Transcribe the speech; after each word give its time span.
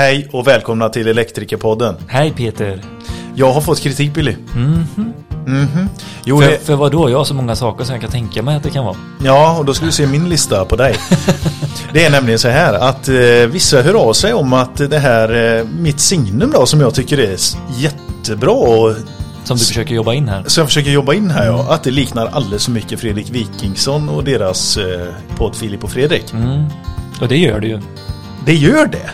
Hej 0.00 0.28
och 0.32 0.46
välkomna 0.46 0.88
till 0.88 1.08
Elektrikerpodden. 1.08 1.94
Hej 2.08 2.32
Peter. 2.36 2.82
Jag 3.34 3.52
har 3.52 3.60
fått 3.60 3.80
kritik 3.80 4.14
Billy. 4.14 4.36
Mhm. 4.54 4.86
Mhm. 5.46 5.88
Jo, 6.24 6.40
För, 6.40 6.50
det, 6.50 6.58
för 6.58 6.76
vad 6.76 6.92
då? 6.92 7.10
Jag 7.10 7.18
har 7.18 7.24
så 7.24 7.34
många 7.34 7.56
saker 7.56 7.84
som 7.84 7.94
jag 7.94 8.02
kan 8.02 8.10
tänka 8.10 8.42
mig 8.42 8.56
att 8.56 8.62
det 8.62 8.70
kan 8.70 8.84
vara. 8.84 8.96
ja, 9.24 9.58
och 9.58 9.64
då 9.64 9.74
ska 9.74 9.86
vi 9.86 9.92
se 9.92 10.06
min 10.06 10.28
lista 10.28 10.64
på 10.64 10.76
dig. 10.76 10.96
Det 11.92 12.04
är 12.04 12.10
nämligen 12.10 12.38
så 12.38 12.48
här 12.48 12.74
att 12.74 13.08
eh, 13.08 13.14
vissa 13.50 13.82
hör 13.82 13.94
av 13.94 14.12
sig 14.12 14.32
om 14.34 14.52
att 14.52 14.76
det 14.76 14.98
här, 14.98 15.58
eh, 15.58 15.64
mitt 15.64 16.00
signum 16.00 16.50
då 16.50 16.66
som 16.66 16.80
jag 16.80 16.94
tycker 16.94 17.18
är 17.18 17.36
jättebra 17.78 18.50
och 18.52 18.94
Som 19.44 19.56
du 19.56 19.64
försöker 19.64 19.94
jobba 19.94 20.14
in 20.14 20.28
här. 20.28 20.44
som 20.46 20.60
jag 20.60 20.68
försöker 20.68 20.90
jobba 20.90 21.14
in 21.14 21.30
här 21.30 21.46
ja, 21.46 21.66
att 21.70 21.82
det 21.82 21.90
liknar 21.90 22.26
alldeles 22.26 22.64
för 22.64 22.72
mycket 22.72 23.00
Fredrik 23.00 23.30
Wikingsson 23.30 24.08
och 24.08 24.24
deras 24.24 24.76
eh, 24.76 25.06
podd 25.36 25.56
Filip 25.56 25.84
och 25.84 25.90
Fredrik. 25.90 26.32
Mm. 26.32 26.64
Och 27.20 27.28
det 27.28 27.36
gör 27.36 27.60
det 27.60 27.66
ju. 27.66 27.80
Det 28.44 28.54
gör 28.54 28.86
det. 28.86 29.10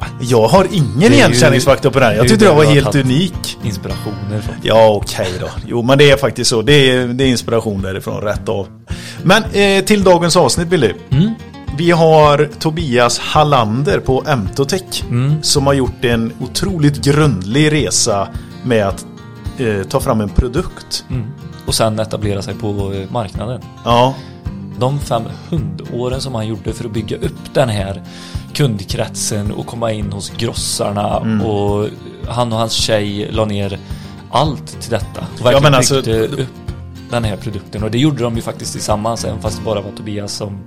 Ja, 0.00 0.06
Jag 0.20 0.48
har 0.48 0.66
ingen 0.72 1.00
ju- 1.00 1.14
igenkänningsfaktor 1.16 1.90
på 1.90 2.00
den. 2.00 2.16
Jag 2.16 2.28
tyckte 2.28 2.44
den 2.44 2.56
var 2.56 2.64
helt 2.64 2.94
unik. 2.94 3.58
inspirationer 3.62 4.40
från. 4.40 4.54
Ja, 4.62 4.88
okej 5.02 5.28
då. 5.40 5.48
Jo, 5.66 5.82
men 5.82 5.98
det 5.98 6.10
är 6.10 6.16
faktiskt 6.16 6.50
så. 6.50 6.62
Det 6.62 6.72
är, 6.90 7.06
det 7.06 7.24
är 7.24 7.28
inspiration 7.28 7.82
därifrån, 7.82 8.20
rätt 8.20 8.48
av. 8.48 8.66
Men 9.22 9.44
eh, 9.52 9.84
till 9.84 10.04
dagens 10.04 10.36
avsnitt, 10.36 10.68
Billy. 10.68 10.92
Mm. 11.10 11.30
Vi 11.78 11.90
har 11.90 12.50
Tobias 12.58 13.18
Hallander 13.18 13.98
på 14.00 14.24
Emtotech 14.26 15.02
Mm. 15.10 15.42
som 15.42 15.66
har 15.66 15.74
gjort 15.74 16.04
en 16.04 16.32
otroligt 16.40 17.04
grundlig 17.04 17.72
resa 17.72 18.28
med 18.64 18.86
att 18.86 19.06
eh, 19.58 19.82
ta 19.88 20.00
fram 20.00 20.20
en 20.20 20.28
produkt. 20.28 21.04
Mm. 21.10 21.26
Och 21.66 21.74
sen 21.74 21.98
etablera 21.98 22.42
sig 22.42 22.54
på 22.54 22.68
eh, 22.94 23.12
marknaden. 23.12 23.60
Ja, 23.84 24.14
De 24.78 25.00
fem 25.00 25.22
hundåren 25.50 26.20
som 26.20 26.34
han 26.34 26.46
gjorde 26.46 26.72
för 26.72 26.84
att 26.84 26.92
bygga 26.92 27.16
upp 27.16 27.54
den 27.54 27.68
här 27.68 28.02
kundkretsen 28.54 29.52
och 29.52 29.66
komma 29.66 29.92
in 29.92 30.12
hos 30.12 30.30
grossarna 30.30 31.16
Mm. 31.20 31.40
och 31.46 31.88
han 32.28 32.52
och 32.52 32.58
hans 32.58 32.72
tjej 32.72 33.28
la 33.32 33.44
ner 33.44 33.78
allt 34.30 34.80
till 34.80 34.90
detta. 34.90 35.20
Och 35.20 35.40
Ja, 35.40 35.44
verkligen 35.44 35.62
men 35.62 35.74
alltså- 35.74 35.94
byggde 35.94 36.26
upp 36.26 36.48
den 37.10 37.24
här 37.24 37.36
produkten 37.36 37.82
och 37.82 37.90
det 37.90 37.98
gjorde 37.98 38.22
de 38.22 38.36
ju 38.36 38.42
faktiskt 38.42 38.72
tillsammans 38.72 39.24
även 39.24 39.40
fast 39.42 39.58
det 39.58 39.64
bara 39.64 39.80
var 39.80 39.90
Tobias 39.90 40.32
som 40.32 40.58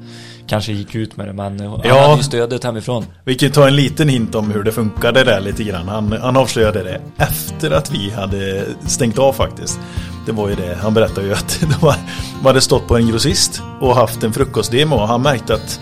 kanske 0.49 0.71
gick 0.71 0.95
ut 0.95 1.17
med 1.17 1.27
det 1.27 1.33
men 1.33 1.59
han 1.59 1.81
Ja. 1.83 2.01
hade 2.01 2.17
ju 2.17 2.23
stödet 2.23 2.63
hemifrån. 2.63 3.05
vi 3.25 3.35
kan 3.35 3.51
ta 3.51 3.67
en 3.67 3.75
liten 3.75 4.09
hint 4.09 4.35
om 4.35 4.51
hur 4.51 4.63
det 4.63 4.71
funkade 4.71 5.23
där 5.23 5.41
lite 5.41 5.63
grann. 5.63 5.87
Han, 5.87 6.11
han 6.21 6.37
avslöjade 6.37 6.83
det 6.83 7.01
efter 7.17 7.71
att 7.71 7.91
vi 7.91 8.09
hade 8.09 8.65
stängt 8.87 9.19
av 9.19 9.33
faktiskt. 9.33 9.79
Det 10.25 10.31
var 10.31 10.49
ju 10.49 10.55
det, 10.55 10.77
han 10.81 10.93
berättade 10.93 11.27
ju 11.27 11.33
att 11.33 11.59
de 11.79 11.85
var- 11.85 11.95
de 12.41 12.47
hade 12.47 12.61
stått 12.61 12.87
på 12.87 12.97
en 12.97 13.07
grossist 13.07 13.61
och 13.81 13.95
haft 13.95 14.23
en 14.23 14.33
frukostdemo 14.33 14.95
och 14.95 15.07
han 15.07 15.21
märkte 15.21 15.53
att 15.53 15.79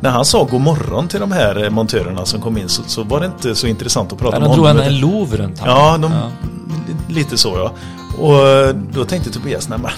när 0.00 0.10
han 0.10 0.24
sa 0.24 0.44
god 0.44 0.60
morgon 0.60 1.08
till 1.08 1.20
de 1.20 1.32
här 1.32 1.70
montörerna 1.70 2.24
som 2.24 2.40
kom 2.40 2.58
in 2.58 2.68
så, 2.68 2.82
så 2.86 3.02
var 3.02 3.20
det 3.20 3.26
inte 3.26 3.54
så 3.54 3.66
intressant 3.66 4.12
att 4.12 4.18
prata 4.18 4.38
med 4.40 4.48
han 4.48 4.56
drog 4.56 4.66
honom. 4.68 4.82
en, 4.82 4.98
lov 5.00 5.36
runt 5.36 5.58
honom. 5.58 5.76
Ja, 5.76 5.98
de, 5.98 7.14
lite 7.14 7.36
så 7.38 7.48
ja. 7.56 7.72
Och 8.24 8.74
då 8.92 9.04
tänkte 9.04 9.30
Tobias, 9.30 9.68
nej 9.68 9.78
men 9.78 9.90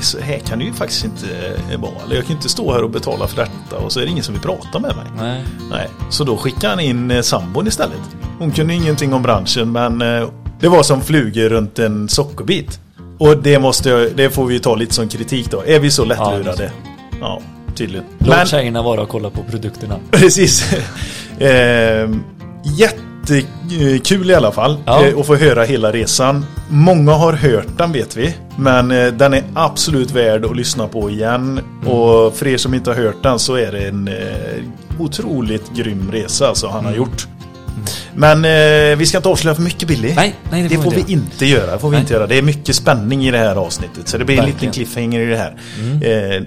så 0.00 0.20
här 0.20 0.38
kan 0.38 0.58
det 0.58 0.64
ju 0.64 0.72
faktiskt 0.72 1.04
inte 1.04 1.26
eh, 1.70 1.80
vara. 1.80 1.92
Eller 2.04 2.14
jag 2.14 2.24
kan 2.24 2.30
ju 2.30 2.36
inte 2.36 2.48
stå 2.48 2.72
här 2.72 2.82
och 2.82 2.90
betala 2.90 3.26
för 3.26 3.36
detta 3.36 3.84
och 3.84 3.92
så 3.92 4.00
är 4.00 4.04
det 4.04 4.10
ingen 4.10 4.24
som 4.24 4.34
vill 4.34 4.42
prata 4.42 4.78
med 4.78 4.96
mig. 4.96 5.06
Nej. 5.18 5.44
Nej, 5.70 5.88
så 6.10 6.24
då 6.24 6.36
skickade 6.36 6.68
han 6.68 6.80
in 6.80 7.10
eh, 7.10 7.22
sambon 7.22 7.66
istället. 7.66 8.00
Hon 8.38 8.50
kunde 8.50 8.74
ingenting 8.74 9.14
om 9.14 9.22
branschen 9.22 9.72
men 9.72 10.02
eh, 10.02 10.28
det 10.60 10.68
var 10.68 10.82
som 10.82 11.00
flugor 11.00 11.48
runt 11.48 11.78
en 11.78 12.08
sockerbit. 12.08 12.80
Och 13.18 13.36
det, 13.36 13.58
måste 13.58 13.88
jag, 13.90 14.16
det 14.16 14.30
får 14.30 14.46
vi 14.46 14.60
ta 14.60 14.74
lite 14.74 14.94
som 14.94 15.08
kritik 15.08 15.50
då. 15.50 15.62
Är 15.66 15.80
vi 15.80 15.90
så 15.90 16.04
lättlurade? 16.04 16.72
Ja, 17.20 17.40
tydligen. 17.74 18.04
Låt 18.18 18.48
tjejerna 18.48 18.82
vara 18.82 19.02
och 19.02 19.08
kolla 19.08 19.30
på 19.30 19.42
produkterna. 19.50 19.96
Precis. 20.10 20.72
eh, 21.38 22.10
jättekul 23.30 24.30
i 24.30 24.34
alla 24.34 24.52
fall 24.52 24.76
Ja. 24.86 25.04
eh, 25.06 25.18
att 25.18 25.26
få 25.26 25.36
höra 25.36 25.64
hela 25.64 25.92
resan. 25.92 26.46
Många 26.68 27.12
har 27.12 27.32
hört 27.32 27.78
den 27.78 27.92
vet 27.92 28.16
vi. 28.16 28.34
Men 28.58 28.90
eh, 28.90 29.06
den 29.06 29.34
är 29.34 29.42
absolut 29.54 30.10
värd 30.10 30.44
att 30.44 30.56
lyssna 30.56 30.88
på 30.88 31.10
igen. 31.10 31.60
Mm. 31.82 31.92
Och 31.92 32.34
för 32.36 32.46
er 32.46 32.56
som 32.56 32.74
inte 32.74 32.90
har 32.90 32.96
hört 32.96 33.22
den 33.22 33.38
så 33.38 33.54
är 33.54 33.72
det 33.72 33.88
en 33.88 34.08
eh, 34.08 34.14
otroligt 34.98 35.70
grym 35.76 36.10
resa 36.12 36.48
alltså 36.48 36.66
han 36.66 36.84
har 36.84 36.92
Mm. 36.92 36.96
gjort. 37.02 37.26
Men 38.14 38.44
eh, 38.44 38.96
vi 38.98 39.06
ska 39.06 39.16
inte 39.18 39.28
avslöja 39.28 39.54
för 39.54 39.62
mycket 39.62 39.88
Billy. 39.88 40.12
Nej, 40.14 40.34
nej 40.50 40.62
det 40.62 40.68
Det 40.68 40.74
får, 40.76 40.82
får 40.82 40.90
vi 40.90 40.96
vi 41.06 41.12
inte. 41.12 41.12
inte 41.32 41.46
göra. 41.46 41.78
Får 41.78 41.88
vi 41.88 41.92
Nej. 41.92 42.00
inte 42.00 42.14
göra. 42.14 42.26
Det 42.26 42.38
är 42.38 42.42
mycket 42.42 42.76
spänning 42.76 43.26
i 43.26 43.30
det 43.30 43.38
här 43.38 43.56
avsnittet. 43.56 44.08
Så 44.08 44.18
det 44.18 44.24
blir 44.24 44.38
en 44.38 44.44
liten 44.44 44.52
Verkligen. 44.54 44.72
cliffhanger 44.72 45.20
i 45.20 45.26
det 45.26 45.36
här. 45.36 45.56
Mm. 45.80 46.02
Eh, 46.02 46.42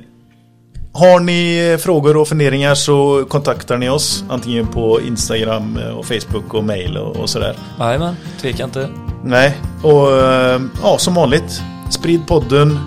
har 0.94 1.20
ni 1.20 1.78
frågor 1.80 2.18
och 2.18 2.28
funderingar 2.28 2.76
så 2.76 3.26
kontaktar 3.30 3.78
ni 3.78 3.90
oss. 3.90 4.24
Antingen 4.30 4.68
på 4.68 5.02
Instagram 5.02 5.78
eh, 5.78 5.90
och 5.90 6.06
Facebook 6.06 6.54
och 6.54 6.64
mail 6.64 6.98
och, 6.98 7.16
och 7.16 7.30
sådär. 7.30 7.56
Jajamän, 7.80 8.16
tveka 8.42 8.64
inte. 8.64 8.90
Nej, 9.24 9.58
och 9.84 10.18
eh, 10.18 10.62
ja, 10.84 10.98
som 10.98 11.14
vanligt. 11.14 11.62
Sprid 11.90 12.28
podden. 12.28 12.80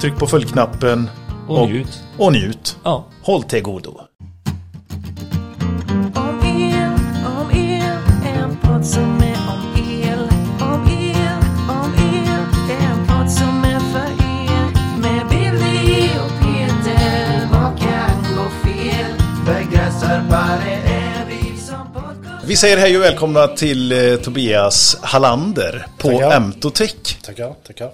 Tryck 0.00 0.16
på 0.16 0.26
följknappen. 0.26 1.10
Och 1.48 1.68
njut. 1.68 2.02
Och 2.18 2.32
njut. 2.32 2.78
Ja. 2.82 3.04
Håll 3.22 3.42
till 3.42 3.62
godo. 3.62 4.00
Vi 22.54 22.58
säger 22.58 22.76
hej 22.76 22.96
och 22.96 23.02
välkomna 23.02 23.48
till 23.48 23.92
eh, 23.92 24.16
Tobias 24.16 24.98
Hallander 25.02 25.86
på 25.98 26.08
Tackar. 26.08 26.36
Emtotech. 26.36 27.22
Tackar, 27.22 27.54
tackar. 27.66 27.90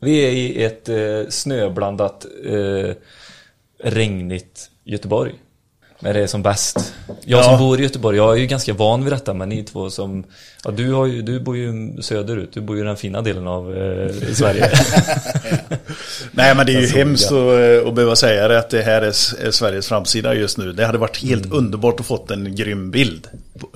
Vi 0.00 0.26
är 0.26 0.30
i 0.30 0.64
ett 0.64 0.88
eh, 0.88 0.96
snöblandat, 1.28 2.26
eh, 2.44 2.94
regnigt 3.84 4.70
Göteborg. 4.84 5.34
När 6.02 6.14
det 6.14 6.20
är 6.20 6.26
som 6.26 6.42
bäst. 6.42 6.94
Jag 7.24 7.40
Ja. 7.40 7.42
som 7.44 7.58
bor 7.58 7.80
i 7.80 7.82
Göteborg, 7.82 8.16
jag 8.16 8.32
är 8.32 8.36
ju 8.40 8.46
ganska 8.46 8.72
van 8.74 9.04
vid 9.04 9.12
detta, 9.12 9.34
men 9.34 9.48
ni 9.48 9.64
två 9.64 9.90
som... 9.90 10.24
Ja, 10.64 10.70
du, 10.70 10.92
har 10.92 11.06
ju, 11.06 11.22
du 11.22 11.40
bor 11.40 11.56
ju 11.56 12.02
söderut, 12.02 12.50
du 12.52 12.60
bor 12.60 12.76
ju 12.76 12.82
i 12.82 12.86
den 12.86 12.96
fina 12.96 13.22
delen 13.22 13.46
av 13.46 13.76
eh, 13.76 14.14
Sverige. 14.34 14.70
Nej 16.32 16.54
men 16.54 16.66
det 16.66 16.74
är 16.74 16.80
ju 16.80 16.86
hemskt 16.86 17.32
att, 17.32 17.86
att 17.86 17.94
behöva 17.94 18.16
säga 18.16 18.48
det 18.48 18.58
att 18.58 18.70
det 18.70 18.82
här 18.82 19.02
är, 19.02 19.06
är 19.46 19.50
Sveriges 19.50 19.88
framsida 19.88 20.34
just 20.34 20.58
nu. 20.58 20.72
Det 20.72 20.86
hade 20.86 20.98
varit 20.98 21.22
helt 21.22 21.44
Mm. 21.44 21.58
underbart 21.58 22.00
att 22.00 22.06
fått 22.06 22.30
en 22.30 22.54
grym 22.54 22.90
bild. 22.90 23.26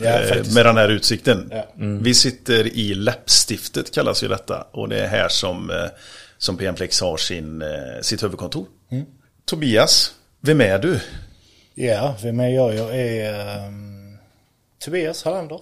Ja, 0.00 0.10
eh, 0.10 0.36
med 0.54 0.66
den 0.66 0.76
här 0.76 0.88
utsikten. 0.88 1.48
Ja. 1.52 1.64
Vi 2.00 2.14
sitter 2.14 2.66
i 2.76 2.94
läppstiftet 2.94 3.94
kallas 3.94 4.22
ju 4.24 4.28
detta. 4.28 4.66
Och 4.72 4.88
det 4.88 4.98
är 4.98 5.08
här 5.08 5.28
som, 5.28 5.70
eh, 5.70 5.76
som 6.38 6.56
PMPlex 6.56 7.00
har 7.00 7.16
sin, 7.16 7.62
eh, 7.62 7.68
sitt 8.02 8.22
huvudkontor. 8.22 8.66
Mm. 8.92 9.04
Tobias, 9.46 10.12
vem 10.40 10.60
är 10.60 10.78
du? 10.78 11.00
Ja, 11.76 12.16
vem 12.22 12.40
är 12.40 12.48
jag? 12.48 12.74
Jag 12.74 12.96
är 12.98 13.58
ehm, 13.66 14.16
Tobias 14.78 15.24
Hallander. 15.24 15.60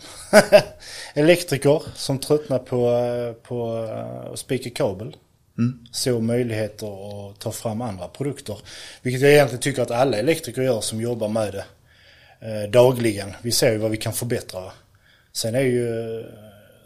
Elektriker 1.14 1.82
som 1.94 2.18
tröttnar 2.18 2.58
på, 2.58 2.90
eh, 2.90 3.32
på 3.32 3.86
eh, 3.90 4.32
att 4.32 4.38
spika 4.38 4.70
kabel. 4.70 5.16
Såg 5.92 6.22
möjligheter 6.22 6.86
att 7.30 7.40
ta 7.40 7.52
fram 7.52 7.80
andra 7.80 8.08
produkter. 8.08 8.58
Vilket 9.02 9.22
jag 9.22 9.32
egentligen 9.32 9.60
tycker 9.60 9.82
att 9.82 9.90
alla 9.90 10.16
elektriker 10.16 10.62
gör 10.62 10.80
som 10.80 11.00
jobbar 11.00 11.28
med 11.28 11.52
det 11.52 11.64
eh, 12.46 12.70
dagligen. 12.70 13.32
Vi 13.42 13.52
ser 13.52 13.72
ju 13.72 13.78
vad 13.78 13.90
vi 13.90 13.96
kan 13.96 14.12
förbättra. 14.12 14.72
Sen 15.32 15.54
är 15.54 15.60
ju, 15.60 16.24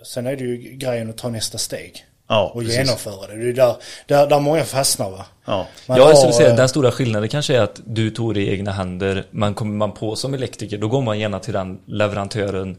sen 0.03 0.27
är 0.27 0.37
det 0.37 0.45
ju 0.45 0.57
grejen 0.57 1.11
att 1.11 1.19
ta 1.19 1.29
nästa 1.29 1.59
steg. 1.59 2.05
Ja, 2.29 2.51
och 2.55 2.61
precis. 2.61 2.77
genomföra 2.79 3.27
det. 3.27 3.37
Det 3.37 3.49
är 3.49 3.53
där, 3.53 3.77
där, 4.07 4.27
där 4.27 4.41
många 4.41 4.65
fastnar 4.65 5.11
va. 5.11 5.27
Ja. 5.45 5.67
Man 5.89 6.01
har, 6.01 6.15
skulle 6.15 6.33
säga 6.33 6.51
eh, 6.51 6.57
den 6.57 6.69
stora 6.69 6.93
skillnaden 6.93 7.29
kanske 7.29 7.57
är 7.57 7.61
att 7.61 7.81
du 7.87 8.11
tog 8.11 8.35
det 8.35 8.41
i 8.41 8.51
egna 8.53 8.73
händer, 8.73 9.25
men 9.31 9.55
kommer 9.55 9.75
man 9.75 9.93
på 9.93 10.17
som 10.17 10.35
elektriker, 10.35 10.79
då 10.79 10.89
går 10.89 11.03
man 11.03 11.19
gärna 11.19 11.39
till 11.41 11.53
den 11.55 11.79
leverantören 11.87 12.77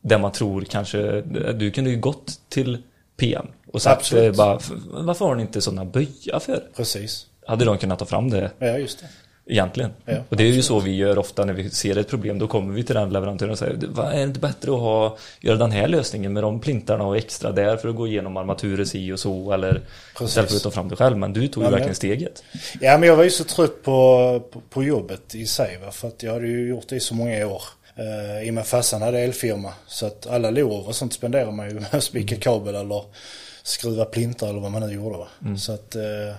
där 0.00 0.18
man 0.18 0.32
tror 0.32 0.60
kanske, 0.70 1.20
du 1.52 1.70
kunde 1.70 1.90
ju 1.90 1.96
gått 2.00 2.32
till 2.48 2.82
PM 3.16 3.46
och 3.72 3.82
sagt 3.82 3.98
Absolut. 4.00 4.32
eh, 4.32 4.36
bara, 4.36 4.56
"F- 4.56 4.70
varför 4.90 5.24
har 5.24 5.34
ni 5.34 5.42
inte 5.42 5.60
sådana 5.60 5.84
böja 5.84 6.40
för? 6.40 6.62
Precis. 6.76 7.26
Hade 7.46 7.64
de 7.64 7.78
kunnat 7.78 7.98
ta 7.98 8.04
fram 8.04 8.30
det 8.30 8.50
Ja, 8.58 8.66
just 8.78 8.98
det. 9.00 9.06
Egentligen? 9.46 9.90
Ja, 10.04 10.16
och 10.28 10.36
det 10.36 10.42
är 10.44 10.48
ju 10.52 10.62
så 10.62 10.80
vi 10.80 10.96
gör 10.96 11.18
ofta 11.18 11.44
när 11.44 11.52
vi 11.52 11.70
ser 11.70 11.98
ett 11.98 12.08
problem, 12.08 12.38
då 12.38 12.46
kommer 12.48 12.74
vi 12.74 12.84
till 12.84 12.94
den 12.94 13.12
leverantören 13.12 13.52
och 13.52 13.58
säger, 13.58 13.78
vad 13.88 14.12
är 14.12 14.16
det 14.16 14.22
inte 14.22 14.40
bättre 14.40 14.72
att 14.72 14.78
ha, 14.80 15.16
göra 15.40 15.56
den 15.56 15.70
här 15.72 15.88
lösningen 15.88 16.32
med 16.32 16.42
de 16.42 16.60
plintarna 16.60 17.04
och 17.04 17.16
extra 17.16 17.52
där 17.52 17.76
för 17.76 17.88
att 17.88 17.96
gå 17.96 18.06
igenom 18.06 18.36
armaturer 18.36 18.84
si 18.84 19.12
och 19.12 19.18
så, 19.18 19.52
eller 19.52 19.80
istället 20.20 20.50
för 20.50 20.56
att 20.56 20.62
ta 20.62 20.70
fram 20.70 20.88
det 20.88 20.96
själv, 20.96 21.16
men 21.16 21.32
du 21.32 21.48
tog 21.48 21.62
ju 21.62 21.66
Ja, 21.66 21.70
men- 21.70 21.72
verkligen 21.72 21.94
steget. 21.94 22.44
Ja, 22.80 22.98
men 22.98 23.08
jag 23.08 23.16
var 23.16 23.24
ju 23.24 23.30
så 23.30 23.44
trött 23.44 23.82
på, 23.82 24.42
på, 24.52 24.60
på 24.70 24.82
jobbet 24.84 25.34
i 25.34 25.46
sig. 25.46 25.78
Va? 25.84 25.90
För 25.90 26.08
att 26.08 26.22
jag 26.22 26.32
hade 26.32 26.46
ju 26.46 26.68
gjort 26.68 26.88
det 26.88 26.96
i 26.96 27.00
så 27.00 27.14
många 27.14 27.46
år. 27.46 27.62
Uh, 27.98 28.46
I 28.46 28.50
och 28.50 28.54
med 28.54 28.66
farsan 28.66 29.02
hade 29.02 29.18
elfirma. 29.20 29.72
Så 29.86 30.06
att 30.06 30.26
alla 30.26 30.50
lov 30.50 30.86
och 30.86 30.94
sånt 30.94 31.12
spenderar 31.12 31.50
man 31.50 31.68
ju 31.68 31.74
med 31.74 31.94
att 31.94 32.04
spika 32.04 32.36
kabel 32.36 32.74
eller 32.74 33.04
skruva 33.62 34.04
plintar 34.04 34.48
eller 34.48 34.60
vad 34.60 34.70
man 34.70 34.82
nu 34.88 34.94
gjorde. 34.94 35.18
Va? 35.18 35.28
Så 35.58 35.72
att, 35.72 35.94
eh, 35.94 36.34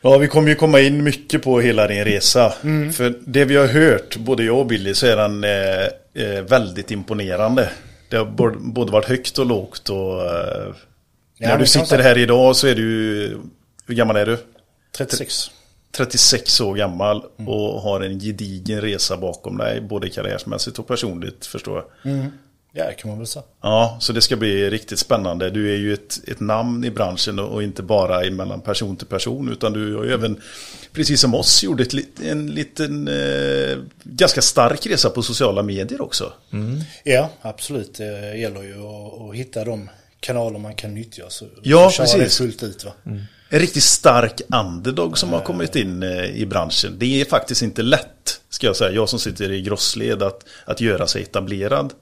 Ja, 0.00 0.18
vi 0.18 0.28
kommer 0.28 0.48
ju 0.48 0.54
komma 0.54 0.80
in 0.80 1.02
mycket 1.04 1.42
på 1.42 1.60
hela 1.60 1.86
din 1.86 2.04
resa. 2.04 2.52
För 2.92 3.14
det 3.26 3.44
vi 3.44 3.56
har 3.56 3.66
hört, 3.66 4.16
både 4.16 4.44
jag 4.44 4.58
och 4.58 4.66
Billy, 4.66 4.94
så 4.94 5.06
är 5.06 5.16
den 5.16 5.44
eh, 5.44 6.28
eh, 6.36 6.42
väldigt 6.42 6.90
imponerande. 6.90 7.70
Det 8.08 8.16
har 8.16 8.24
både- 8.24 8.92
varit 8.92 9.04
högt 9.08 9.38
och 9.38 9.46
lågt 9.46 9.88
och 9.88 10.22
eh, 10.26 10.74
Ja, 11.40 11.48
när 11.48 11.58
du 11.58 11.66
sitter 11.66 11.98
här 11.98 12.18
idag 12.18 12.56
så 12.56 12.66
är 12.66 12.74
du, 12.74 13.38
hur 13.86 13.94
gammal 13.94 14.16
är 14.16 14.26
du? 14.26 14.38
36. 14.96 15.50
36 15.96 16.60
år 16.60 16.74
gammal 16.74 17.24
Mm. 17.38 17.48
och 17.48 17.80
har 17.80 18.00
en 18.00 18.20
gedigen 18.20 18.80
resa 18.80 19.16
bakom 19.16 19.56
dig, 19.58 19.80
både 19.80 20.08
karriärsmässigt 20.10 20.78
och 20.78 20.86
personligt 20.88 21.46
förstår 21.46 21.84
jag. 22.02 22.10
Ja, 22.72 22.86
det 22.86 22.94
kan 22.94 23.10
man 23.10 23.18
väl 23.18 23.26
säga. 23.26 23.42
Ja, 23.62 23.96
så 24.00 24.12
det 24.12 24.20
ska 24.20 24.36
bli 24.36 24.70
riktigt 24.70 24.98
spännande. 24.98 25.50
Du 25.50 25.72
är 25.74 25.76
ju 25.76 25.94
ett, 25.94 26.20
ett 26.28 26.40
namn 26.40 26.84
i 26.84 26.90
branschen 26.90 27.38
och 27.38 27.62
inte 27.62 27.82
bara 27.82 28.30
mellan 28.30 28.60
person 28.60 28.96
till 28.96 29.06
person 29.06 29.52
utan 29.52 29.72
du 29.72 29.96
har 29.96 30.04
ju 30.04 30.12
även, 30.12 30.40
precis 30.92 31.20
som 31.20 31.34
oss, 31.34 31.62
gjort 31.62 31.80
ett, 31.80 31.94
en 32.22 32.46
liten 32.46 33.08
eh, 33.08 33.78
ganska 34.02 34.42
stark 34.42 34.86
resa 34.86 35.10
på 35.10 35.22
sociala 35.22 35.62
medier 35.62 36.00
också. 36.00 36.32
Ja, 37.04 37.30
absolut. 37.40 37.94
Det 37.94 38.36
gäller 38.36 38.62
ju 38.62 38.74
att, 38.74 39.20
att 39.20 39.34
hitta 39.34 39.64
de 39.64 39.90
kanaler 40.20 40.58
man 40.58 40.74
kan 40.74 40.94
nyttja. 40.94 41.24
Så, 41.28 41.46
Ja, 41.62 41.92
precis. 41.96 42.38
fullt 42.38 42.62
ut 42.62 42.84
va. 42.84 42.92
En 43.50 43.58
riktigt 43.58 43.82
stark 43.82 44.40
underdog 44.48 45.18
som 45.18 45.32
har 45.32 45.40
kommit 45.40 45.76
in 45.76 46.02
eh, 46.02 46.24
i 46.24 46.46
branschen. 46.46 46.94
Det 46.98 47.20
är 47.20 47.24
faktiskt 47.24 47.62
inte 47.62 47.82
lätt, 47.82 48.40
ska 48.50 48.66
jag 48.66 48.76
säga, 48.76 48.90
jag 48.90 49.08
som 49.08 49.18
sitter 49.18 49.52
i 49.52 49.62
grossled, 49.62 50.22
att, 50.22 50.44
att 50.64 50.80
göra 50.80 51.06
sig 51.06 51.22
etablerad 51.22 51.92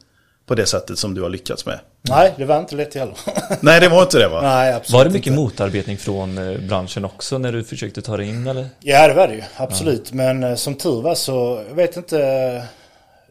på 0.46 0.54
det 0.54 0.66
sättet 0.66 0.98
som 0.98 1.14
du 1.14 1.22
har 1.22 1.28
lyckats 1.30 1.66
med. 1.66 1.78
Nej, 2.08 2.34
det 2.36 2.44
var 2.44 2.58
inte 2.60 2.74
lätt 2.74 2.94
heller. 2.94 3.16
Nej, 3.60 3.80
det 3.80 3.88
var 3.88 4.02
inte 4.02 4.18
det 4.18 4.28
va? 4.28 4.42
Nej, 4.42 4.72
absolut 4.72 4.94
Var 4.98 5.04
det 5.04 5.10
mycket 5.10 5.26
inte. 5.26 5.40
motarbetning 5.40 5.98
från 5.98 6.38
eh, 6.38 6.58
branschen 6.60 7.04
också 7.04 7.38
när 7.38 7.52
du 7.52 7.64
försökte 7.64 8.02
ta 8.02 8.16
dig 8.16 8.28
in 8.28 8.46
eller? 8.46 8.66
Ja, 8.80 9.08
det 9.08 9.14
var 9.14 9.28
det 9.28 9.34
ju. 9.34 9.42
Absolut. 9.56 10.12
Men 10.12 10.42
eh, 10.44 10.54
som 10.54 10.74
tur 10.74 11.02
var 11.02 11.14
så, 11.14 11.64
jag 11.68 11.74
vet 11.74 11.96
inte. 11.96 12.62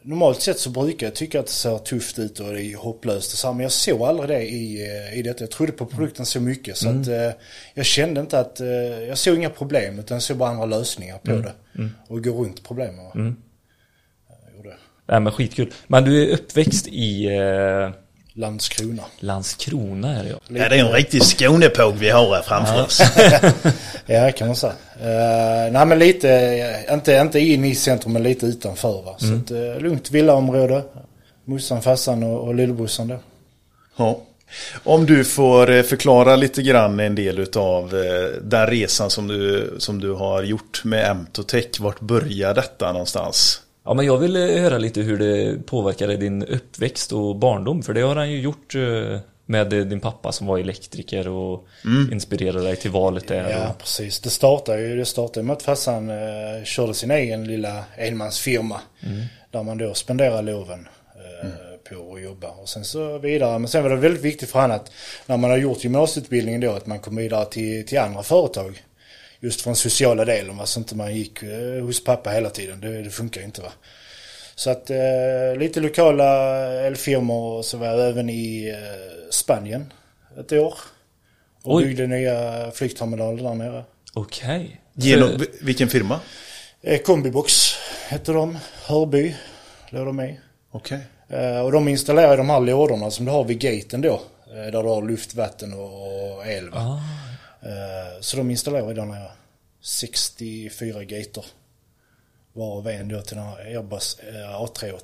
Normalt 0.01 0.41
sett 0.41 0.59
så 0.59 0.69
brukar 0.69 1.07
jag 1.07 1.15
tycka 1.15 1.39
att 1.39 1.45
det 1.45 1.51
ser 1.51 1.77
tufft 1.77 2.19
ut 2.19 2.39
och 2.39 2.53
det 2.53 2.63
är 2.63 2.75
hopplöst 2.77 3.33
och 3.33 3.37
så 3.39 3.47
här, 3.47 3.53
Men 3.53 3.63
jag 3.63 3.71
såg 3.71 4.01
aldrig 4.01 4.29
det 4.29 4.41
i, 4.43 4.87
eh, 5.11 5.19
i 5.19 5.21
detta. 5.21 5.43
Jag 5.43 5.51
trodde 5.51 5.71
på 5.71 5.85
produkten 5.85 6.25
så 6.25 6.39
mycket 6.39 6.77
så 6.77 6.89
att 6.89 7.07
eh, 7.07 7.31
jag 7.73 7.85
kände 7.85 8.21
inte 8.21 8.39
att, 8.39 8.59
eh, 8.59 8.67
jag 9.07 9.17
såg 9.17 9.35
inga 9.35 9.49
problem 9.49 9.99
utan 9.99 10.15
jag 10.15 10.21
såg 10.21 10.37
bara 10.37 10.49
andra 10.49 10.65
lösningar 10.65 11.17
på 11.17 11.31
det. 11.31 11.53
Och 12.07 12.23
gå 12.23 12.31
runt 12.43 12.63
problemen. 12.67 13.05
Va? 13.05 13.11
Jag 13.15 14.55
gjorde 14.57 14.69
det. 14.69 14.75
Nej 15.07 15.19
men 15.19 15.33
skitkul. 15.33 15.73
Men 15.87 16.03
du 16.03 16.23
är 16.23 16.33
uppväxt 16.33 16.87
i 16.87 17.25
eh, 17.25 17.89
Landskrona. 18.33 19.03
Landskrona 19.19 20.19
är 20.19 20.23
det 20.23 20.29
ja. 20.29 20.39
Ja, 20.47 20.69
det 20.69 20.75
är 20.75 20.85
en 20.85 20.91
riktig 20.91 21.23
Skånepåg 21.23 21.93
vi 21.93 22.09
har 22.09 22.35
här 22.35 22.41
framför 22.41 22.83
oss. 22.83 23.01
Ja, 24.05 24.31
kan 24.37 24.47
man 24.47 24.55
säga. 24.55 24.73
Uh, 24.73 25.71
nej 25.71 25.85
men 25.85 25.99
lite, 25.99 26.29
eh, 26.87 26.93
inte, 26.93 27.13
inte 27.13 27.39
in 27.39 27.65
i 27.65 27.75
centrum 27.75 28.13
men 28.13 28.23
lite 28.23 28.45
utanför 28.45 29.01
va. 29.01 29.15
Så 29.17 29.33
att, 29.35 29.51
uh, 29.51 29.79
lugnt 29.79 30.11
villaområde. 30.11 30.83
Morsan, 31.45 31.81
farsan 31.81 32.23
och, 32.23 32.47
och 32.47 32.55
lillebrorsan 32.55 33.07
då. 33.07 33.19
Ja. 33.97 34.21
Om 34.83 35.05
du 35.05 35.23
får 35.23 35.71
eh, 35.71 35.83
förklara 35.83 36.35
lite 36.35 36.61
grann 36.61 36.99
en 36.99 37.15
del 37.15 37.39
utav 37.39 37.95
eh, 37.95 38.41
den 38.41 38.67
resan 38.67 39.09
som 39.09 39.27
du, 39.27 39.75
som 39.77 40.01
du 40.01 40.11
har 40.11 40.43
gjort 40.43 40.81
med 40.83 41.11
Emtotech. 41.11 41.79
Vart 41.79 41.99
börjar 41.99 42.53
detta 42.53 42.91
någonstans? 42.91 43.61
Ja 43.85 43.93
men 43.93 44.05
jag 44.05 44.17
vill 44.17 44.35
eh, 44.35 44.41
höra 44.41 44.77
lite 44.77 45.01
hur 45.01 45.17
det 45.17 45.65
påverkade 45.65 46.17
din 46.17 46.43
uppväxt 46.43 47.11
och 47.11 47.35
barndom. 47.35 47.83
För 47.83 47.93
det 47.93 48.01
har 48.01 48.15
han 48.15 48.31
ju 48.31 48.41
gjort 48.41 48.75
eh, 48.75 49.19
med 49.45 49.73
eh, 49.73 49.79
din 49.79 49.99
pappa 49.99 50.31
som 50.31 50.47
var 50.47 50.59
elektriker 50.59 51.27
och 51.27 51.67
inspirerade 52.11 52.63
dig 52.63 52.75
till 52.75 52.91
valet 52.91 53.27
där. 53.27 53.49
Ja, 53.49 53.69
Och, 53.69 53.77
precis. 53.77 54.19
Det 54.19 54.29
startade 54.29 54.81
ju 54.81 54.97
det 54.97 55.05
startade 55.05 55.45
med 55.45 55.53
att 55.53 55.63
farsan 55.63 56.11
körde 56.65 56.93
sin 56.93 57.11
egen 57.11 57.47
lilla 57.47 57.83
enmansfirma. 57.97 58.81
Där 59.51 59.63
man 59.63 59.77
då 59.77 59.93
spenderar 59.93 60.41
loven 60.41 60.87
eh, 61.15 61.49
på 61.89 62.13
att 62.15 62.21
jobba. 62.21 62.47
Och 62.47 62.69
sen 62.69 62.85
så 62.85 63.17
vidare. 63.17 63.59
Men 63.59 63.67
sen 63.67 63.83
var 63.83 63.89
det 63.89 63.95
väldigt 63.95 64.23
viktigt 64.23 64.49
för 64.49 64.59
han 64.59 64.71
att 64.71 64.91
när 65.25 65.37
man 65.37 65.49
har 65.49 65.57
gjort 65.57 65.83
gymnasieutbildningen 65.83 66.61
då 66.61 66.71
att 66.71 66.85
man 66.85 66.99
kom 66.99 67.15
vidare 67.15 67.45
till, 67.45 67.85
till 67.85 67.99
andra 67.99 68.23
företag. 68.23 68.81
Just 69.45 69.61
från 69.61 69.75
sociala 69.75 70.25
delen 70.25 70.57
va. 70.57 70.65
Så 70.65 70.79
inte 70.79 70.95
man 70.95 71.15
gick 71.15 71.43
eh, 71.43 71.83
hos 71.83 72.03
pappa 72.03 72.29
hela 72.29 72.49
tiden. 72.49 72.81
Det, 72.81 73.01
det 73.01 73.09
funkar 73.09 73.41
ju 73.41 73.45
inte 73.45 73.61
va. 73.61 73.71
Så 74.55 74.69
att 74.69 74.89
eh, 74.89 75.55
lite 75.59 75.79
lokala 75.79 76.25
elfirmor 76.73 77.57
och 77.57 77.65
så 77.65 77.77
var 77.77 77.87
jag 77.87 78.09
även 78.09 78.29
i 78.29 78.69
eh, 78.69 79.29
Spanien 79.31 79.93
ett 80.39 80.51
år. 80.51 80.73
Och 81.63 81.75
Oj. 81.75 81.85
byggde 81.85 82.07
nya 82.07 82.71
flygterminaler 82.71 83.43
där 83.43 83.53
nere. 83.53 83.83
Okej. 84.13 84.81
Genom, 84.93 85.29
För- 85.39 85.65
vilken 85.65 85.89
firma? 85.89 86.19
Eh, 86.81 87.01
Kombibox 87.01 87.73
hette 88.07 88.31
de. 88.31 88.57
Hörby 88.85 89.35
låg 89.89 90.05
de 90.05 90.21
i. 90.21 90.39
Okej. 90.71 90.99
Eh, 91.29 91.59
och 91.59 91.71
de 91.71 91.87
installerar 91.87 92.37
de 92.37 92.49
här 92.49 92.59
lådorna 92.59 93.11
som 93.11 93.25
du 93.25 93.31
har 93.31 93.43
vid 93.43 93.59
gaten 93.59 94.01
då. 94.01 94.21
Eh, 94.47 94.71
där 94.71 94.83
du 94.83 94.89
har 94.89 95.01
luft, 95.01 95.33
vatten 95.35 95.73
och, 95.73 96.47
el. 96.47 96.69
Va? 96.69 96.77
Ah, 96.79 96.99
så 98.21 98.37
de 98.37 98.51
installerar 98.51 98.93
där 98.93 99.05
nere 99.05 99.31
64 99.81 101.03
gator. 101.03 101.45
Varav 102.53 102.87
en 102.87 103.07
då 103.07 103.21
till 103.21 103.35
den 103.37 103.45
här 103.45 103.57
Airbus 103.65 104.19
eh, 104.19 104.61
A380. 104.61 104.99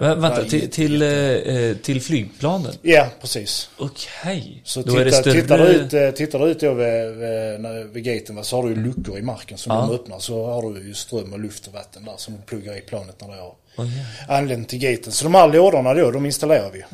men 0.00 0.20
vänta, 0.20 0.44
till, 0.44 0.70
till, 0.70 1.02
eh, 1.02 1.08
eh, 1.08 1.76
till 1.76 2.02
flygplanen? 2.02 2.72
Ja, 2.82 3.08
precis. 3.20 3.70
Okej. 3.78 4.62
Så 4.64 4.82
Då 4.82 4.96
är 4.96 5.04
det 5.04 5.10
titta, 5.10 5.22
större... 5.22 5.40
tittar, 5.42 5.58
du 5.58 5.64
ut, 5.64 5.92
eh, 5.94 6.10
tittar 6.10 6.38
du 6.38 6.46
ut 6.46 6.60
då 6.60 6.74
vid, 6.74 7.10
vid, 7.16 7.86
vid 7.92 8.04
gaten 8.04 8.36
va, 8.36 8.42
så 8.42 8.56
har 8.62 8.68
du 8.68 8.74
luckor 8.76 9.18
i 9.18 9.22
marken 9.22 9.58
som 9.58 9.72
Ja. 9.76 9.80
de 9.80 9.94
öppnar. 9.94 10.18
Så 10.18 10.46
har 10.46 10.62
du 10.74 10.86
ju 10.88 10.94
ström 10.94 11.32
och 11.32 11.38
luft 11.38 11.66
och 11.66 11.72
vatten 11.72 12.04
där 12.04 12.14
som 12.16 12.34
de 12.34 12.42
pluggar 12.42 12.76
i 12.78 12.80
planet 12.80 13.20
när 13.20 13.28
det 13.28 13.40
har 13.40 13.54
Oj, 13.76 13.88
ja. 14.28 14.34
anlänt 14.36 14.68
till 14.68 14.78
gaten. 14.78 15.12
Så 15.12 15.24
de 15.24 15.34
här 15.34 15.48
lådorna 15.52 15.94
då, 15.94 16.10
de 16.10 16.26
installerar 16.26 16.70
vi. 16.70 16.84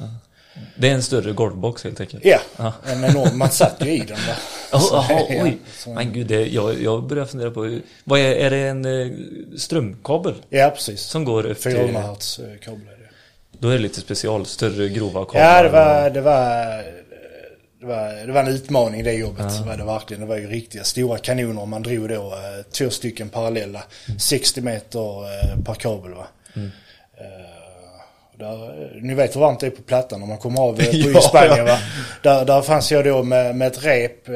Det 0.76 0.88
är 0.88 0.94
en 0.94 1.02
större 1.02 1.32
golvbox 1.32 1.84
helt 1.84 2.00
enkelt? 2.00 2.24
Ja, 2.24 2.38
Ja. 2.56 2.72
en 2.86 3.04
enorm. 3.04 3.38
Man 3.38 3.50
satt 3.50 3.76
ju 3.84 3.90
i 3.90 3.98
den 3.98 4.06
där. 4.26 4.36
Oh, 4.78 4.94
aha, 4.94 5.26
Ja, 5.30 5.42
oj. 5.44 5.58
Men 5.86 6.12
gud, 6.12 6.26
det, 6.26 6.46
jag, 6.46 6.82
jag 6.82 7.02
börjar 7.06 7.24
fundera 7.24 7.50
på, 7.50 7.78
vad 8.04 8.20
är, 8.20 8.34
är 8.36 8.50
det 8.50 8.56
en 8.58 8.84
eh, 8.84 9.12
strömkabel 9.58 10.34
Ja, 10.48 10.70
precis. 10.74 11.00
som 11.00 11.24
går 11.24 11.46
upp 11.46 11.60
till... 11.60 11.72
400 11.72 12.00
hertz 12.00 12.38
eh, 12.38 12.44
kabel 12.64 12.80
är 12.86 12.90
det. 12.90 13.08
Då 13.58 13.68
är 13.68 13.72
det 13.72 13.78
lite 13.78 14.00
special, 14.00 14.46
större 14.46 14.88
grova 14.88 15.24
kablar. 15.24 15.40
Ja, 15.42 15.62
det 15.62 15.68
var, 15.68 16.10
det 16.10 16.20
var, 16.20 16.84
det 17.80 17.86
var, 17.86 18.26
det 18.26 18.32
var 18.32 18.40
en 18.40 18.48
utmaning 18.48 19.04
det 19.04 19.12
jobbet. 19.12 19.58
Det 19.60 19.66
var 19.68 19.76
det 19.76 19.84
verkligen. 19.84 20.20
Det 20.20 20.26
var 20.28 20.36
ju 20.36 20.46
riktiga 20.46 20.84
stora 20.84 21.18
kanoner. 21.18 21.66
Man 21.66 21.82
drog 21.82 22.08
då 22.08 22.14
eh, 22.14 22.64
två 22.72 22.90
stycken 22.90 23.28
parallella. 23.28 23.82
60 24.18 24.60
meter 24.60 25.62
per 25.64 25.74
kabel 25.74 26.14
va. 26.14 26.26
Eh, 26.54 27.53
där, 28.38 28.90
ni 29.02 29.14
vet 29.14 29.36
hur 29.36 29.40
varmt 29.40 29.60
det 29.60 29.66
är 29.66 29.70
på 29.70 29.82
Plattan 29.82 30.20
när 30.20 30.26
man 30.26 30.38
kommer 30.38 30.60
av 30.60 30.80
eh, 30.80 30.86
på 30.86 31.10
Ja, 31.14 31.20
Spanien 31.20 31.56
ja. 31.58 31.64
va. 31.64 31.78
Där, 32.22 32.44
där 32.44 32.62
fanns 32.62 32.92
jag 32.92 33.04
då 33.04 33.22
med, 33.22 33.56
med 33.56 33.68
ett 33.68 33.84
rep. 33.84 34.28
Eh, 34.28 34.34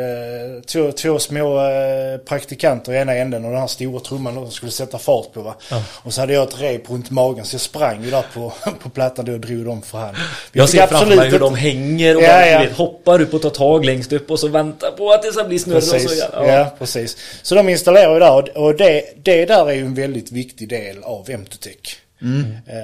två, 0.66 0.92
två 0.92 1.18
små 1.18 1.58
eh, 1.68 2.18
praktikanter 2.18 2.92
i 2.92 2.96
ena 2.96 3.14
änden 3.14 3.44
och 3.44 3.50
den 3.50 3.60
här 3.60 3.66
stora 3.66 4.00
trumman 4.00 4.34
som 4.34 4.50
skulle 4.50 4.72
sätta 4.72 4.98
fart 4.98 5.32
på 5.32 5.40
va. 5.42 5.54
Och 6.02 6.12
så 6.12 6.20
hade 6.20 6.32
jag 6.32 6.48
ett 6.48 6.60
rep 6.60 6.90
runt 6.90 7.10
magen 7.10 7.44
så 7.44 7.54
jag 7.54 7.60
sprang 7.60 8.04
ju 8.04 8.10
där 8.10 8.24
på, 8.34 8.52
på 8.82 8.90
Plattan 8.90 9.24
då 9.24 9.32
och 9.32 9.40
drog 9.40 9.64
dem 9.64 9.82
för 9.82 9.98
hand. 9.98 10.16
Vi 10.52 10.60
Jag 10.60 10.68
ser 10.68 10.78
framför 10.78 10.94
absolut 10.96 11.18
mig 11.18 11.30
hur 11.30 11.38
de 11.38 11.54
hänger 11.54 12.16
och 12.16 12.22
Ja, 12.22 12.28
bara, 12.28 12.48
ja. 12.48 12.58
vet, 12.60 12.72
hoppar 12.72 13.20
upp 13.20 13.34
och 13.34 13.42
tar 13.42 13.50
tag 13.50 13.84
längst 13.84 14.12
upp 14.12 14.30
och 14.30 14.38
så 14.40 14.48
väntar 14.48 14.90
på 14.90 15.12
att 15.12 15.22
det 15.22 15.32
ska 15.32 15.44
bli 15.44 15.58
snurr 15.58 15.76
och 15.76 15.82
så 15.82 15.96
igen. 15.96 16.28
ja. 16.32 16.66
precis. 16.78 17.16
Så 17.42 17.54
de 17.54 17.68
installerar 17.68 18.14
ju 18.14 18.20
där 18.20 18.32
och- 18.32 18.48
och 18.64 18.74
det, 18.76 19.02
det 19.24 19.44
där 19.44 19.68
är 19.70 19.74
ju 19.74 19.80
en 19.80 19.94
väldigt 19.94 20.32
viktig 20.32 20.68
del 20.68 21.02
av 21.02 21.30
Emtotech. 21.30 21.96
Eh, 22.20 22.78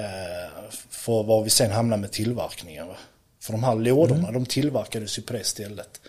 för 1.05 1.23
var 1.23 1.45
vi 1.45 1.51
sen 1.51 1.71
hamnar 1.71 1.97
med 1.97 2.13
tillverkningen. 2.13 2.89
Va? 2.89 2.97
För 3.41 3.53
de 3.53 3.65
här 3.65 3.75
lådorna, 3.75 4.33
de 4.33 4.47
tillverkades 4.47 5.19
ju 5.19 5.23
på 5.23 5.33
det 5.33 5.45
stället. 5.45 6.01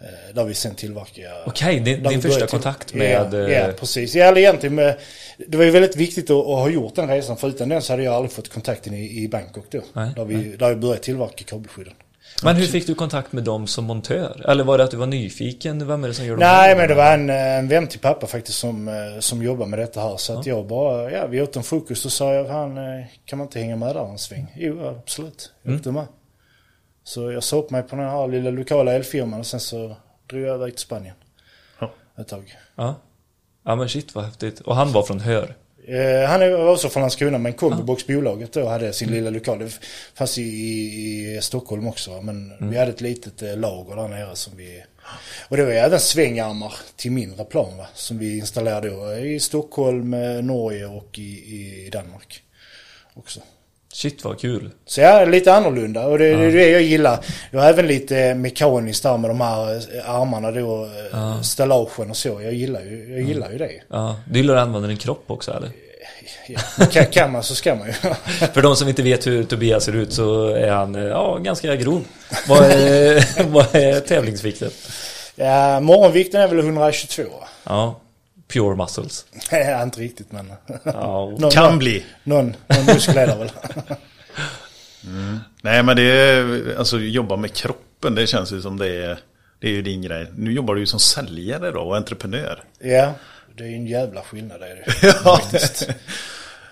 Eh, 0.00 0.34
där 0.34 0.44
vi 0.44 0.54
sen 0.54 0.74
tillverkar. 0.74 1.42
Okej, 1.46 1.80
din, 1.80 2.02
där 2.02 2.10
din 2.10 2.20
vi 2.20 2.28
första 2.28 2.46
kontakt 2.46 2.94
med... 2.94 3.34
Ja, 3.34 3.38
eh, 3.38 3.52
ja, 3.52 3.72
precis. 3.78 4.14
Ja, 4.14 4.24
eller 4.24 4.38
egentligen 4.38 4.74
med, 4.74 4.98
det 5.46 5.56
var 5.56 5.64
ju 5.64 5.70
väldigt 5.70 5.96
viktigt 5.96 6.30
att, 6.30 6.36
att 6.36 6.44
ha 6.44 6.68
gjort 6.68 6.94
den 6.94 7.08
resan. 7.08 7.36
För 7.36 7.48
utan 7.48 7.68
den 7.68 7.82
så 7.82 7.92
hade 7.92 8.02
jag 8.02 8.14
aldrig 8.14 8.32
fått 8.32 8.48
kontakten 8.48 8.94
i, 8.94 9.22
i 9.22 9.28
Bangkok 9.28 9.64
då. 9.70 9.80
Nej, 9.92 10.10
där, 10.16 10.24
vi, 10.24 10.56
där 10.56 10.68
vi 10.68 10.76
började 10.76 11.00
tillverka 11.02 11.44
kabelskydden. 11.44 11.94
Men 12.42 12.56
hur 12.56 12.66
fick 12.66 12.86
du 12.86 12.94
kontakt 12.94 13.32
med 13.32 13.44
dem 13.44 13.66
som 13.66 13.84
montör? 13.84 14.44
Eller 14.48 14.64
var 14.64 14.78
det 14.78 14.84
att 14.84 14.90
du 14.90 14.96
var 14.96 15.06
nyfiken? 15.06 15.86
Vem 15.86 16.04
är 16.04 16.08
det 16.08 16.14
som 16.14 16.26
gör 16.26 16.36
Nej, 16.36 16.76
men 16.76 16.88
det 16.88 16.94
var 16.94 17.14
en, 17.14 17.30
en 17.30 17.68
vän 17.68 17.86
till 17.86 18.00
pappa 18.00 18.26
faktiskt 18.26 18.58
som, 18.58 18.88
eh, 18.88 18.94
som 19.20 19.42
jobbar 19.42 19.66
med 19.66 19.78
detta 19.78 20.00
här. 20.00 20.16
Så 20.16 20.38
att 20.38 20.46
jag 20.46 20.66
bara, 20.66 21.10
ja 21.10 21.26
vi 21.26 21.42
åt 21.42 21.56
en 21.56 21.62
frukost 21.62 22.04
och 22.04 22.12
sa 22.12 22.34
jag, 22.34 22.44
han 22.44 22.78
eh, 22.78 23.06
kan 23.24 23.38
man 23.38 23.46
inte 23.46 23.58
hänga 23.58 23.76
med 23.76 23.96
där 23.96 24.10
en 24.10 24.18
sväng? 24.18 24.54
Jo, 24.56 24.80
ja, 24.82 24.90
absolut. 24.90 25.52
Jag 25.62 25.74
åkte 25.74 25.92
med. 25.92 26.06
Så 27.04 27.32
jag 27.32 27.42
sa 27.42 27.56
upp 27.56 27.70
mig 27.70 27.82
på 27.82 27.96
den 27.96 28.04
här 28.04 28.28
lilla 28.28 28.50
lokala 28.50 28.92
elfirman 28.92 29.40
och 29.40 29.46
sen 29.46 29.60
så 29.60 29.96
drog 30.30 30.42
jag 30.42 30.54
iväg 30.54 30.72
till 30.72 30.84
Spanien. 30.84 31.14
Ja. 31.80 31.92
Ett 32.18 32.28
tag. 32.28 32.56
Ja. 32.74 32.94
ja, 33.64 33.76
men 33.76 33.88
shit 33.88 34.14
vad 34.14 34.24
häftigt. 34.24 34.60
Och 34.60 34.76
han 34.76 34.92
var 34.92 35.02
från 35.02 35.20
Hör? 35.20 35.54
Eh, 35.88 36.28
han 36.28 36.42
är 36.42 36.68
också 36.68 36.88
från 36.88 37.00
Landskrona 37.00 37.38
men 37.38 37.52
Kombibox-bolaget 37.52 38.52
då 38.52 38.68
hade 38.68 38.92
sin 38.92 39.10
lilla 39.10 39.30
lokal. 39.30 39.58
Det 39.58 39.80
fanns 40.14 40.38
i, 40.38 40.42
i, 40.42 41.38
Stockholm 41.42 41.86
också 41.86 42.22
men 42.22 42.52
vi 42.70 42.78
hade 42.78 42.90
ett 42.90 43.00
litet 43.00 43.42
eh, 43.42 43.56
lager 43.56 43.96
där 43.96 44.08
nere 44.08 44.36
som 44.36 44.56
vi... 44.56 44.84
Och 45.48 45.56
det 45.56 45.64
var 45.64 45.72
även 45.72 46.00
svängarmar 46.00 46.74
till 46.96 47.12
mindre 47.12 47.44
plan 47.44 47.76
va, 47.76 47.86
som 47.94 48.18
vi 48.18 48.38
installerade 48.38 48.88
då 48.88 49.16
i 49.16 49.40
Stockholm, 49.40 50.14
eh, 50.14 50.42
Norge 50.42 50.86
och 50.86 51.18
i, 51.18 51.86
i 51.86 51.90
Danmark. 51.92 52.42
också. 53.14 53.40
Shit 53.92 54.24
vad 54.24 54.40
kul. 54.40 54.70
Så 54.86 55.00
ja, 55.00 55.24
lite 55.24 55.54
annorlunda 55.54 56.06
och 56.06 56.18
det, 56.18 56.26
är 56.26 56.52
det 56.52 56.68
jag 56.70 56.82
gillar. 56.82 57.24
Jag 57.50 57.60
har 57.60 57.68
även 57.68 57.86
lite 57.86 58.34
mekaniskt 58.34 59.02
där 59.02 59.16
med 59.16 59.30
de 59.30 59.40
här 59.40 59.74
eh, 59.96 60.10
armarna 60.10 60.50
då, 60.50 60.88
ja. 61.12 61.42
stellagen 61.42 62.10
och 62.10 62.16
så. 62.16 62.40
Jag 62.42 62.52
gillar 62.52 62.80
ju, 62.80 63.06
jag 63.10 63.20
gillar 63.20 63.50
ju 63.50 63.58
det. 63.58 63.70
Ja. 63.88 64.16
Du 64.30 64.38
gillar 64.38 64.56
att 64.56 64.62
använda 64.62 64.88
din 64.88 64.96
kropp 64.96 65.24
också 65.26 65.50
eller? 65.50 65.70
Ja, 66.48 66.86
kan, 66.90 67.06
kan 67.06 67.32
man 67.32 67.42
så 67.42 67.54
ska 67.54 67.74
man 67.74 67.86
ju. 67.86 67.92
För 68.52 68.62
de 68.62 68.76
som 68.76 68.88
inte 68.88 69.02
vet 69.02 69.26
hur 69.26 69.44
Tobias 69.44 69.84
ser 69.84 69.96
ut 69.96 70.12
så 70.12 70.48
är 70.48 70.70
han 70.70 70.94
eh, 70.94 71.02
ja, 71.02 71.36
ganska 71.36 71.76
grov. 71.76 72.04
Vad 72.48 72.64
är, 72.64 73.44
vad 73.48 73.74
är 73.74 74.00
tävlingsvikten? 74.00 74.70
Ja, 75.34 75.80
morgonvikten 75.80 76.40
är 76.40 76.48
väl 76.48 76.58
122. 76.58 77.22
Ja, 77.64 78.00
pure 78.48 78.76
muscles. 78.76 79.26
Ja, 79.50 79.82
inte 79.82 80.00
riktigt 80.00 80.32
men... 80.32 80.52
Ja, 80.84 81.34
Någon, 81.38 81.50
Kan 81.50 81.64
någon, 81.64 81.78
bli. 81.78 82.04
Någon, 82.24 82.56
någon 82.66 82.84
muskel 82.86 83.18
är 83.18 83.26
det 83.26 83.34
väl. 83.34 83.50
Nej 85.62 85.82
men 85.82 85.96
det 85.96 86.02
är, 86.02 86.74
alltså 86.78 86.98
jobba 86.98 87.36
med 87.36 87.52
kroppen, 87.52 88.14
det 88.14 88.26
känns 88.26 88.52
ju 88.52 88.62
som 88.62 88.76
det 88.76 89.04
är, 89.04 89.18
det 89.60 89.66
är 89.66 89.72
ju 89.72 89.82
din 89.82 90.02
grej. 90.02 90.26
Nu 90.36 90.52
jobbar 90.52 90.74
du 90.74 90.80
ju 90.80 90.86
som 90.86 91.00
säljare 91.00 91.70
då 91.70 91.80
och 91.80 91.96
entreprenör. 91.96 92.64
Ja, 92.78 93.12
det 93.56 93.64
är 93.64 93.68
ju 93.68 93.74
en 93.74 93.86
jävla 93.86 94.22
skillnad 94.22 94.60
det 94.60 94.66
är 94.66 94.76
det 94.76 95.12
faktiskt. 95.12 95.88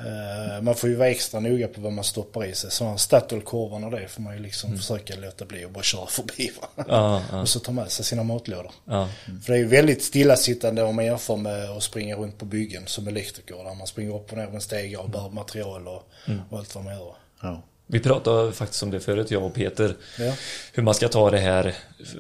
Eh, 0.01 0.63
Man 0.63 0.75
får 0.75 0.91
ju 0.91 0.97
vara 0.97 1.09
extra 1.09 1.41
noga 1.41 1.69
på 1.69 1.81
vad 1.81 1.93
man 1.93 2.05
stoppar 2.05 2.45
i 2.45 2.55
sig. 2.55 2.71
Så 2.71 2.97
Statoil-korven 2.97 3.85
och 3.85 3.91
det 3.91 4.09
får 4.09 4.23
man 4.23 4.35
ju 4.37 4.43
liksom 4.43 4.77
försöka 4.77 5.17
låta 5.17 5.45
bli 5.45 5.65
och 5.65 5.71
bara 5.71 5.83
köra 5.85 6.07
förbi. 6.07 6.51
Va? 6.61 6.85
ja, 6.89 7.23
ja, 7.31 7.41
Och 7.41 7.49
så 7.49 7.61
ta 7.61 7.73
med 7.73 7.91
sig 7.91 8.05
sina 8.05 8.23
matlådor. 8.23 8.71
ja. 8.85 9.09
För 9.45 9.53
det 9.53 9.59
är 9.59 9.63
ju 9.63 9.67
väldigt 9.69 10.03
stillasittande 10.03 10.83
om 10.83 10.97
man 10.97 11.05
jämför 11.05 11.37
med 11.37 11.71
att 11.71 11.83
springa 11.83 12.17
runt 12.17 12.39
på 12.39 12.45
byggen 12.45 12.83
som 12.87 13.09
elektriker. 13.09 13.57
Där 13.65 13.75
man 13.75 13.87
springer 13.87 14.17
upp 14.17 14.33
och 14.33 14.39
ner 14.39 14.49
med 14.49 14.63
stegar 14.63 15.01
och 15.01 15.11
bär 15.11 15.29
material 15.31 15.89
och, 15.89 16.09
och 16.51 16.59
allt 16.59 16.75
vad 16.75 16.85
man 16.85 16.95
gör. 16.95 17.15
Ja. 17.43 17.63
Vi 17.89 18.01
pratade 18.01 18.53
faktiskt 18.53 18.83
om 18.83 18.91
det 18.91 19.01
förut, 19.01 19.31
jag 19.31 19.43
och 19.45 19.55
Peter. 19.55 19.97
Ja. 20.19 20.33
Hur 20.73 20.83
man 20.83 20.95
ska 20.95 21.09
ta 21.09 21.31
det 21.31 21.39
här 21.39 21.75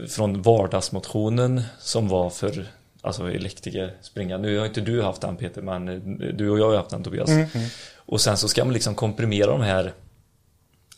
från 0.08 0.42
vardagsmotionen 0.42 1.62
som 1.80 2.08
var 2.08 2.30
för 2.30 2.66
alltså 3.06 3.30
elektriker 3.30 3.96
springa. 4.02 4.38
Nu 4.38 4.58
har 4.58 4.66
inte 4.66 4.80
du 4.80 5.02
haft 5.02 5.20
den 5.20 5.36
Peter, 5.36 5.62
men 5.62 5.86
du 6.36 6.50
och 6.50 6.58
jag 6.58 6.68
har 6.70 6.76
haft 6.76 6.90
den 6.90 7.02
Tobias. 7.02 7.30
Och 7.96 8.20
sen 8.20 8.36
så 8.36 8.48
ska 8.48 8.64
man 8.64 8.74
liksom 8.74 8.94
komprimera 8.94 9.46
de 9.50 9.60
här 9.60 9.92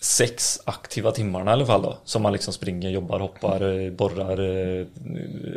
sex 0.00 0.60
aktiva 0.64 1.12
timmarna 1.12 1.50
i 1.50 1.52
alla 1.52 1.66
fall 1.66 1.82
då. 1.82 1.98
Som 2.04 2.22
man 2.22 2.32
liksom 2.32 2.52
springer, 2.52 2.90
jobbar, 2.90 3.20
hoppar, 3.20 3.80
eh, 3.84 3.90
borrar 3.92 4.38
eh, 4.78 4.86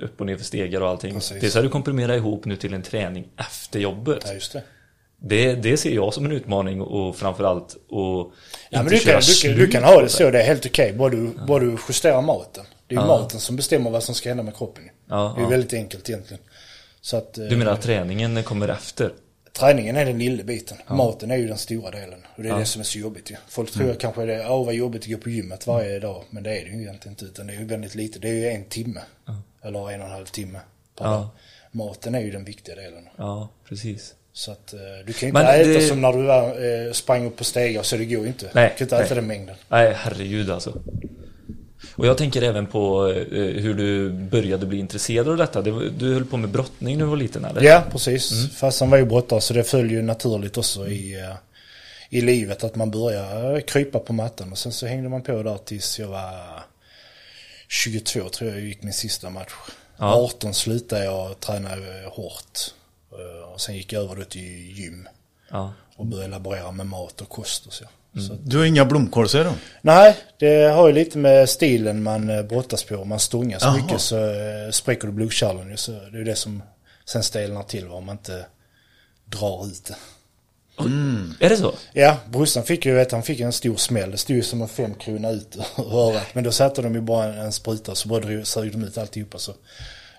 upp 0.04 0.20
och 0.22 0.26
ner 0.26 0.38
för 0.38 0.46
stegar 0.46 0.82
och 0.82 0.90
allting. 0.90 1.14
Precis. 1.14 1.42
Det 1.42 1.50
ska 1.50 1.62
du 1.62 1.70
komprimera 1.70 2.16
ihop 2.16 2.46
nu 2.46 2.56
till 2.56 2.74
en 2.74 2.82
träning 2.84 3.28
efter 3.38 3.80
jobbet. 3.80 4.24
Ja, 4.28 4.34
just 4.34 4.54
det. 4.54 4.64
Det, 5.24 5.54
det 5.54 5.78
ser 5.78 5.92
jag 5.96 6.14
som 6.14 6.26
en 6.26 6.32
utmaning 6.32 6.82
och 6.82 7.16
framförallt 7.16 7.78
och 7.90 8.34
Ja, 8.70 8.84
men 8.84 8.94
inte 8.94 9.06
du, 9.06 9.12
kan, 9.12 9.22
du, 9.22 9.48
kan, 9.50 9.58
du 9.60 9.68
kan 9.68 9.84
ha 9.84 10.02
det 10.02 10.10
så, 10.10 10.32
det 10.32 10.42
är 10.42 10.46
helt 10.46 10.66
okej. 10.66 10.94
Bara, 10.94 11.10
du, 11.10 11.30
bara 11.48 11.60
du 11.60 11.78
justerar 11.90 12.22
maten. 12.22 12.66
Det 12.88 12.96
är 12.96 13.00
ju 13.00 13.06
Ja. 13.08 13.20
maten 13.20 13.40
som 13.40 13.56
bestämmer 13.56 13.90
vad 13.92 14.04
som 14.04 14.16
ska 14.16 14.30
hända 14.30 14.44
med 14.44 14.56
kroppen. 14.56 14.84
Ja, 15.12 15.34
det 15.36 15.42
är 15.42 15.44
ja. 15.44 15.50
väldigt 15.50 15.74
enkelt 15.74 16.10
egentligen. 16.10 16.44
Så 17.02 17.18
att, 17.18 17.38
eh, 17.38 17.46
Du 17.46 17.58
menar 17.58 17.72
att 17.72 17.82
träningen 17.82 18.44
kommer 18.44 18.68
efter? 18.68 19.12
Träningen 19.54 19.96
är 19.96 20.06
den 20.06 20.20
lilla 20.20 20.44
biten. 20.44 20.78
Maten 20.88 21.32
är 21.32 21.36
ju 21.38 21.48
den 21.48 21.58
stora 21.58 21.92
delen. 21.92 22.20
Och 22.36 22.44
det 22.44 22.50
är 22.50 22.54
Ja. 22.54 22.60
det 22.60 22.66
som 22.66 22.80
är 22.80 22.84
så 22.86 23.00
jobbigt 23.00 23.32
ju. 23.32 23.36
Folk 23.50 23.72
tror 23.72 23.94
kanske 23.94 24.26
det 24.26 24.36
är, 24.36 24.52
åh 24.52 24.66
vad 24.66 24.74
jobbigt 24.76 25.02
att 25.04 25.10
gå 25.12 25.18
på 25.18 25.30
gymmet 25.30 25.68
varje 25.68 26.00
dag. 26.00 26.24
Men 26.30 26.44
det 26.44 26.50
är 26.60 26.66
det 26.66 26.72
ju 26.72 26.82
egentligen 26.82 27.12
inte. 27.14 27.26
Utan 27.26 27.48
det 27.48 27.54
är 27.54 27.58
ju 27.60 27.66
väldigt 27.66 27.96
lite. 27.96 28.20
Det 28.20 28.30
är 28.30 28.34
ju 28.34 28.48
en 28.48 28.66
timme. 28.66 29.02
Eller 29.64 29.92
en 29.92 30.02
och 30.02 30.08
en 30.08 30.12
halv 30.12 30.26
timme 30.26 30.60
per 30.98 31.06
Ja. 31.06 31.12
dag. 31.12 31.28
Maten 31.72 32.16
är 32.16 32.20
ju 32.20 32.32
den 32.32 32.44
viktiga 32.44 32.76
delen. 32.76 33.04
Ja, 33.18 33.50
precis. 33.70 34.16
Så 34.34 34.52
att 34.52 34.74
eh, 34.74 34.80
du 35.06 35.14
kan 35.14 35.22
ju 35.22 35.28
inte 35.28 35.42
äta 35.42 35.70
det- 35.70 35.82
som 35.88 36.02
när 36.02 36.14
du 36.14 36.22
var, 36.24 36.48
eh, 36.88 36.92
sprang 36.94 37.26
upp 37.26 37.36
på 37.38 37.44
stegar 37.44 37.84
så 37.84 37.98
det 37.98 38.06
går 38.06 38.22
ju 38.22 38.28
inte. 38.28 38.50
Nej, 38.54 38.70
du 38.70 38.78
kan 38.78 38.86
inte 38.86 38.96
nej. 38.96 39.06
äta 39.06 39.16
den 39.16 39.28
mängden. 39.28 39.56
Nej, 39.70 39.94
herregud 39.98 40.50
alltså. 40.50 40.82
Och 42.02 42.08
jag 42.08 42.18
tänker 42.18 42.42
även 42.42 42.68
på 42.68 43.08
eh, 43.08 43.62
hur 43.62 43.74
du 43.74 44.10
började 44.10 44.66
bli 44.66 44.80
intresserad 44.80 45.28
av 45.28 45.38
detta. 45.38 45.62
Du 45.62 46.14
höll 46.14 46.26
på 46.26 46.38
med 46.38 46.50
brottning 46.50 46.98
när 46.98 47.06
du 47.06 47.10
var 47.10 47.18
liten 47.18 47.46
eller? 47.46 47.62
Ja, 47.62 47.84
precis. 47.92 48.58
Farsan 48.58 48.90
var 48.90 48.98
ju 48.98 49.06
brottare 49.06 49.42
så 49.42 49.54
det 49.54 49.64
följer 49.64 49.92
ju 49.92 50.02
naturligt 50.02 50.58
också 50.58 50.88
i, 50.88 51.20
eh, 51.20 51.36
i 52.10 52.22
livet 52.22 52.64
att 52.64 52.76
man 52.76 52.92
börjar 52.92 53.62
krypa 53.62 54.00
på 54.00 54.14
mattan. 54.14 54.52
Och 54.52 54.58
sen 54.58 54.72
så 54.72 54.88
hängde 54.88 55.10
man 55.10 55.22
på 55.22 55.44
där 55.44 55.58
tills 55.58 56.00
jag 56.00 56.08
var 56.08 56.64
22 57.68 58.30
tror 58.30 58.50
jag 58.50 58.60
gick 58.60 58.84
min 58.84 58.94
sista 58.94 59.30
match. 59.30 59.54
Ja. 59.98 60.16
18 60.16 60.54
slutade 60.54 61.06
jag 61.06 61.40
träna 61.40 61.70
eh, 61.70 62.12
hårt. 62.12 62.60
Och 63.54 63.62
sen 63.62 63.76
gick 63.76 63.94
jag 63.94 64.04
över 64.04 64.24
till 64.24 64.80
gym. 64.80 65.08
Ja. 65.52 65.74
Och 65.96 66.06
började 66.06 66.32
laborera 66.32 66.72
med 66.72 66.86
mat 66.86 67.22
och 67.22 67.30
kost 67.30 67.66
och 67.66 67.74
så. 67.74 67.86
Så 68.20 68.38
Du 68.44 68.58
har 68.58 68.66
inga 68.66 68.86
blomkålsöron? 68.86 69.54
Nej, 69.82 70.18
det 70.40 70.72
har 70.72 70.88
ju 70.88 70.94
lite 70.94 71.18
med 71.18 71.50
stilen 71.50 72.04
man 72.04 72.30
eh, 72.30 72.44
brottas 72.44 72.84
på. 72.84 72.96
Om 72.96 73.10
man 73.10 73.20
stångar 73.20 73.60
så 73.60 73.66
Jaha. 73.66 73.78
mycket 73.78 74.02
så 74.02 74.18
eh, 74.18 74.72
spräcker 74.72 75.08
du 75.08 75.14
blodkärlen 75.14 75.70
ju. 75.70 75.78
Så 75.78 75.92
det 75.92 75.98
är 75.98 76.18
ju 76.18 76.24
det 76.24 76.36
som 76.36 76.64
sen 77.06 77.24
stelnar 77.24 77.64
till 77.64 77.88
om 77.88 78.06
man 78.06 78.16
inte 78.16 78.46
drar 79.26 79.66
ut 79.68 79.86
det. 79.86 79.96
Är 81.40 81.50
det 81.50 81.58
så? 81.58 81.74
Ja, 81.94 82.18
brorsan 82.30 82.64
fick 82.64 82.86
ju, 82.86 82.94
vet, 82.94 83.12
han 83.12 83.24
fick 83.24 83.40
en 83.40 83.54
stor 83.54 83.76
smäll. 83.76 84.12
Det 84.12 84.18
stod 84.18 84.36
ju 84.36 84.44
som 84.44 84.62
en 84.62 84.68
fem 84.68 84.94
krona 84.94 85.30
ut 85.30 85.58
ur 85.78 85.94
örat. 85.96 86.28
Men 86.34 86.44
då 86.44 86.52
satte 86.52 86.82
de 86.82 86.96
ju 86.96 87.02
bara 87.02 87.26
en, 87.26 87.40
en 87.40 87.52
spruta 87.52 87.96
så 87.96 88.08
bara 88.08 88.46
sög 88.46 88.72
de 88.72 88.84
ut 88.84 88.98
alltihopa. 88.98 89.38
Så 89.38 89.54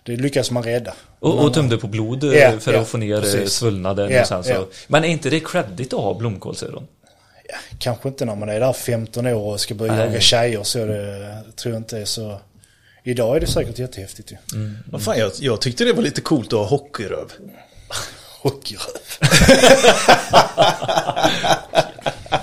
det 0.05 0.17
lyckades 0.17 0.51
man 0.51 0.63
rädda. 0.63 0.95
Och, 1.19 1.45
och 1.45 1.55
tömde 1.55 1.79
på 1.79 1.87
blod 1.87 2.25
eh, 2.25 2.31
Ja, 2.33 2.59
för 2.61 2.73
ja, 2.73 2.81
att 2.81 2.89
få 2.89 2.99
ner 2.99 3.21
precis. 3.21 3.35
precis. 3.35 3.55
svullnaden 3.55 4.11
Ja, 4.11 4.21
och 4.21 4.27
sen 4.27 4.45
så. 4.45 4.67
Men 4.89 5.05
är 5.05 5.09
inte 5.09 5.31
det 5.31 5.41
credit 5.41 5.93
att 5.93 6.01
ha 6.01 6.15
blomkålsöron? 6.15 6.87
Ja, 7.53 7.59
kanske 7.79 8.09
inte 8.09 8.25
när 8.25 8.37
man 8.37 8.49
är 8.49 8.61
där 8.61 8.73
15 8.73 9.27
år 9.27 9.53
och 9.53 9.61
ska 9.61 9.75
börja 9.75 9.93
Nej. 9.95 10.07
jaga 10.07 10.21
tjejer 10.21 10.63
så 10.63 10.79
det 10.79 11.43
tror 11.57 11.75
jag 11.75 11.81
inte 11.81 11.99
är 11.99 12.05
så... 12.05 12.41
Idag 13.05 13.37
är 13.37 13.41
det 13.41 13.47
säkert 13.47 13.79
jättehäftigt 13.79 14.33
ju. 14.33 14.37
Vad 14.91 15.03
fan, 15.03 15.19
jag, 15.19 15.33
jag 15.39 15.61
tyckte 15.61 15.85
det 15.85 15.93
var 15.93 16.03
lite 16.03 16.21
coolt 16.21 16.53
att 16.53 16.59
ha 16.59 16.67
hockeyröv. 16.67 17.33
Hockeyröv. 18.43 18.83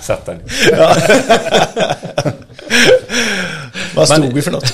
Sätt 0.02 0.26
den. 0.26 0.40
Vad 3.94 4.08
stod 4.08 4.20
Men- 4.24 4.34
vi 4.34 4.42
för 4.42 4.50
något? 4.50 4.72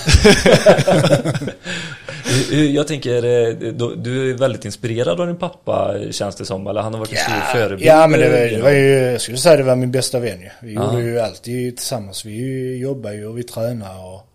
Jag 2.74 2.86
tänker, 2.88 3.16
eh, 3.16 3.72
du 3.96 4.30
är 4.30 4.34
väldigt 4.34 4.64
inspirerad 4.64 5.20
av 5.20 5.26
din 5.26 5.36
pappa 5.36 5.94
känns 6.10 6.36
det 6.36 6.44
som. 6.44 6.66
Eller 6.66 6.80
han 6.80 6.92
har 6.94 7.00
varit 7.00 7.12
en 7.12 7.16
stor 7.18 7.40
förebild. 7.52 7.88
Ja 7.88 8.06
men 8.06 8.20
det 8.20 8.28
var, 8.28 8.38
det 8.56 8.62
var 8.62 8.70
ju, 8.70 8.88
jag 8.88 9.20
skulle 9.20 9.38
säga 9.38 9.56
det 9.56 9.62
var 9.62 9.76
min 9.76 9.90
bästa 9.90 10.18
vän 10.20 10.40
ju. 10.40 10.48
Vi 10.62 10.74
Ja. 10.74 10.92
gjorde 10.92 11.04
ju 11.04 11.20
alltid 11.20 11.76
tillsammans. 11.76 12.24
Vi 12.24 12.76
jobbar 12.78 13.12
ju 13.12 13.26
och 13.26 13.38
vi 13.38 13.42
tränar 13.42 14.04
och 14.14 14.28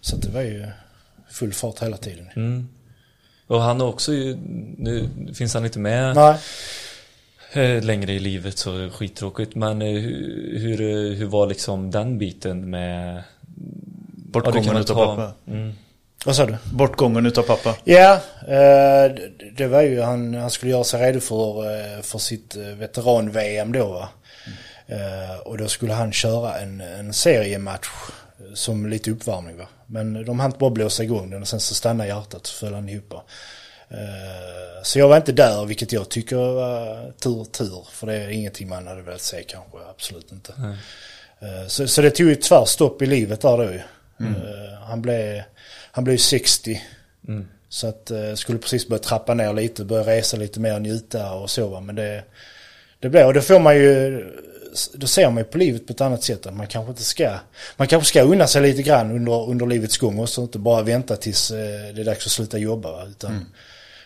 så 0.00 0.16
att 0.16 0.22
det 0.22 0.30
var 0.30 0.42
ju 0.42 0.66
full 1.30 1.52
fart 1.52 1.82
hela 1.82 1.96
tiden. 1.96 2.26
Mm. 2.36 2.68
Och 3.46 3.60
han 3.62 3.80
har 3.80 3.88
också 3.88 4.12
ju, 4.12 4.36
nu 4.78 5.08
finns 5.34 5.54
han 5.54 5.64
inte 5.64 5.78
med 5.78 6.14
Nej. 6.16 6.36
eh, 7.76 7.84
längre 7.84 8.12
i 8.12 8.18
livet 8.18 8.58
så 8.58 8.90
skittråkigt. 8.92 9.54
Men 9.54 9.82
eh, 9.82 9.88
hur, 9.88 10.58
hur, 10.58 11.14
hur 11.14 11.26
var 11.26 11.46
liksom 11.46 11.90
den 11.90 12.18
biten 12.18 12.70
med... 12.70 13.22
Bortgången 14.32 14.74
Ja, 14.74 14.80
utav 14.80 14.94
pappa. 14.94 15.32
Mm. 15.50 15.72
Vad 16.24 16.36
sa 16.36 16.46
du? 16.46 16.56
Bortgången 16.72 17.26
utav 17.26 17.42
pappa. 17.42 17.76
Ja, 17.84 18.12
eh, 18.48 19.12
det, 19.56 19.66
var 19.66 19.82
ju 19.82 20.00
han, 20.00 20.34
han 20.34 20.50
skulle 20.50 20.70
göra 20.72 20.84
sig 20.84 21.02
redo 21.06 21.20
för, 21.20 21.64
eh, 21.96 22.02
för 22.02 22.18
sitt 22.18 22.56
eh, 22.56 22.62
veteran-VM 22.62 23.72
då 23.72 23.86
va. 23.92 24.08
Eh, 24.86 25.38
och 25.44 25.58
då 25.58 25.68
skulle 25.68 25.92
han 25.92 26.12
köra 26.12 26.58
en, 26.58 26.80
en 26.80 27.12
seriematch 27.12 27.88
som 28.54 28.86
lite 28.86 29.10
uppvärmning 29.10 29.56
va. 29.58 29.66
Men 29.86 30.24
de 30.24 30.40
hann 30.40 30.50
inte 30.50 30.58
bara 30.58 30.70
blåsa 30.70 31.02
igång 31.02 31.30
den 31.30 31.42
och 31.42 31.48
sen 31.48 31.60
så 31.60 31.74
stannade 31.74 32.08
hjärtat 32.08 32.46
så 32.46 32.54
föll 32.66 32.74
han 32.74 32.88
ihop. 32.88 33.12
Eh, 33.90 34.82
så 34.82 34.98
jag 34.98 35.08
var 35.08 35.16
inte 35.16 35.32
där 35.32 35.64
vilket 35.64 35.92
jag 35.92 36.08
tycker 36.08 36.36
var 36.36 37.12
tur 37.12 37.44
tur. 37.44 37.86
För 37.90 38.06
det 38.06 38.14
är 38.14 38.28
ingenting 38.28 38.68
man 38.68 38.86
hade 38.86 39.02
velat 39.02 39.20
se 39.20 39.42
kanske, 39.42 39.78
absolut 39.90 40.32
inte. 40.32 40.52
Eh, 41.40 41.66
Så, 41.68 41.88
så 41.88 42.02
det 42.02 42.10
tog 42.10 42.28
ju 42.28 42.34
tvärstopp 42.34 43.02
i 43.02 43.06
livet 43.06 43.40
där 43.40 43.56
då 43.56 43.64
ju. 43.64 43.80
Eh, 44.20 44.78
Han 44.88 45.02
blev, 45.02 45.42
han 45.94 46.04
blev 46.04 46.16
60. 46.16 46.82
Så 47.68 47.86
att 47.86 48.10
eh, 48.10 48.34
skulle 48.34 48.58
precis 48.58 48.88
börja 48.88 49.02
trappa 49.02 49.34
ner 49.34 49.52
lite, 49.52 49.84
börja 49.84 50.06
resa 50.06 50.36
lite 50.36 50.60
mer, 50.60 50.80
njuta 50.80 51.32
och 51.32 51.50
så. 51.50 51.80
Men 51.80 51.94
det, 51.94 52.24
det 53.00 53.08
blev, 53.08 53.26
och 53.26 53.34
då 53.34 53.40
får 53.40 53.58
man 53.58 53.76
ju, 53.76 54.24
då 54.94 55.06
ser 55.06 55.30
man 55.30 55.36
ju 55.38 55.44
på 55.44 55.58
livet 55.58 55.86
på 55.86 55.92
ett 55.92 56.00
annat 56.00 56.22
sätt. 56.22 56.46
Att 56.46 56.54
man 56.54 56.66
kanske 56.66 56.90
inte 56.90 57.04
ska, 57.04 57.38
man 57.76 57.88
kanske 57.88 58.08
ska 58.08 58.22
unna 58.22 58.46
sig 58.46 58.62
lite 58.62 58.82
grann 58.82 59.10
under, 59.10 59.50
under 59.50 59.66
livets 59.66 59.98
gång 59.98 60.18
och 60.18 60.28
så 60.28 60.42
inte 60.42 60.58
bara 60.58 60.82
vänta 60.82 61.16
tills 61.16 61.50
eh, 61.50 61.94
det 61.94 62.00
är 62.00 62.04
dags 62.04 62.26
att 62.26 62.32
sluta 62.32 62.58
jobba. 62.58 63.06
Utan 63.06 63.46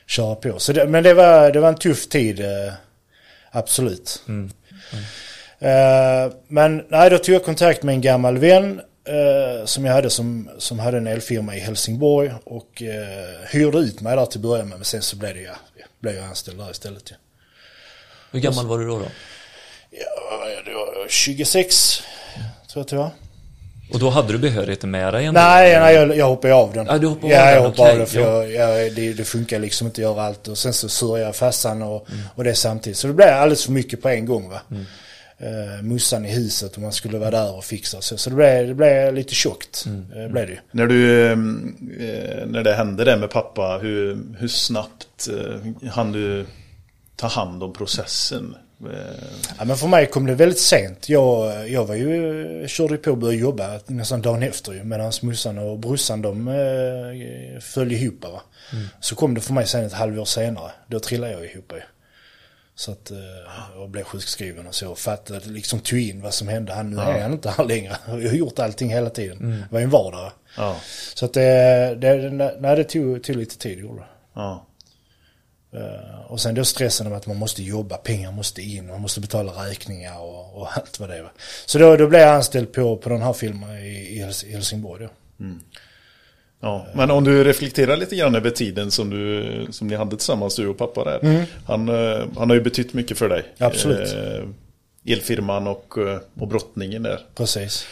köra 0.07 0.35
på. 0.35 0.59
Så 0.59 0.73
det, 0.73 0.87
men 0.87 1.03
det 1.03 1.15
var, 1.15 1.53
det 1.53 1.61
var 1.61 1.69
en 1.69 1.79
tuff 1.79 2.09
tid, 2.09 2.41
eh, 2.41 2.73
absolut. 3.51 4.23
Eh, 5.59 6.33
men 6.49 6.85
nej, 6.89 7.11
då 7.11 7.19
tog 7.19 7.35
jag 7.35 7.45
kontakt 7.45 7.83
med 7.83 7.93
en 7.93 8.01
gammal 8.01 8.39
vän 8.39 8.81
eh, 9.09 9.65
som 9.65 9.85
jag 9.85 9.93
hade 9.93 10.11
som, 10.11 10.51
som 10.59 10.79
hade 10.79 10.97
en 10.99 11.07
elfirma 11.07 11.57
i 11.57 11.61
Helsingborg 11.61 12.33
och 12.45 12.83
eh, 12.83 13.49
hyrde 13.51 13.79
ut 13.79 14.01
mig 14.01 14.17
där 14.17 14.27
till 14.27 14.39
att 14.39 14.43
börja 14.43 14.65
med. 14.65 14.79
Men 14.79 14.85
sen 14.85 15.03
så 15.03 15.17
blev, 15.17 15.35
det, 15.35 15.41
ja, 15.43 15.55
blev 16.01 16.15
jag 16.15 16.25
anställd 16.25 16.59
där 16.59 16.71
istället 16.71 17.11
ju. 17.11 17.15
Hur 18.31 18.41
gammal 18.41 18.67
var 18.67 18.79
du 18.79 18.87
då? 18.87 18.99
då? 18.99 19.05
Ja, 19.91 20.63
det 20.65 20.75
var 20.75 21.09
26 21.09 22.03
tror 22.35 22.45
jag 22.75 22.81
att 22.83 22.89
det 22.89 22.97
var. 22.97 23.11
Och 23.93 23.99
då 23.99 24.11
hade 24.11 24.33
du 24.33 24.39
behörigheten 24.39 24.91
med 24.91 25.15
dig 25.15 25.25
ändå? 25.25 25.41
Nej, 25.41 25.81
nej 25.81 25.95
jag, 25.95 26.17
jag 26.17 26.27
hoppade 26.29 26.55
av 26.55 26.73
den. 26.73 26.87
Ja, 26.87 26.99
du 26.99 27.07
hoppade 27.07 27.33
ja, 27.33 27.49
av 27.49 27.55
jag 27.55 27.63
hoppade 27.63 27.91
av 27.93 27.99
den 27.99 28.07
för 28.07 28.21
ja. 28.21 28.45
jag, 28.47 28.87
jag, 28.87 28.95
det, 28.95 29.13
det 29.13 29.25
funkar 29.25 29.59
liksom 29.59 29.87
inte 29.87 29.99
att 30.01 30.03
göra 30.03 30.23
allt. 30.23 30.49
Och 30.49 30.59
sen 30.59 30.73
så 30.73 30.89
sörjade 30.89 31.25
jag 31.25 31.37
farsan 31.37 31.83
och, 31.83 32.09
Mm. 32.11 32.21
och 32.35 32.45
det 32.45 32.55
samtidigt. 32.55 32.99
Så 32.99 33.07
det 33.07 33.13
blev 33.13 33.29
alldeles 33.29 33.65
för 33.65 33.73
mycket 33.73 34.03
på 34.03 34.09
en 34.09 34.27
gång 34.27 34.49
va. 34.51 34.61
Uh, 35.43 35.83
mussan 35.83 36.27
i 36.27 36.31
huset 36.31 36.77
och 36.77 36.83
man 36.83 36.93
skulle 36.93 37.19
vara 37.19 37.31
där 37.31 37.57
och 37.57 37.65
fixa. 37.65 38.01
Så, 38.01 38.19
så 38.19 38.31
det, 38.31 38.37
blev, 38.37 38.69
det 38.69 38.75
blev 38.75 39.15
lite 39.15 39.35
tjockt. 39.35 39.85
Mm. 39.87 40.13
Uh, 40.17 40.33
blev 40.33 40.47
det 40.47 40.53
ju. 40.53 40.59
När 40.71 40.87
du, 40.87 41.31
eh, 41.31 41.37
när 42.47 42.65
det 42.65 42.75
hände 42.75 43.05
det 43.05 43.17
med 43.17 43.31
pappa, 43.31 43.79
hur, 43.83 44.19
hur 44.39 44.49
snabbt 44.49 45.29
eh, 45.29 45.91
hann 45.91 46.13
du 46.13 46.47
ta 47.17 47.27
hand 47.27 47.63
om 47.63 47.73
processen? 47.73 48.55
Eh, 48.81 48.89
Ja, 49.59 49.65
men 49.65 49.77
för 49.77 49.89
mig 49.89 50.07
kom 50.07 50.27
det 50.27 50.35
väldigt 50.35 50.59
sent. 50.61 51.09
Jag, 51.09 51.69
jag 51.71 51.85
var 51.85 51.95
ju, 51.95 52.69
körde 52.69 52.95
ju 52.95 52.99
på 52.99 53.11
och 53.11 53.19
började 53.19 53.39
jobba 53.39 53.81
nästan 53.87 54.23
dagen 54.23 54.43
efter 54.43 54.73
ju. 54.73 54.85
Medan 54.85 55.13
morsan 55.23 55.59
och 55.59 55.79
brorsan 55.79 56.23
de 56.23 56.49
eh, 56.49 57.61
föll 57.61 57.93
ihop 57.93 58.25
va. 58.25 58.43
Så 59.01 59.15
kom 59.15 59.35
det 59.35 59.41
för 59.41 59.53
mig 59.53 59.67
sen 59.67 59.85
ett 59.85 59.93
halvår 59.93 60.25
senare. 60.25 60.71
Då 60.87 61.01
trillade 61.01 61.33
jag 61.33 61.45
ihop 61.45 61.73
ju. 61.75 61.81
Så 62.79 62.93
att 62.93 63.11
eh, 63.11 63.17
jag 63.77 63.91
blev 63.91 64.05
sjukskriven 64.05 64.67
och 64.67 64.75
så. 64.75 64.95
Fattade, 64.95 65.41
liksom 65.49 65.81
tog 65.81 65.99
in 65.99 66.23
vad 66.23 66.35
som 66.35 66.49
hände. 66.49 66.73
Han, 66.73 66.91
nu 66.91 66.97
är 67.03 67.23
han 67.23 67.33
inte 67.33 67.51
här 67.51 67.65
längre. 67.65 67.97
Jag 68.07 68.15
har 68.15 68.37
gjort 68.37 68.59
allting 68.59 68.91
hela 68.91 69.11
tiden. 69.11 69.51
Det 69.51 69.67
var 69.71 69.79
ju 69.81 69.85
en 69.85 69.91
vardag. 69.91 70.33
Ja, 70.57 70.77
Så 71.15 71.25
att 71.25 71.33
det, 71.35 71.95
det, 72.01 72.31
nej, 72.61 72.77
det 72.77 72.85
tog, 72.85 73.23
tog 73.25 73.37
lite 73.37 73.59
tid 73.59 73.79
gjorde 73.79 74.03
ja, 74.35 74.65
Eh, 75.73 76.21
Och 76.31 76.41
sen 76.41 76.55
då 76.55 76.65
stressen 76.65 77.07
av 77.07 77.15
att 77.15 77.27
man 77.27 77.37
måste 77.37 77.63
jobba, 77.63 77.97
pengar 77.97 78.33
måste 78.33 78.63
in, 78.63 78.87
man 78.87 79.01
måste 79.01 79.21
betala 79.21 79.53
räkningar 79.53 80.19
och, 80.21 80.61
och 80.61 80.69
allt 80.77 81.01
vad 81.01 81.09
det 81.09 81.23
var. 81.23 81.33
Så 81.67 81.79
då, 81.79 81.97
då 81.97 82.07
blev 82.09 82.21
jag 82.21 82.35
anställd 82.35 82.73
på, 82.73 82.97
på 82.97 83.09
den 83.09 83.23
här 83.23 83.33
filmen 83.33 83.79
i, 83.79 83.89
i 83.89 84.23
Hels- 84.25 84.47
i 84.47 84.53
Helsingborg 84.53 85.05
då. 85.05 85.11
Ja. 86.61 86.87
Men 86.95 87.11
om 87.11 87.25
du 87.25 87.45
reflekterar 87.45 87.97
lite 87.97 88.17
grann 88.17 88.35
över 88.35 88.51
tiden 88.51 88.91
som, 88.91 89.11
du, 89.11 89.67
som 89.71 89.87
ni 89.89 89.97
hade 89.97 90.11
tillsammans, 90.17 90.57
du 90.57 90.67
och 90.69 90.79
pappa 90.79 91.05
där. 91.05 91.47
Han, 91.67 91.89
eh, 91.89 92.25
han 92.39 92.51
har 92.51 92.55
ju 92.55 92.61
betytt 92.63 92.95
mycket 92.95 93.19
för 93.19 93.29
dig. 93.29 93.45
Absolut. 93.59 94.15
Eh, 94.15 94.49
elfirman 95.13 95.67
och, 95.67 95.99
eh, 95.99 96.19
och 96.41 96.49
brottningen 96.49 97.03
där. 97.03 97.21
Precis. 97.35 97.87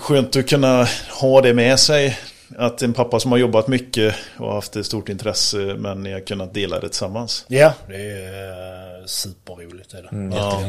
Skönt 0.00 0.36
att 0.36 0.48
kunna 0.48 0.86
ha 1.20 1.40
det 1.40 1.54
med 1.54 1.78
sig. 1.78 2.18
Att 2.56 2.82
en 2.82 2.92
pappa 2.92 3.20
som 3.20 3.30
har 3.32 3.38
jobbat 3.38 3.68
mycket 3.68 4.14
och 4.38 4.52
haft 4.52 4.76
ett 4.76 4.86
stort 4.86 5.08
intresse 5.08 5.56
men 5.58 6.02
ni 6.02 6.12
har 6.12 6.20
kunnat 6.20 6.54
dela 6.54 6.80
det 6.80 6.88
tillsammans. 6.88 7.44
Ja, 7.48 7.74
det 7.88 7.94
är 7.96 9.06
superroligt. 9.06 9.94
Är 9.94 10.02
det. 10.02 10.08
Mm, 10.12 10.32
Ja. 10.32 10.62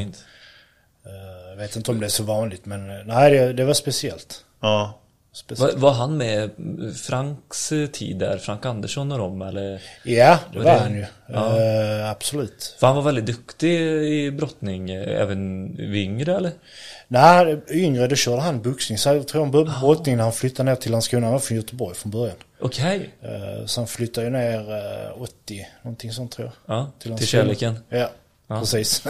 jag 1.49 1.55
vet 1.57 1.75
inte 1.75 1.91
om 1.91 1.99
det 1.99 2.05
är 2.05 2.09
så 2.09 2.23
vanligt 2.23 2.65
men 2.65 2.87
nej 3.07 3.31
det, 3.31 3.53
det 3.53 3.65
var 3.65 3.73
speciellt. 3.73 4.43
Ja, 4.61 4.98
speciellt. 4.98 4.98
Var, 5.57 5.71
var 5.75 5.91
han 5.91 6.17
med 6.17 6.49
Franks 6.95 7.71
eh, 7.71 7.87
tid 7.87 8.17
där? 8.17 8.37
Frank 8.37 8.65
Andersson 8.65 9.11
och 9.11 9.17
dem 9.17 9.41
eller? 9.41 9.81
Ja, 10.03 10.39
det 10.51 10.57
Var 10.57 10.65
var 10.65 10.73
det- 10.73 10.79
han 10.79 10.95
ju. 10.95 11.05
Ja. 11.27 11.61
Eh, 11.61 12.09
absolut. 12.09 12.75
För 12.79 12.87
han 12.87 12.95
var 12.95 13.03
väldigt 13.03 13.25
duktig 13.25 13.71
i 14.03 14.31
brottning, 14.31 14.89
eh, 14.89 15.21
även 15.21 15.75
vid 15.75 15.95
yngre 16.03 16.35
eller? 16.35 16.51
Nej, 17.07 17.61
yngre 17.71 18.07
då 18.07 18.15
körde 18.15 18.41
han 18.41 18.61
boxning. 18.61 18.97
Så 18.97 19.09
jag 19.09 19.27
tror 19.27 19.41
han 19.41 19.51
började 19.51 19.71
med 19.71 19.79
brottning 19.79 20.17
när 20.17 20.23
han 20.23 20.33
flyttade 20.33 20.69
ner 20.71 20.75
till 20.75 20.91
Landskrona. 20.91 21.25
Han 21.25 21.33
var 21.33 21.39
från 21.39 21.57
Göteborg 21.57 21.95
från 21.95 22.11
början. 22.11 22.35
Okej. 22.61 23.09
Eh, 23.21 23.65
Så 23.65 23.81
han 23.81 23.87
flyttade 23.87 24.27
ju 24.27 24.33
ner 24.33 24.71
eh, 25.15 25.21
80, 25.21 25.67
någonting 25.83 26.11
sånt 26.11 26.31
tror 26.31 26.51
jag. 26.65 26.75
Ja, 26.77 26.91
till, 26.99 27.09
Landskrona. 27.09 27.43
kärleken. 27.43 27.75
Ja, 27.89 28.09
Ja. 28.47 28.59
precis. 28.59 29.03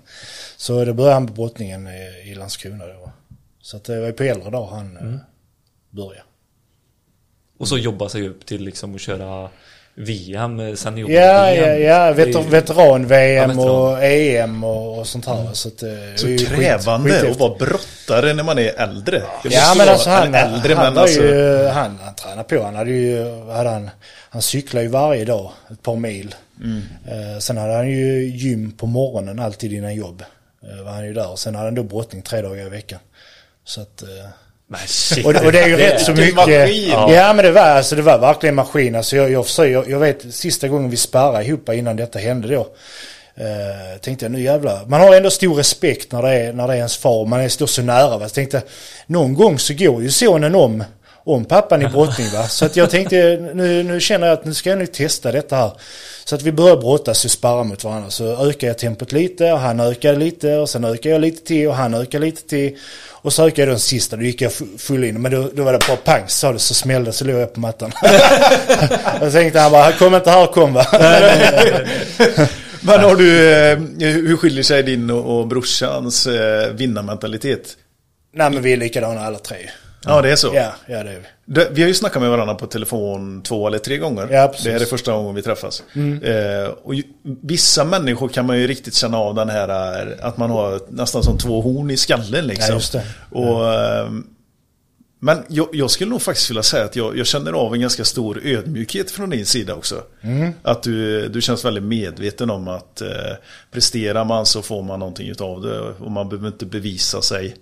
så 0.56 0.84
då 0.84 0.92
började 0.92 1.14
han 1.14 1.26
på 1.26 1.32
brottningen 1.32 1.88
i, 1.88 2.30
i 2.30 2.34
Landskrona 2.34 2.86
då. 2.86 3.12
Så 3.62 3.76
att 3.76 3.84
det 3.84 4.00
var 4.00 4.06
ju 4.06 4.12
på 4.12 4.22
äldre 4.22 4.50
dag 4.50 4.66
han 4.66 4.96
mm. 4.96 5.20
Började. 5.90 6.22
Och 7.58 7.68
så 7.68 7.78
jobba 7.78 8.08
sig 8.08 8.28
upp 8.28 8.46
till 8.46 8.64
liksom 8.64 8.94
att 8.94 9.00
köra 9.00 9.48
VM, 9.94 10.76
senior 10.76 11.10
Ja, 11.10 11.50
ja, 11.54 11.66
ja. 11.74 12.12
Veter, 12.12 12.42
Veteran-VM 12.42 13.50
Ja, 13.50 13.56
veteran. 13.56 13.92
och 13.92 14.04
EM 14.04 14.64
och, 14.64 14.98
och 14.98 15.06
sånt 15.06 15.26
här. 15.26 15.48
Så, 15.52 15.68
att, 15.68 15.82
eh, 15.82 15.88
det 15.88 16.18
så 16.18 16.26
är 16.26 16.30
ju 16.30 16.38
skit- 16.38 16.48
krävande 16.48 17.08
skithäftigt. 17.10 17.32
att 17.34 17.40
vara 17.40 17.54
brottare 17.58 18.32
när 18.34 18.42
man 18.42 18.58
är 18.58 18.68
äldre. 18.80 19.22
Jag 19.44 19.52
Ja 19.52 19.74
men 19.78 19.88
alltså 19.88 20.10
han, 20.10 20.34
äldre 20.34 20.74
han 20.74 20.84
men 20.94 20.98
alltså. 21.02 21.20
ju, 21.22 21.66
han, 21.66 21.98
han 22.02 22.14
tränade 22.14 22.44
på. 22.44 22.62
Han 22.62 22.74
hade 22.74 22.90
ju, 22.90 23.24
hade 23.50 23.68
han, 23.70 23.90
han 24.30 24.42
cyklade 24.42 24.84
ju 24.84 24.90
varje 24.90 25.24
dag 25.24 25.52
ett 25.70 25.82
par 25.82 25.96
mil. 25.96 26.34
Mm. 26.64 26.82
Eh, 27.08 27.38
sen 27.38 27.56
hade 27.56 27.74
han 27.74 27.88
ju 27.90 28.24
gym 28.28 28.72
på 28.72 28.86
morgonen 28.86 29.38
alltid 29.38 29.72
innan 29.72 29.94
jobb. 29.94 30.22
Eh, 30.62 30.84
var 30.84 30.92
han 30.92 31.06
ju 31.06 31.12
där. 31.12 31.30
Och 31.30 31.38
sen 31.38 31.54
hade 31.54 31.66
han 31.66 31.74
då 31.74 31.82
brottning 31.82 32.22
tre 32.22 32.42
dagar 32.42 32.66
i 32.66 32.68
veckan. 32.68 32.98
Så 33.64 33.80
att, 33.80 34.02
eh, 34.02 34.08
Men 34.70 34.80
shit. 34.86 35.26
och, 35.26 35.44
och 35.44 35.52
det 35.52 35.60
är 35.60 35.68
ju 35.68 35.76
rätt 35.76 36.00
så 36.00 36.12
mycket. 36.12 36.34
maskin. 36.34 36.88
Ja. 36.90 37.32
men 37.32 37.44
det 37.44 37.52
var, 37.52 37.62
alltså, 37.62 37.96
det 37.96 38.02
var 38.02 38.18
verkligen 38.18 38.54
maskin. 38.54 38.94
Alltså, 38.94 39.16
jag, 39.16 39.30
jag, 39.30 39.46
försöker- 39.46 39.72
jag, 39.72 39.90
jag 39.90 39.98
vet 39.98 40.34
sista 40.34 40.68
gången 40.68 40.90
vi 40.90 40.96
sparrade 40.96 41.44
ihop 41.44 41.68
innan 41.68 41.96
detta 41.96 42.18
hände 42.18 42.48
då. 42.48 42.60
Uh, 43.40 43.98
tänkte 44.00 44.24
jag 44.24 44.32
nu 44.32 44.42
jävlar. 44.42 44.86
Man 44.86 45.00
har 45.00 45.14
ändå 45.14 45.30
stor 45.30 45.54
respekt 45.54 46.12
när 46.12 46.22
det 46.22 46.34
är, 46.34 46.52
när 46.52 46.66
det 46.68 46.72
är 46.72 46.76
ens 46.76 46.96
far. 46.96 47.26
Man 47.26 47.40
är, 47.40 47.48
står 47.48 47.66
så 47.66 47.82
nära. 47.82 48.18
Va? 48.18 48.28
Så 48.28 48.34
tänkte 48.34 48.62
någon 49.06 49.34
gång 49.34 49.58
så 49.58 49.74
går 49.74 50.02
ju 50.02 50.10
sonen 50.10 50.54
om, 50.54 50.84
om 51.24 51.44
pappan 51.44 51.82
i 51.82 51.88
brottning. 51.88 52.26
Va? 52.34 52.48
Så 52.48 52.64
att 52.64 52.76
jag 52.76 52.90
tänkte 52.90 53.16
nu, 53.54 53.82
nu 53.82 54.00
känner 54.00 54.26
jag 54.26 54.38
att 54.38 54.44
nu 54.44 54.54
ska 54.54 54.70
jag 54.70 54.78
nu 54.78 54.86
testa 54.86 55.32
detta 55.32 55.56
här. 55.56 55.70
Så 56.28 56.34
att 56.34 56.42
vi 56.42 56.52
börjar 56.52 56.76
brottas 56.76 57.24
och 57.24 57.30
sparra 57.30 57.64
mot 57.64 57.84
varandra. 57.84 58.10
Så 58.10 58.48
ökar 58.48 58.66
jag 58.66 58.78
tempot 58.78 59.12
lite 59.12 59.52
och 59.52 59.58
han 59.58 59.80
ökar 59.80 60.16
lite 60.16 60.56
och 60.56 60.68
sen 60.68 60.84
ökar 60.84 61.10
jag 61.10 61.20
lite 61.20 61.46
till 61.46 61.68
och 61.68 61.74
han 61.74 61.94
ökar 61.94 62.18
lite 62.18 62.42
till. 62.48 62.76
Och 63.10 63.32
så 63.32 63.46
ökade 63.46 63.62
jag 63.62 63.68
den 63.68 63.78
sista, 63.78 64.16
då 64.16 64.22
gick 64.22 64.40
jag 64.40 64.52
fu- 64.52 64.78
full 64.78 65.04
in. 65.04 65.22
Men 65.22 65.32
då, 65.32 65.50
då 65.54 65.62
var 65.64 65.72
det 65.72 65.78
bara 65.88 65.96
pang, 65.96 66.22
sa 66.28 66.52
det 66.52 66.58
så 66.58 66.74
smällde 66.74 67.12
så 67.12 67.24
låg 67.24 67.36
jag 67.40 67.54
på 67.54 67.60
mattan. 67.60 67.92
jag 69.20 69.32
tänkte 69.32 69.60
han 69.60 69.72
bara, 69.72 69.92
kom 69.92 70.14
inte 70.14 70.30
här, 70.30 70.46
kom 70.46 70.72
va. 70.74 70.86
Men 72.80 73.00
har 73.00 73.16
du, 73.16 73.50
eh, 73.54 73.78
hur 74.12 74.36
skiljer 74.36 74.62
sig 74.62 74.82
din 74.82 75.10
och, 75.10 75.38
och 75.38 75.46
brorsans 75.46 76.26
eh, 76.26 76.72
vinnarmentalitet? 76.72 77.76
Nej 78.34 78.50
men 78.50 78.62
vi 78.62 78.72
är 78.72 78.76
likadana 78.76 79.20
alla 79.20 79.38
tre. 79.38 79.56
Ja, 80.04 80.22
det 80.22 80.32
är 80.32 80.36
så. 80.36 80.50
Ja, 80.54 80.72
ja 80.86 81.02
det 81.02 81.10
är 81.10 81.16
vi. 81.18 81.54
Det, 81.54 81.68
vi 81.72 81.82
har 81.82 81.88
ju 81.88 81.94
snackat 81.94 82.22
med 82.22 82.30
varandra 82.30 82.54
på 82.54 82.66
telefon 82.66 83.42
två 83.42 83.66
eller 83.66 83.78
tre 83.78 83.98
gånger. 83.98 84.28
Ja, 84.30 84.48
precis. 84.48 84.64
det 84.64 84.72
är 84.72 84.78
första 84.78 85.12
gången 85.12 85.34
vi 85.34 85.42
träffas. 85.42 85.82
Eh, 86.22 86.68
och 86.82 86.94
ju, 86.94 87.02
vissa 87.42 87.84
människor 87.84 88.28
kan 88.28 88.46
man 88.46 88.58
ju 88.58 88.66
riktigt 88.66 88.94
känna 88.94 89.18
av 89.18 89.34
den 89.34 89.48
här 89.48 89.68
att 90.20 90.36
man 90.36 90.50
har 90.50 90.80
nästan 90.88 91.22
som 91.22 91.38
två 91.38 91.60
horn 91.60 91.90
i 91.90 91.96
skallen 91.96 92.46
liksom. 92.46 92.66
Ja, 92.68 92.74
just 92.74 92.92
det. 92.92 93.02
Och, 93.30 93.74
eh, 93.74 94.10
men 95.20 95.44
jag, 95.48 95.68
jag 95.72 95.90
skulle 95.90 96.10
nog 96.10 96.22
faktiskt 96.22 96.50
vilja 96.50 96.62
säga 96.62 96.84
att 96.84 96.96
jag, 96.96 97.18
jag 97.18 97.26
känner 97.26 97.52
av 97.52 97.74
en 97.74 97.80
ganska 97.80 98.04
stor 98.04 98.40
ödmjukhet 98.44 99.10
från 99.10 99.30
din 99.30 99.46
sida 99.46 99.74
också. 99.74 100.02
Mm. 100.20 100.52
Att 100.62 100.82
du, 100.82 101.28
du 101.28 101.40
känns 101.40 101.64
väldigt 101.64 101.84
medveten 101.84 102.50
om 102.50 102.68
att 102.68 103.00
eh, 103.00 103.08
presterar 103.70 104.24
man 104.24 104.46
så 104.46 104.62
får 104.62 104.82
man 104.82 105.00
någonting 105.00 105.28
utav 105.28 105.62
det. 105.62 105.80
Och 105.80 106.10
man 106.10 106.28
behöver 106.28 106.48
inte 106.48 106.66
bevisa 106.66 107.22
sig 107.22 107.56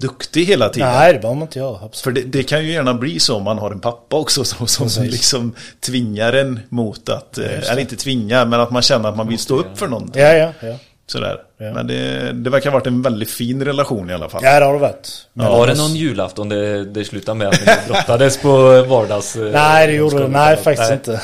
duktig 0.00 0.44
hela 0.44 0.68
tiden. 0.68 0.88
Nej 0.92 1.12
det 1.12 1.18
behöver 1.18 1.34
man 1.38 1.46
inte 1.48 1.58
göra. 1.58 1.78
Absolut. 1.84 1.96
För 2.02 2.10
det, 2.22 2.38
det 2.38 2.42
kan 2.42 2.64
ju 2.64 2.72
gärna 2.72 2.94
bli 2.94 3.20
så 3.20 3.36
om 3.36 3.42
man 3.42 3.58
har 3.58 3.70
en 3.70 3.80
pappa 3.80 4.16
också 4.16 4.44
som, 4.44 4.66
som 4.66 4.86
Precis. 4.86 5.12
liksom 5.12 5.54
tvingar 5.80 6.32
en 6.32 6.60
mot 6.68 7.08
att, 7.08 7.38
eh, 7.38 7.70
eller 7.70 7.78
inte 7.80 7.96
tvingar, 7.96 8.46
men 8.46 8.60
att 8.60 8.70
man 8.70 8.82
känner 8.82 9.08
att 9.08 9.16
man 9.16 9.28
vill 9.28 9.38
stå 9.38 9.56
upp 9.56 9.78
för 9.78 9.88
någonting. 9.88 10.22
Ja, 10.22 10.32
ja, 10.32 10.52
ja. 10.60 10.74
Sådär. 11.06 11.36
Ja. 11.58 11.72
Men 11.74 11.86
det, 11.86 12.32
det 12.32 12.50
verkar 12.50 12.70
ha 12.70 12.78
varit 12.78 12.86
en 12.86 13.02
väldigt 13.02 13.30
fin 13.30 13.64
relation 13.64 14.10
i 14.10 14.14
alla 14.14 14.28
fall. 14.28 14.40
Ja 14.44 14.60
det 14.60 14.66
har 14.66 14.72
det 14.72 14.78
varit. 14.78 15.26
Men 15.32 15.46
var 15.46 15.66
det 15.66 15.74
någon 15.74 15.94
julafton 15.96 16.48
det, 16.48 16.84
det 16.84 17.04
slutade 17.04 17.38
med 17.38 17.48
att 17.48 17.60
ni 17.66 17.72
brottades 17.88 18.38
på 18.38 18.82
vardags... 18.82 19.36
eh, 19.36 19.52
Nej 19.52 19.86
det 19.86 19.92
gjorde 19.92 20.18
det. 20.18 20.28
Nej 20.28 20.56
faktiskt 20.56 20.90
Nej. 20.90 20.98
inte. 20.98 21.20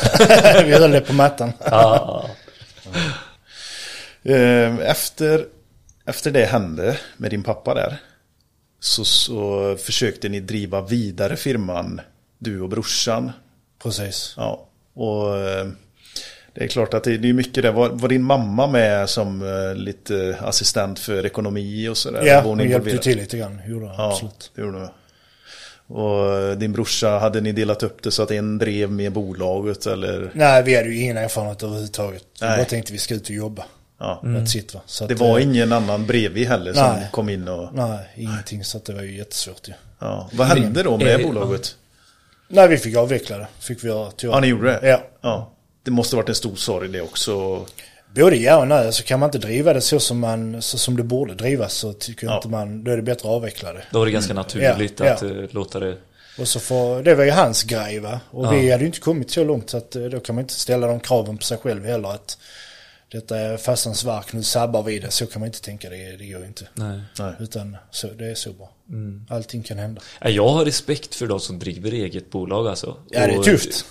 vi 0.66 0.72
höll 0.74 0.90
det 0.90 1.00
på 1.00 1.12
mattan. 1.12 1.52
Ja, 1.70 2.24
Eh, 4.22 4.78
Efter, 4.90 5.44
efter 6.06 6.30
det 6.30 6.44
hände 6.44 6.96
med 7.16 7.30
din 7.30 7.42
pappa 7.42 7.74
där 7.74 7.96
så, 8.80 9.04
så 9.04 9.76
försökte 9.76 10.28
ni 10.28 10.40
driva 10.40 10.80
vidare 10.82 11.36
firman, 11.36 12.00
du 12.38 12.60
och 12.60 12.68
brorsan. 12.68 13.32
Precis. 13.82 14.34
Ja, 14.36 14.68
och 14.94 15.36
eh, 15.38 15.66
det 16.54 16.64
är 16.64 16.68
klart 16.68 16.94
att 16.94 17.04
det, 17.04 17.18
det 17.18 17.28
är 17.28 17.32
mycket 17.32 17.62
där. 17.62 17.72
Var, 17.72 17.88
var 17.88 18.08
din 18.08 18.22
mamma 18.22 18.66
med 18.66 19.10
som 19.10 19.42
eh, 19.42 19.74
lite 19.74 20.38
assistent 20.40 20.98
för 20.98 21.26
ekonomi 21.26 21.88
och 21.88 21.96
sådär? 21.96 22.22
Ja, 22.26 22.40
Var 22.40 22.48
hon 22.48 22.68
hjälpte 22.70 22.98
till 22.98 23.16
lite 23.18 23.38
grann. 23.38 23.60
Gjorde 23.66 23.86
hon, 23.86 23.94
Ja, 23.98 24.12
absolut. 24.12 24.52
det 24.54 24.62
gjorde 24.62 24.78
hon. 24.78 24.88
Och 25.90 26.34
eh, 26.34 26.56
din 26.58 26.72
brorsa, 26.72 27.08
hade 27.08 27.40
ni 27.40 27.52
delat 27.52 27.82
upp 27.82 28.02
det 28.02 28.10
så 28.10 28.22
att 28.22 28.30
en 28.30 28.58
drev 28.58 28.90
med 28.90 29.12
bolaget 29.12 29.86
eller? 29.86 30.30
Nej 30.34 30.62
vi 30.62 30.76
hade 30.76 30.88
ju 30.88 31.00
ingen 31.00 31.16
erfarenhet 31.16 31.62
överhuvudtaget. 31.62 32.24
Nej. 32.40 32.56
bara 32.56 32.64
tänkte 32.64 32.92
vi 32.92 32.98
ska 32.98 33.14
ut 33.14 33.22
och 33.24 33.30
jobba. 33.30 33.64
Ja. 34.00 34.20
That's 34.24 34.56
it, 34.56 34.74
va? 34.74 34.80
Så 34.86 35.06
Det 35.06 35.14
att, 35.14 35.20
var 35.20 35.38
eh, 35.38 35.44
ingen 35.44 35.72
annan 35.72 36.06
bredvid 36.06 36.48
heller 36.48 36.72
som 36.72 36.82
Nej. 36.94 37.08
kom 37.12 37.28
in 37.28 37.48
och... 37.48 37.74
Nej, 37.74 37.98
ingenting. 38.16 38.64
Så 38.64 38.76
att 38.76 38.84
det 38.84 38.92
var 38.92 39.02
ju 39.02 39.16
jättesvårt 39.16 39.68
ju. 39.68 39.72
Ja. 39.98 40.28
Vad 40.32 40.46
hände 40.46 40.82
då 40.82 40.96
med 40.96 41.20
Eh, 41.20 41.26
bolaget? 41.26 41.76
Nej, 42.48 42.68
vi 42.68 42.78
fick 42.78 42.96
avveckla 42.96 43.38
det. 43.38 43.46
Fick 43.58 43.84
vi 43.84 43.88
göra 43.88 44.10
tyvärr. 44.16 44.34
Ja, 44.34 44.40
ni 44.40 44.46
gjorde 44.46 44.66
det? 44.80 44.88
Ja. 44.88 45.02
ja. 45.20 45.52
Det 45.82 45.90
måste 45.90 46.16
varit 46.16 46.28
en 46.28 46.34
stor 46.34 46.56
sorg 46.56 46.88
det 46.88 47.00
också. 47.00 47.66
Både 48.14 48.36
ja 48.36 48.56
och 48.58 48.68
nej. 48.68 48.92
Så 48.92 49.02
kan 49.02 49.20
man 49.20 49.26
inte 49.28 49.38
driva 49.38 49.72
det 49.72 49.80
så 49.80 50.00
som, 50.00 50.18
man, 50.18 50.62
så 50.62 50.78
som 50.78 50.96
det 50.96 51.02
borde 51.02 51.34
drivas 51.34 51.74
så 51.74 51.92
tycker 51.92 52.26
jag 52.26 52.32
Ja. 52.32 52.36
inte 52.36 52.48
man, 52.48 52.84
då 52.84 52.90
är 52.90 52.96
det 52.96 53.02
bättre 53.02 53.28
att 53.28 53.34
avveckla 53.34 53.72
det. 53.72 53.82
Då 53.90 53.98
var 53.98 54.06
det 54.06 54.12
ganska 54.12 54.34
naturligt 54.34 55.00
Ja, 55.00 55.12
att 55.12 55.22
ja. 55.22 55.28
eh, 55.28 55.34
låta 55.50 55.80
det... 55.80 55.96
Och 56.38 56.48
så 56.48 56.60
får, 56.60 57.02
det 57.02 57.14
var 57.14 57.24
ju 57.24 57.30
hans 57.30 57.62
grej 57.62 57.98
va. 57.98 58.20
Och 58.30 58.46
Ja. 58.46 58.50
vi 58.50 58.70
hade 58.70 58.82
ju 58.82 58.86
inte 58.86 59.00
kommit 59.00 59.30
så 59.30 59.44
långt 59.44 59.70
så 59.70 59.76
att 59.76 59.96
eh, 59.96 60.02
då 60.02 60.20
kan 60.20 60.34
man 60.34 60.42
inte 60.42 60.54
ställa 60.54 60.86
de 60.86 61.00
kraven 61.00 61.38
på 61.38 61.44
sig 61.44 61.58
själv 61.58 61.84
heller. 61.86 62.08
Att 62.08 62.38
detta 63.12 63.38
är 63.38 63.56
farsans 63.56 64.04
verk, 64.04 64.32
nu 64.32 64.42
sabbar 64.42 64.82
vi 64.82 64.98
det. 64.98 65.10
Så 65.10 65.26
kan 65.26 65.40
man 65.40 65.46
inte 65.46 65.60
tänka, 65.62 65.90
det, 65.90 66.16
det 66.16 66.26
går 66.26 66.40
ju 66.40 66.46
inte. 66.46 66.68
Nej. 66.74 67.00
Nej. 67.18 67.32
Utan 67.40 67.76
så, 67.90 68.06
det 68.06 68.26
är 68.30 68.34
så 68.34 68.52
bra. 68.52 68.70
Mm. 68.88 69.26
Allting 69.30 69.62
kan 69.62 69.78
hända. 69.78 70.00
Ja, 70.20 70.28
Jag 70.30 70.48
har 70.48 70.64
respekt 70.64 71.14
för 71.14 71.26
de 71.26 71.40
som 71.40 71.58
driver 71.58 71.92
eget 71.92 72.30
bolag 72.30 72.66
alltså. 72.68 72.96
Ja, 73.10 73.26
det 73.26 73.32
är 73.32 73.38
Och 73.38 73.44
tufft. 73.44 73.84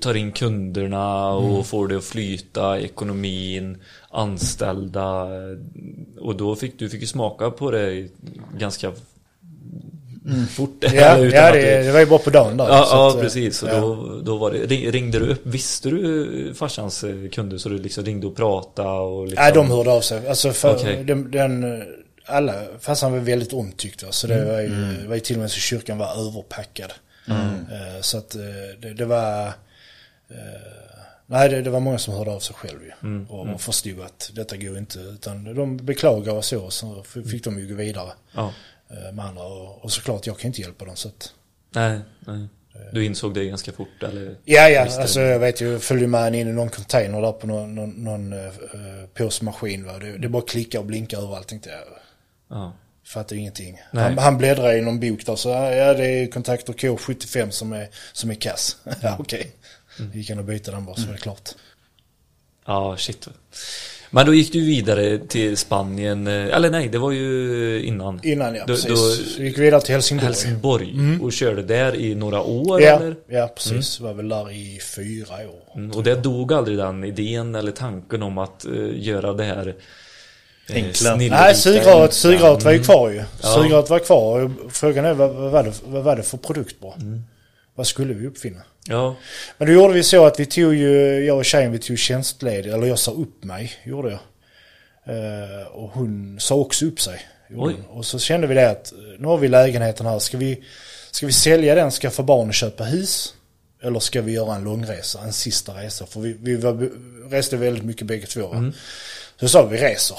Tar 0.00 0.14
in 0.14 0.32
kunderna 0.32 1.28
och 1.32 1.50
Mm. 1.50 1.64
får 1.64 1.88
det 1.88 1.96
att 1.96 2.04
flyta, 2.04 2.80
ekonomin, 2.80 3.82
anställda. 4.10 5.26
Och 6.20 6.36
då 6.36 6.56
fick 6.56 6.78
du 6.78 6.90
fick 6.90 7.00
ju 7.00 7.06
smaka 7.06 7.50
på 7.50 7.70
det 7.70 8.08
ganska 8.58 8.92
fort. 10.50 10.84
Mm. 10.84 10.96
Ja, 11.02 11.16
utan 11.18 11.38
ja 11.40 11.46
att 11.48 11.52
det, 11.54 11.82
det 11.82 11.92
var 11.92 12.00
ju 12.00 12.06
bara 12.06 12.18
på 12.18 12.30
dagen 12.30 12.56
där. 12.56 12.68
Ja, 12.68 12.84
så 12.84 12.96
ja 12.96 13.08
att, 13.08 13.14
eh, 13.14 13.20
precis. 13.20 13.62
Och 13.62 13.68
ja. 13.68 13.80
då, 13.80 14.20
då 14.24 14.36
var 14.38 14.50
det, 14.50 14.58
ring- 14.66 14.90
ringde 14.92 15.18
du 15.18 15.26
upp, 15.26 15.40
visste 15.46 15.90
du 15.90 16.54
farsans 16.54 17.04
eh, 17.04 17.28
kunder 17.32 17.58
så 17.58 17.68
du 17.68 17.78
liksom 17.78 18.04
ringde 18.04 18.26
och 18.26 18.36
pratade 18.36 18.88
och 18.88 19.24
liksom... 19.26 19.42
Nej, 19.44 19.52
de 19.52 19.70
hörde 19.70 19.90
av 19.90 20.00
sig. 20.00 20.28
Alltså 20.28 20.52
för 20.52 20.74
Okej. 20.76 21.04
den, 21.04 21.30
den, 21.30 21.82
alla, 22.26 22.54
fast 22.80 23.02
han 23.02 23.12
var 23.12 23.18
väldigt 23.18 23.52
omtyckt 23.52 24.04
så 24.10 24.26
det 24.26 24.34
Mm. 24.34 24.48
var 24.48 24.60
ju, 24.60 24.68
det 25.02 25.08
var 25.08 25.14
ju 25.14 25.20
till 25.20 25.36
och 25.36 25.40
med 25.42 25.50
så 25.50 25.60
kyrkan 25.60 25.98
var 25.98 26.28
överpackad. 26.28 26.92
Eh, 27.28 28.00
Så 28.00 28.18
att 28.18 28.30
det, 28.80 28.94
det 28.94 29.04
var, 29.04 29.52
nej 31.26 31.48
det, 31.48 31.62
det 31.62 31.70
var 31.70 31.80
många 31.80 31.98
som 31.98 32.14
hörde 32.14 32.30
av 32.30 32.40
sig 32.40 32.56
själv 32.56 32.78
ju. 32.82 32.90
Mm. 33.08 33.26
Och, 33.30 33.48
och 33.54 33.60
förstod 33.60 34.00
att 34.00 34.30
detta 34.34 34.56
går 34.56 34.78
inte. 34.78 34.98
Utan 34.98 35.54
de 35.54 35.76
beklagade 35.76 36.38
och 36.38 36.44
så, 36.44 36.70
så 36.70 37.02
fick 37.30 37.44
de 37.44 37.58
ju 37.58 37.68
gå 37.68 37.74
vidare 37.74 38.10
Ja. 38.34 38.52
Eh, 38.90 39.12
med 39.12 39.24
andra. 39.24 39.42
Och, 39.42 39.84
och 39.84 39.92
såklart, 39.92 40.26
jag 40.26 40.38
kan 40.38 40.48
inte 40.48 40.60
hjälpa 40.60 40.84
dem 40.84 40.96
så 40.96 41.08
att 41.08 41.32
Nej, 41.74 42.00
nej. 42.20 42.48
Du 42.92 43.04
insåg 43.04 43.34
det 43.34 43.44
ganska 43.44 43.72
fort 43.72 44.02
eller? 44.02 44.36
Ja, 44.44 44.68
ja, 44.68 45.00
alltså 45.00 45.20
jag 45.20 45.38
vet 45.38 45.60
ju, 45.60 45.72
jag 45.72 45.82
följde 45.82 46.06
med 46.06 46.34
in 46.34 46.48
i 46.48 46.52
någon 46.52 46.68
container 46.68 47.22
där 47.22 47.32
på 47.32 47.46
någon, 47.46 47.74
någon, 47.74 47.90
någon 47.90 48.32
uh, 48.32 48.50
påsmaskin. 49.14 49.84
Va? 49.84 49.98
Det, 49.98 50.18
det 50.18 50.28
bara 50.28 50.42
klicka 50.42 50.80
och 50.80 50.86
blinka 50.86 51.16
överallt 51.16 51.48
tänkte 51.48 51.70
jag. 51.70 51.78
Ja. 52.48 52.72
Fattar 53.04 53.36
ju 53.36 53.40
ingenting. 53.40 53.80
Nej. 53.90 54.04
Han, 54.04 54.18
han 54.18 54.38
bläddrar 54.38 54.76
i 54.76 54.80
någon 54.80 55.00
bok 55.00 55.26
där 55.26 55.36
så 55.36 55.48
ja 55.48 55.94
det 55.94 56.06
är 56.06 56.26
kontaktor 56.26 56.72
K75 56.72 57.50
som 57.50 57.72
är, 57.72 57.88
som 58.12 58.30
är 58.30 58.34
kass. 58.34 58.76
ja 59.02 59.16
okej. 59.18 59.52
Mm. 59.98 60.12
Gick 60.12 60.30
han 60.30 60.38
och 60.38 60.44
byta 60.44 60.70
den 60.70 60.84
bara 60.84 60.96
så 60.96 61.06
var 61.06 61.12
det 61.12 61.18
klart. 61.18 61.50
Ja, 62.66 62.96
shit. 62.96 63.28
Men 64.14 64.26
då 64.26 64.34
gick 64.34 64.52
du 64.52 64.60
vidare 64.60 65.18
till 65.18 65.56
Spanien, 65.56 66.26
eh, 66.26 66.32
eller 66.56 66.70
nej, 66.70 66.88
det 66.88 66.98
var 66.98 67.10
ju 67.12 67.82
innan. 67.84 68.20
Innan 68.22 68.54
ja, 68.54 68.60
Då- 68.66 68.74
precis. 68.74 68.88
då- 68.88 68.96
så 68.96 69.42
gick 69.42 69.58
vi 69.58 69.62
vidare 69.62 69.80
till 69.80 69.94
Helsingborg. 69.94 70.26
Helsingborg 70.26 70.94
och 71.22 71.32
körde 71.32 71.62
där 71.62 71.94
i 71.96 72.14
några 72.14 72.42
år 72.42 72.80
Ja, 72.82 72.96
eller? 72.96 73.16
ja, 73.28 73.50
precis. 73.56 74.00
Var 74.00 74.12
väl 74.14 74.28
där 74.28 74.50
i 74.52 74.78
fyra 74.96 75.34
år. 75.34 75.76
Mm, 75.78 75.90
Och 75.90 76.02
det 76.02 76.14
dog 76.14 76.52
aldrig 76.52 76.78
den 76.78 77.04
idén 77.04 77.54
eller 77.54 77.72
tanken 77.72 78.22
om 78.22 78.38
att 78.38 78.64
eh, 78.64 78.72
göra 78.94 79.32
det 79.32 79.44
här 79.44 79.74
eh, 80.68 80.76
Enkla. 80.76 80.92
snillvita, 80.92 81.42
Nej, 81.42 81.54
sugröret, 81.54 82.12
sugröret 82.12 82.64
var 82.64 82.72
ju 82.72 82.82
kvar 82.82 83.10
ju. 83.10 83.16
Ja. 83.42 83.48
Sugröret 83.62 83.90
var 83.90 83.98
kvar. 83.98 84.50
Frågan 84.70 85.04
är 85.04 85.14
vad, 85.14 85.30
vad, 85.34 85.50
var 85.50 85.62
det, 85.62 85.72
vad 85.86 86.02
var 86.04 86.16
det 86.16 86.22
för 86.22 86.36
produkt 86.38 86.80
bara? 86.80 86.94
Mm. 86.94 87.22
Vad 87.74 87.86
skulle 87.86 88.14
vi 88.14 88.26
uppfinna? 88.26 88.62
Ja, 88.88 89.16
Men 89.58 89.68
då 89.68 89.74
gjorde 89.74 89.94
vi 89.94 90.02
så 90.02 90.26
att 90.26 90.40
vi 90.40 90.46
tog 90.46 90.74
ju, 90.74 91.24
jag 91.24 91.36
och 91.36 91.44
tjejen 91.44 91.72
vi 91.72 91.78
tog 91.78 91.98
tjänstledig, 91.98 92.72
eller 92.72 92.86
jag 92.86 92.98
sa 92.98 93.10
upp 93.10 93.44
mig, 93.44 93.72
gjorde 93.84 94.10
jag. 94.10 94.20
Eh, 95.06 95.66
och 95.66 95.90
hon 95.90 96.40
sa 96.40 96.54
också 96.54 96.86
upp 96.86 97.00
sig. 97.00 97.20
Och 97.88 98.06
så 98.06 98.18
kände 98.18 98.46
vi 98.46 98.54
det 98.54 98.70
att 98.70 98.92
eh, 98.92 98.98
nu 99.18 99.26
har 99.26 99.38
vi 99.38 99.48
lägenheten 99.48 100.06
här, 100.06 100.18
ska 100.18 100.38
vi, 100.38 100.64
ska 101.10 101.26
vi 101.26 101.32
sälja 101.32 101.74
den, 101.74 101.90
skaffa 101.90 102.22
barn 102.22 102.48
och 102.48 102.54
köpa 102.54 102.84
hus? 102.84 103.34
Eller 103.82 104.00
ska 104.00 104.22
vi 104.22 104.32
göra 104.32 104.54
en 104.54 104.64
långresa, 104.64 105.20
en 105.20 105.32
sista 105.32 105.72
resa? 105.72 106.06
För 106.06 106.20
vi, 106.20 106.36
vi 106.40 106.56
var, 106.56 106.90
reste 107.30 107.56
väldigt 107.56 107.84
mycket 107.84 108.06
bägge 108.06 108.26
två. 108.26 108.46
va? 108.46 108.72
Så 109.40 109.48
sa 109.48 109.66
vi 109.66 109.78
reser. 109.78 110.18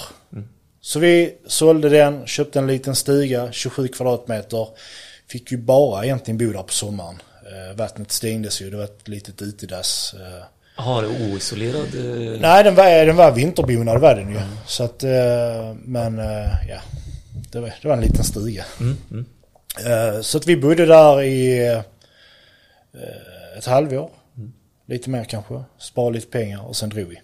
Så 0.82 1.00
vi 1.00 1.38
sålde 1.48 1.90
den, 1.90 2.28
köpte 2.28 2.60
en 2.60 2.68
liten 2.68 2.96
stuga, 2.96 3.52
27 3.52 3.88
kvadratmeter. 3.88 4.68
Fick 5.28 5.52
ju 5.52 5.58
bara 5.58 6.06
egentligen 6.06 6.38
bo 6.38 6.52
där 6.52 6.64
på 6.64 6.74
sommaren. 6.74 7.22
Eh, 7.46 7.76
vattnet 7.76 8.12
stängdes 8.12 8.62
ju, 8.62 8.70
det 8.70 8.78
var 8.78 8.84
ett 8.84 9.08
litet 9.08 9.42
utedass. 9.42 10.16
Eh, 10.20 10.44
har 10.76 11.02
det 11.02 11.08
oisolerad? 11.08 11.96
Eh, 11.96 12.42
nej, 12.42 12.64
den 12.64 12.76
var, 12.76 13.06
den 13.06 13.16
var 13.16 13.32
vinterbonad 13.32 14.02
var 14.02 14.16
den 14.16 14.30
ju. 14.30 14.40
Så 14.68 14.84
att, 14.84 15.04
men 15.84 16.18
ja. 16.70 16.82
Det 17.52 17.60
var, 17.60 17.74
det 17.82 17.88
var 17.88 17.96
en 17.96 18.02
liten 18.02 18.24
stuga. 18.24 18.66
mm, 18.80 18.98
mm. 19.12 19.26
Så 20.24 20.38
att 20.38 20.48
vi 20.48 20.58
bodde 20.58 20.86
där 20.86 21.24
i 21.24 21.68
ett 23.58 23.66
halvår. 23.66 24.10
Lite 24.88 25.10
mer 25.10 25.24
kanske. 25.24 25.64
Sparade 25.78 26.16
lite 26.16 26.28
pengar 26.28 26.68
och 26.68 26.76
sen 26.76 26.90
drog 26.90 27.08
vi. 27.08 27.22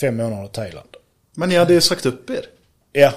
Fem 0.00 0.16
månader 0.16 0.44
i 0.44 0.48
Thailand. 0.48 0.88
Men 1.34 1.48
ni 1.48 1.56
hade 1.56 1.80
sagt 1.80 2.06
upp 2.06 2.30
er. 2.30 2.44
Ja. 2.92 3.14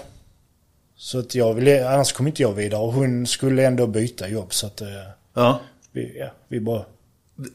Så 0.95 1.19
att 1.19 1.35
jag 1.35 1.53
ville, 1.53 1.89
annars 1.89 2.11
kom 2.11 2.27
inte 2.27 2.41
jag 2.41 2.53
vidare 2.53 2.81
och 2.81 2.93
hon 2.93 3.27
skulle 3.27 3.65
ändå 3.65 3.87
byta 3.87 4.27
jobb 4.27 4.53
så 4.53 4.67
att 4.67 4.81
eh, 4.81 4.87
Ja. 5.33 5.61
vi, 5.91 6.17
ja, 6.19 6.27
vi 6.47 6.59
bara... 6.59 6.85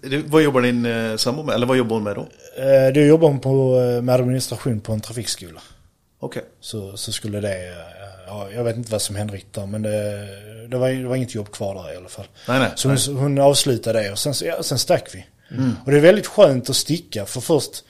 Det- 0.03 0.23
Vad 0.27 0.43
jobbar 0.43 0.61
din 0.63 0.87
eh, 0.87 1.17
sambo 1.17 1.43
med? 1.43 1.55
Eller 1.55 1.67
vad 1.67 1.77
jobbar 1.77 1.97
hon 1.97 2.05
med 2.05 2.15
då? 2.17 2.21
Eh, 2.63 2.93
då 2.95 3.01
jobbar 3.01 3.29
hon 3.29 3.41
på, 3.41 3.81
eh, 3.81 4.03
med 4.03 4.15
administration 4.15 4.81
på 4.81 4.93
en 4.93 5.01
trafikskola. 5.01 5.61
Okej. 6.21 6.43
Så, 6.61 6.97
så 6.97 7.13
skulle 7.13 7.41
det, 7.41 7.67
eh, 7.69 7.77
ja, 8.27 8.49
jag 8.55 8.65
vet 8.65 8.77
inte 8.77 8.93
vad 8.93 9.03
som 9.03 9.17
hände 9.17 9.33
riktigt 9.35 9.53
där 9.53 9.67
men 9.67 9.83
det, 9.83 10.27
det, 10.69 10.77
var, 10.77 10.89
det 10.91 11.07
var 11.09 11.17
inget 11.17 11.35
jobb 11.35 11.51
kvar 11.53 11.75
där 11.75 11.95
i 11.95 11.97
alla 11.97 12.09
fall. 12.09 12.27
Nej, 12.49 12.59
nej. 12.59 12.71
Så 12.77 12.89
nej. 12.89 12.99
hon, 13.09 13.17
hon 13.17 13.39
avslutade 13.39 14.03
det 14.03 14.13
och 14.13 14.19
sen, 14.19 14.35
ja, 14.45 14.63
sen 14.63 14.79
stack 14.79 15.15
vi. 15.15 15.27
Och 15.85 15.91
det 15.91 15.97
är 15.97 16.01
väldigt 16.01 16.27
skönt 16.27 16.71
att 16.71 16.77
sticka 16.77 17.27
för 17.27 17.41
först, 17.41 17.85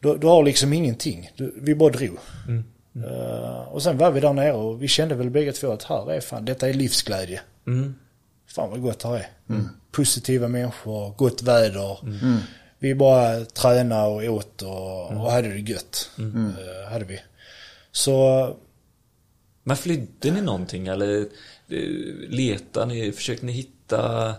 du, 0.00 0.18
du 0.18 0.26
har 0.26 0.42
liksom 0.42 0.72
ingenting. 0.72 1.30
Du, 1.36 1.54
vi 1.62 1.74
bara 1.74 1.90
drog. 1.92 2.18
Eh, 3.10 3.68
och 3.68 3.82
sen 3.82 3.98
var 3.98 4.10
vi 4.10 4.20
där 4.20 4.32
nere 4.32 4.52
och 4.52 4.82
vi 4.82 4.88
kände 4.88 5.14
väl 5.14 5.30
bägge 5.30 5.52
två 5.52 5.72
att 5.72 5.82
här 5.82 6.12
är 6.12 6.20
fan, 6.20 6.44
detta 6.44 6.68
är 6.68 6.72
livsglädje. 6.74 7.40
Mm. 8.58 8.70
Fan 8.70 8.70
vad 8.70 8.82
gott 8.90 9.02
här 9.02 9.16
är. 9.16 9.28
Positiva 9.92 10.48
människor, 10.48 11.14
gott 11.16 11.42
väder. 11.42 11.98
Vi 12.78 12.94
bara 12.94 13.44
tränade 13.44 14.08
och 14.28 14.34
åt 14.36 14.62
och, 14.62 15.10
och 15.10 15.32
hade 15.32 15.48
det 15.48 15.58
gött. 15.70 16.10
Eh, 16.18 16.92
hade 16.92 17.04
vi. 17.04 17.20
Så 17.92 18.56
Men 19.62 19.76
flydde 19.76 20.30
ni 20.30 20.40
någonting 20.40 20.86
eller 20.86 21.18
eh, 21.20 21.78
letade 22.28 22.86
ni, 22.86 23.12
försökte 23.12 23.46
ni 23.46 23.52
hitta 23.52 24.34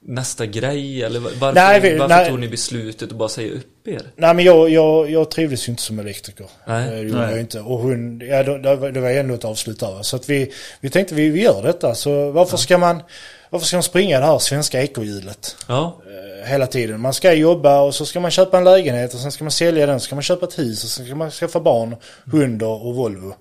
nästa 0.00 0.46
grej 0.46 1.02
eller 1.02 1.20
var- 1.20 1.30
varför, 1.40 1.54
Nej, 1.60 1.80
vi- 1.80 1.98
varför 1.98 2.14
nej. 2.16 2.28
tog 2.30 2.38
ni 2.40 2.48
beslutet 2.48 3.10
att 3.12 3.16
bara 3.18 3.28
säga 3.28 3.52
upp 3.54 3.88
er? 3.88 4.02
Nej 4.16 4.34
men 4.34 4.44
jag, 4.44 4.70
jag, 4.70 5.10
jag 5.10 5.30
trivdes 5.30 5.68
ju 5.68 5.70
inte 5.70 5.82
som 5.82 5.98
elektriker. 5.98 6.46
Nej. 6.66 6.84
Eh, 6.88 6.90
Det 6.90 7.00
gjorde 7.00 7.20
Nej. 7.20 7.30
jag 7.30 7.40
inte. 7.40 7.60
Och 7.60 7.78
hon, 7.78 8.20
ja 8.20 8.42
det, 8.42 8.58
det 8.92 9.00
var- 9.00 9.10
ändå 9.10 9.34
ett 9.34 9.44
avslut 9.44 9.80
där. 9.80 10.02
Så 10.02 10.16
att 10.16 10.28
vi, 10.30 10.52
vi 10.80 10.90
tänkte 10.90 11.14
vi, 11.14 11.28
vi 11.28 11.42
gör 11.42 11.62
detta. 11.62 11.94
Så 11.94 12.30
varför 12.30 12.56
ska 12.56 12.78
man, 12.78 13.02
varför 13.50 13.66
ska 13.66 13.76
man 13.76 13.82
springa 13.82 14.20
det 14.20 14.26
här 14.26 14.38
svenska 14.38 14.82
ekorrhjulet? 14.82 15.56
Ja, 15.68 15.96
eh, 16.06 16.48
Hela 16.48 16.66
tiden. 16.66 17.00
Man 17.00 17.12
ska 17.14 17.32
jobba 17.32 17.80
och 17.80 17.94
så 17.94 18.06
ska 18.06 18.20
man 18.20 18.30
köpa 18.30 18.58
en 18.58 18.64
lägenhet 18.64 19.14
och 19.14 19.20
sen 19.20 19.32
ska 19.32 19.44
man 19.44 19.50
sälja 19.50 19.86
den. 19.86 20.00
Så 20.00 20.04
ska 20.04 20.14
man 20.14 20.22
köpa 20.22 20.46
ett 20.46 20.58
hus 20.58 20.84
och 20.84 20.90
sen 20.90 21.06
ska 21.06 21.14
man 21.14 21.30
skaffa 21.30 21.60
barn, 21.60 21.96
hund 22.32 22.62
och, 22.62 22.94
Volvo. 22.94 23.34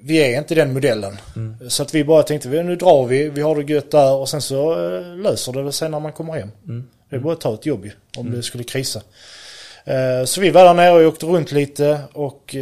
Vi 0.00 0.16
är 0.18 0.38
inte 0.38 0.54
den 0.54 0.72
modellen. 0.72 1.16
Så 1.68 1.82
att 1.82 1.94
vi 1.94 2.04
bara 2.04 2.22
tänkte, 2.22 2.48
nu 2.48 2.76
drar 2.76 3.06
vi, 3.06 3.28
vi 3.28 3.40
har 3.42 3.56
det 3.62 3.72
gött 3.72 3.90
där 3.90 4.12
och 4.14 4.28
sen 4.28 4.42
så 4.42 4.72
eh, 4.96 5.16
löser 5.16 5.52
det 5.52 5.72
sig 5.72 5.88
när 5.90 6.00
man 6.00 6.12
kommer 6.12 6.32
hem. 6.32 6.50
Det 7.10 7.16
är 7.16 7.20
bara 7.20 7.32
att 7.32 7.40
ta 7.40 7.54
ett 7.54 7.66
jobb 7.66 7.84
ju, 7.84 7.92
om 8.16 8.30
det 8.32 8.42
skulle 8.42 8.64
krisa. 8.64 9.02
Eh, 9.84 10.24
Så 10.24 10.40
vi 10.40 10.50
var 10.50 10.64
där 10.64 10.74
nere 10.74 10.92
och 10.92 11.08
åkte 11.12 11.26
runt 11.26 11.52
lite 11.52 12.00
och 12.12 12.54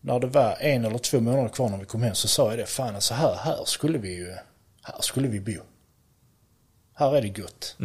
när 0.00 0.20
det 0.20 0.26
var 0.26 0.56
en 0.60 0.84
eller 0.84 0.98
två 0.98 1.20
månader 1.20 1.48
kvar 1.48 1.68
när 1.68 1.78
vi 1.78 1.84
kom 1.84 2.02
hem 2.02 2.14
så 2.14 2.28
sa 2.28 2.50
jag 2.50 2.58
det, 2.58 2.66
fan 2.66 2.94
alltså 2.94 3.14
här, 3.14 3.34
här 3.44 3.58
skulle 3.64 3.98
vi 3.98 4.14
ju, 4.14 4.32
här 4.82 4.94
skulle 5.00 5.28
vi 5.28 5.40
bo. 5.40 5.52
Här 6.94 7.16
är 7.16 7.22
det 7.22 7.28
gott. 7.28 7.76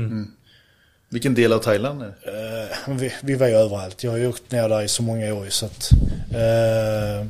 Vilken 1.10 1.36
del 1.36 1.54
av 1.54 1.60
Thailand? 1.60 2.02
är 2.02 2.08
det? 2.32 2.70
Men 2.88 2.98
vi, 2.98 3.14
vi 3.24 3.36
var 3.36 3.48
ju 3.48 3.54
överallt. 3.54 4.04
Jag 4.04 4.12
har 4.12 4.18
ju 4.18 4.28
åkt 4.28 4.52
ner 4.52 4.70
där 4.70 4.82
i 4.82 4.88
så 4.88 5.04
många 5.04 5.34
år 5.34 5.46
så 5.50 5.66
att, 5.66 5.90
eh, 6.32 7.28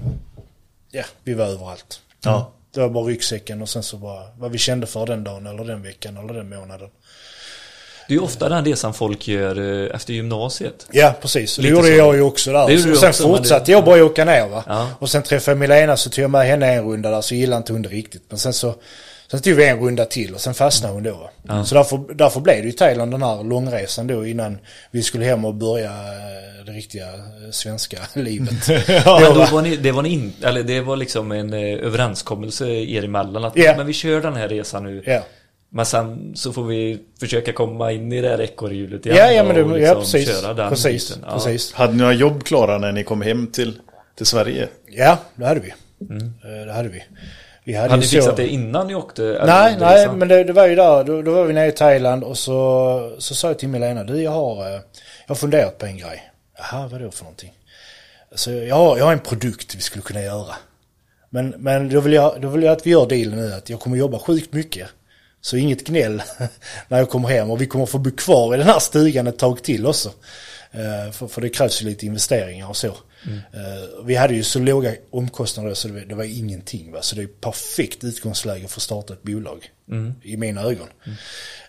ja, 0.92 1.04
vi 1.24 1.34
var 1.34 1.46
överallt. 1.46 2.02
Ja. 2.24 2.52
Det 2.74 2.80
var 2.80 2.90
bara 2.90 3.04
ryggsäcken 3.06 3.62
och 3.62 3.70
sen 3.70 3.84
så 3.84 3.98
bara 3.98 4.24
vad 4.38 4.52
vi 4.52 4.58
kände 4.58 4.88
för 4.88 5.06
den 5.06 5.24
dagen 5.24 5.48
eller 5.48 5.64
den 5.64 5.82
veckan 5.84 6.18
eller 6.18 6.34
den 6.34 6.50
månaden. 6.50 6.90
det 8.08 8.14
är 8.14 8.18
ju 8.18 8.24
ofta 8.24 8.50
den 8.50 8.66
resan 8.66 8.94
folk 8.94 9.28
gör 9.28 9.84
eh, 9.86 9.96
efter 9.96 10.14
gymnasiet. 10.14 10.88
Ja, 10.92 11.16
precis. 11.22 11.56
Det 11.56 11.62
Lite 11.62 11.72
gjorde 11.72 11.88
så. 11.88 11.94
jag 11.94 12.16
ju 12.16 12.22
också 12.22 12.52
där. 12.54 12.68
Det 12.68 12.92
och 12.92 12.98
sen 12.98 13.10
också, 13.10 13.24
fortsatte 13.38 13.66
det- 13.66 13.72
jag 13.72 13.86
bara 13.86 14.06
åka 14.06 14.26
ner 14.26 14.48
va. 14.48 14.64
Ja. 14.68 14.90
Och 15.00 15.10
sen 15.10 15.24
träffade 15.24 15.52
jag 15.52 15.60
Milena 15.60 15.98
så 15.98 16.10
tog 16.10 16.24
jag 16.24 16.32
med 16.32 16.48
henne 16.48 16.68
en 16.74 16.84
runda 16.84 17.12
där 17.12 17.22
så 17.22 17.36
gillade 17.36 17.58
inte 17.58 17.74
hon 17.74 17.82
det 17.82 17.90
riktigt. 17.90 18.24
Men 18.30 18.38
sen 18.40 18.54
så, 18.54 18.76
Sen 19.32 19.40
tog 19.42 19.54
vi 19.54 19.68
en 19.68 19.80
runda 19.80 20.06
till 20.06 20.34
och 20.34 20.42
sen 20.42 20.54
fastnade 20.54 20.94
hon 20.94 21.04
då. 21.04 21.30
Va? 21.44 21.66
Så 21.66 21.76
därför, 21.76 22.14
därför 22.16 22.40
blev 22.40 22.56
det 22.62 22.66
ju 22.66 22.72
Thailand 22.72 23.12
den 23.12 23.22
här 23.24 23.44
långresan 23.44 24.08
då 24.08 24.26
innan 24.28 24.58
vi 24.92 25.04
skulle 25.04 25.26
hem 25.26 25.46
och 25.46 25.54
börja 25.56 25.86
eh, 25.92 26.66
det 26.66 26.72
riktiga 26.72 27.08
eh, 27.08 27.52
svenska 27.52 27.98
livet. 28.14 28.68
Men 28.88 29.02
Då, 29.06 29.20
då 29.34 29.40
va? 29.40 29.48
var 29.52 29.62
ni, 29.62 29.76
det 29.76 29.92
var 29.92 30.02
ni 30.02 30.10
in, 30.10 30.34
eller 30.44 30.64
det 30.64 30.82
var 30.82 30.96
liksom 30.98 31.32
en 31.32 31.54
eh, 31.54 31.60
överenskommelse 31.86 32.68
er 32.68 33.04
emellan 33.04 33.44
att 33.44 33.58
Ja. 33.58 33.74
men 33.78 33.86
vi 33.88 33.94
kör 33.94 34.22
den 34.22 34.36
här 34.36 34.48
resan 34.50 34.84
nu. 34.84 35.04
Ja. 35.06 35.24
Men 35.70 35.86
sen 35.86 36.32
så 36.36 36.54
får 36.54 36.64
vi 36.64 37.00
försöka 37.20 37.54
komma 37.54 37.92
in 37.92 38.12
i 38.14 38.22
det 38.22 38.30
här 38.30 38.42
ekorrhjulet 38.42 39.06
igen. 39.06 39.18
Ja, 39.18 39.32
ja, 39.32 39.44
men 39.44 39.56
det, 39.56 39.64
och 39.64 39.70
ja 39.80 39.94
liksom 40.00 40.02
precis. 40.02 40.42
köra 40.42 40.54
den 40.54 40.70
Precis, 40.70 41.10
biten. 41.10 41.26
Ja. 41.28 41.34
precis. 41.34 41.74
Hade 41.74 41.94
ni 41.94 41.98
några 42.00 42.14
jobb 42.14 42.44
klara 42.44 42.78
när 42.78 42.92
ni 42.92 43.04
kom 43.04 43.22
hem 43.22 43.48
till, 43.48 43.80
till 44.18 44.26
Sverige? 44.26 44.68
Ja, 44.90 45.18
det 45.36 45.46
hade 45.46 45.60
vi. 45.60 45.70
Eh, 45.70 46.66
Det 46.66 46.74
hade 46.74 46.90
vi. 46.90 47.04
Vi 47.68 47.74
hade. 47.74 47.90
Hade 47.90 48.02
ni 48.02 48.08
fixat 48.08 48.24
så- 48.30 48.36
det 48.36 48.48
innan 48.48 48.88
ni 48.88 48.96
åkte? 48.96 49.22
Nej, 49.46 49.76
nej, 49.80 50.02
resan? 50.02 50.18
men 50.20 50.28
det, 50.28 50.44
det 50.44 50.54
var 50.54 50.68
ju 50.68 50.76
där. 50.76 51.04
Då, 51.04 51.22
då 51.22 51.32
var 51.32 51.44
vi 51.44 51.54
nere 51.54 51.68
i 51.68 51.72
Thailand 51.72 52.24
och 52.24 52.38
så, 52.38 53.16
så 53.20 53.36
sa 53.36 53.48
jag 53.48 53.60
till 53.60 53.70
Milena, 53.70 54.04
du 54.04 54.22
jag 54.22 54.32
har, 54.32 54.66
eh, 54.66 54.72
jag 54.72 54.82
har 55.28 55.36
funderat 55.36 55.78
på 55.78 55.86
en 55.86 55.98
grej. 55.98 56.32
Jaha, 56.58 56.88
vad 56.88 57.02
då 57.02 57.12
för 57.12 57.24
någonting? 57.24 57.54
Så 58.36 58.52
jag, 58.52 58.76
har, 58.76 58.98
jag 58.98 59.06
har 59.06 59.12
en 59.14 59.20
produkt 59.20 59.76
vi 59.76 59.82
skulle 59.82 60.02
kunna 60.02 60.22
göra. 60.22 60.56
Men, 61.30 61.50
men 61.58 61.90
då, 61.90 62.00
vill 62.00 62.14
jag, 62.14 62.42
då 62.42 62.48
vill 62.48 62.64
jag 62.64 62.72
att 62.72 62.88
vi 62.88 62.92
gör 62.92 63.06
dealen 63.06 63.36
nu 63.40 63.54
att 63.54 63.70
jag 63.70 63.80
kommer 63.80 63.98
jobba 63.98 64.20
sjukt 64.20 64.54
mycket. 64.54 64.88
Så 65.42 65.58
inget 65.58 65.84
gnäll 65.88 66.22
när 66.88 66.98
jag 66.98 67.10
kommer 67.10 67.30
hem 67.30 67.52
och 67.52 67.62
vi 67.62 67.66
kommer 67.66 67.86
få 67.86 67.98
bo 67.98 68.12
kvar 68.12 68.56
i 68.56 68.58
den 68.58 68.68
här 68.68 68.80
stugan 68.80 69.28
ett 69.28 69.40
tag 69.40 69.64
till 69.64 69.86
också. 69.86 70.10
Eh, 70.72 71.12
För, 71.12 71.28
för 71.28 71.42
det 71.42 71.50
krävs 71.50 71.82
ju 71.82 71.86
lite 71.86 72.06
investeringar 72.06 72.70
och 72.70 72.78
så. 72.78 72.92
Eh, 73.26 74.06
Vi 74.06 74.16
hade 74.16 74.34
ju 74.34 74.44
så 74.44 74.60
låga 74.60 74.96
omkostnader 75.10 75.74
så 75.74 75.88
det 75.88 75.94
var, 75.94 76.02
det 76.02 76.16
var 76.16 76.24
ingenting. 76.24 76.92
Va? 76.92 77.02
Så 77.02 77.16
det 77.16 77.22
är 77.22 77.28
perfekt 77.28 78.04
utgångsläge 78.04 78.68
för 78.68 78.80
att 78.80 78.84
starta 78.84 79.14
ett 79.14 79.24
bolag. 79.24 79.72
I 80.24 80.38
mina 80.38 80.62
ögon. 80.62 80.88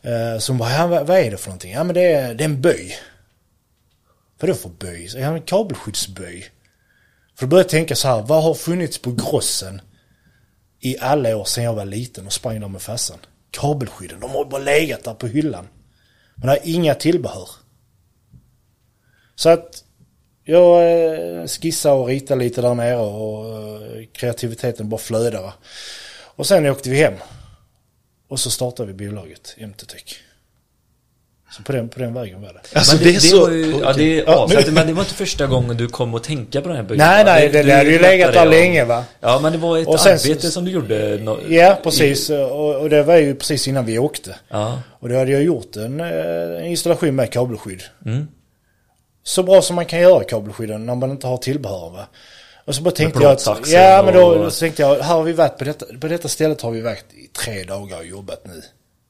Mm. 0.02 0.40
Så 0.40 0.52
hon 0.52 0.58
bara, 0.58 1.04
vad, 1.04 1.18
är 1.18 1.30
det 1.30 1.36
för 1.36 1.48
någonting? 1.48 1.72
Ja 1.72 1.84
men 1.84 1.94
det 1.94 2.12
är, 2.12 2.34
det 2.34 2.44
är 2.44 2.48
en 2.48 2.60
böj. 2.60 2.98
Vadå 4.40 4.54
för 4.54 4.68
böj? 4.68 5.10
Ja, 5.14 5.18
en 5.34 5.42
kabelskyddsböj. 5.42 6.50
För 7.34 7.46
då 7.46 7.50
började 7.50 7.64
jag 7.64 7.70
tänka 7.70 7.94
så 7.96 8.08
här, 8.08 8.22
vad 8.22 8.42
har 8.42 8.54
funnits 8.54 8.98
på 8.98 9.12
grossen 9.12 9.80
i 10.80 10.98
alla 10.98 11.36
år 11.36 11.44
sedan 11.44 11.64
jag 11.64 11.74
var 11.74 11.84
liten 11.84 12.26
och 12.26 12.32
sprang 12.32 12.60
där 12.60 12.68
med 12.68 12.82
farsan? 12.82 13.18
Kabelskydden, 13.50 14.20
de 14.20 14.30
har 14.30 14.44
bara 14.44 14.62
legat 14.62 15.04
där 15.04 15.14
på 15.14 15.26
hyllan. 15.26 15.68
Men 16.34 16.46
det 16.46 16.52
har 16.52 16.60
inga 16.62 16.94
tillbehör. 16.94 17.48
Så 19.34 19.48
att 19.48 19.84
jag 20.50 20.82
eh, 21.40 21.46
skissade 21.46 21.94
och 21.94 22.06
ritade 22.06 22.44
lite 22.44 22.60
där 22.60 22.74
nere 22.74 22.96
och 22.96 23.46
eh, 23.56 24.04
kreativiteten 24.12 24.88
bara 24.88 24.98
flödade. 25.00 25.38
va. 25.42 25.52
Och 26.36 26.46
sen 26.46 26.66
åkte 26.66 26.90
vi 26.90 26.96
hem. 26.96 27.14
Och 28.28 28.40
så 28.40 28.50
startade 28.50 28.92
vi 28.92 29.08
bolaget 29.08 29.54
MTTech. 29.58 30.16
Så 31.50 31.62
på 31.62 31.72
den, 31.72 31.88
på 31.88 31.98
den 32.00 32.14
vägen 32.14 32.40
var 32.42 32.48
det. 32.52 32.78
Alltså 32.78 32.96
men 32.96 33.04
det, 33.04 33.14
är 33.14 33.20
så... 33.20 33.40
Var 33.40 33.50
ju, 33.50 33.76
ja, 33.82 33.92
det 33.92 34.18
är 34.20 34.24
Ja, 34.26 34.36
avsett, 34.36 34.72
men 34.72 34.86
det 34.86 34.92
var 34.92 35.02
inte 35.02 35.14
första 35.14 35.46
gången 35.46 35.76
du 35.76 35.88
kom 35.88 36.14
och 36.14 36.22
tänka 36.22 36.60
på 36.60 36.68
den 36.68 36.76
här 36.76 36.84
byggen. 36.84 37.06
Nej, 37.06 37.24
nej, 37.24 37.48
det- 37.48 37.58
det 37.58 37.62
du 37.62 37.72
hade 37.72 37.90
ju 37.90 37.98
legat 37.98 38.32
där 38.32 38.46
länge, 38.46 38.84
va? 38.84 39.04
Ja, 39.20 39.38
men 39.42 39.52
det 39.52 39.58
var 39.58 39.78
ett 39.78 39.86
Och 39.88 40.00
sen 40.00 40.12
arbete 40.12 40.50
som 40.50 40.64
du 40.64 40.70
gjorde. 40.70 41.18
nå- 41.22 41.38
Ja, 41.48 41.78
precis. 41.82 42.30
Och, 42.30 42.74
och 42.80 42.90
det 42.90 43.02
var 43.02 43.16
ju 43.16 43.34
precis 43.34 43.68
innan 43.68 43.86
vi 43.86 43.98
åkte. 43.98 44.36
Ja. 44.48 44.82
Och 45.00 45.08
då 45.08 45.16
hade 45.16 45.30
jag 45.32 45.42
gjort 45.42 45.76
en, 45.76 46.00
eh, 46.00 46.06
en 46.60 46.66
installation 46.66 47.16
med 47.16 47.32
kabelskydd. 47.32 47.82
Så 49.28 49.42
bra 49.42 49.62
som 49.62 49.76
man 49.76 49.86
kan 49.86 50.00
göra 50.00 50.24
kabelskydden 50.24 50.86
när 50.86 50.94
man 50.94 51.10
inte 51.10 51.26
har 51.26 51.36
tillbehör. 51.36 51.90
Va? 51.90 52.06
Och 52.64 52.74
så 52.74 52.82
bara 52.82 52.90
tänkte 52.90 53.22
jag 53.22 53.32
att, 53.32 53.46
ja 53.66 54.02
men 54.04 54.14
då, 54.14 54.34
då 54.34 54.50
tänkte 54.50 54.82
jag, 54.82 54.94
här 54.94 55.14
har 55.14 55.22
vi 55.22 55.32
varit 55.32 55.58
på 55.58 55.64
detta, 55.64 55.86
på 56.00 56.08
detta 56.08 56.28
stället 56.28 56.60
har 56.60 56.70
vi 56.70 56.80
varit 56.80 57.04
i 57.14 57.26
tre 57.26 57.64
dagar 57.64 57.98
och 57.98 58.06
jobbat 58.06 58.46
nu. 58.46 58.62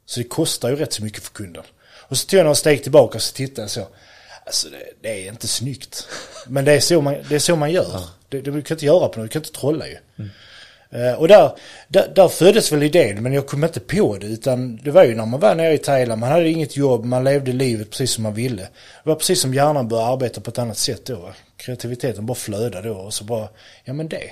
Så 0.06 0.20
det 0.20 0.28
kostar 0.28 0.70
ju 0.70 0.76
rätt 0.76 0.92
så 0.92 1.04
mycket 1.04 1.22
för 1.22 1.32
kunden. 1.32 1.62
Och 2.08 2.18
så 2.18 2.26
tog 2.26 2.38
jag 2.38 2.44
några 2.44 2.54
steg 2.54 2.82
tillbaka 2.82 3.18
och 3.18 3.22
så 3.22 3.34
tittade 3.34 3.60
jag 3.60 3.70
så. 3.70 3.86
Alltså 4.46 4.68
det, 4.68 4.92
det 5.00 5.26
är 5.26 5.28
inte 5.28 5.48
snyggt. 5.48 6.08
Men 6.46 6.64
det 6.64 6.72
är 6.72 6.80
så 6.80 7.00
man, 7.00 7.16
det 7.28 7.34
är 7.34 7.38
så 7.38 7.56
man 7.56 7.72
gör. 7.72 8.00
Det, 8.28 8.40
det, 8.40 8.50
du 8.50 8.62
kan 8.62 8.74
inte 8.74 8.86
göra 8.86 9.08
på 9.08 9.20
något, 9.20 9.24
du 9.24 9.32
kan 9.32 9.42
inte 9.42 9.60
trolla 9.60 9.86
ju. 9.86 9.96
Eh, 10.18 10.26
och 11.18 11.28
där, 11.28 11.52
där, 11.88 12.12
där 12.14 12.28
föddes 12.28 12.72
väl 12.72 12.82
idén, 12.82 13.22
men 13.22 13.32
jag 13.32 13.46
kom 13.46 13.64
inte 13.64 13.80
på 13.80 14.18
det. 14.18 14.26
Utan 14.26 14.76
det 14.76 14.90
var 14.90 15.04
ju 15.04 15.14
när 15.14 15.26
man 15.26 15.40
var 15.40 15.54
nere 15.54 15.74
i 15.74 15.78
Thailand, 15.78 16.20
man 16.20 16.32
hade 16.32 16.48
inget 16.48 16.76
jobb, 16.76 17.04
man 17.04 17.24
levde 17.24 17.52
livet 17.52 17.90
precis 17.90 18.10
som 18.10 18.22
man 18.22 18.34
ville. 18.34 18.62
Det 18.62 19.08
var 19.08 19.14
precis 19.14 19.40
som 19.40 19.54
hjärnan 19.54 19.88
började 19.88 20.08
arbeta 20.08 20.40
på 20.40 20.50
ett 20.50 20.58
annat 20.58 20.78
sätt 20.78 21.06
då. 21.06 21.32
Kreativiteten 21.56 22.26
bara 22.26 22.34
flödade 22.34 22.88
då 22.88 22.94
och 22.94 23.14
så 23.14 23.24
bara, 23.24 23.48
ja 23.84 23.92
men 23.92 24.08
det. 24.08 24.30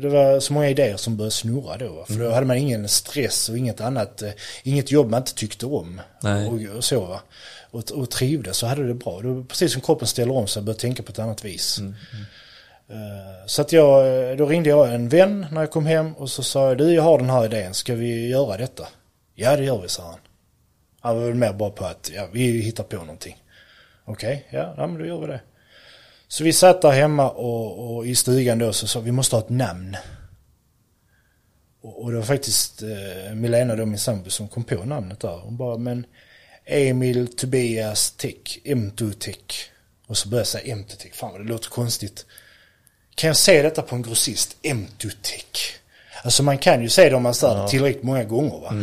Det 0.00 0.08
var 0.08 0.40
så 0.40 0.52
många 0.52 0.68
idéer 0.68 0.96
som 0.96 1.16
började 1.16 1.30
snurra 1.30 1.76
då. 1.76 2.04
För 2.08 2.14
då 2.14 2.30
hade 2.30 2.46
man 2.46 2.56
ingen 2.56 2.88
stress 2.88 3.48
och 3.48 3.58
inget 3.58 3.80
annat, 3.80 4.22
eh, 4.22 4.30
inget 4.62 4.90
jobb 4.90 5.10
man 5.10 5.20
inte 5.20 5.34
tyckte 5.34 5.66
om. 5.66 6.00
Och, 6.48 6.76
och 6.76 6.84
så 6.84 7.00
va. 7.00 7.20
Och, 7.70 7.90
och 7.90 8.10
trivdes 8.10 8.62
och 8.62 8.68
hade 8.68 8.86
det 8.86 8.94
bra. 8.94 9.20
Det 9.20 9.28
var 9.28 9.42
precis 9.42 9.72
som 9.72 9.82
kroppen 9.82 10.08
ställer 10.08 10.34
om 10.34 10.46
sig 10.46 10.60
och 10.60 10.64
börjar 10.64 10.78
tänka 10.78 11.02
på 11.02 11.12
ett 11.12 11.18
annat 11.18 11.44
vis. 11.44 11.78
Eh, 11.78 11.84
Eh, 12.88 13.46
så 13.46 13.62
att 13.62 13.72
jag, 13.72 14.30
eh, 14.30 14.36
då 14.36 14.46
ringde 14.46 14.68
jag 14.70 14.94
en 14.94 15.08
vän 15.08 15.46
när 15.52 15.60
jag 15.60 15.70
kom 15.70 15.86
hem 15.86 16.14
och 16.14 16.30
så 16.30 16.42
sa 16.42 16.68
jag, 16.68 16.78
du 16.78 16.94
jag 16.94 17.02
har 17.02 17.18
den 17.18 17.30
här 17.30 17.44
idén, 17.44 17.74
ska 17.74 17.94
vi 17.94 18.28
göra 18.28 18.56
detta? 18.56 18.88
Ja 19.34 19.56
det 19.56 19.64
gör 19.64 19.82
vi, 19.82 19.88
sa 19.88 20.02
han. 20.02 20.18
Han 21.00 21.16
var 21.16 21.26
väl 21.26 21.34
mer 21.34 21.52
bara 21.52 21.70
på 21.70 21.84
att, 21.84 22.10
ja 22.14 22.28
vi 22.32 22.60
hittar 22.60 22.84
på 22.84 22.96
någonting. 22.96 23.36
Okej, 24.04 24.46
ja, 24.50 24.74
ja 24.76 24.86
men 24.86 24.98
då 24.98 25.06
gör 25.06 25.20
vi 25.20 25.26
det. 25.26 25.40
Så 26.28 26.44
vi 26.44 26.52
satt 26.52 26.82
där 26.82 26.90
hemma 26.90 27.30
och, 27.30 27.96
och 27.96 28.06
i 28.06 28.14
stugan 28.14 28.58
då 28.58 28.72
så 28.72 28.86
sa 28.86 29.00
vi 29.00 29.12
måste 29.12 29.36
ha 29.36 29.42
ett 29.42 29.48
namn. 29.48 29.96
Och, 31.82 32.02
och 32.02 32.10
det 32.10 32.16
var 32.16 32.24
faktiskt 32.24 32.82
eh, 32.82 33.34
Milena 33.34 33.76
då 33.76 33.86
min 33.86 33.98
sambo 33.98 34.30
som 34.30 34.48
kom 34.48 34.64
på 34.64 34.84
namnet 34.84 35.20
där. 35.20 35.38
Hon 35.38 35.56
bara, 35.56 35.78
men 35.78 36.06
Emil 36.64 37.36
Tobias 37.36 38.10
Tech, 38.10 38.58
M2 38.64 39.12
Tech. 39.12 39.70
Och 40.06 40.18
så 40.18 40.28
började 40.28 40.40
jag 40.40 40.46
säga 40.46 40.76
M2 40.76 40.96
Tech, 40.96 41.14
fan 41.14 41.32
vad 41.32 41.40
det 41.40 41.48
låter 41.48 41.70
konstigt. 41.70 42.26
Kan 43.14 43.28
jag 43.28 43.36
se 43.36 43.62
detta 43.62 43.82
på 43.82 43.94
en 43.94 44.02
grossist? 44.02 44.56
M2 44.62 45.10
Tech. 45.22 45.74
Alltså 46.22 46.42
man 46.42 46.58
kan 46.58 46.82
ju 46.82 46.88
se 46.88 47.08
det 47.08 47.16
om 47.16 47.22
man 47.22 47.34
säger 47.34 47.62
det 47.62 47.68
tillräckligt 47.68 48.04
många 48.04 48.24
gånger 48.24 48.60
va. 48.60 48.74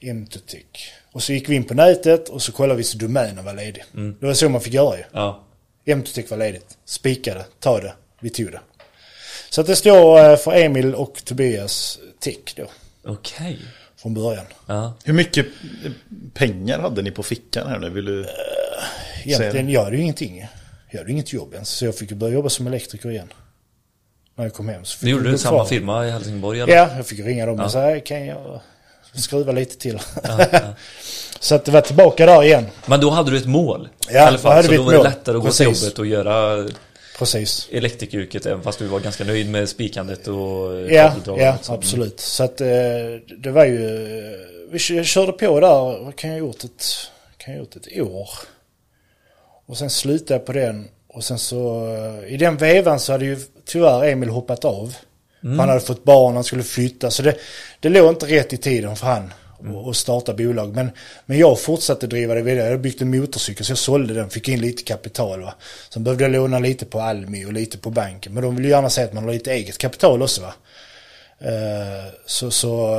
M2 0.00 0.38
Tech. 0.38 0.92
Och 1.12 1.22
så 1.22 1.32
gick 1.32 1.48
vi 1.48 1.54
in 1.54 1.64
på 1.64 1.74
nätet 1.74 2.28
och 2.28 2.42
så 2.42 2.52
kollade 2.52 2.78
vi 2.78 2.84
så 2.84 2.98
domänen 2.98 3.44
var 3.44 3.54
ledig. 3.54 3.84
Det 4.20 4.26
var 4.26 4.34
så 4.34 4.48
man 4.48 4.60
fick 4.60 4.72
göra 4.74 4.96
ju. 4.96 5.04
Ja. 5.12 5.44
M2Tech 5.86 6.30
var 6.30 6.36
ledigt. 6.36 6.78
Spikade, 6.84 7.44
ta 7.60 7.80
det, 7.80 7.92
vi 8.20 8.30
tog 8.30 8.52
det. 8.52 8.60
Så 9.50 9.60
att 9.60 9.66
det 9.66 9.76
står 9.76 10.30
eh, 10.30 10.36
för 10.36 10.52
Emil 10.52 10.94
och 10.94 11.24
Tobias 11.24 11.98
Tech 12.20 12.54
då, 12.56 12.66
Okej. 13.04 13.58
från 13.96 14.14
början. 14.14 14.44
Ja. 14.66 14.94
Hur 15.04 15.12
mycket 15.12 15.46
pengar 16.34 16.78
hade 16.78 17.02
ni 17.02 17.10
på 17.10 17.22
fickan 17.22 17.68
här 17.68 17.78
nu? 17.78 17.90
Vill 17.90 18.04
du... 18.04 18.26
Egentligen, 19.24 19.68
jag 19.68 19.84
hade 19.84 19.96
ju 19.96 20.02
ingenting. 20.02 20.46
Jag 20.90 20.98
hade 20.98 21.12
inget 21.12 21.32
jobb 21.32 21.54
ens, 21.54 21.68
så 21.68 21.84
jag 21.84 21.94
fick 21.94 22.12
börja 22.12 22.34
jobba 22.34 22.48
som 22.48 22.66
elektriker 22.66 23.10
igen. 23.10 23.32
När 24.34 24.44
jag 24.44 24.54
kom 24.54 24.68
hem. 24.68 24.84
Så 24.84 25.04
Nu 25.04 25.10
gjorde 25.10 25.30
du 25.30 25.38
samma 25.38 25.64
firma 25.64 26.06
i 26.06 26.10
Helsingborg 26.10 26.60
eller? 26.60 26.74
Ja, 26.74 26.90
jag 26.96 27.06
fick 27.06 27.20
ringa 27.20 27.46
dem 27.46 27.60
och 27.60 27.72
säga, 27.72 28.00
kan 28.00 28.26
jag 28.26 28.60
skruva 29.14 29.52
lite 29.52 29.76
till? 29.76 30.00
så 31.40 31.54
att 31.54 31.64
det 31.64 31.72
var 31.72 31.80
tillbaka 31.80 32.26
där 32.26 32.42
igen. 32.42 32.66
Men 32.86 33.00
då 33.00 33.10
hade 33.10 33.30
du 33.30 33.36
ett 33.36 33.46
mål. 33.46 33.88
Ja, 34.08 34.12
I 34.12 34.18
alla 34.18 34.38
fall, 34.38 34.52
hade 34.52 34.64
så 34.64 34.70
vi 34.70 34.76
då 34.76 34.82
var 34.82 34.92
det 34.92 35.02
lättare 35.02 35.36
att 35.36 35.42
gå 35.42 35.48
Precis. 35.48 35.78
till 35.78 35.86
jobbet 35.86 35.98
och 35.98 36.06
göra 36.06 36.68
Precis. 37.18 37.68
elektrikeryrket 37.72 38.46
även 38.46 38.62
fast 38.62 38.78
du 38.78 38.86
var 38.86 39.00
ganska 39.00 39.24
nöjd 39.24 39.50
med 39.50 39.68
spikandet 39.68 40.28
och 40.28 40.80
Ja, 40.90 41.14
ja 41.26 41.58
och 41.68 41.74
absolut. 41.74 42.20
Så 42.20 42.44
att 42.44 42.60
eh, 42.60 42.66
det 43.38 43.50
var 43.50 43.64
ju, 43.64 43.78
vi 44.70 44.96
jag 44.96 45.06
körde 45.06 45.32
på 45.32 45.60
där, 45.60 46.04
vad 46.04 46.16
kan 46.16 46.30
jag 46.30 46.40
ha 46.40 46.46
gjort 46.46 46.64
ett, 46.64 46.86
kan 47.36 47.54
jag 47.54 47.60
gjort 47.60 47.76
ett 47.76 48.00
år. 48.00 48.28
Och 49.70 49.76
sen 49.78 49.90
slutade 49.90 50.34
jag 50.34 50.46
på 50.46 50.52
den 50.52 50.88
och 51.08 51.24
sen 51.24 51.38
så, 51.38 51.86
eh, 51.94 52.32
i 52.34 52.36
den 52.36 52.56
vevan 52.56 53.00
så 53.00 53.12
hade 53.12 53.24
ju 53.24 53.36
tyvärr 53.66 54.04
Emil 54.08 54.28
hoppat 54.28 54.64
av. 54.64 54.94
Mm. 55.44 55.58
Han 55.58 55.68
hade 55.68 55.80
fått 55.80 56.04
barn, 56.04 56.34
han 56.34 56.44
skulle 56.44 56.62
flytta. 56.62 57.10
Så 57.10 57.22
det, 57.22 57.36
det 57.80 57.88
låg 57.88 58.08
inte 58.08 58.26
rätt 58.26 58.52
i 58.52 58.56
tiden 58.56 58.96
för 58.96 59.06
han 59.06 59.32
Mm. 59.62 59.76
att- 59.76 59.88
att 59.88 59.96
starta 59.96 60.34
bolag. 60.34 60.74
Men, 60.74 60.90
men 61.26 61.38
jag 61.38 61.60
fortsatte 61.60 62.06
driva 62.06 62.34
det 62.34 62.42
vidare. 62.42 62.58
Jag 62.64 62.70
hade 62.70 62.78
byggt 62.82 63.00
en 63.02 63.10
motorcykel 63.18 63.64
så 63.66 63.70
jag 63.70 63.78
sålde 63.78 64.14
den, 64.14 64.30
fick 64.30 64.48
in 64.48 64.60
lite 64.60 64.82
kapital. 64.82 65.40
Va? 65.42 65.54
Sen 65.92 66.04
behövde 66.04 66.24
jag 66.24 66.32
låna 66.32 66.58
lite 66.58 66.84
på 66.86 67.00
Almi 67.00 67.44
och 67.44 67.52
lite 67.52 67.78
på 67.78 67.90
banken. 67.90 68.34
Men 68.34 68.42
de 68.42 68.56
vill 68.56 68.64
ju 68.64 68.70
gärna 68.70 68.90
säga 68.90 69.06
att 69.06 69.12
man 69.12 69.24
har 69.24 69.32
lite 69.32 69.52
eget 69.52 69.78
kapital 69.78 70.22
också. 70.22 70.42
Va? 70.42 70.54
Eh, 71.38 72.12
så, 72.26 72.50
så 72.50 72.94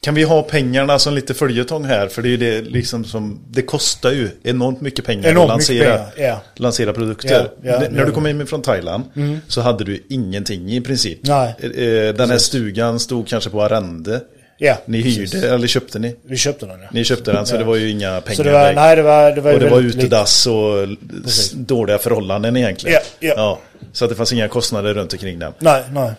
Kan 0.00 0.14
vi 0.14 0.22
ha 0.22 0.42
pengarna 0.42 0.98
som 0.98 1.14
lite 1.14 1.34
följetong 1.34 1.84
här? 1.84 2.08
För 2.08 2.22
det 2.22 2.28
är 2.28 2.30
ju 2.30 2.36
det 2.36 2.60
liksom 2.60 3.04
som, 3.04 3.40
det 3.50 3.62
kostar 3.62 4.12
ju 4.12 4.30
enormt 4.42 4.80
mycket 4.80 5.04
pengar 5.04 5.28
Enormt 5.30 5.42
att 5.44 5.48
lansera, 5.48 5.96
pengar, 5.98 6.12
ja. 6.28 6.40
lansera 6.56 6.92
produkter. 6.92 7.50
Ja, 7.62 7.70
ja, 7.70 7.82
N- 7.82 7.92
när 7.94 8.04
du 8.04 8.12
kom 8.12 8.26
in 8.26 8.46
från 8.46 8.62
Thailand 8.62 9.04
så 9.48 9.60
hade 9.60 9.84
du 9.84 10.04
ingenting 10.08 10.72
i 10.72 10.80
princip. 10.80 11.18
Nej. 11.22 11.54
Eh, 11.60 11.70
eh, 11.70 12.14
Den 12.14 12.30
här 12.30 12.38
stugan 12.38 13.00
stod 13.00 13.28
kanske 13.28 13.50
på 13.50 13.62
arrende. 13.62 14.20
ja, 14.58 14.76
Ni 14.86 15.02
precis. 15.02 15.34
hyrde, 15.34 15.54
eller 15.54 15.66
köpte 15.66 15.98
ni? 15.98 16.16
Vi 16.26 16.36
köpte 16.36 16.66
den 16.66 16.80
ja. 16.80 16.88
Ni 16.92 17.04
köpte 17.04 17.32
den 17.32 17.46
så 17.46 17.56
det 17.56 17.64
var 17.64 17.76
ju 17.76 17.90
inga 17.90 18.20
pengar 18.20 18.36
Så 18.36 18.42
det 18.42 18.52
var, 18.52 18.72
nej 18.72 18.96
det 18.96 19.02
var, 19.02 19.32
det 19.32 19.40
var, 19.40 19.52
Och 19.54 19.60
det 19.60 19.68
var 19.68 19.80
utedass 19.80 20.46
och 20.46 20.82
s- 21.26 21.50
dåliga 21.54 21.98
förhållanden 21.98 22.56
egentligen. 22.56 23.00
Ja, 23.20 23.32
ja. 23.36 23.58
Så 23.92 24.04
att 24.04 24.10
det 24.10 24.16
fanns 24.16 24.32
inga 24.32 24.48
kostnader 24.48 24.94
runt 24.94 25.12
omkring 25.12 25.38
den. 25.38 25.52
Nej, 25.58 25.82
nej. 25.92 26.12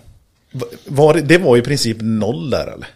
Var, 0.85 1.13
det 1.13 1.37
var 1.37 1.57
i 1.57 1.61
princip 1.61 1.97
noll 2.01 2.49
där 2.49 2.67
eller? 2.67 2.87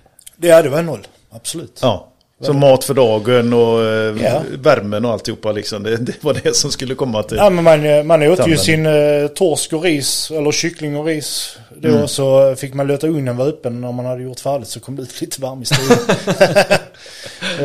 Det, 0.43 0.49
ja, 0.49 0.61
det 0.61 0.69
var 0.69 0.81
noll. 0.83 1.07
Absolut. 1.31 1.79
Ja. 1.81 2.09
Så 2.41 2.53
mat 2.53 2.83
för 2.83 2.93
dagen 2.93 3.53
och 3.53 3.83
eh, 3.83 4.23
Ja. 4.23 4.41
värmen 4.59 5.05
och 5.05 5.11
alltihopa 5.11 5.51
liksom. 5.51 5.83
Det, 5.83 5.97
det 5.97 6.23
var 6.23 6.37
det 6.43 6.55
som 6.55 6.71
skulle 6.71 6.95
komma 6.95 7.23
till. 7.23 7.37
Ja, 7.37 7.49
men 7.49 7.63
man, 7.63 7.85
eh, 7.85 8.03
man 8.03 8.23
åt 8.23 8.47
ju 8.47 8.57
sin 8.57 8.85
eh, 8.85 9.27
torsk 9.27 9.73
och 9.73 9.83
ris, 9.83 10.31
eller 10.31 10.51
kyckling 10.51 10.97
och 10.97 11.05
ris. 11.05 11.57
Då 11.77 11.89
Mm. 11.89 12.07
så 12.07 12.55
fick 12.55 12.73
man 12.73 12.87
låta 12.87 13.07
ugnen 13.07 13.37
vara 13.37 13.47
öppen 13.49 13.81
när 13.81 13.91
man 13.91 14.05
hade 14.05 14.23
gjort 14.23 14.39
färdigt 14.39 14.67
så 14.67 14.79
kom 14.79 14.95
det 14.95 15.01
ut 15.01 15.21
lite 15.21 15.41
varm 15.41 15.61
i 15.61 15.65
stugan. 15.65 15.97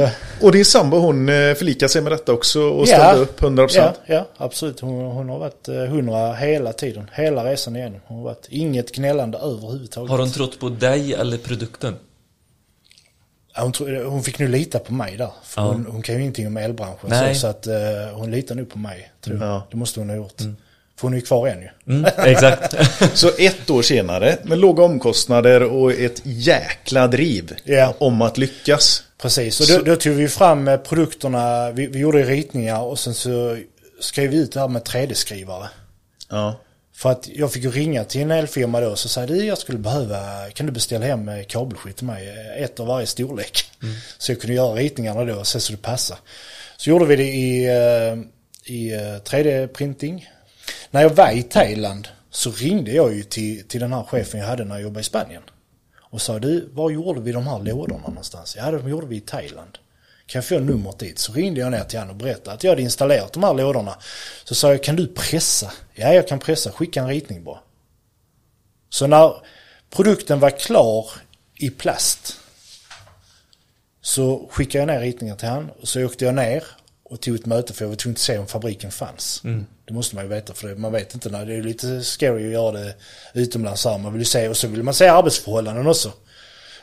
Och 0.40 0.52
din 0.52 0.64
sambo 0.64 0.96
hon 0.98 1.28
eh, 1.28 1.54
förlikade 1.54 1.88
sig 1.88 2.02
med 2.02 2.12
detta 2.12 2.32
också 2.32 2.60
och 2.60 2.86
Ja. 2.88 2.96
ställde 2.96 3.22
upp 3.22 3.40
100%. 3.40 3.68
ja, 3.76 3.94
ja, 4.06 4.26
absolut. 4.36 4.80
Hon, 4.80 5.04
hon 5.04 5.28
har 5.28 5.38
varit 5.38 5.68
eh, 5.68 5.74
hundra 5.74 6.32
hela 6.34 6.72
tiden. 6.72 7.10
Hela 7.14 7.44
resan 7.44 7.76
igenom. 7.76 8.00
Hon 8.06 8.16
har 8.18 8.24
varit 8.24 8.46
inget 8.50 8.92
gnällande 8.92 9.38
överhuvudtaget. 9.38 10.10
Har 10.10 10.18
hon 10.18 10.30
trott 10.30 10.60
på 10.60 10.68
dig 10.68 11.14
eller 11.14 11.36
produkten? 11.36 11.96
Hon, 13.60 13.72
hon 14.06 14.22
fick 14.22 14.38
nu 14.38 14.48
lita 14.48 14.78
på 14.78 14.92
mig 14.92 15.16
där. 15.16 15.30
För 15.44 15.62
Ja. 15.62 15.68
hon, 15.68 15.86
hon 15.90 16.02
kan 16.02 16.14
ju 16.14 16.20
ingenting 16.20 16.46
om 16.46 16.56
elbranschen. 16.56 17.08
Nej. 17.08 17.34
Så, 17.34 17.40
så 17.40 17.46
att 17.46 17.66
eh, 17.66 17.74
hon 18.12 18.30
litar 18.30 18.54
nog 18.54 18.70
på 18.70 18.78
mig. 18.78 19.12
Tror 19.24 19.38
jag. 19.38 19.48
Ja. 19.48 19.66
Det 19.70 19.76
måste 19.76 20.00
hon 20.00 20.08
ha 20.08 20.16
gjort. 20.16 20.40
För 20.96 21.02
hon 21.02 21.12
är 21.12 21.16
ju 21.16 21.22
kvar 21.24 21.48
än 21.48 21.60
ju. 21.62 21.68
Mm, 21.94 22.10
exakt. 22.24 22.74
Så 23.18 23.30
ett 23.38 23.70
år 23.70 23.82
senare 23.82 24.36
med 24.42 24.58
låga 24.58 24.82
omkostnader 24.82 25.62
och 25.62 25.92
ett 25.92 26.20
jäkla 26.24 27.08
driv 27.08 27.54
Ja. 27.64 27.94
om 27.98 28.22
att 28.22 28.38
lyckas. 28.38 29.02
Precis, 29.22 29.60
och 29.60 29.66
Så- 29.66 29.78
då, 29.78 29.84
då 29.84 29.96
tog 29.96 30.12
vi 30.14 30.28
fram 30.28 30.68
eh, 30.68 30.76
produkterna. 30.76 31.70
Vi, 31.70 31.86
vi 31.86 31.98
gjorde 31.98 32.22
ritningar 32.22 32.80
och 32.80 32.98
sen 32.98 33.14
så 33.14 33.58
skrev 34.00 34.30
vi 34.30 34.36
ut 34.36 34.52
det 34.52 34.60
här 34.60 34.68
med 34.68 34.82
3D-skrivare. 34.82 35.68
Ja. 36.30 36.60
För 36.98 37.10
att 37.10 37.28
jag 37.28 37.52
fick 37.52 37.64
ju 37.64 37.70
ringa 37.70 38.04
till 38.04 38.20
en 38.20 38.30
elfirma 38.30 38.80
då 38.80 38.88
och 38.88 38.98
så 38.98 39.08
sa 39.08 39.26
du 39.26 39.44
jag 39.44 39.58
skulle 39.58 39.78
behöva, 39.78 40.50
kan 40.50 40.66
du 40.66 40.72
beställa 40.72 41.06
hem 41.06 41.28
eh, 41.28 41.44
kabelskit 41.44 41.96
till 41.96 42.06
mig? 42.06 42.28
Eh, 42.28 42.62
Ett 42.62 42.80
av 42.80 42.86
varje 42.86 43.06
storlek. 43.06 43.64
Så 44.18 44.32
jag 44.32 44.40
kunde 44.40 44.54
göra 44.54 44.74
ritningarna 44.74 45.24
då 45.24 45.34
och 45.34 45.46
se 45.46 45.60
så 45.60 45.72
det 45.72 45.82
passade. 45.82 46.20
Så 46.76 46.90
gjorde 46.90 47.04
vi 47.04 47.16
det 47.16 47.24
i, 47.24 47.66
eh, 47.66 48.16
i 48.74 48.92
eh, 48.92 48.98
3D-printing. 48.98 50.28
När 50.90 51.02
jag 51.02 51.10
var 51.10 51.30
i 51.30 51.42
Thailand 51.42 52.08
så 52.30 52.50
ringde 52.50 52.92
jag 52.92 53.14
ju 53.14 53.22
till, 53.22 53.68
till 53.68 53.80
den 53.80 53.92
här 53.92 54.02
chefen 54.02 54.40
jag 54.40 54.46
hade 54.46 54.64
när 54.64 54.74
jag 54.74 54.82
jobbade 54.82 55.00
i 55.00 55.04
Spanien. 55.04 55.42
Och 56.00 56.22
sa 56.22 56.38
du, 56.38 56.68
var 56.72 56.90
gjorde 56.90 57.20
vi 57.20 57.32
de 57.32 57.46
här 57.46 57.58
lådorna 57.58 58.08
någonstans? 58.08 58.56
Ja, 58.56 58.70
de 58.70 58.88
gjorde 58.88 59.06
vi 59.06 59.16
i 59.16 59.20
Thailand. 59.20 59.78
Kan 60.28 60.38
jag 60.38 60.44
få 60.44 60.58
numret 60.58 60.98
dit? 60.98 61.18
Så 61.18 61.32
ringde 61.32 61.60
jag 61.60 61.70
ner 61.70 61.84
till 61.84 61.98
honom 61.98 62.16
och 62.16 62.22
berättade 62.22 62.52
att 62.56 62.64
jag 62.64 62.70
hade 62.70 62.82
installerat 62.82 63.32
de 63.32 63.44
här 63.44 63.54
lådorna. 63.54 63.98
Så 64.44 64.54
sa 64.54 64.70
jag, 64.70 64.82
kan 64.82 64.96
du 64.96 65.06
pressa? 65.06 65.72
Ja, 65.94 66.12
jag 66.12 66.28
kan 66.28 66.38
pressa. 66.38 66.72
Skicka 66.72 67.00
en 67.00 67.08
ritning 67.08 67.44
bara. 67.44 67.58
Så 68.90 69.06
när 69.06 69.32
produkten 69.90 70.40
var 70.40 70.50
klar 70.50 71.10
i 71.54 71.70
plast 71.70 72.36
så 74.00 74.48
skickade 74.50 74.78
jag 74.78 74.86
ner 74.86 75.00
ritningen 75.00 75.36
till 75.36 75.48
han 75.48 75.70
och 75.80 75.88
så 75.88 76.04
åkte 76.04 76.24
jag 76.24 76.34
ner 76.34 76.64
och 77.04 77.20
tog 77.20 77.34
ett 77.34 77.46
möte 77.46 77.72
för 77.72 77.84
jag 77.84 77.88
var 77.88 77.96
tvungen 77.96 78.14
att 78.14 78.18
se 78.18 78.38
om 78.38 78.46
fabriken 78.46 78.90
fanns. 78.90 79.40
Det 79.86 79.94
måste 79.94 80.14
man 80.14 80.24
ju 80.24 80.30
veta 80.30 80.54
för 80.54 80.68
det, 80.68 80.76
man 80.76 80.92
vet 80.92 81.14
inte 81.14 81.30
när 81.30 81.46
det 81.46 81.54
är 81.54 81.62
lite 81.62 82.04
scary 82.04 82.46
att 82.46 82.52
göra 82.52 82.72
det 82.72 82.94
utomlands 83.34 83.84
här. 83.84 83.98
Man 83.98 84.12
vill 84.12 84.20
ju 84.22 84.26
se 84.26 84.48
och 84.48 84.56
så 84.56 84.68
vill 84.68 84.82
man 84.82 84.94
se 84.94 85.08
arbetsförhållanden 85.08 85.86
också. 85.86 86.12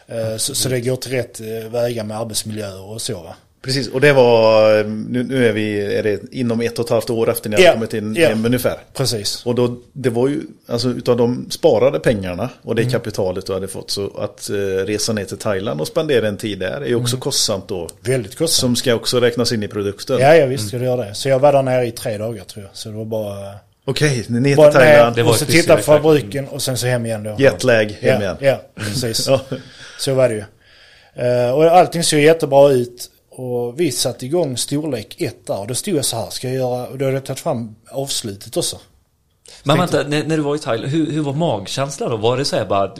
Eh, 0.08 0.38
Så, 0.38 0.56
så 0.56 0.70
det 0.70 0.82
går 0.82 0.96
till 0.96 1.12
rätt 1.12 1.42
eh, 1.42 1.72
vägar 1.72 2.04
med 2.04 2.20
arbetsmiljöer 2.20 2.82
och 2.82 3.02
så 3.02 3.14
va. 3.14 3.36
Precis, 3.62 3.88
och 3.88 4.02
det 4.02 4.14
var, 4.14 4.84
nu, 4.84 5.24
nu 5.24 5.48
är 5.48 5.54
vi 5.54 5.96
är 5.96 6.04
det 6.04 6.20
inom 6.32 6.62
ett 6.62 6.80
och 6.80 6.86
ett 6.86 6.90
halvt 6.92 7.10
år 7.10 7.30
efter 7.30 7.50
ni 7.50 7.56
hade 7.56 7.74
kommit 7.74 7.94
in 7.94 8.16
ja. 8.16 8.28
hem 8.30 8.46
ungefär. 8.46 8.78
Precis. 8.94 9.46
Och 9.46 9.56
då, 9.56 9.78
det 9.94 10.10
var 10.10 10.28
ju, 10.28 10.42
alltså 10.68 10.90
utav 10.90 11.18
de 11.18 11.48
sparade 11.52 12.00
pengarna 12.00 12.50
och 12.62 12.72
Mm. 12.72 12.86
det 12.86 12.92
kapitalet 12.92 13.46
du 13.46 13.54
hade 13.54 13.68
fått 13.68 13.92
så 13.92 14.12
att 14.18 14.50
eh, 14.50 14.54
resa 14.86 15.14
ner 15.14 15.26
till 15.26 15.38
Thailand 15.38 15.82
och 15.82 15.88
spendera 15.88 16.28
en 16.28 16.38
tid 16.38 16.60
där 16.60 16.82
är 16.82 16.86
ju 16.86 16.96
också 16.96 17.18
kostsamt 17.18 17.68
då. 17.68 17.90
Väldigt 18.02 18.36
kostsamt. 18.36 18.60
Som 18.60 18.76
ska 18.76 18.96
också 18.96 19.20
räknas 19.20 19.52
in 19.52 19.64
i 19.64 19.68
produkten. 19.68 20.20
Ja, 20.20 20.36
ja 20.36 20.46
visst 20.46 20.68
ska 20.68 20.78
det 20.78 20.86
göra 20.86 21.06
det. 21.06 21.16
Så 21.16 21.30
jag 21.30 21.40
var 21.40 21.54
där 21.54 21.64
nere 21.64 21.86
i 21.88 21.92
tre 21.92 22.18
dagar 22.18 22.44
tror 22.44 22.66
jag. 22.66 22.76
Så 22.78 22.90
det 22.90 22.96
var 22.96 23.06
bara... 23.06 23.36
Okej, 23.86 24.26
ner 24.30 24.42
till 24.42 24.56
bara 24.56 24.72
Thailand. 24.72 25.16
Det 25.16 25.24
var 25.24 25.32
och 25.32 25.38
så 25.38 25.46
titta 25.46 25.76
på 25.76 25.82
fabriken 25.82 26.48
och 26.48 26.62
sen 26.62 26.78
så 26.78 26.88
hem 26.88 27.06
igen 27.06 27.24
då. 27.24 27.36
Jetlag 27.40 27.86
hem 27.86 27.98
ja, 28.02 28.22
igen. 28.22 28.38
Ja, 28.40 28.62
precis. 28.76 29.28
Ja. 29.30 29.42
Så 30.00 30.14
var 30.14 30.30
det 30.30 30.36
ju. 30.36 30.44
Eh, 31.24 31.52
och 31.52 31.66
allting 31.66 32.04
såg 32.04 32.20
jättebra 32.20 32.72
ut. 32.72 33.12
Och 33.30 33.80
vi 33.80 33.92
satte 33.92 34.26
igång 34.26 34.58
storlek 34.58 35.22
1 35.22 35.48
där. 35.48 35.60
Och 35.60 35.68
då 35.68 35.76
stod 35.76 35.96
jag 35.96 36.06
så 36.06 36.18
här, 36.18 36.30
ska 36.30 36.48
jag 36.48 36.56
göra... 36.56 36.88
Och 36.88 36.98
då 36.98 37.06
hade 37.06 37.18
jag 37.18 37.26
tagit 37.26 37.40
fram 37.40 37.76
avslutet 37.92 38.58
också. 38.58 38.80
Men 39.64 39.78
vänta, 39.78 40.04
när, 40.04 40.24
när 40.24 40.38
du 40.38 40.44
var 40.44 40.56
i 40.56 40.60
Thailand, 40.60 40.92
hur, 40.92 41.12
hur 41.12 41.22
var 41.22 41.34
magkänslan 41.34 42.10
då? 42.10 42.18
Var 42.18 42.38
det 42.38 42.46
så 42.46 42.56
här 42.56 42.66
bara, 42.66 42.96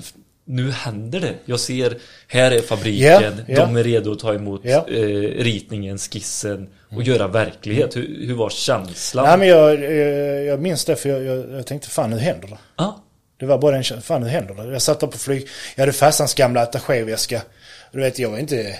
nu 0.48 0.72
händer 0.72 1.20
det? 1.20 1.34
Jag 1.46 1.60
ser, 1.60 1.98
här 2.28 2.52
är 2.52 2.62
fabriken, 2.62 3.08
Ja, 3.24 3.32
ja. 3.48 3.60
de 3.66 3.76
är 3.78 3.84
redo 3.84 4.12
att 4.12 4.20
ta 4.20 4.34
emot 4.34 4.62
Ja. 4.64 4.86
eh, 4.90 5.04
ritningen, 5.44 5.98
skissen 5.98 6.70
och 6.96 7.04
göra 7.04 7.28
verklighet. 7.28 7.96
Hur, 7.96 8.26
hur 8.28 8.34
var 8.36 8.50
känslan? 8.50 9.26
Nej 9.26 9.38
men 9.38 9.48
jag, 9.48 9.84
jag, 9.84 10.44
jag 10.46 10.62
minns 10.62 10.86
det 10.86 10.96
för 10.96 11.10
jag, 11.10 11.24
jag, 11.24 11.52
jag 11.52 11.68
tänkte 11.68 11.90
fan 11.90 12.10
nu 12.10 12.18
händer 12.18 12.48
det. 12.48 12.58
Ja, 12.76 13.04
Det 13.40 13.46
var 13.46 13.58
bara 13.58 13.72
den 13.72 13.84
känslan, 13.84 14.02
fan 14.02 14.22
nu 14.22 14.28
händer 14.28 14.54
det. 14.54 14.72
Jag 14.74 14.82
satt 14.82 15.00
där 15.00 15.08
på 15.08 15.18
flyg, 15.18 15.48
jag 15.76 15.82
hade 15.82 15.94
farsans 15.94 16.34
gamla 16.34 16.62
attachéväska. 16.62 17.42
Du 17.92 18.00
vet 18.00 18.20
jag 18.20 18.30
var 18.30 18.38
inte, 18.38 18.76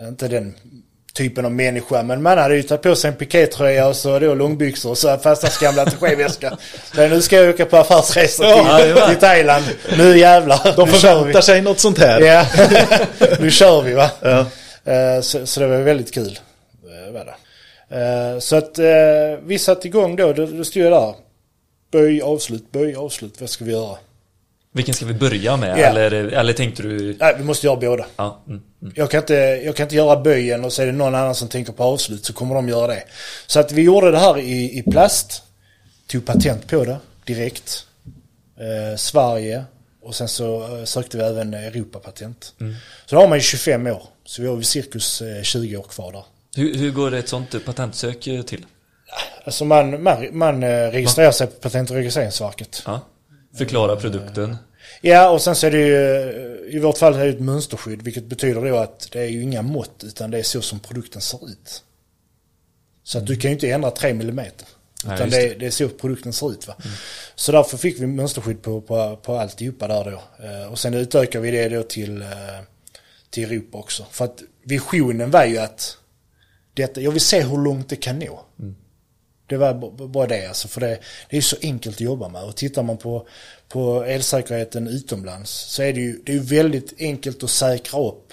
inte 0.00 0.28
den 0.28 0.54
typen 1.16 1.44
av 1.44 1.52
människa. 1.52 2.02
Men 2.02 2.22
man 2.22 2.38
hade 2.38 2.56
ju 2.56 2.62
tagit 2.62 2.82
på 2.82 2.96
sig 2.96 3.08
en 3.10 3.16
pikétröja 3.16 3.88
och 3.88 3.96
så 3.96 4.18
då 4.18 4.34
långbyxor 4.34 4.90
och 4.90 4.98
så 4.98 5.18
farsans 5.18 5.58
gamla 5.58 5.82
attachéväska. 5.82 6.58
Så 6.94 7.08
nu 7.08 7.22
ska 7.22 7.36
jag 7.36 7.54
åka 7.54 7.66
på 7.66 7.76
affärsresa 7.76 8.44
till, 8.82 8.94
till 9.08 9.16
Thailand. 9.20 9.64
Nu 9.98 10.18
jävlar. 10.18 10.72
De 10.76 10.88
förväntar 10.88 11.40
sig 11.40 11.60
något 11.62 11.80
sånt 11.80 11.98
här. 11.98 12.20
Ja, 12.20 12.46
nu 13.40 13.50
kör 13.50 13.82
vi 13.82 13.92
va. 13.92 14.10
Ja. 14.22 14.46
Eh, 14.92 15.20
Så, 15.20 15.46
så 15.46 15.60
det 15.60 15.66
var 15.66 15.76
väldigt 15.76 16.14
kul. 16.14 16.38
eh, 17.06 17.12
Var 17.12 17.24
det. 17.24 17.34
Eh, 18.34 18.38
Så 18.38 18.56
att 18.56 18.78
vi 19.46 19.58
satte 19.58 19.88
igång 19.88 20.16
då, 20.16 20.32
då, 20.32 20.46
då 20.46 20.64
stod 20.64 20.82
jag 20.82 20.92
där. 20.92 21.14
Böj, 21.92 22.22
avslut, 22.22 22.72
böj, 22.72 22.94
avslut, 22.96 23.40
vad 23.40 23.50
ska 23.50 23.64
vi 23.64 23.72
göra? 23.72 23.96
Vilken 24.74 24.94
ska 24.94 25.06
vi 25.06 25.14
börja 25.14 25.56
med? 25.56 25.78
Ja. 25.78 25.86
Eller, 25.86 26.12
eller 26.12 26.52
tänkte 26.52 26.82
du... 26.82 27.16
Nej, 27.20 27.34
vi 27.38 27.44
måste 27.44 27.66
göra 27.66 27.76
båda. 27.76 28.06
Ja, 28.16 28.42
mm, 28.46 28.62
mm. 28.82 28.94
Jag 28.96 29.10
kan, 29.10 29.20
inte, 29.20 29.34
jag 29.64 29.76
kan 29.76 29.84
inte 29.84 29.96
göra 29.96 30.20
böjen 30.20 30.64
och 30.64 30.72
så 30.72 30.82
är 30.82 30.86
det 30.86 30.92
någon 30.92 31.14
annan 31.14 31.34
som 31.34 31.48
tänker 31.48 31.72
på 31.72 31.84
avslut 31.84 32.24
så 32.24 32.32
kommer 32.32 32.54
de 32.54 32.68
göra 32.68 32.86
det. 32.86 33.04
Så 33.46 33.60
att 33.60 33.72
vi 33.72 33.82
gjorde 33.82 34.10
det 34.10 34.18
här 34.18 34.38
i, 34.38 34.78
i 34.78 34.82
plast. 34.82 35.42
Tog 36.06 36.26
patent 36.26 36.68
på 36.68 36.84
det 36.84 36.98
direkt. 37.24 37.86
Eh, 38.58 38.96
Sverige 38.96 39.64
och 40.02 40.14
sen 40.14 40.28
så 40.28 40.78
eh, 40.78 40.84
sökte 40.84 41.16
vi 41.16 41.22
även 41.22 41.54
Europapatent. 41.54 42.54
Så 43.06 43.16
då 43.16 43.20
har 43.20 43.28
man 43.28 43.38
ju 43.38 43.42
25 43.42 43.86
år. 43.86 44.02
Så 44.24 44.42
vi 44.42 44.48
har 44.48 44.56
ju 44.56 44.62
cirkus 44.62 45.22
eh, 45.22 45.42
20 45.42 45.76
år 45.76 45.82
kvar 45.82 46.12
där. 46.12 46.24
Hur, 46.56 46.74
hur 46.74 46.90
går 46.90 47.14
ett 47.14 47.28
sånt 47.28 47.64
patentsök 47.64 48.26
eh, 48.26 48.42
till? 48.42 48.66
Alltså 49.44 49.64
man, 49.64 50.02
man, 50.02 50.28
man 50.32 50.62
eh, 50.62 50.68
registrerar 50.68 51.30
sig 51.30 51.46
på 51.46 51.60
Patent 51.60 51.90
och 51.90 51.96
registreringsverket. 51.96 52.82
Ja. 52.86 53.00
Förklara 53.58 53.96
produkten. 53.96 54.56
Ja, 55.00 55.30
och 55.30 55.42
sen 55.42 55.56
så 55.56 55.66
är 55.66 55.70
det 55.70 55.78
ju, 55.86 55.96
eh, 56.68 56.74
i 56.76 56.78
vårt 56.78 56.98
fall 56.98 57.14
är 57.14 57.24
det 57.24 57.30
ett 57.30 57.40
mönsterskydd, 57.40 58.02
vilket 58.02 58.24
betyder 58.24 58.60
då 58.70 58.76
att 58.76 59.08
det 59.12 59.20
är 59.20 59.28
ju 59.28 59.42
inga 59.42 59.62
mått, 59.62 60.04
utan 60.04 60.30
det 60.30 60.38
är 60.38 60.42
så 60.42 60.62
som 60.62 60.80
produkten 60.80 61.20
ser 61.20 61.48
ut. 61.50 61.82
Så 63.02 63.18
att 63.18 63.26
du 63.26 63.36
kan 63.36 63.50
ju 63.50 63.54
inte 63.54 63.70
ändra 63.70 63.90
3 63.90 64.10
mm. 64.10 64.36
Nej, 64.36 64.50
Utan 65.04 65.18
just 65.18 65.30
det, 65.30 65.48
är- 65.54 65.58
det 65.58 65.66
är 65.66 65.70
så 65.70 65.88
produkten 65.88 66.32
ser 66.32 66.50
ut 66.52 66.66
va. 66.68 66.74
Så 67.34 67.52
därför 67.52 67.76
fick 67.76 68.00
vi 68.00 68.06
mönsterskydd 68.06 68.62
på, 68.62 68.80
på, 68.80 69.16
på 69.16 69.36
alltihopa 69.38 69.88
där 69.88 70.04
då. 70.04 70.44
Eh, 70.46 70.72
Och 70.72 70.78
sen 70.78 70.94
utökar 70.94 71.40
vi 71.40 71.50
det 71.50 71.68
då 71.68 71.82
till, 71.82 72.22
eh, 72.22 72.28
till 73.30 73.44
Europa 73.52 73.78
också. 73.78 74.06
För 74.10 74.24
att 74.24 74.42
visionen 74.62 75.30
var 75.30 75.44
ju 75.44 75.58
att 75.58 75.96
detta, 76.74 77.00
jag 77.00 77.10
vill 77.10 77.20
se 77.20 77.42
hur 77.42 77.58
långt 77.58 77.88
det 77.88 77.96
kan 77.96 78.18
nå. 78.18 78.44
Det 79.46 79.56
var 79.56 79.74
bara 80.08 80.26
det 80.26 80.46
alltså, 80.46 80.68
för 80.68 80.80
det, 80.80 80.86
det 80.86 80.96
är 81.30 81.36
ju 81.36 81.42
så 81.42 81.56
enkelt 81.62 81.96
att 81.96 82.00
jobba 82.00 82.28
med. 82.28 82.44
Och 82.44 82.56
tittar 82.56 82.82
man 82.82 82.96
på, 82.96 83.26
på 83.68 84.04
elsäkerheten 84.04 84.88
utomlands 84.88 85.50
så 85.50 85.82
är 85.82 85.92
det 85.92 86.00
ju 86.00 86.20
det 86.24 86.34
är 86.34 86.38
väldigt 86.38 86.94
enkelt 86.98 87.42
att 87.42 87.50
säkra 87.50 88.00
upp 88.00 88.32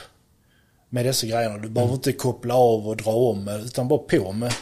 med 0.89 1.06
dessa 1.06 1.28
grejerna. 1.28 1.58
Du 1.58 1.69
behöver 1.69 1.93
inte 1.93 2.13
koppla 2.13 2.56
av 2.56 2.88
och 2.88 2.97
dra 2.97 3.12
om 3.12 3.47
utan 3.47 3.88
bara 3.88 4.00
på 4.00 4.32
med, 4.32 4.54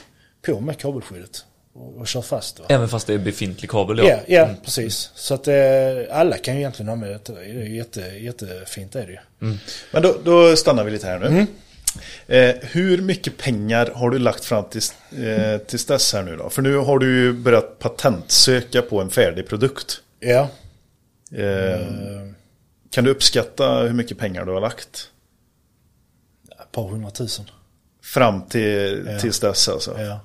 på 0.41 0.59
med 0.59 0.77
kabelskyddet 0.77 1.45
och, 1.73 1.97
och 1.97 2.07
kör 2.07 2.21
fast. 2.21 2.59
Va? 2.59 2.65
Även 2.69 2.89
fast 2.89 3.07
det 3.07 3.13
är 3.13 3.17
befintlig 3.17 3.69
kabel, 3.69 3.97
Ja, 3.97 4.05
ja. 4.05 4.19
ja 4.27 4.49
precis. 4.63 5.11
Så 5.15 5.33
att 5.33 5.47
eh, 5.47 5.55
alla 6.11 6.37
kan 6.37 6.53
ju 6.53 6.59
egentligen 6.59 6.89
ha 6.89 6.95
med 6.95 7.09
detta. 7.09 7.33
Det 7.33 7.45
är 7.45 7.63
jätte, 7.63 8.01
jättefint 8.01 8.95
är 8.95 9.07
det 9.07 9.11
ju. 9.11 9.19
Men 9.91 10.01
då, 10.01 10.15
då 10.23 10.55
stannar 10.55 10.83
vi 10.83 10.91
lite 10.91 11.07
här 11.07 11.19
nu. 11.19 11.45
Mm. 12.27 12.49
Eh, 12.49 12.55
hur 12.61 13.01
mycket 13.01 13.37
pengar 13.37 13.91
har 13.95 14.09
du 14.09 14.19
lagt 14.19 14.45
fram 14.45 14.63
tills, 14.69 14.93
eh, 15.11 15.57
tills 15.57 15.85
dess 15.85 16.13
här 16.13 16.23
nu 16.23 16.35
då? 16.37 16.49
För 16.49 16.61
nu 16.61 16.75
har 16.77 16.99
du 16.99 17.15
ju 17.15 17.33
börjat 17.33 17.79
patentsöka 17.79 18.81
på 18.81 19.01
en 19.01 19.09
färdig 19.09 19.47
produkt. 19.47 20.01
Ja. 20.19 20.49
Eh, 21.37 21.79
Kan 22.91 23.03
du 23.03 23.11
uppskatta 23.11 23.79
hur 23.81 23.93
mycket 23.93 24.17
pengar 24.17 24.45
du 24.45 24.51
har 24.51 24.61
lagt? 24.61 25.09
Ett 26.61 26.71
par 26.71 26.87
hundratusen. 26.87 27.45
Fram 28.03 28.41
till, 28.41 29.07
tills 29.21 29.39
dess 29.39 29.69
alltså? 29.69 29.99
Ja. 30.01 30.19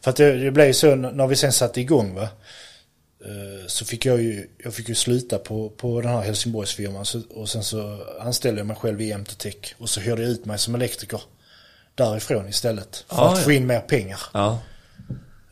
För 0.00 0.10
att 0.10 0.16
det, 0.16 0.32
det 0.32 0.50
blev 0.50 0.66
ju 0.66 0.72
så 0.74 0.94
när 0.94 1.26
vi 1.26 1.36
sen 1.36 1.52
satte 1.52 1.80
igång 1.80 2.14
va. 2.14 2.28
Eh, 3.26 3.66
så 3.66 3.84
fick 3.84 4.06
jag 4.06 4.22
ju, 4.22 4.48
jag 4.64 4.74
fick 4.74 4.88
ju 4.88 4.94
sluta 4.94 5.38
på, 5.38 5.70
på 5.70 6.00
den 6.00 6.10
här 6.10 6.20
Helsingborgsfirman 6.20 7.06
och 7.34 7.48
sen 7.48 7.64
så 7.64 8.06
anställde 8.20 8.60
jag 8.60 8.66
mig 8.66 8.76
själv 8.76 9.00
i 9.00 9.12
MTTech 9.12 9.74
och 9.78 9.90
så 9.90 10.00
hyrde 10.00 10.22
jag 10.22 10.30
ut 10.30 10.44
mig 10.44 10.58
som 10.58 10.74
elektriker 10.74 11.20
därifrån 11.94 12.48
istället. 12.48 13.04
För 13.08 13.16
Ah, 13.16 13.32
att 13.32 13.38
ja. 13.38 13.44
få 13.44 13.52
in 13.52 13.66
mer 13.66 13.80
pengar 13.80 14.20
Ja. 14.34 14.58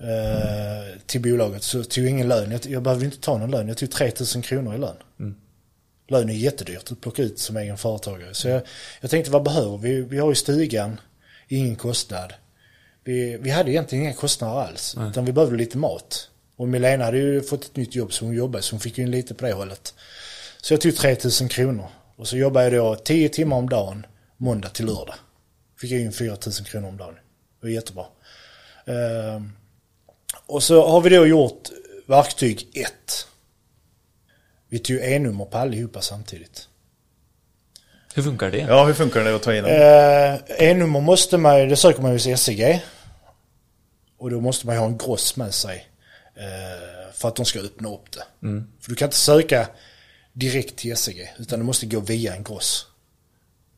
eh, 0.00 0.98
till 1.06 1.22
bolaget. 1.22 1.62
Så 1.62 1.76
jag 1.78 1.90
tog 1.90 2.06
ingen 2.06 2.28
lön. 2.28 2.50
Jag, 2.50 2.66
jag 2.66 2.82
behövde 2.82 3.04
inte 3.04 3.20
ta 3.20 3.38
någon 3.38 3.50
lön. 3.50 3.68
Jag 3.68 3.76
tog 3.76 3.90
3000 3.90 4.42
kronor 4.42 4.74
i 4.74 4.78
lön. 4.78 5.34
Lön 6.08 6.28
är 6.30 6.34
jättedyrt 6.34 6.92
att 6.92 7.00
plocka 7.00 7.22
ut 7.22 7.38
som 7.38 7.56
egen 7.56 7.78
företagare. 7.78 8.34
Så 8.34 8.48
jag, 8.48 8.62
jag 9.00 9.10
tänkte 9.10 9.30
vad 9.30 9.42
behöver 9.42 9.78
vi? 9.78 10.00
Vi 10.02 10.18
har 10.18 10.28
ju 10.28 10.34
stugan, 10.34 11.00
ingen 11.48 11.76
kostnad. 11.76 12.32
Vi, 13.04 13.36
vi 13.40 13.50
hade 13.50 13.70
egentligen 13.70 14.04
inga 14.04 14.14
kostnader 14.14 14.60
alls. 14.60 14.96
Utan 15.10 15.24
vi 15.24 15.32
behövde 15.32 15.56
lite 15.56 15.78
mat. 15.78 16.28
Och 16.56 16.68
Milena 16.68 17.04
hade 17.04 17.18
ju 17.18 17.42
fått 17.42 17.64
ett 17.64 17.76
nytt 17.76 17.94
jobb 17.94 18.12
som 18.12 18.26
hon 18.26 18.36
jobbade 18.36 18.62
så 18.62 18.74
hon 18.74 18.80
fick 18.80 18.98
ju 18.98 19.04
in 19.04 19.10
lite 19.10 19.34
på 19.34 19.46
det 19.46 19.52
hållet. 19.52 19.94
Så 20.60 20.72
jag 20.72 20.80
tog 20.80 20.96
3000 20.96 21.48
kronor. 21.48 21.88
Och 22.16 22.28
så 22.28 22.36
jobbade 22.36 22.64
jag 22.64 22.72
då 22.74 22.94
10 22.94 23.28
timmar 23.28 23.56
om 23.56 23.68
dagen, 23.68 24.06
måndag 24.36 24.68
till 24.68 24.86
lördag. 24.86 25.14
Fick 25.80 25.90
jag 25.90 26.00
in 26.00 26.12
4000 26.12 26.64
kronor 26.64 26.88
om 26.88 26.96
dagen. 26.96 27.14
Det 27.60 27.66
var 27.66 27.70
jättebra. 27.70 28.04
Ehm, 28.86 29.52
och 30.46 30.62
så 30.62 30.88
har 30.88 31.00
vi 31.00 31.10
då 31.10 31.26
gjort 31.26 31.68
verktyg 32.06 32.68
1. 32.74 32.92
Vi 34.68 34.78
tog 34.78 34.96
E-nummer 34.96 35.44
på 35.44 35.58
allihopa 35.58 36.00
samtidigt. 36.00 36.68
Hur 38.14 38.22
funkar 38.22 38.50
det? 38.50 38.58
Ja, 38.58 38.84
hur 38.84 38.94
funkar 38.94 39.24
det 39.24 39.34
att 39.34 39.42
ta 39.42 39.54
in 39.54 39.62
dem? 39.62 39.72
Eh, 39.72 40.68
E-nummer 40.68 41.00
måste 41.00 41.38
man, 41.38 41.68
det 41.68 41.76
söker 41.76 42.02
man 42.02 42.12
hos 42.12 42.40
SEG. 42.40 42.82
Och 44.18 44.30
då 44.30 44.40
måste 44.40 44.66
man 44.66 44.74
ju 44.74 44.80
ha 44.80 44.86
en 44.86 44.98
gross 44.98 45.36
med 45.36 45.54
sig. 45.54 45.88
Eh, 46.36 47.12
för 47.14 47.28
att 47.28 47.36
de 47.36 47.44
ska 47.44 47.58
öppna 47.60 47.88
upp 47.88 48.12
det. 48.12 48.22
För 48.80 48.90
du 48.90 48.94
kan 48.94 49.06
inte 49.06 49.16
söka 49.16 49.68
direkt 50.32 50.76
till 50.76 50.96
SEG. 50.96 51.32
Utan 51.38 51.58
du 51.58 51.64
måste 51.64 51.86
gå 51.86 52.00
via 52.00 52.34
en 52.34 52.42
gross. 52.44 52.86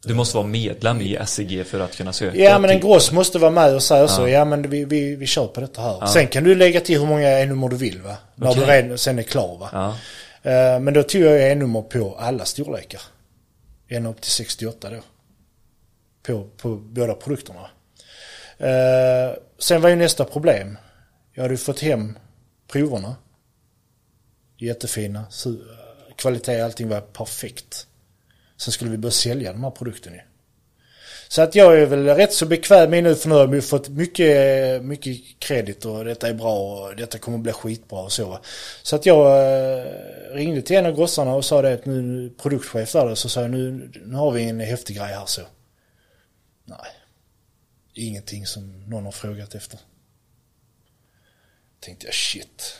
Du 0.04 0.14
måste 0.14 0.36
vara 0.36 0.46
medlem 0.46 1.00
i 1.00 1.18
SEG 1.26 1.66
för 1.66 1.80
att 1.80 1.96
kunna 1.96 2.12
söka. 2.12 2.36
Ja 2.38 2.58
men 2.58 2.70
en 2.70 2.80
gross 2.80 3.12
måste 3.12 3.38
vara 3.38 3.50
med 3.50 3.74
och 3.74 3.82
säga 3.82 4.08
så. 4.08 4.28
Ja 4.28 4.44
men 4.44 4.70
vi, 4.70 4.84
vi, 4.84 5.16
vi 5.16 5.26
kör 5.26 5.46
på 5.46 5.60
detta 5.60 5.80
här. 5.82 6.06
Sen 6.06 6.26
kan 6.26 6.44
du 6.44 6.54
lägga 6.54 6.80
till 6.80 6.98
hur 7.00 7.06
många 7.06 7.28
E-nummer 7.40 7.68
du 7.68 7.76
vill 7.76 8.02
va. 8.02 8.16
När 8.34 8.54
du 8.54 8.62
Okej. 8.62 8.82
redan, 8.82 8.98
sen 8.98 9.18
är 9.18 9.22
klar 9.22 9.58
va. 9.58 9.70
Ja. 9.72 9.88
Eh, 10.50 10.80
Men 10.80 10.94
då 10.94 11.02
tog 11.02 11.22
jag 11.22 11.50
E-nummer 11.50 11.82
på 11.82 12.16
alla 12.18 12.44
storlekar. 12.44 13.00
En 13.88 14.06
upp 14.06 14.20
till 14.20 14.30
68 14.30 14.90
då. 14.90 15.00
På, 16.26 16.48
på 16.56 16.76
båda 16.76 17.14
produkterna. 17.14 17.70
Eh, 18.58 19.36
Sen 19.58 19.80
var 19.82 19.88
ju 19.88 19.96
nästa 19.96 20.24
problem. 20.24 20.78
Jag 21.34 21.42
hade 21.42 21.56
fått 21.56 21.80
hem 21.80 22.18
proverna. 22.66 23.16
Jättefina. 24.58 25.26
Kvalitet, 26.16 26.60
allting 26.60 26.88
var 26.88 27.00
perfekt. 27.00 27.86
Sen 28.56 28.72
skulle 28.72 28.90
vi 28.90 28.98
börja 28.98 29.12
sälja 29.12 29.52
de 29.52 29.64
här 29.64 29.70
produkterna 29.70 30.16
ju. 30.16 30.22
Så 31.28 31.42
att 31.42 31.54
jag 31.54 31.78
är 31.78 31.86
väl 31.86 32.06
rätt 32.06 32.32
så 32.32 32.46
bekväm 32.46 32.90
med 32.90 33.04
nu 33.04 33.14
för 33.14 33.28
nu 33.28 33.34
har 33.34 33.46
vi 33.46 33.62
fått 33.62 33.88
mycket, 33.88 34.82
mycket 34.84 35.38
kredit 35.38 35.84
och 35.84 36.04
detta 36.04 36.28
är 36.28 36.34
bra 36.34 36.58
och 36.58 36.96
detta 36.96 37.18
kommer 37.18 37.38
bli 37.38 37.52
skitbra 37.52 38.00
och 38.00 38.12
så. 38.12 38.28
va. 38.28 38.40
Så 38.82 38.96
att 38.96 39.06
jag 39.06 39.26
eh, 39.26 39.84
ringde 40.32 40.62
till 40.62 40.76
en 40.76 40.86
av 40.86 40.92
gossarna 40.92 41.34
och 41.34 41.44
sa 41.44 41.62
det 41.62 41.72
att 41.72 41.86
nu, 41.86 42.30
produktchef 42.42 42.92
där 42.92 43.14
så 43.14 43.28
sa 43.28 43.40
jag 43.40 43.50
nu, 43.50 43.90
nu 44.04 44.16
har 44.16 44.30
vi 44.30 44.48
en 44.48 44.60
häftig 44.60 44.96
grej 44.96 45.14
här 45.14 45.26
så. 45.26 45.42
Nej. 46.64 46.78
Ingenting 47.94 48.46
som 48.46 48.84
någon 48.86 49.04
har 49.04 49.12
frågat 49.12 49.54
efter. 49.54 49.80
Tänkte 51.80 52.06
jag 52.06 52.14
shit. 52.14 52.74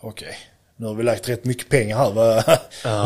Okej. 0.00 0.36
Nu 0.76 0.86
har 0.86 0.94
vi 0.94 1.02
lagt 1.02 1.28
rätt 1.28 1.44
mycket 1.44 1.68
pengar 1.68 1.96
här. 1.98 2.58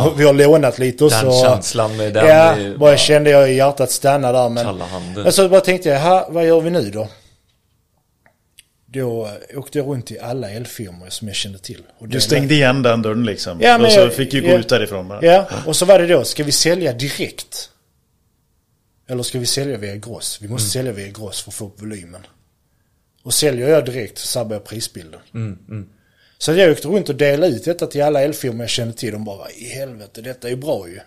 Och 0.08 0.20
vi 0.20 0.24
har 0.24 0.32
lånat 0.32 0.78
lite 0.78 1.04
och 1.04 1.10
Den 1.10 1.20
så. 1.20 1.42
känslan 1.44 1.96
med 1.96 2.12
den 2.14 2.26
Ja, 2.28 2.54
bara 2.56 2.78
bara- 2.78 2.96
kände 2.96 3.30
jag 3.30 3.50
i 3.50 3.54
hjärtat 3.54 3.90
stanna 3.90 4.32
där. 4.32 4.48
Men, 4.48 4.64
Kalla 4.64 4.84
handen. 4.86 5.22
men 5.22 5.32
så 5.32 5.48
bara 5.48 5.60
tänkte 5.60 5.88
jag, 5.88 6.00
"Ha, 6.00 6.28
vad 6.30 6.46
gör 6.46 6.60
vi 6.60 6.70
nu 6.70 6.90
då? 6.90 7.08
Då 8.86 9.26
eh, 9.26 9.58
åkte 9.58 9.78
jag 9.78 9.86
runt 9.88 10.10
i 10.10 10.18
alla 10.18 10.50
elfirmor 10.50 11.08
som 11.08 11.28
jag 11.28 11.36
kände 11.36 11.58
till. 11.58 11.82
Och 11.98 12.08
Du 12.08 12.20
stängde 12.20 12.54
igen 12.54 12.82
den 12.82 13.02
dörren 13.02 13.24
liksom. 13.24 13.60
Ja, 13.60 13.78
men 13.78 13.86
och 13.86 13.92
så 13.92 14.08
fick 14.10 14.30
du 14.30 14.40
gå 14.42 14.48
ja. 14.48 14.58
ut 14.58 14.68
därifrån 14.68 15.08
bara. 15.08 15.22
Ja, 15.24 15.46
och 15.66 15.76
så 15.76 15.84
var 15.84 15.98
det 15.98 16.06
då, 16.06 16.24
ska 16.24 16.44
vi 16.44 16.52
sälja 16.52 16.92
direkt? 16.92 17.70
Eller 19.08 19.22
ska 19.22 19.38
vi 19.38 19.46
sälja 19.46 19.78
via 19.78 19.96
gross? 19.96 20.38
Vi 20.42 20.48
måste 20.48 20.70
sälja 20.70 20.92
via 20.92 21.08
gross 21.08 21.42
för 21.42 21.50
att 21.50 21.54
få 21.54 21.66
upp 21.66 21.80
volymen. 21.82 22.26
Och 23.24 23.34
säljer 23.34 23.68
jag 23.68 23.84
direkt 23.84 24.18
så 24.18 24.26
sabbar 24.26 24.56
jag 24.56 24.64
prisbilden. 24.64 25.20
Så 26.38 26.52
jag 26.52 26.70
åkte 26.72 26.88
runt 26.88 27.08
och 27.08 27.14
delade 27.14 27.52
ut 27.52 27.64
detta 27.64 27.86
till 27.86 28.02
alla 28.02 28.22
elfirmor 28.22 28.60
jag 28.60 28.70
kände 28.70 28.94
till. 28.94 29.12
De 29.12 29.24
bara, 29.24 29.36
"Vad 29.36 29.50
i 29.50 29.64
helvete, 29.68 30.22
detta 30.22 30.46
är 30.48 30.50
ju 30.50 30.56
bra 30.56 30.88
ju. 30.88 31.00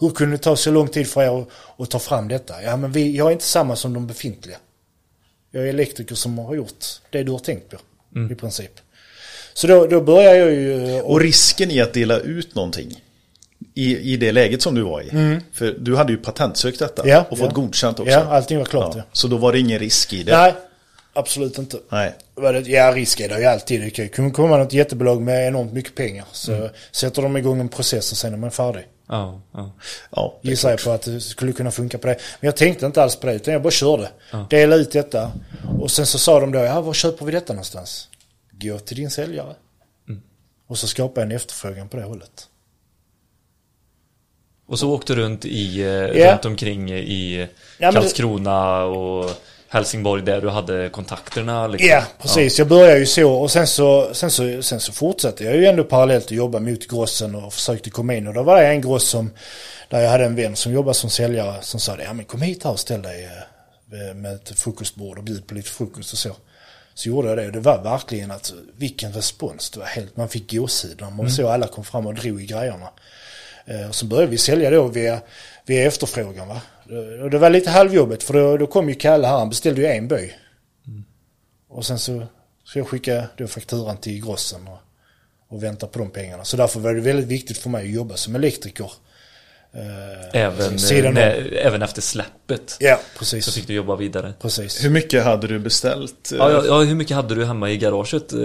Hur 0.00 0.10
kunde 0.10 0.36
det 0.36 0.42
ta 0.42 0.56
så 0.56 0.70
lång 0.70 0.88
tid 0.88 1.06
för 1.06 1.22
er 1.22 1.40
att, 1.42 1.48
att 1.78 1.90
ta 1.90 1.98
fram 1.98 2.28
detta? 2.28 2.62
Ja, 2.62 2.76
men 2.76 2.92
vi, 2.92 3.16
jag 3.16 3.26
är 3.28 3.32
inte 3.32 3.44
samma 3.44 3.76
som 3.76 3.94
de 3.94 4.06
befintliga. 4.06 4.56
Jag 5.50 5.64
är 5.64 5.68
elektriker 5.68 6.14
som 6.14 6.38
har 6.38 6.54
gjort 6.54 6.84
det 7.10 7.22
du 7.22 7.32
har 7.32 7.38
tänkt 7.38 7.70
på, 7.70 7.76
i 8.32 8.34
princip. 8.34 8.70
Så 9.54 9.66
då, 9.66 9.86
då 9.86 10.00
börjar 10.00 10.34
jag 10.34 10.52
ju... 10.52 11.00
Och 11.00 11.20
risken 11.20 11.70
i 11.70 11.80
att 11.80 11.92
dela 11.92 12.18
ut 12.18 12.54
någonting 12.54 13.04
i, 13.74 14.12
i 14.12 14.16
det 14.16 14.32
läget 14.32 14.62
som 14.62 14.74
du 14.74 14.82
var 14.82 15.02
i. 15.02 15.40
För 15.52 15.76
du 15.80 15.96
hade 15.96 16.12
ju 16.12 16.18
patentsökt 16.18 16.78
detta 16.78 17.02
Mm. 17.02 17.14
Ja, 17.14 17.26
och 17.30 17.38
fått 17.38 17.46
ja. 17.48 17.54
godkänt 17.54 18.00
också. 18.00 18.12
Ja, 18.12 18.18
allting 18.20 18.58
var 18.58 18.64
klart, 18.64 18.96
ja. 18.96 19.02
Så 19.12 19.28
då 19.28 19.36
var 19.36 19.52
det 19.52 19.58
ingen 19.58 19.78
risk 19.78 20.12
i 20.12 20.22
det. 20.22 20.32
Nej, 20.32 20.54
absolut 21.20 21.58
inte. 21.58 21.78
Nej. 21.88 22.14
Ja, 22.66 22.92
risk 22.94 23.20
är 23.20 23.28
det 23.28 23.38
ju 23.38 23.44
alltid. 23.44 23.80
Det 23.80 23.90
kan 24.08 24.24
ju 24.24 24.30
komma 24.30 24.56
något 24.56 24.72
jättebolag 24.72 25.22
med 25.22 25.48
enormt 25.48 25.72
mycket 25.72 25.94
pengar. 25.94 26.24
Så 26.32 26.52
Mm. 26.52 26.68
sätter 26.92 27.22
de 27.22 27.36
igång 27.36 27.60
en 27.60 27.68
process 27.68 28.12
och 28.12 28.18
sen 28.18 28.32
är 28.32 28.36
man 28.36 28.50
färdig. 28.50 28.84
Ja, 29.08 29.40
ja. 29.52 29.70
Ja, 30.10 30.38
Gissar 30.42 30.70
jag 30.70 30.84
på 30.84 30.90
att 30.90 31.02
det 31.02 31.20
skulle 31.20 31.52
kunna 31.52 31.70
funka 31.70 31.98
på 31.98 32.06
det. 32.06 32.16
Men 32.40 32.46
jag 32.48 32.56
tänkte 32.56 32.86
inte 32.86 33.02
alls 33.02 33.16
på 33.16 33.26
det, 33.26 33.32
utan 33.34 33.52
jag 33.52 33.62
bara 33.62 33.70
körde. 33.70 34.10
Delade 34.50 34.82
ut 34.82 34.92
detta. 34.92 35.32
Och 35.80 35.90
sen 35.90 36.06
så 36.06 36.18
sa 36.18 36.40
de 36.40 36.52
då, 36.52 36.58
ja 36.58 36.80
var 36.80 36.92
köper 36.94 37.26
vi 37.26 37.32
detta 37.32 37.52
någonstans? 37.52 38.08
Gå 38.50 38.78
till 38.78 38.96
din 38.96 39.10
säljare. 39.10 39.54
Mm. 40.08 40.22
Och 40.66 40.78
så 40.78 40.86
skapade 40.88 41.20
jag 41.20 41.30
en 41.30 41.36
efterfrågan 41.36 41.88
på 41.88 41.96
det 41.96 42.02
hållet. 42.02 42.46
Och 44.66 44.78
så 44.78 44.90
åkte 44.94 45.14
du 45.14 45.20
runt 45.22 45.44
i, 45.44 45.80
eh, 45.80 45.86
Ja. 45.88 46.32
runt 46.32 46.44
omkring 46.44 46.90
i 46.92 47.48
det- 47.78 47.92
Karlskrona 47.92 48.82
och 48.84 49.30
Helsingborg 49.72 50.22
där 50.22 50.40
du 50.40 50.48
hade 50.48 50.88
kontakterna 50.88 51.66
liksom. 51.66 51.88
Ja, 51.88 52.04
precis. 52.18 52.58
Jag 52.58 52.68
började 52.68 52.98
ju 52.98 53.06
så 53.06 53.32
och 53.32 53.50
sen 53.50 53.66
så, 53.66 54.14
sen, 54.14 54.30
så, 54.30 54.62
sen 54.62 54.80
så 54.80 54.92
fortsatte 54.92 55.44
jag 55.44 55.56
ju 55.56 55.66
ändå 55.66 55.84
parallellt 55.84 56.24
att 56.24 56.30
jobba 56.30 56.58
mot 56.60 56.88
grossen 56.88 57.34
och 57.34 57.54
försökte 57.54 57.90
komma 57.90 58.14
in. 58.14 58.26
Och 58.28 58.34
då 58.34 58.42
var 58.42 58.62
det 58.62 58.66
en 58.68 58.80
gross 58.80 59.04
som, 59.04 59.30
där 59.88 60.00
jag 60.00 60.10
hade 60.10 60.24
en 60.24 60.34
vän 60.34 60.56
som 60.56 60.72
jobbade 60.72 60.94
som 60.94 61.10
säljare 61.10 61.54
som 61.62 61.80
sa 61.80 61.96
det, 61.96 62.02
ja 62.04 62.12
men 62.12 62.24
kom 62.24 62.42
hit 62.42 62.64
här 62.64 62.70
och 62.70 62.80
ställ 62.80 63.02
dig 63.02 63.24
eh, 63.24 64.14
med 64.14 64.34
ett 64.34 64.58
frukostbord 64.60 65.18
och 65.18 65.24
bjud 65.24 65.46
på 65.46 65.54
lite 65.54 65.70
frukost 65.70 66.12
och 66.12 66.18
så. 66.18 66.36
Så 66.94 67.08
gjorde 67.08 67.28
jag 67.28 67.38
det 67.38 67.46
och 67.46 67.52
det 67.52 67.60
var 67.60 67.82
verkligen 67.82 68.30
att 68.30 68.52
vilken 68.76 69.12
respons. 69.12 69.70
Det 69.70 69.78
var 69.78 69.86
helt, 69.86 70.16
man 70.16 70.28
fick 70.28 70.52
gåshud 70.52 71.02
man 71.16 71.30
såg 71.30 71.46
alla 71.46 71.66
kom 71.66 71.84
fram 71.84 72.06
och 72.06 72.14
drog 72.14 72.42
i 72.42 72.46
grejerna. 72.46 72.88
Eh, 73.66 73.88
Och 73.88 73.94
så 73.94 74.06
började 74.06 74.30
vi 74.30 74.38
sälja 74.38 74.70
då 74.70 74.86
via, 74.88 75.20
via 75.66 75.86
efterfrågan. 75.86 76.48
Va? 76.48 76.60
Eh, 76.90 77.22
Och 77.24 77.30
det 77.30 77.38
var 77.38 77.50
lite 77.50 77.70
halvjobbigt 77.70 78.22
för 78.22 78.34
då, 78.34 78.56
då 78.56 78.66
kom 78.66 78.88
ju 78.88 78.94
Kalle 78.94 79.26
här, 79.26 79.38
han 79.38 79.48
beställde 79.48 79.80
ju 79.80 79.86
en 79.86 80.08
böj. 80.08 80.38
Och 81.68 81.86
sen 81.86 81.98
så, 81.98 82.26
så 82.64 82.78
jag 82.78 82.88
skickade 82.88 83.28
då 83.36 83.46
fakturan 83.46 83.96
till 83.96 84.24
grossen 84.24 84.68
och, 84.68 84.78
och 85.48 85.62
väntade 85.62 85.92
på 85.92 85.98
de 85.98 86.10
pengarna. 86.10 86.44
Så 86.44 86.56
därför 86.56 86.80
var 86.80 86.94
det 86.94 87.00
väldigt 87.00 87.26
viktigt 87.26 87.58
för 87.58 87.70
mig 87.70 87.84
att 87.84 87.94
jobba 87.94 88.16
som 88.16 88.34
elektriker. 88.34 88.92
Eh, 89.74 90.40
Även, 90.42 90.76
när, 91.14 91.52
även 91.56 91.82
efter 91.82 92.02
släppet. 92.02 92.76
Ja, 92.80 92.96
Så 93.12 93.18
precis. 93.18 93.54
fick 93.54 93.66
du 93.66 93.74
jobba 93.74 93.96
vidare. 93.96 94.32
Precis. 94.42 94.84
Hur 94.84 94.90
mycket 94.90 95.24
hade 95.24 95.46
du 95.46 95.58
beställt? 95.58 96.30
Ja, 96.38 96.50
ja, 96.52 96.62
ja, 96.66 96.78
hur 96.80 96.94
mycket 96.94 97.16
hade 97.16 97.34
du 97.34 97.44
hemma 97.44 97.70
i 97.70 97.76
garaget? 97.76 98.32
Eh, 98.32 98.38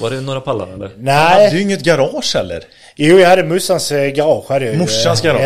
Var 0.00 0.10
det 0.10 0.20
några 0.20 0.40
pallar 0.40 0.66
eller? 0.66 0.88
Du 0.96 1.10
hade 1.10 1.36
Nej, 1.36 1.54
ju 1.54 1.62
inget 1.62 1.80
garage 1.82 2.34
heller. 2.34 2.64
jo 2.96 3.18
jag 3.18 3.28
hade 3.28 3.44
morsans 3.44 3.92
eh, 3.92 4.08
garage. 4.10 4.44
Hade 4.48 4.64
jag. 4.66 4.76
Morsans 4.76 5.20
garage, 5.22 5.40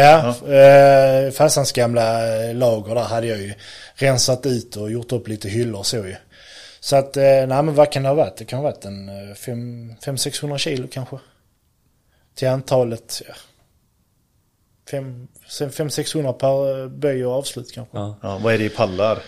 Ja, 0.46 0.54
eh, 0.54 1.30
farsans 1.32 1.72
gamla 1.72 2.18
lager 2.52 2.94
där 2.94 3.02
hade 3.02 3.26
jag 3.26 3.38
ju 3.38 3.54
rensat 3.94 4.46
ut 4.46 4.76
och 4.76 4.90
gjort 4.90 5.12
upp 5.12 5.28
lite 5.28 5.48
hyllor 5.48 5.78
och 5.78 5.86
så 5.86 5.96
ju. 5.96 6.16
Så 6.80 6.96
att, 6.96 7.16
nej 7.16 7.46
men 7.46 7.74
vad 7.74 7.92
kan 7.92 8.02
det 8.02 8.08
ha 8.08 8.14
varit? 8.16 8.36
Det 8.36 8.44
kan 8.44 8.56
ha 8.58 8.62
varit 8.64 8.84
en 8.84 9.10
500-600 9.34 10.58
kilo 10.58 10.88
kanske. 10.92 11.16
Till 12.34 12.48
antalet, 12.48 13.22
ja. 13.28 13.34
500-600 14.92 16.32
per 16.32 16.82
eh, 16.82 16.88
böj 16.88 17.26
och 17.26 17.32
avslut 17.32 17.72
kanske. 17.74 17.96
Ja. 17.98 18.18
Ja, 18.22 18.38
vad 18.42 18.54
är 18.54 18.58
det 18.58 18.64
i 18.64 18.68
pallar? 18.68 19.18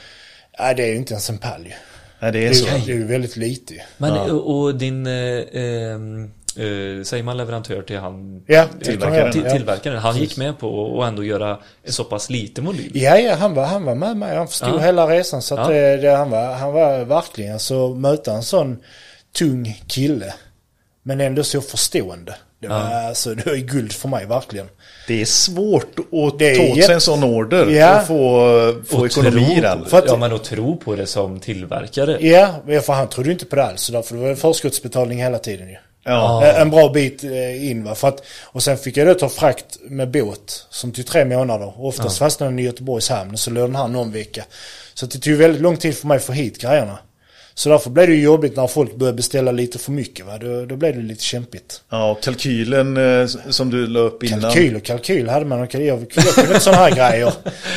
Nej 0.59 0.75
det 0.75 0.83
är 0.83 0.89
ju 0.89 0.97
inte 0.97 1.13
ens 1.13 1.31
en 1.31 1.39
pall 1.39 1.67
ju. 1.67 1.73
Nej, 2.21 2.33
det 2.33 2.47
är 2.47 2.53
så. 2.53 2.65
det 2.65 2.93
är 2.93 2.97
ju 2.97 3.07
väldigt 3.07 3.37
lite. 3.37 3.75
Men 3.99 4.31
och, 4.31 4.61
och 4.61 4.75
din, 4.75 5.07
eh, 5.07 5.43
ehm, 5.53 6.25
eh, 6.57 7.05
säger 7.05 7.23
man 7.23 7.37
leverantör 7.37 7.83
till 7.83 7.99
han 7.99 8.43
Ja, 8.47 8.67
Tillverkaren, 8.83 9.33
till, 9.33 9.45
ja. 9.45 9.51
tillverkaren, 9.51 9.99
han 9.99 10.17
gick 10.17 10.37
med 10.37 10.59
på 10.59 11.03
att 11.03 11.09
ändå 11.09 11.25
göra 11.25 11.59
en 11.83 11.93
så 11.93 12.05
pass 12.05 12.31
liten 12.31 12.65
volym? 12.65 12.91
Ja, 12.95 13.19
ja, 13.19 13.35
han 13.35 13.55
var, 13.55 13.65
han 13.65 13.85
var 13.85 13.95
med 13.95 14.17
mig. 14.17 14.37
Han 14.37 14.49
förstod 14.49 14.75
Ja. 14.75 14.79
hela 14.79 15.07
resan. 15.07 15.43
Så 15.43 15.55
att 15.55 15.69
Ja. 15.69 15.75
det, 15.75 15.97
det, 15.97 16.11
han, 16.17 16.31
var, 16.31 16.55
han 16.55 16.73
var 16.73 17.05
verkligen 17.05 17.59
så 17.59 17.95
möta 17.95 18.33
en 18.33 18.43
sån 18.43 18.79
tung 19.39 19.81
kille 19.87 20.35
Men 21.03 21.21
ändå 21.21 21.45
så 21.45 21.61
förstående. 21.61 22.35
Det 22.63 22.69
var, 22.69 22.77
alltså, 23.09 23.35
det 23.35 23.47
var 23.47 23.55
guld 23.57 23.93
för 23.93 24.09
mig 24.09 24.27
verkligen. 24.27 24.67
Det 25.09 25.21
är 25.21 25.25
svårt 25.25 25.99
att 25.99 26.39
Det 26.39 26.51
är 26.51 26.57
ta 26.57 26.73
åt 26.79 26.85
sig 26.85 26.95
en 26.95 27.01
sån 27.01 27.25
order 27.25 27.67
Ja. 27.71 28.01
och 28.01 28.07
få, 28.07 28.83
få 28.87 28.99
Och 28.99 29.07
ekonomi 29.07 29.55
i 29.59 29.61
den. 29.61 29.83
på- 29.85 29.89
För 29.91 29.99
att- 29.99 30.05
Ja, 30.07 30.17
men 30.17 30.33
att 30.33 30.45
tro 30.45 30.77
på 30.77 30.97
det 30.97 31.07
som 31.07 31.41
tillverkare. 31.41 32.17
Ja, 32.27 32.55
för 32.83 32.93
han 32.93 33.09
trodde 33.09 33.33
inte 33.33 33.45
på 33.45 33.57
det 33.57 33.65
alls. 33.65 33.81
Så 33.83 33.93
därför 33.93 34.15
det 34.17 34.21
var 34.29 34.35
förskottsbetalning 34.35 35.19
hela 35.23 35.39
tiden 35.39 35.69
ju. 35.69 35.77
Ja. 36.05 36.47
Eh, 36.47 36.61
En 36.61 36.71
bra 36.71 36.89
bit 36.89 37.25
eh, 37.25 37.71
in 37.71 37.85
va. 37.85 37.95
För 37.95 38.09
att, 38.09 38.23
och 38.45 38.63
sen 38.63 38.77
fick 38.79 38.97
jag 38.97 39.07
då 39.07 39.15
ta 39.15 39.29
frakt 39.29 39.79
med 39.83 40.11
båt 40.11 40.67
som 40.71 40.93
tog 40.93 41.07
tre 41.07 41.25
månader. 41.25 41.73
Oftast 41.77 42.19
fastnade 42.19 42.53
den 42.53 42.59
i 42.59 42.63
Göteborgs 42.63 43.09
hamn 43.09 43.37
så 43.37 43.51
låg 43.51 43.65
den 43.69 43.77
här 43.77 43.89
någon 43.89 44.13
vecka. 44.13 44.45
Så 44.95 45.07
det 45.07 45.19
tog 45.19 45.35
väldigt 45.35 45.63
lång 45.63 45.77
tid 45.77 45.97
för 45.97 46.07
mig 46.07 46.17
att 46.17 46.25
få 46.25 46.33
hit 46.33 46.61
grejerna. 46.61 46.99
Så 47.55 47.69
därför 47.69 47.91
blev 47.91 48.09
det 48.09 48.15
ju 48.15 48.23
jobbigt 48.23 48.57
när 48.57 48.67
folk 48.67 48.95
började 48.97 49.17
beställa 49.17 49.53
lite 49.53 49.79
för 49.79 49.93
mycket 49.93 50.27
va. 50.27 50.39
Då, 50.39 50.65
då 50.67 50.77
blev 50.77 50.97
det 50.97 51.03
lite 51.03 51.25
kämpigt. 51.25 51.83
Ja, 51.91 52.11
och 52.11 52.23
kalkylen 52.23 52.97
eh, 53.21 53.27
som 53.51 53.71
du 53.71 53.87
la 53.87 54.01
upp 54.01 54.23
innan. 54.25 54.41
Kalkyl 54.41 54.77
och 54.77 54.83
kalkyl 54.83 55.29
hade 55.29 55.47
man. 55.47 55.59
Jag, 55.59 55.75
jag 55.75 56.11
kunde 56.11 56.31
inte 56.41 56.61
sådana 56.61 56.83
här 56.83 56.91
grejer. 57.11 57.33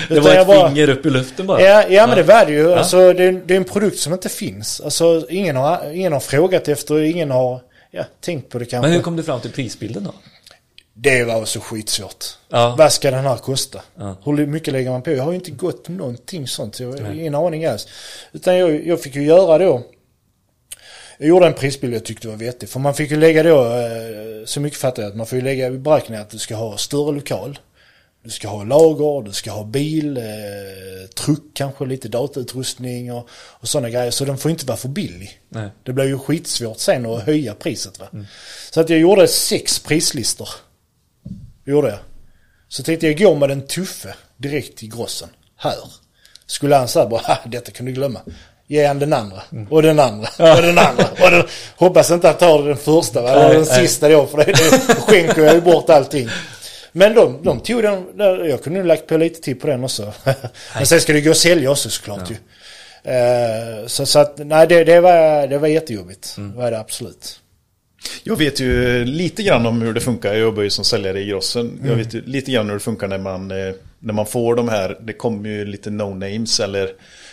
Det 0.10 0.20
var 0.20 0.36
ett 0.36 0.48
bara- 0.48 0.70
finger 0.70 0.90
upp 0.90 1.06
i 1.06 1.10
luften 1.10 1.48
bara. 1.48 1.62
Ja, 1.62 1.84
ja 1.90 2.08
men 2.08 2.18
det 2.18 2.24
var 2.24 2.46
det 2.46 2.52
ju. 2.52 2.74
Alltså, 2.74 3.14
det, 3.14 3.24
är- 3.24 3.42
det 3.46 3.54
är 3.54 3.58
en 3.58 3.64
produkt 3.64 4.00
som 4.00 4.14
inte 4.14 4.30
finns. 4.30 4.82
Alltså, 4.82 5.26
ingen, 5.30 5.56
har, 5.56 5.92
ingen 5.94 6.14
har 6.14 6.20
frågat 6.20 6.68
efter, 6.68 7.02
ingen 7.02 7.32
har 7.32 7.62
ja, 7.92 8.04
tänkt 8.22 8.50
på 8.50 8.60
det 8.60 8.66
kanske. 8.66 8.88
Men 8.88 8.96
hur 8.96 9.02
kom 9.04 9.16
du 9.16 9.24
fram 9.24 9.40
till 9.40 9.52
prisbilden 9.52 10.04
då? 10.04 10.14
Det 10.98 11.24
var 11.24 11.46
så 11.46 11.60
skitsvårt. 11.60 12.26
Ja. 12.50 12.76
Vad 12.78 12.94
ska 12.94 13.12
den 13.12 13.26
här 13.26 13.38
kosta? 13.38 13.82
Ja. 13.96 14.18
Hur 14.24 14.46
mycket 14.46 14.74
lägger 14.74 14.90
man 14.92 15.02
på? 15.02 15.12
Jag 15.12 15.24
har 15.24 15.32
ju 15.32 15.36
inte 15.36 15.52
gått 15.52 15.90
någonting 15.90 16.48
sånt. 16.48 16.80
Jag 16.80 16.88
har 16.88 17.12
ingen 17.12 17.36
aning 17.36 17.66
alls. 17.66 17.88
Utan 18.34 18.58
jag, 18.58 18.88
jag 18.88 19.02
fick 19.02 19.16
ju 19.16 19.24
göra 19.24 19.58
då. 19.58 19.84
Jag 21.18 21.28
gjorde 21.28 21.48
en 21.48 21.54
prisbild 21.54 21.94
jag 21.94 22.06
tyckte 22.06 22.28
var 22.28 22.36
vettig. 22.36 22.70
För 22.70 22.80
man 22.80 22.94
fick 22.94 23.12
ju 23.12 23.18
lägga 23.18 23.44
då, 23.44 23.66
eh, 23.66 24.46
så 24.46 24.60
mycket 24.60 24.80
fattar 24.80 25.04
jag 25.04 25.10
att 25.10 25.16
man 25.16 25.26
får 25.26 25.38
ju 25.38 25.44
lägga 25.44 25.68
i 25.68 25.72
beräkningen 25.72 26.22
att 26.22 26.30
du 26.30 26.38
ska 26.38 26.56
ha 26.56 26.78
större 26.78 27.12
lokal. 27.12 27.60
Du 28.24 28.30
ska 28.30 28.48
ha 28.48 28.64
lager, 28.64 29.26
du 29.26 29.32
ska 29.32 29.52
ha 29.52 29.64
bil, 29.64 30.18
eh, 30.18 30.24
truck 31.16 31.44
kanske, 31.54 31.86
lite 31.86 32.08
datautrustning 32.08 33.14
och, 33.14 33.30
och 33.32 33.68
sådana 33.68 33.90
grejer. 33.90 34.12
Så 34.12 34.26
den 34.26 34.38
får 34.38 34.52
inte 34.52 34.66
vara 34.66 34.78
för 34.78 34.90
billig. 34.90 35.40
Nej. 35.50 35.70
Det 35.84 35.94
blir 35.94 36.06
ju 36.06 36.20
skitsvårt 36.20 36.80
sen 36.80 37.06
att 37.06 37.24
höja 37.24 37.54
priset 37.54 38.00
va. 38.00 38.08
Så 38.72 38.82
att 38.82 38.90
jag 38.90 39.00
gjorde 39.00 39.28
sex 39.28 39.80
prislistor. 39.80 40.50
Det 41.66 41.72
gjorde 41.72 41.88
jag. 41.90 42.00
Så 42.68 42.84
tänkte 42.84 43.08
jag 43.08 43.18
gå 43.18 43.36
med 43.36 43.50
den 43.50 43.68
tuffe 43.68 44.16
direkt 44.38 44.78
till 44.78 44.90
grossen. 44.96 45.30
Här. 45.58 45.74
Skulle 46.46 46.76
han 46.76 46.88
säga 46.88 47.06
bara, 47.06 47.22
"Ha, 47.22 47.38
detta 47.46 47.72
kan 47.72 47.86
du 47.86 47.92
glömma. 47.92 48.20
Ge 48.68 48.86
han 48.88 49.00
den 49.00 49.14
andra. 49.14 49.42
Och 49.70 49.82
den 49.82 50.00
andra. 50.00 50.28
Och 50.38 50.62
den 50.62 50.78
andra. 50.78 51.08
Och 51.24 51.32
den, 51.32 51.44
hoppas 51.76 52.12
inte 52.12 52.28
han 52.28 52.38
tar 52.38 52.64
den 52.64 52.78
första 52.78 53.22
va? 53.22 53.30
Eller 53.30 53.54
den 53.54 53.66
sista 53.66 54.10
då. 54.10 54.28
För 54.28 54.38
det, 54.38 54.44
det 54.46 54.96
skänker 54.96 55.42
jag 55.44 55.56
ju 55.56 55.62
bort 55.62 55.90
allting. 55.90 56.30
Men 56.92 57.14
de, 57.16 57.44
de 57.44 57.60
tog 57.60 57.84
den, 57.84 58.06
jag 58.50 58.64
kunde 58.64 58.80
nog 58.80 58.88
lagt 58.88 59.08
på 59.08 59.18
lite 59.18 59.42
till 59.42 59.60
på 59.60 59.68
den 59.68 59.84
också. 59.84 60.14
Men 60.76 60.86
sen 60.86 61.02
ska 61.02 61.14
det 61.14 61.22
gå 61.22 61.32
att 61.32 61.38
sälja 61.38 61.72
också 61.72 61.90
såklart 61.90 62.32
ju. 62.32 62.36
Eh, 63.12 63.88
så, 63.88 64.06
så 64.06 64.20
att, 64.20 64.38
nej 64.38 64.68
det, 64.68 64.84
det, 64.84 65.00
var, 65.00 65.48
det 65.48 65.58
var 65.58 65.68
jättejobbigt. 65.68 66.34
Det 66.36 66.58
var 66.58 66.72
det 66.72 66.80
absolut. 66.80 67.40
Jag 68.24 68.36
vet 68.36 68.60
ju 68.60 69.06
lite 69.06 69.44
grann 69.44 69.66
om 69.66 69.82
hur 69.82 69.94
det 69.94 70.02
funkar. 70.02 70.34
Jag 70.34 70.42
jobbar 70.42 70.64
ju 70.64 70.70
som 70.70 70.86
säljare 70.86 71.20
i 71.22 71.26
Grossen. 71.26 71.80
Jag 71.86 71.96
vet 71.96 72.14
ju 72.14 72.22
lite 72.22 72.52
grann 72.52 72.68
hur 72.68 72.74
det 72.74 72.80
funkar 72.80 73.08
när 73.08 73.18
man, 73.18 73.52
eh, 73.52 73.74
när 74.00 74.14
man 74.14 74.26
får 74.26 74.56
de 74.56 74.70
här. 74.70 74.98
Det 75.02 75.14
kommer 75.14 75.50
ju 75.50 75.66
lite 75.66 75.90
no-names 75.90 76.64
eller 76.64 76.90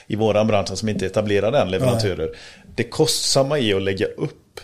i 0.07 0.17
våran 0.17 0.47
bransch 0.47 0.79
som 0.79 0.89
inte 0.89 1.05
är 1.05 1.07
etablerade 1.07 1.59
än 1.59 1.71
leverantörer. 1.71 2.31
Det 2.75 2.85
kostsamma 2.85 3.59
i 3.59 3.75
att 3.75 3.83
lägga 3.83 4.07
upp 4.07 4.61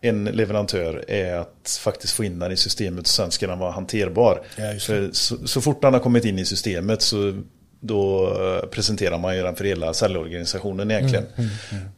en 0.00 0.24
leverantör 0.24 1.04
är 1.08 1.34
att 1.34 1.80
faktiskt 1.80 2.12
få 2.12 2.24
in 2.24 2.38
den 2.38 2.52
i 2.52 2.56
systemet 2.56 3.00
och 3.00 3.06
sen 3.06 3.30
ska 3.30 3.46
den 3.46 3.58
vara 3.58 3.70
hanterbar. 3.70 4.42
Ja, 4.56 4.64
För 4.80 5.10
så, 5.12 5.46
så 5.46 5.60
fort 5.60 5.82
den 5.82 5.92
har 5.92 6.00
kommit 6.00 6.24
in 6.24 6.38
i 6.38 6.44
systemet 6.44 7.02
så 7.02 7.42
då 7.84 8.26
eh, 8.62 8.68
presenterar 8.68 9.18
man 9.18 9.36
ju 9.36 9.42
den 9.42 9.54
för 9.56 9.64
hela 9.64 9.94
säljorganisationen 9.94 10.90
egentligen. 10.90 11.24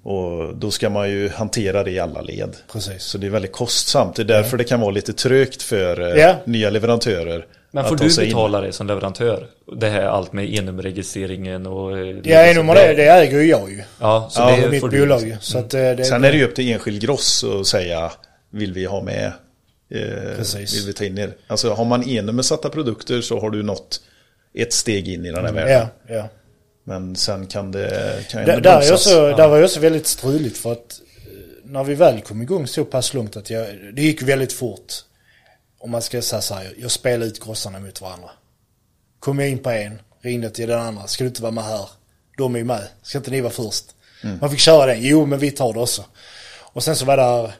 Och 0.03 0.57
då 0.57 0.71
ska 0.71 0.91
man 0.91 1.11
ju 1.11 1.29
hantera 1.29 1.85
det 1.85 1.91
i 1.91 1.99
alla 2.01 2.21
led. 2.21 2.57
Precis. 2.73 3.03
Så 3.03 3.19
det 3.19 3.27
är 3.27 3.31
väldigt 3.31 3.53
kostsamt. 3.53 4.17
Det 4.17 4.23
är 4.23 4.25
därför 4.25 4.57
det 4.57 4.65
kan 4.65 4.81
vara 4.81 4.91
lite 4.91 5.13
trögt 5.13 5.63
för 5.63 6.17
Ja. 6.17 6.35
nya 6.45 6.71
leverantörer. 6.71 7.47
Men 7.71 7.83
att 7.85 7.89
får 7.91 7.97
ta 7.97 8.05
du 8.05 8.11
sig 8.11 8.25
in. 8.25 8.31
betala 8.31 8.61
det 8.61 8.73
som 8.73 8.87
leverantör? 8.87 9.47
Det 9.77 9.89
här 9.89 10.03
allt 10.03 10.33
med 10.33 10.55
e-nummerregistreringen 10.55 11.67
och... 11.67 11.99
eh, 11.99 12.17
Ja, 12.25 12.39
en 12.41 12.57
nummer 12.57 12.75
det, 12.75 12.95
det 12.95 13.05
äger 13.09 13.41
ju 13.41 13.47
jag 13.49 13.71
ju. 13.71 13.83
Ja, 14.01 14.29
så 14.31 14.41
Ja, 14.41 14.51
det 14.57 14.63
Det 14.63 14.69
mitt 14.71 14.83
bolag 14.91 15.23
ju. 15.29 15.37
Så 15.41 15.59
att, 15.59 15.75
eh, 15.75 15.81
det, 15.81 16.05
Sen 16.05 16.25
är 16.25 16.33
det 16.33 16.39
ju 16.39 16.45
upp 16.45 16.55
till 16.55 16.73
enskild 16.73 17.03
gross 17.03 17.45
att 17.61 17.67
säga 17.67 18.13
vill 18.51 18.73
vi 18.73 18.85
ha 18.85 19.03
med 19.03 19.33
eh, 19.95 20.37
Precis. 20.37 20.77
Vill 20.79 20.87
vi 20.87 20.93
ta 20.93 21.05
in 21.05 21.19
er? 21.19 21.35
Alltså 21.47 21.73
har 21.75 21.85
man 21.85 22.09
e-nummersatta 22.09 22.69
produkter 22.71 23.21
så 23.21 23.41
har 23.41 23.51
du 23.51 23.63
nått 23.63 24.01
ett 24.63 24.73
steg 24.73 25.09
in 25.09 25.25
i 25.27 25.31
den 25.31 25.45
här 25.45 25.53
världen. 25.53 25.89
Ja, 26.07 26.15
ja. 26.15 26.29
Men 26.85 27.17
sen 27.17 27.47
kan 27.47 27.73
det 27.73 28.25
kan 28.31 28.45
Där, 28.45 28.61
där, 28.61 28.93
också, 28.93 29.11
där 29.37 29.49
var 29.49 29.57
jag 29.57 29.65
också 29.65 29.81
väldigt 29.81 30.07
struligt 30.07 30.59
för 30.59 30.73
att 30.73 31.01
eh, 31.17 31.33
när 31.65 31.85
vi 31.85 31.95
väl 31.95 32.21
kom 32.21 32.43
igång 32.43 32.67
så 32.67 32.85
pass 32.85 33.15
långt 33.15 33.37
att 33.37 33.51
jag, 33.51 33.67
det 33.93 34.03
gick 34.03 34.23
väldigt 34.23 34.53
fort. 34.53 34.93
Om 35.79 35.91
man 35.91 36.03
ska 36.03 36.23
säga 36.23 36.43
så 36.43 36.55
här, 36.55 36.75
jag 36.79 36.91
spelade 36.91 37.27
ut 37.27 37.45
grossarna 37.45 37.79
mot 37.79 38.01
varandra. 38.01 38.31
Kom 39.19 39.39
jag 39.39 39.49
in 39.49 39.59
på 39.59 39.71
en, 39.71 40.01
ringde 40.23 40.51
till 40.51 40.69
den 40.69 40.81
andra, 40.81 41.07
ska 41.07 41.25
du 41.25 41.29
inte 41.29 41.43
vara 41.43 41.53
med 41.53 41.65
här? 41.65 41.89
De 42.37 42.57
är 42.57 42.65
med, 42.65 42.89
ska 43.03 43.19
inte 43.19 43.31
ni 43.31 43.41
vara 43.41 43.53
först? 43.53 43.85
Man 44.41 44.51
fick 44.51 44.61
köra 44.61 44.87
den, 44.87 45.03
jo 45.03 45.27
men 45.27 45.39
vi 45.39 45.51
tar 45.51 45.73
det 45.73 45.81
också. 45.81 46.05
Och 46.61 46.83
sen 46.83 46.97
så 46.97 47.05
var 47.05 47.17
det 47.17 47.53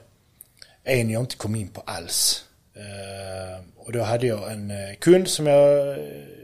en 0.83 1.09
jag 1.09 1.21
inte 1.21 1.35
kom 1.35 1.55
in 1.55 1.67
på 1.67 1.81
alls. 1.85 2.43
Eh, 2.75 3.65
och 3.75 3.91
då 3.91 4.01
hade 4.01 4.27
jag 4.27 4.51
en 4.51 4.71
eh, 4.71 4.95
kund 4.99 5.27
som 5.27 5.47
jag 5.47 5.97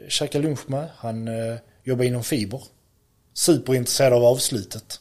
käkade 0.08 0.44
lunch 0.44 0.70
med. 0.70 0.88
Han 0.96 1.28
uh, 1.28 1.56
jobbar 1.84 2.04
inom 2.04 2.24
fiber. 2.24 2.62
Superintresserad 3.34 4.12
av 4.12 4.24
avslutet. 4.24 5.00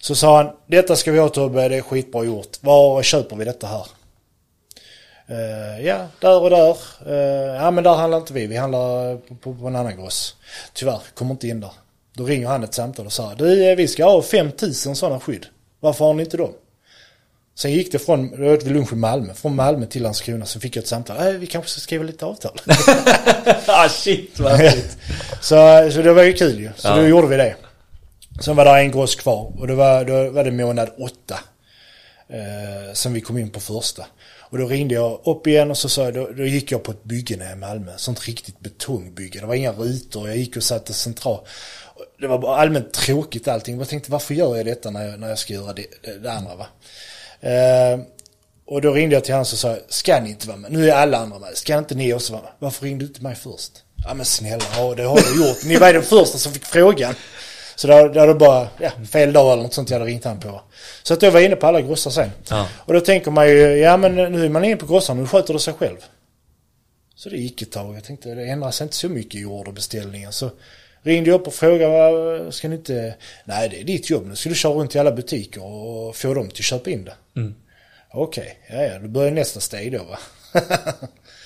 Så 0.00 0.14
sa 0.14 0.36
han, 0.36 0.52
detta 0.66 0.96
ska 0.96 1.12
vi 1.12 1.18
ha 1.18 1.28
Tobbe, 1.28 1.68
det 1.68 1.76
är 1.76 1.82
skitbra 1.82 2.24
gjort. 2.24 2.58
Var 2.60 3.02
köper 3.02 3.36
vi 3.36 3.44
detta 3.44 3.66
här? 3.66 3.86
Eh, 5.26 5.86
ja, 5.86 6.06
där 6.20 6.40
och 6.40 6.50
där. 6.50 6.76
Eh, 7.06 7.54
ja, 7.62 7.70
men 7.70 7.84
där 7.84 7.94
handlar 7.94 8.18
inte 8.18 8.32
vi. 8.32 8.46
Vi 8.46 8.56
handlar 8.56 9.16
på, 9.16 9.34
på, 9.34 9.54
på 9.54 9.66
en 9.66 9.76
annan 9.76 9.96
gross. 9.96 10.36
Tyvärr, 10.72 11.00
kommer 11.14 11.30
inte 11.30 11.48
in 11.48 11.60
där. 11.60 11.72
Då 12.14 12.24
ringer 12.24 12.46
han 12.46 12.64
ett 12.64 12.74
samtal 12.74 13.06
och 13.06 13.12
säger, 13.12 13.36
du, 13.36 13.70
eh, 13.70 13.76
vi 13.76 13.88
ska 13.88 14.04
ha 14.04 14.22
5000 14.22 14.96
sådana 14.96 15.20
skydd. 15.20 15.46
Varför 15.80 16.04
har 16.04 16.14
ni 16.14 16.22
inte 16.22 16.36
dem? 16.36 16.52
Sen 17.56 17.72
gick 17.72 17.92
det 17.92 17.98
från, 17.98 18.40
då 18.40 18.52
åt 18.54 18.62
vi 18.62 18.70
lunch 18.70 18.92
i 18.92 18.96
Malmö, 18.96 19.34
från 19.34 19.54
Malmö 19.56 19.86
till 19.86 20.02
Landskrona. 20.02 20.46
Sen 20.46 20.60
fick 20.60 20.76
jag 20.76 20.82
ett 20.82 20.88
samtal, 20.88 21.26
äh, 21.26 21.32
vi 21.32 21.46
kanske 21.46 21.70
ska 21.70 21.80
skriva 21.80 22.04
lite 22.04 22.26
avtal. 22.26 22.60
ah 23.66 23.88
shit 23.88 24.38
vad 24.38 24.60
så, 25.40 25.90
så 25.92 26.02
det 26.02 26.12
var 26.12 26.22
ju 26.22 26.32
kul 26.32 26.60
ju. 26.60 26.70
Så 26.76 26.88
Ja. 26.88 26.96
då 26.96 27.06
gjorde 27.06 27.26
vi 27.26 27.36
det. 27.36 27.56
Sen 28.40 28.56
var 28.56 28.64
det 28.64 28.70
en 28.70 28.90
gross 28.92 29.14
kvar 29.14 29.52
och 29.58 29.66
det 29.66 29.74
var, 29.74 30.04
då 30.04 30.30
var 30.30 30.44
det 30.44 30.50
månad 30.50 30.90
åtta. 30.98 31.38
Eh, 32.28 32.92
sen 32.94 33.12
vi 33.12 33.20
kom 33.20 33.38
in 33.38 33.50
på 33.50 33.60
första. 33.60 34.06
Och 34.40 34.58
då 34.58 34.66
ringde 34.66 34.94
jag 34.94 35.20
upp 35.24 35.46
igen 35.46 35.70
och 35.70 35.78
så 35.78 35.88
sa 35.88 36.02
jag, 36.04 36.14
då, 36.14 36.28
då 36.36 36.44
gick 36.44 36.72
jag 36.72 36.82
på 36.82 36.90
ett 36.90 37.04
bygge 37.04 37.36
nere 37.36 37.52
i 37.52 37.56
Malmö. 37.56 37.92
Sånt 37.96 38.26
riktigt 38.26 38.60
betongbygge. 38.60 39.40
Det 39.40 39.46
var 39.46 39.54
inga 39.54 39.72
rutor. 39.72 40.28
Jag 40.28 40.36
gick 40.36 40.56
och 40.56 40.62
satte 40.62 40.92
central. 40.92 41.40
Det 42.20 42.26
var 42.26 42.56
allmänt 42.58 42.92
tråkigt 42.92 43.48
allting. 43.48 43.78
Jag 43.78 43.88
tänkte 43.88 44.10
varför 44.10 44.34
gör 44.34 44.56
jag 44.56 44.66
detta 44.66 44.90
när 44.90 45.06
jag, 45.06 45.20
när 45.20 45.28
jag 45.28 45.38
ska 45.38 45.52
göra 45.52 45.72
det, 45.72 45.86
det, 46.02 46.18
det 46.18 46.32
andra 46.32 46.54
va. 46.54 46.66
Eh, 47.44 48.00
och 48.66 48.80
då 48.80 48.92
ringde 48.92 49.14
jag 49.14 49.24
till 49.24 49.34
honom 49.34 49.42
och 49.42 49.46
sa, 49.58 49.76
ska 49.88 50.20
ni 50.20 50.30
inte 50.30 50.48
vara 50.48 50.56
med? 50.56 50.72
Nu 50.72 50.90
är 50.90 50.94
alla 50.94 51.18
andra 51.18 51.38
med. 51.38 51.56
Ska 51.56 51.78
inte 51.78 51.94
ni 51.94 52.14
också 52.14 52.32
vara 52.32 52.42
med? 52.42 52.52
Varför 52.58 52.84
ringde 52.84 53.04
du 53.04 53.08
inte 53.08 53.22
mig 53.22 53.34
först? 53.34 53.72
Ja 54.06 54.14
men 54.14 54.26
snälla, 54.26 54.64
ja, 54.76 54.94
det 54.94 55.02
har 55.02 55.20
jag 55.20 55.48
gjort. 55.48 55.64
Ni 55.64 55.76
var 55.76 55.92
den 55.92 56.02
första 56.02 56.38
som 56.38 56.52
fick 56.52 56.64
frågan. 56.64 57.14
Så 57.76 57.86
då, 57.86 58.08
då 58.08 58.20
hade 58.20 58.32
det 58.32 58.38
bara, 58.38 58.68
ja, 58.80 58.90
fel 59.10 59.32
dag 59.32 59.52
eller 59.52 59.62
något 59.62 59.74
sånt 59.74 59.90
jag 59.90 59.98
hade 59.98 60.10
ringt 60.10 60.24
han 60.24 60.40
på. 60.40 60.60
Så 61.02 61.14
att 61.14 61.22
jag 61.22 61.30
var 61.30 61.40
inne 61.40 61.56
på 61.56 61.66
alla 61.66 61.80
grossar 61.80 62.10
sen. 62.10 62.30
Ja. 62.48 62.68
Och 62.74 62.92
då 62.92 63.00
tänker 63.00 63.30
man 63.30 63.48
ju, 63.48 63.56
ja 63.76 63.96
men 63.96 64.14
nu 64.14 64.44
är 64.44 64.48
man 64.48 64.64
inne 64.64 64.76
på 64.76 64.86
grossar, 64.86 65.14
nu 65.14 65.26
sköter 65.26 65.52
det 65.54 65.60
sig 65.60 65.74
själv. 65.74 65.96
Så 67.16 67.28
det 67.28 67.36
gick 67.36 67.62
ett 67.62 67.72
tag. 67.72 67.96
Jag 67.96 68.04
tänkte 68.04 68.34
det 68.34 68.44
ändras 68.44 68.80
inte 68.80 68.96
så 68.96 69.08
mycket 69.08 69.40
i 69.40 69.44
orderbeställningen. 69.44 70.32
Så 70.32 70.50
ringde 71.04 71.30
jag 71.30 71.40
upp 71.40 71.46
och 71.46 71.54
frågade, 71.54 71.92
"Vad- 71.92 72.54
ska 72.54 72.68
ni 72.68 72.74
inte, 72.76 73.14
nej 73.44 73.68
det 73.68 73.80
är 73.80 73.84
ditt 73.84 74.10
jobb, 74.10 74.26
nu 74.26 74.36
ska 74.36 74.48
du 74.48 74.54
köra 74.54 74.72
runt 74.72 74.94
i 74.94 74.98
alla 74.98 75.12
butiker 75.12 75.64
och 75.64 76.16
få 76.16 76.34
dem 76.34 76.48
till 76.48 76.60
att 76.60 76.64
köpa 76.64 76.90
in 76.90 77.04
det. 77.04 77.14
Okej, 78.12 78.58
ja, 78.70 78.82
ja, 78.82 78.98
då 78.98 79.08
börjar 79.08 79.30
nästa 79.30 79.60
steg 79.60 79.92
då 79.92 79.98
va. 80.04 80.18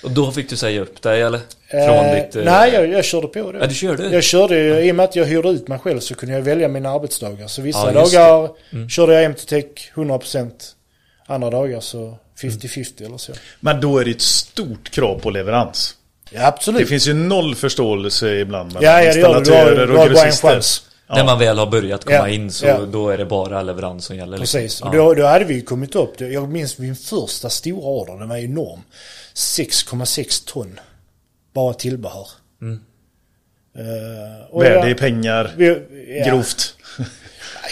Och 0.03 0.11
då 0.11 0.31
fick 0.31 0.49
du 0.49 0.55
säga 0.57 0.81
upp 0.81 1.01
dig 1.01 1.21
eller? 1.21 1.39
Från 1.69 1.81
Eh, 2.05 2.15
ditt... 2.25 2.35
eh, 2.35 2.43
Nej, 2.43 2.73
jag, 2.73 2.87
jag 2.89 3.05
körde 3.05 3.27
på 3.27 3.51
det. 3.51 3.59
Ja, 3.59 3.67
du 3.67 3.75
körde? 3.75 4.07
Jag 4.09 4.23
körde, 4.23 4.55
ju- 4.59 4.79
i 4.79 4.91
och 4.91 4.95
med 4.95 5.03
att 5.03 5.15
jag 5.15 5.25
hyrde 5.25 5.49
ut 5.49 5.67
mig 5.67 5.79
själv 5.79 5.99
så 5.99 6.15
kunde 6.15 6.35
jag 6.35 6.41
välja 6.41 6.67
mina 6.67 6.89
arbetsdagar. 6.89 7.47
Så 7.47 7.61
vissa 7.61 7.79
Ja, 7.85 7.91
dagar 7.91 8.49
Mm. 8.73 8.89
körde 8.89 9.13
jag 9.13 9.23
MTTech 9.23 9.91
100%. 9.95 10.75
Andra 11.25 11.49
dagar 11.49 11.79
så 11.79 12.17
50-50 12.41 13.05
eller 13.05 13.17
så. 13.17 13.33
Men 13.59 13.81
då 13.81 13.97
är 13.99 14.05
det 14.05 14.11
ett 14.11 14.21
stort 14.21 14.89
krav 14.91 15.19
på 15.19 15.29
leverans. 15.29 15.95
Ja, 16.31 16.47
absolut. 16.47 16.81
Det 16.81 16.85
finns 16.87 17.07
ju 17.07 17.13
noll 17.13 17.55
förståelse 17.55 18.35
ibland 18.35 18.73
mellan 18.73 18.83
ja, 18.83 18.91
ja, 18.91 18.97
det 18.97 19.03
det. 19.05 19.19
Installatörer 19.19 19.91
och 19.91 20.07
grossister. 20.09 20.49
chans. 20.49 20.85
När 21.09 21.23
man 21.23 21.39
väl 21.39 21.57
har 21.59 21.67
börjat 21.67 22.05
komma 22.05 22.17
Ja, 22.17 22.27
in 22.29 22.51
så 22.51 22.65
ja. 22.65 22.79
då 22.79 23.09
är 23.09 23.17
det 23.17 23.25
bara 23.25 23.61
leverans 23.61 24.05
som 24.05 24.15
gäller. 24.15 24.37
liksom. 24.37 24.59
Precis, 24.59 24.81
Ja. 24.81 24.87
och 24.87 24.95
då, 24.95 25.13
då 25.13 25.25
hade 25.25 25.45
vi 25.45 25.53
ju 25.53 25.61
kommit 25.61 25.95
upp. 25.95 26.21
Jag 26.21 26.49
minns 26.49 26.77
min 26.77 26.95
första 26.95 27.49
stora 27.49 27.85
order, 27.87 28.17
den 28.19 28.29
var 28.29 28.37
enorm. 28.37 28.79
6,6 29.33 30.43
ton. 30.47 30.79
Bara 31.53 31.73
tillbehör. 31.73 32.27
Mm. 32.61 32.79
Och 34.49 34.63
Värde 34.63 34.89
i 34.89 34.93
pengar, 34.95 35.53
vi, 35.57 35.67
ja, 36.07 36.25
grovt. 36.31 36.75
Nej, 36.97 37.07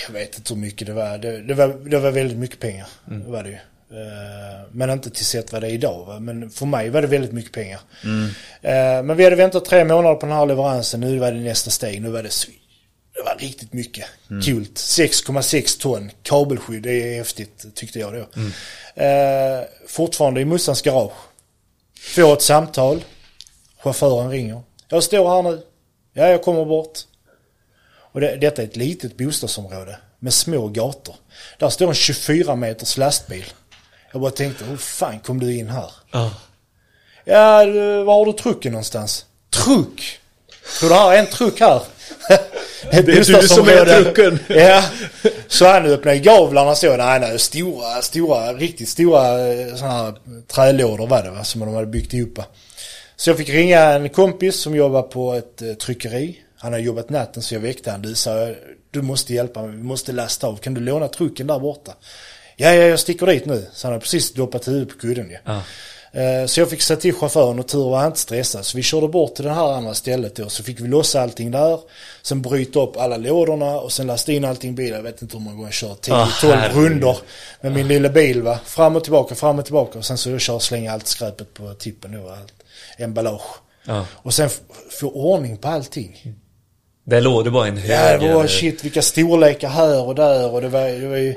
jag 0.07 0.13
vet 0.13 0.37
inte 0.37 0.53
hur 0.53 0.61
mycket 0.61 0.87
det 0.87 0.93
var. 0.93 1.17
Det, 1.17 1.41
det, 1.41 1.53
var, 1.53 1.67
det 1.67 1.99
var 1.99 2.11
väldigt 2.11 2.37
mycket 2.37 2.59
pengar. 2.59 2.87
Mm. 3.07 3.23
Det 3.23 3.29
var 3.31 3.43
det 3.43 3.49
ju. 3.49 3.57
Eh, 3.91 4.67
men 4.71 4.89
inte 4.89 5.09
till 5.09 5.25
sätt 5.25 5.53
vad 5.53 5.61
det 5.61 5.67
är 5.67 5.71
idag. 5.71 6.21
Men 6.21 6.49
för 6.49 6.65
mig 6.65 6.89
var 6.89 7.01
det 7.01 7.07
väldigt 7.07 7.31
mycket 7.31 7.51
pengar. 7.51 7.79
Mm. 8.03 8.25
Eh, 8.61 9.03
men 9.03 9.17
vi 9.17 9.23
hade 9.23 9.35
väntat 9.35 9.65
tre 9.65 9.85
månader 9.85 10.15
på 10.15 10.25
den 10.25 10.35
här 10.35 10.45
leveransen. 10.45 10.99
Nu 10.99 11.19
var 11.19 11.31
det 11.31 11.39
nästa 11.39 11.69
steg. 11.69 12.01
Nu 12.01 12.09
var 12.09 12.23
det 12.23 12.29
så, 12.29 12.51
Det 13.15 13.21
var 13.21 13.35
riktigt 13.39 13.73
mycket. 13.73 14.05
Mm. 14.29 14.41
Kul. 14.41 14.63
6,6 14.75 15.81
ton 15.81 16.11
kabelskydd. 16.23 16.83
Det 16.83 16.91
är 16.91 17.17
häftigt 17.17 17.75
tyckte 17.75 17.99
jag 17.99 18.13
då. 18.13 18.27
Mm. 18.35 18.51
Eh, 18.95 19.65
fortfarande 19.87 20.41
i 20.41 20.45
Mussans 20.45 20.81
garage. 20.81 21.17
Får 22.15 22.33
ett 22.33 22.41
samtal. 22.41 23.03
Chauffören 23.79 24.29
ringer. 24.29 24.61
Jag 24.89 25.03
står 25.03 25.29
här 25.29 25.51
nu. 25.51 25.61
Ja, 26.13 26.27
jag 26.27 26.43
kommer 26.43 26.65
bort. 26.65 26.99
Och 28.11 28.21
det, 28.21 28.35
detta 28.35 28.61
är 28.61 28.65
ett 28.65 28.75
litet 28.75 29.17
bostadsområde 29.17 29.99
med 30.19 30.33
små 30.33 30.67
gator. 30.67 31.15
Där 31.59 31.69
står 31.69 31.87
en 31.87 31.93
24 31.93 32.55
meters 32.55 32.97
lastbil. 32.97 33.45
Jag 34.17 34.21
bara 34.21 34.31
tänkte, 34.31 34.65
hur 34.65 34.77
fan 34.77 35.19
kom 35.19 35.39
du 35.39 35.57
in 35.57 35.69
här? 35.69 35.91
Ja. 36.11 36.31
Ja, 37.25 37.65
var 38.03 38.13
har 38.13 38.25
du 38.25 38.33
trucken 38.33 38.71
någonstans? 38.71 39.25
Truck? 39.49 40.19
Tror 40.79 40.89
du 40.89 40.95
är 40.95 41.19
en 41.19 41.25
truck 41.25 41.59
här? 41.59 41.81
Det 42.91 42.97
är 42.97 43.03
du 43.03 43.47
som 43.47 43.67
är 43.67 43.85
trucken. 43.85 44.39
Ja. 44.47 44.83
Så 45.47 45.65
han 45.65 45.85
öppnade 45.85 46.17
gavlarna 46.19 46.75
så. 46.75 46.97
Nej, 46.97 47.19
nej, 47.19 47.39
stora, 47.39 48.01
stora, 48.01 48.53
riktigt 48.53 48.89
stora 48.89 49.51
eh, 49.51 49.75
sådana 49.75 49.93
här 49.93 50.13
trälådor 50.47 51.07
var 51.07 51.23
det 51.23 51.29
va, 51.29 51.43
som 51.43 51.61
de 51.61 51.73
hade 51.73 51.87
byggt 51.87 52.13
ihop. 52.13 52.39
Så 53.15 53.29
jag 53.29 53.37
fick 53.37 53.49
ringa 53.49 53.79
en 53.79 54.09
kompis 54.09 54.59
som 54.59 54.75
jobbar 54.75 55.01
på 55.01 55.33
ett 55.33 55.61
eh, 55.61 55.73
tryckeri. 55.73 56.39
Han 56.57 56.73
har 56.73 56.79
jobbat 56.79 57.09
natten 57.09 57.43
så 57.43 57.55
jag 57.55 57.59
väckte 57.59 57.91
han. 57.91 58.01
Du 58.01 58.15
sa, 58.15 58.53
du 58.91 59.01
måste 59.01 59.33
hjälpa 59.33 59.61
mig, 59.61 59.71
vi 59.77 59.83
måste 59.83 60.11
lasta 60.11 60.47
av. 60.47 60.55
Kan 60.57 60.73
du 60.73 60.81
låna 60.81 61.07
trucken 61.07 61.47
där 61.47 61.59
borta? 61.59 61.93
Ja, 62.59 62.73
ja, 62.73 62.83
jag 62.83 62.99
sticker 62.99 63.25
dit 63.25 63.45
nu. 63.45 63.65
Så 63.73 63.87
han 63.87 63.93
har 63.93 63.99
precis 63.99 64.33
doppat 64.33 64.67
huvudet 64.67 64.89
på 64.93 64.99
kudden 64.99 65.29
ju. 65.29 65.37
Ja. 65.45 65.61
Eh, 66.21 66.45
Så 66.45 66.59
jag 66.59 66.69
fick 66.69 66.81
säga 66.81 66.97
till 66.97 67.13
chauffören 67.13 67.59
och 67.59 67.67
tur 67.67 67.89
var 67.89 67.97
han 67.97 68.07
inte 68.07 68.19
stressad. 68.19 68.65
Så 68.65 68.77
vi 68.77 68.83
körde 68.83 69.07
bort 69.07 69.35
till 69.35 69.45
det 69.45 69.51
här 69.53 69.73
andra 69.73 69.93
stället 69.93 70.35
då. 70.35 70.49
Så 70.49 70.63
fick 70.63 70.79
vi 70.79 70.87
lossa 70.87 71.21
allting 71.21 71.51
där. 71.51 71.79
Sen 72.21 72.41
bryta 72.41 72.79
upp 72.79 72.97
alla 72.97 73.17
lådorna 73.17 73.79
och 73.79 73.91
sen 73.91 74.07
lasta 74.07 74.31
in 74.31 74.45
allting 74.45 74.69
i 74.69 74.73
bilen. 74.73 74.95
Jag 74.95 75.03
vet 75.03 75.21
inte 75.21 75.37
hur 75.37 75.43
många 75.43 75.55
gånger 75.55 75.67
jag 75.67 75.73
kört. 75.73 76.07
10-12 76.07 76.13
Ah, 76.13 76.25
herregud. 76.41 76.75
runder 76.91 77.17
med 77.61 77.71
min 77.71 77.87
lilla 77.87 78.09
bil 78.09 78.41
va. 78.41 78.59
Fram 78.65 78.95
och 78.95 79.03
tillbaka, 79.03 79.35
fram 79.35 79.59
och 79.59 79.65
tillbaka. 79.65 79.99
Och 79.99 80.05
sen 80.05 80.17
så 80.17 80.29
jag 80.29 80.41
kör 80.41 80.53
och 80.53 80.63
slänga 80.63 80.91
allt 80.93 81.07
skräpet 81.07 81.53
på 81.53 81.73
tippen 81.73 82.11
då. 82.23 82.29
Allt 82.29 82.53
emballage. 82.97 83.55
Ja. 83.85 84.05
Och 84.13 84.33
sen 84.33 84.49
få 84.99 85.09
ordning 85.09 85.57
på 85.57 85.67
allting. 85.67 86.33
Där 87.03 87.21
låg 87.21 87.43
det 87.45 87.51
bara 87.51 87.67
en 87.67 87.77
hög. 87.77 87.91
Ja, 88.23 88.27
det 88.27 88.33
var 88.35 88.47
shit 88.47 88.83
vilka 88.85 89.01
storlekar 89.01 89.69
här 89.69 90.01
och 90.07 90.15
där 90.15 90.51
och 90.51 90.61
det 90.61 90.69
var, 90.69 90.87
det 90.87 91.07
var 91.07 91.17
ju 91.17 91.35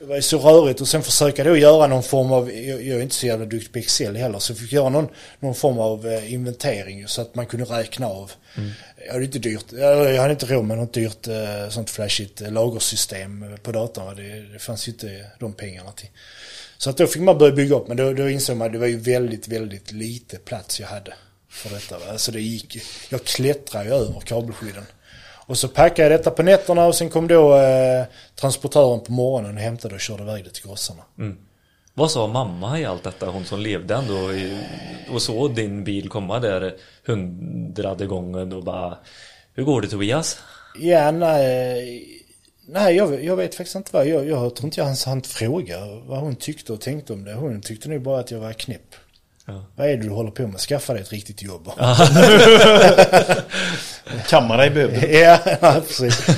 det 0.00 0.06
var 0.06 0.16
ju 0.16 0.22
så 0.22 0.38
rörigt 0.38 0.80
och 0.80 0.88
sen 0.88 1.02
försöka 1.02 1.44
då 1.44 1.56
göra 1.56 1.86
någon 1.86 2.02
form 2.02 2.32
av, 2.32 2.52
jag, 2.52 2.86
är 2.86 3.00
inte 3.00 3.14
så 3.14 3.26
jävla 3.26 3.46
duktig 3.46 3.72
på 3.72 3.78
Excel 3.78 4.16
heller, 4.16 4.38
så 4.38 4.52
jag 4.52 4.58
fick 4.58 4.72
göra 4.72 4.88
någon, 4.88 5.08
någon 5.40 5.54
form 5.54 5.78
av 5.78 6.06
eh, 6.06 6.32
inventering 6.32 7.08
så 7.08 7.22
att 7.22 7.34
man 7.34 7.46
kunde 7.46 7.66
räkna 7.66 8.06
av. 8.06 8.32
Jag 9.06 9.12
hade 9.12 9.24
inte 9.24 9.38
dyrt, 9.38 9.64
jag 9.72 10.20
hade 10.20 10.32
inte 10.32 10.46
råd 10.46 10.64
med 10.64 10.78
något 10.78 10.92
dyrt 10.92 11.28
eh, 11.28 11.68
sånt 11.70 11.90
flashigt 11.90 12.40
eh, 12.40 12.52
lagersystem 12.52 13.56
på 13.62 13.72
datorn. 13.72 14.16
Det, 14.16 14.52
det 14.52 14.58
fanns 14.58 14.88
ju 14.88 14.92
inte 14.92 15.24
de 15.38 15.52
pengarna 15.52 15.92
till. 15.92 16.08
Så 16.78 16.90
att 16.90 16.96
då 16.96 17.06
fick 17.06 17.22
man 17.22 17.38
börja 17.38 17.54
bygga 17.54 17.76
upp, 17.76 17.88
men 17.88 17.96
då, 17.96 18.12
då 18.12 18.28
insåg 18.28 18.56
man 18.56 18.66
att 18.66 18.72
det 18.72 18.78
var 18.78 18.86
ju 18.86 18.98
väldigt, 18.98 19.48
väldigt 19.48 19.92
lite 19.92 20.36
plats 20.36 20.80
jag 20.80 20.88
hade 20.88 21.14
för 21.50 21.70
detta. 21.70 21.98
va. 21.98 22.04
Alltså 22.10 22.32
det 22.32 22.40
gick, 22.40 22.78
jag 23.08 23.24
klättrade 23.24 23.84
ju 23.84 23.94
över 23.94 24.20
kabelskydden. 24.20 24.84
Och 25.50 25.58
så 25.58 25.68
packade 25.68 26.02
jag 26.08 26.20
detta 26.20 26.30
på 26.30 26.42
nätterna 26.42 26.86
och 26.86 26.94
sen 26.94 27.10
kom 27.10 27.28
då 27.28 27.56
eh, 27.56 28.04
transportören 28.40 29.00
på 29.00 29.12
morgonen 29.12 29.56
och 29.56 29.62
hämtade 29.62 29.94
och 29.94 30.00
körde 30.00 30.22
iväg 30.22 30.44
det 30.44 30.50
till 30.50 30.66
gossarna. 30.66 31.02
Vad 31.94 32.10
sa 32.10 32.26
mamma 32.26 32.80
i 32.80 32.84
allt 32.84 33.02
detta? 33.02 33.26
Hon 33.26 33.44
som 33.44 33.60
levde 33.60 33.94
ändå 33.94 34.32
i, 34.32 34.58
och 35.12 35.22
såg 35.22 35.54
din 35.54 35.84
bil 35.84 36.08
komma 36.08 36.38
där 36.38 36.74
hundrade 37.06 38.06
gången 38.06 38.52
och 38.52 38.64
bara 38.64 38.98
Hur 39.54 39.64
går 39.64 39.82
det 39.82 39.88
Tobias? 39.88 40.38
Ja, 40.78 41.10
nej, 41.10 42.06
nej 42.66 42.96
jag, 42.96 43.24
jag 43.24 43.36
vet 43.36 43.54
faktiskt 43.54 43.76
inte 43.76 43.90
vad. 43.92 44.06
Jag, 44.06 44.28
jag 44.28 44.56
tror 44.56 44.66
inte 44.66 44.80
jag 44.80 44.86
ens 44.86 45.04
hann 45.04 45.22
fråga 45.22 45.78
vad 46.06 46.18
hon 46.18 46.36
tyckte 46.36 46.72
och 46.72 46.80
tänkte 46.80 47.12
om 47.12 47.24
det. 47.24 47.34
Hon 47.34 47.60
tyckte 47.60 47.88
nog 47.88 48.02
bara 48.02 48.20
att 48.20 48.30
jag 48.30 48.38
var 48.38 48.52
knäpp. 48.52 48.94
Ja. 49.50 49.64
Vad 49.76 49.88
är 49.88 49.96
det 49.96 50.02
du 50.02 50.08
håller 50.08 50.30
på 50.30 50.46
med? 50.46 50.60
Skaffa 50.60 50.92
dig 50.92 51.02
ett 51.02 51.12
riktigt 51.12 51.42
jobb. 51.42 51.70
Kammar 54.28 54.56
dig 54.56 54.70
behövde. 54.70 55.06
ja, 55.18 55.38
ja, 55.60 55.82
precis. 55.86 56.28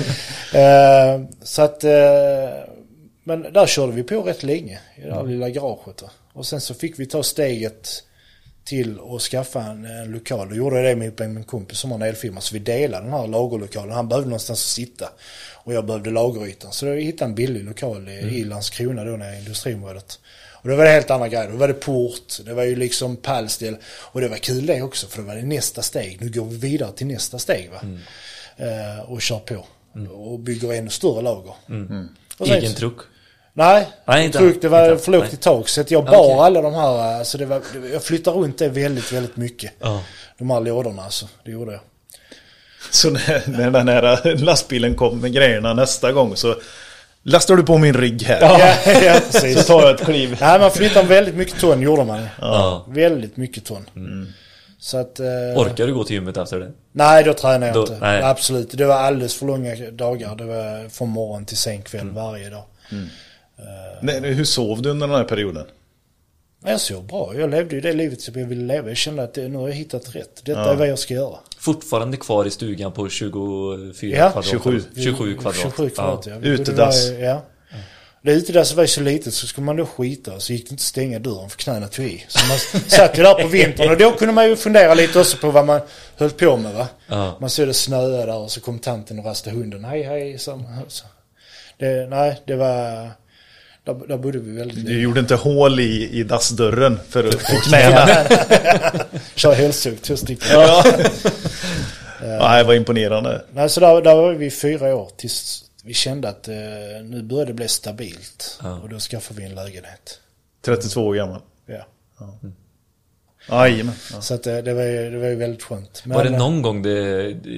Eh, 0.53 1.21
så 1.43 1.61
att, 1.61 1.83
eh, 1.83 1.91
men 3.23 3.53
där 3.53 3.65
körde 3.65 3.93
vi 3.93 4.03
på 4.03 4.21
rätt 4.21 4.43
länge 4.43 4.79
i 4.95 5.01
det 5.01 5.13
här 5.13 5.23
lilla 5.23 5.49
garaget. 5.49 6.01
va. 6.01 6.09
Och 6.33 6.45
sen 6.45 6.61
så 6.61 6.73
fick 6.73 6.99
vi 6.99 7.05
ta 7.05 7.23
steget 7.23 8.03
till 8.65 8.99
att 9.15 9.21
skaffa 9.21 9.61
en, 9.63 9.85
en 9.85 10.11
lokal. 10.11 10.49
Då 10.49 10.55
gjorde 10.55 10.75
jag 10.75 10.85
det 10.85 10.95
med 10.95 11.29
min 11.29 11.43
kompis 11.43 11.77
som 11.77 11.91
har 11.91 11.97
en 11.97 12.01
elfirma. 12.05 12.41
Så 12.41 12.53
vi 12.53 12.59
delade 12.59 13.03
den 13.03 13.13
här 13.13 13.27
lagerlokalen. 13.27 13.91
Han 13.91 14.07
behövde 14.07 14.29
någonstans 14.29 14.59
att 14.59 14.69
sitta. 14.69 15.09
Och 15.53 15.73
jag 15.73 15.85
behövde 15.85 16.09
lagerytan. 16.09 16.71
Så 16.71 16.85
jag 16.85 17.01
hittade 17.01 17.29
en 17.29 17.35
billig 17.35 17.63
lokal 17.63 18.09
i, 18.09 18.11
i 18.11 18.43
Landskrona 18.43 19.03
då 19.03 19.11
nere 19.11 19.35
i 19.35 19.39
industriområdet. 19.39 20.19
Och 20.63 20.69
då 20.69 20.75
var 20.75 20.83
det 20.83 20.89
helt 20.91 21.11
andra 21.11 21.27
grejer. 21.27 21.49
Då 21.51 21.57
var 21.57 21.67
det 21.67 21.73
port, 21.73 22.37
det 22.45 22.53
var 22.53 22.63
ju 22.63 22.75
liksom 22.75 23.15
pallställ. 23.15 23.75
Och 23.85 24.21
det 24.21 24.27
var 24.27 24.37
kul 24.37 24.65
det 24.65 24.81
också 24.81 25.07
för 25.07 25.17
då 25.21 25.27
var 25.27 25.35
det 25.35 25.43
nästa 25.43 25.81
steg. 25.81 26.17
Nu 26.21 26.29
går 26.29 26.45
vi 26.45 26.57
vidare 26.57 26.91
till 26.91 27.07
nästa 27.07 27.39
steg 27.39 27.69
va. 27.71 27.79
Eh, 28.57 29.11
och 29.11 29.21
kör 29.21 29.39
på. 29.39 29.65
Och 30.13 30.39
bygger 30.39 30.73
ännu 30.73 30.89
större 30.89 31.21
lager. 31.21 31.53
Sen- 31.67 32.09
Egen 32.45 32.73
truck? 32.73 32.97
Nej, 33.53 33.87
Nej, 34.05 34.25
inte- 34.25 34.37
truck, 34.37 34.61
det 34.61 34.69
var 34.69 34.95
för 34.95 35.11
lågt 35.11 35.33
i 35.33 35.37
tak. 35.37 35.69
Så 35.69 35.83
jag 35.87 36.05
bar 36.05 36.19
Okej. 36.19 36.33
alla 36.39 36.61
de 36.61 36.73
här, 36.73 37.17
alltså 37.17 37.37
det 37.37 37.45
var, 37.45 37.61
det- 37.81 37.89
jag 37.89 38.03
flyttade 38.03 38.37
runt 38.37 38.57
det 38.57 38.69
väldigt, 38.69 39.11
väldigt 39.11 39.37
mycket. 39.37 39.71
Ja. 39.79 40.03
De 40.37 40.49
här 40.49 40.61
lådorna 40.61 41.03
alltså, 41.03 41.27
det 41.45 41.51
gjorde 41.51 41.71
jag. 41.71 41.81
Så 42.91 43.09
när, 43.09 43.43
när 43.57 43.71
den 43.71 43.87
här 43.87 44.35
lastbilen 44.35 44.95
kom 44.95 45.19
med 45.19 45.33
grejerna 45.33 45.73
nästa 45.73 46.11
gång 46.11 46.35
så 46.35 46.55
lastar 47.23 47.55
du 47.55 47.63
på 47.63 47.77
min 47.77 47.93
rygg 47.93 48.23
här. 48.23 48.41
Ja, 48.41 48.59
ja 49.03 49.15
Så 49.29 49.39
precis. 49.41 49.65
tar 49.67 49.81
jag 49.81 49.95
ett 49.95 50.05
kliv. 50.05 50.37
Nej, 50.41 50.59
man 50.59 50.71
flyttade 50.71 51.07
väldigt 51.07 51.35
mycket 51.35 51.59
ton 51.59 51.81
gjorde 51.81 52.03
man. 52.03 52.25
Ja. 52.41 52.85
Väldigt 52.89 53.37
mycket 53.37 53.65
ton. 53.65 53.85
Så 54.79 54.97
att... 54.97 55.19
Eh, 55.19 55.25
Orkar 55.55 55.87
du 55.87 55.93
gå 55.93 56.03
till 56.03 56.13
gymmet 56.15 56.37
efter 56.37 56.59
det? 56.59 56.71
Nej, 56.91 57.23
då 57.23 57.33
tränade 57.33 57.65
jag 57.65 57.75
Då- 57.75 57.81
inte. 57.81 57.97
nej. 58.01 58.21
Absolut. 58.23 58.71
Det 58.77 58.85
var 58.85 58.95
alldeles 58.95 59.35
för 59.35 59.45
långa 59.45 59.75
dagar. 59.91 60.35
Det 60.35 60.43
var 60.45 60.89
från 60.89 61.09
morgon 61.09 61.45
till 61.45 61.57
sen 61.57 61.81
kväll 61.81 62.09
varje 62.09 62.49
dag. 62.49 62.63
Nej, 64.01 64.19
hur 64.33 64.45
sov 64.45 64.81
du 64.81 64.89
under 64.89 65.07
den 65.07 65.15
här 65.15 65.23
perioden? 65.23 65.65
Men 66.59 66.71
jag 66.71 66.81
sov 66.81 67.07
bra. 67.07 67.33
Jag 67.35 67.49
levde 67.49 67.75
ju 67.75 67.81
det 67.81 67.93
livet 67.93 68.21
som 68.21 68.39
jag 68.39 68.47
ville 68.47 68.73
leva. 68.73 68.87
Jag 68.87 68.97
kände 68.97 69.23
att 69.23 69.33
det, 69.33 69.47
nu 69.47 69.57
har 69.57 69.67
jag 69.67 69.75
hittat 69.75 70.15
rätt. 70.15 70.41
Detta 70.45 70.59
Ja. 70.59 70.71
är 70.71 70.75
vad 70.75 70.87
jag 70.87 70.99
ska 70.99 71.13
göra. 71.13 71.35
Fortfarande 71.63 72.17
kvar 72.17 72.45
i 72.45 72.49
stugan 72.51 72.91
på 72.91 73.09
24 73.09 74.17
Ja. 74.17 74.31
kvadrat? 74.31 74.45
27. 74.45 74.81
27 74.95 75.37
kvadrat. 75.37 75.61
27 75.61 75.89
kvadrat, 75.89 76.25
ja. 76.25 76.35
Utedass. 76.35 77.09
Det 77.09 77.17
var, 77.17 77.23
ja. 77.23 77.45
Det 78.21 78.31
utedasset 78.31 78.77
var 78.77 78.83
ju 78.83 78.87
så 78.87 79.01
litet 79.01 79.33
så 79.33 79.47
skulle 79.47 79.65
man 79.65 79.75
då 79.75 79.85
skita 79.85 80.39
så 80.39 80.53
gick 80.53 80.63
det 80.63 80.71
inte 80.71 80.81
att 80.81 80.85
stänga 80.85 81.19
dörren 81.19 81.49
för 81.49 81.57
knäna 81.57 81.87
tog 81.87 82.05
i. 82.05 82.25
Så 82.27 82.39
man 82.47 82.57
satt 82.87 83.17
ju 83.19 83.23
där 83.23 83.33
på 83.41 83.47
vintern 83.47 83.91
och 83.91 83.97
då 83.97 84.11
kunde 84.11 84.33
man 84.33 84.49
ju 84.49 84.55
fundera 84.55 84.93
lite 84.93 85.19
också 85.19 85.37
på 85.37 85.51
vad 85.51 85.65
man 85.65 85.81
höll 86.17 86.29
på 86.29 86.57
med 86.57 86.73
va. 86.73 86.87
Ja. 87.07 87.37
Man 87.41 87.49
såg 87.49 87.67
det 87.67 87.73
snöa 87.73 88.07
där 88.07 88.35
och 88.35 88.51
så 88.51 88.61
kom 88.61 88.79
tanten 88.79 89.19
och 89.19 89.25
rastade 89.25 89.55
hunden. 89.55 89.85
Hej 89.85 90.03
hej. 90.03 90.39
Så, 90.39 90.63
så. 90.87 91.05
Det, 91.77 92.07
nej, 92.09 92.41
det 92.47 92.55
var... 92.55 93.09
Där, 93.83 94.07
där 94.07 94.17
bodde 94.17 94.39
vi 94.39 94.51
väldigt 94.51 94.77
Du 94.77 94.83
länge. 94.83 94.99
gjorde 94.99 95.19
inte 95.19 95.35
hål 95.35 95.79
i, 95.79 96.09
i 96.09 96.23
dassdörren 96.23 96.99
för 97.09 97.23
att 97.27 97.33
få 97.41 97.55
knäna. 97.55 98.07
Kör 99.35 99.53
hälsog, 99.53 100.01
två 100.01 100.17
stycken. 100.17 100.47
Ja. 100.51 100.83
ja, 102.21 102.57
det 102.57 102.63
var 102.63 102.73
imponerande. 102.73 103.41
Nej, 103.53 103.69
så 103.69 103.79
där, 103.79 104.01
där 104.01 104.15
var 104.15 104.33
vi 104.33 104.51
fyra 104.51 104.95
år 104.95 105.09
tills 105.17 105.63
vi 105.83 105.93
kände 105.93 106.29
att 106.29 106.47
eh, 106.47 106.55
nu 107.03 107.23
började 107.23 107.49
det 107.49 107.53
bli 107.55 107.67
stabilt. 107.67 108.59
Ja. 108.63 108.79
Och 108.79 108.89
då 108.89 108.99
skaffade 108.99 109.39
vi 109.39 109.45
en 109.45 109.55
lägenhet. 109.55 110.19
32 110.65 111.01
år 111.07 111.15
gammal. 111.15 111.41
Ja. 111.65 111.85
Jajamän. 113.49 113.93
Ja. 114.13 114.21
Så 114.21 114.33
att 114.33 114.43
det, 114.43 114.61
det, 114.61 114.73
var, 114.73 114.83
ju- 114.83 115.09
det 115.11 115.17
var 115.17 115.27
ju 115.27 115.35
väldigt 115.35 115.63
skönt. 115.63 116.01
Men, 116.05 116.17
Var 116.17 116.23
det 116.23 116.29
eh, 116.29 116.37
någon 116.37 116.61
gång 116.61 116.81
det, 116.81 117.33
det 117.33 117.49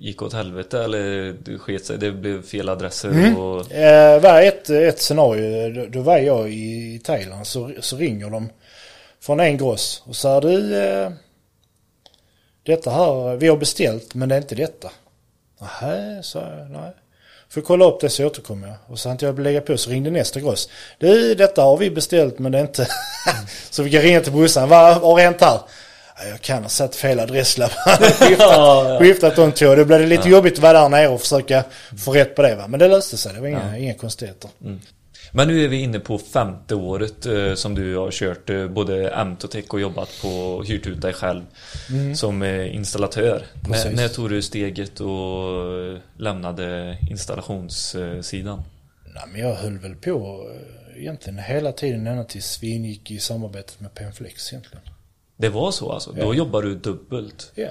gick 0.00 0.22
åt 0.22 0.32
helvete 0.32 0.84
eller 0.84 1.32
det 1.44 1.58
sket 1.58 1.84
sig? 1.86 1.98
Det 1.98 2.12
blev 2.12 2.42
fel 2.42 2.68
adresser 2.68 3.08
Mm. 3.08 3.36
och... 3.36 3.72
Eh, 3.72 4.20
var 4.20 4.42
ett, 4.42 4.70
ett 4.70 5.00
scenario, 5.00 5.86
då, 5.86 6.00
var 6.00 6.18
jag 6.18 6.52
i 6.52 7.00
Thailand 7.04 7.46
så, 7.46 7.70
så 7.80 7.96
ringer 7.96 8.30
de 8.30 8.48
från 9.20 9.40
en 9.40 9.56
gross 9.56 10.02
och 10.06 10.16
säger 10.16 10.40
du 10.40 10.76
eh, 10.76 11.10
detta 12.62 12.90
här, 12.90 13.36
vi 13.36 13.48
har 13.48 13.56
beställt 13.56 14.14
men 14.14 14.28
det 14.28 14.34
är 14.34 14.38
inte 14.40 14.54
detta. 14.54 14.90
Nej, 15.82 16.22
sa 16.24 16.40
jag. 16.40 16.70
Nej. 16.70 16.90
Får 17.54 17.60
kolla 17.60 17.84
upp 17.84 18.00
det 18.00 18.08
så 18.08 18.26
återkommer 18.26 18.68
jag. 18.68 18.76
Och 18.86 18.98
så 18.98 19.08
hann 19.08 19.18
jag 19.20 19.38
lägga 19.38 19.60
på 19.60 19.76
så 19.78 19.90
ringde 19.90 20.10
nästa 20.10 20.40
gross. 20.40 20.68
Du, 20.98 21.34
detta 21.34 21.62
har 21.62 21.76
vi 21.76 21.90
beställt 21.90 22.38
men 22.38 22.52
det 22.52 22.58
är 22.58 22.62
inte... 22.62 22.88
så 23.70 23.82
vi 23.82 23.90
kan 23.90 24.02
ringa 24.02 24.20
till 24.20 24.32
brorsan. 24.32 24.68
Vad 24.68 24.94
har 24.96 25.18
hänt 25.20 25.40
här? 25.40 25.58
"Ja, 26.18 26.28
Jag 26.30 26.40
kan 26.40 26.62
ha 26.62 26.68
satt 26.68 26.96
fel 26.96 27.20
adresslapp. 27.20 27.72
Skiftat, 28.00 28.38
Ja, 28.38 28.88
ja. 28.92 28.98
skiftat 28.98 29.36
de 29.36 29.52
två. 29.52 29.74
Det 29.74 29.84
blev 29.84 30.00
det 30.00 30.06
lite 30.06 30.28
jobbigt 30.28 30.52
att 30.52 30.58
vara 30.58 30.80
där 30.80 30.88
nere 30.88 31.08
och 31.08 31.20
försöka 31.20 31.64
få 32.04 32.12
rätt 32.12 32.34
på 32.36 32.42
det 32.42 32.54
va. 32.54 32.66
Men 32.68 32.80
det 32.80 32.88
löste 32.88 33.16
sig. 33.16 33.32
Det 33.34 33.40
var 33.40 33.48
inga, 33.48 33.78
inga 33.78 33.94
konstigheter. 33.94 34.50
Men 35.34 35.48
nu 35.48 35.64
är 35.64 35.68
vi 35.68 35.76
inne 35.76 36.00
på 36.00 36.18
femte 36.18 36.74
året 36.74 37.26
eh, 37.26 37.54
som 37.54 37.74
du 37.74 37.96
har 37.96 38.10
kört 38.10 38.50
eh, 38.50 38.68
både 38.68 39.16
Amtotech 39.16 39.64
och 39.68 39.80
jobbat 39.80 40.08
på, 40.22 40.62
hyrt 40.66 40.86
ut 40.86 41.00
dig 41.00 41.12
själv 41.12 41.42
som 42.16 42.42
eh, 42.42 42.74
installatör. 42.74 43.46
När, 43.68 43.92
när 43.92 44.08
tog 44.08 44.30
du 44.30 44.42
steget 44.42 45.00
och 45.00 45.78
eh, 45.78 45.98
lämnade 46.16 46.98
installationssidan? 47.10 48.62
Nej, 49.14 49.24
men 49.32 49.40
jag 49.40 49.54
höll 49.54 49.78
väl 49.78 49.94
på 49.94 50.46
eh, 50.50 51.00
egentligen 51.02 51.38
hela 51.38 51.72
tiden 51.72 52.06
ända 52.06 52.24
tills 52.24 52.62
vi 52.62 52.70
ingick 52.70 53.10
i 53.10 53.18
samarbetet 53.18 53.80
med 53.80 53.94
Penflex 53.94 54.52
egentligen. 54.52 54.84
Det 55.36 55.48
var 55.48 55.70
så 55.70 55.92
alltså? 55.92 56.12
Då 56.12 56.34
jobbar 56.34 56.62
du 56.62 56.74
dubbelt 56.74 57.52
Ja. 57.54 57.70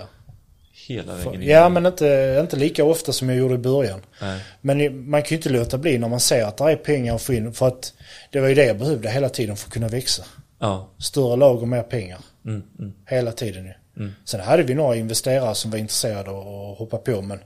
Hela 0.74 1.16
vägen 1.16 1.42
in? 1.42 1.50
Ja, 1.50 1.70
men 1.70 1.86
inte, 1.86 2.38
inte 2.42 2.56
lika 2.56 2.86
ofta 2.86 3.14
som 3.14 3.30
jag 3.30 3.38
gjorde 3.38 3.56
i 3.56 3.58
början. 3.58 4.02
Nej. 4.22 4.42
Men 4.62 5.10
man 5.10 5.22
kan 5.22 5.30
ju 5.30 5.36
inte 5.36 5.50
låta 5.50 5.78
bli 5.78 5.98
när 5.98 6.08
man 6.08 6.20
ser 6.20 6.46
att 6.46 6.58
det 6.58 6.72
är 6.72 6.76
pengar 6.76 7.16
att 7.16 7.22
få 7.22 7.34
in. 7.34 7.54
För 7.54 7.68
att 7.68 7.94
det 8.30 8.40
var 8.40 8.48
ju 8.48 8.56
det 8.56 8.66
jag 8.66 8.78
behövde 8.78 9.10
hela 9.10 9.30
tiden 9.30 9.58
för 9.58 9.68
att 9.68 9.74
kunna 9.74 9.88
växa. 9.88 10.24
Ja. 10.60 10.90
Större 10.98 11.36
lag 11.36 11.62
och 11.62 11.68
mer 11.68 11.84
pengar. 11.84 12.20
Mm, 12.46 12.64
mm. 12.80 12.94
Hela 13.06 13.32
tiden 13.32 13.66
ju. 13.66 13.74
Sen 14.26 14.40
hade 14.40 14.64
vi 14.64 14.74
några 14.74 14.96
investerare 14.96 15.56
som 15.56 15.72
var 15.72 15.78
intresserade 15.78 16.30
och 16.30 16.78
hoppa 16.78 16.98
på 16.98 17.22
men 17.22 17.40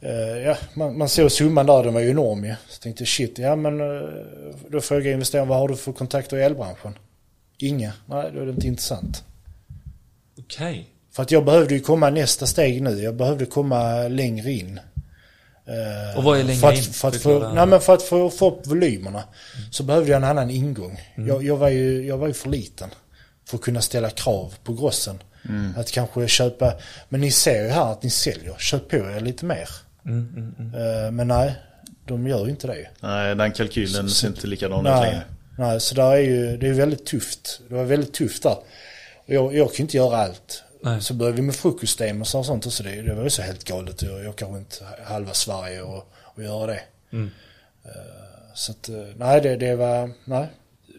eh, 0.00 0.38
ja, 0.44 0.56
man, 0.74 0.98
man 0.98 1.08
såg 1.08 1.32
summan 1.32 1.66
där, 1.66 1.84
den 1.84 1.94
var 1.94 2.00
ju 2.00 2.10
enorm 2.10 2.44
ju. 2.44 2.54
Så 2.68 2.82
tänkte 2.82 3.06
shit, 3.06 3.38
ja 3.38 3.56
men 3.56 3.80
eh, 3.80 4.08
då 4.68 4.80
frågade 4.80 5.08
jag 5.08 5.14
investeraren 5.14 5.48
vad 5.48 5.58
har 5.58 5.68
du 5.68 5.76
för 5.76 5.92
kontakter 5.92 6.36
i 6.36 6.42
elbranschen? 6.42 6.98
Inga, 7.58 7.92
nej 8.06 8.30
då 8.34 8.40
är 8.40 8.46
det 8.46 8.52
inte 8.52 8.66
intressant. 8.66 9.24
Okej. 10.38 10.88
För 11.12 11.22
att 11.22 11.30
jag 11.30 11.44
behövde 11.44 11.74
ju 11.74 11.80
komma 11.80 12.10
nästa 12.10 12.46
steg 12.46 12.82
nu, 12.82 13.02
jag 13.02 13.14
behövde 13.16 13.46
komma 13.46 14.08
längre 14.08 14.52
in. 14.52 14.80
Eh, 15.66 16.18
Och 16.18 16.24
vad 16.24 16.38
är 16.38 16.44
längre 16.44 16.58
för 16.60 16.68
att, 16.68 16.76
in? 16.76 16.82
För 16.82 17.08
att, 17.08 17.16
få, 17.16 17.52
nej, 17.54 17.66
men 17.66 17.80
för 17.80 17.94
att 17.94 18.02
få, 18.02 18.30
få 18.30 18.50
upp 18.50 18.66
volymerna 18.66 19.22
så 19.70 19.82
behövde 19.82 20.10
jag 20.10 20.16
en 20.16 20.24
annan 20.24 20.50
ingång. 20.50 21.00
Jag, 21.16 21.44
jag, 21.44 21.56
var 21.56 21.68
ju, 21.68 22.06
jag 22.06 22.18
var 22.18 22.26
ju 22.26 22.32
för 22.34 22.48
liten 22.50 22.90
för 23.48 23.56
att 23.56 23.62
kunna 23.62 23.80
ställa 23.80 24.10
krav 24.10 24.54
på 24.64 24.72
grossen. 24.72 25.18
Att 25.76 25.90
kanske 25.90 26.28
köpa, 26.28 26.72
men 27.08 27.20
ni 27.20 27.30
ser 27.30 27.62
ju 27.64 27.68
här 27.68 27.92
att 27.92 28.02
ni 28.02 28.10
säljer, 28.10 28.54
köp 28.58 28.88
på 28.88 28.96
er 28.96 29.20
lite 29.20 29.44
mer. 29.44 29.68
Eh, 30.06 31.10
men 31.12 31.28
nej, 31.28 31.54
de 32.06 32.26
gör 32.26 32.44
ju 32.44 32.50
inte 32.50 32.66
det. 32.66 32.88
Nej, 33.00 33.34
den 33.34 33.52
kalkylen 33.52 34.08
ser 34.10 34.28
inte 34.28 34.46
likadan 34.46 34.78
ut 34.78 34.84
längre. 34.84 35.22
nej, 35.58 35.80
så 35.80 35.94
där 35.94 36.12
är 36.12 36.16
ju, 36.18 36.56
det 36.56 36.68
är 36.68 36.72
väldigt 36.72 37.06
tufft. 37.06 37.60
Det 37.68 37.74
var 37.74 37.84
väldigt 37.84 38.14
tufft 38.14 38.42
där. 38.42 38.56
Jag, 39.26 39.54
jag 39.56 39.74
kan 39.74 39.84
inte 39.84 39.96
göra 39.96 40.16
allt. 40.16 40.62
Nej. 40.82 41.00
Så 41.02 41.14
började 41.14 41.36
vi 41.36 41.42
med 41.42 41.54
frukostsystem 41.54 42.20
och 42.20 42.26
så- 42.26 42.44
sånt 42.44 42.66
och 42.66 42.72
så 42.72 42.82
det, 42.82 43.02
det 43.02 43.14
var 43.14 43.24
ju 43.24 43.30
så 43.30 43.42
helt 43.42 43.64
galet 43.64 44.02
att 44.02 44.26
åka 44.28 44.44
runt 44.46 44.82
halva 45.04 45.34
Sverige 45.34 45.82
och, 45.82 46.12
och 46.22 46.42
göra 46.42 46.66
det. 46.66 46.80
Eh, 47.84 47.90
så 48.54 48.72
att, 48.72 48.88
eh, 48.88 48.94
nej 49.16 49.40
det, 49.40 49.56
det 49.56 49.76
var, 49.76 50.10
nej. 50.24 50.46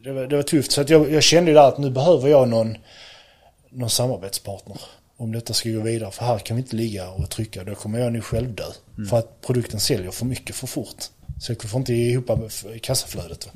Det 0.03 0.11
var, 0.11 0.27
det 0.27 0.35
var 0.35 0.43
tufft. 0.43 0.71
Så 0.71 0.81
att 0.81 0.89
jag, 0.89 1.11
jag 1.11 1.23
kände 1.23 1.51
ju 1.51 1.55
där 1.55 1.67
att 1.67 1.77
nu 1.77 1.89
behöver 1.89 2.29
jag 2.29 2.49
någon, 2.49 2.77
någon 3.69 3.89
samarbetspartner. 3.89 4.81
Om 5.17 5.31
detta 5.31 5.53
ska 5.53 5.69
gå 5.69 5.79
vidare. 5.81 6.11
För 6.11 6.25
här 6.25 6.39
kan 6.39 6.57
vi 6.57 6.61
inte 6.63 6.75
ligga 6.75 7.09
och 7.09 7.29
trycka. 7.29 7.63
Då 7.63 7.75
kommer 7.75 7.99
jag 7.99 8.13
nu 8.13 8.21
själv 8.21 8.55
dö. 8.55 8.63
För 9.09 9.17
att 9.19 9.41
produkten 9.41 9.79
säljer 9.79 10.11
för 10.11 10.25
mycket 10.25 10.55
för 10.55 10.67
fort. 10.67 11.03
Så 11.41 11.51
jag 11.51 11.61
får 11.63 11.79
inte 11.79 11.93
ihop 11.93 12.29
kassaflödet. 12.81 13.45
Va? 13.45 13.51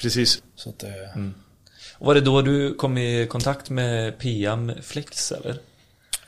Precis. 0.00 0.42
Så 0.56 0.70
att, 0.70 0.82
eh, 0.82 0.90
och 1.98 2.06
var 2.06 2.14
det 2.14 2.20
då 2.20 2.42
du 2.42 2.74
kom 2.74 2.98
i 2.98 3.26
kontakt 3.26 3.70
med 3.70 4.18
PM 4.18 4.72
Flex 4.82 5.32
eller? 5.32 5.56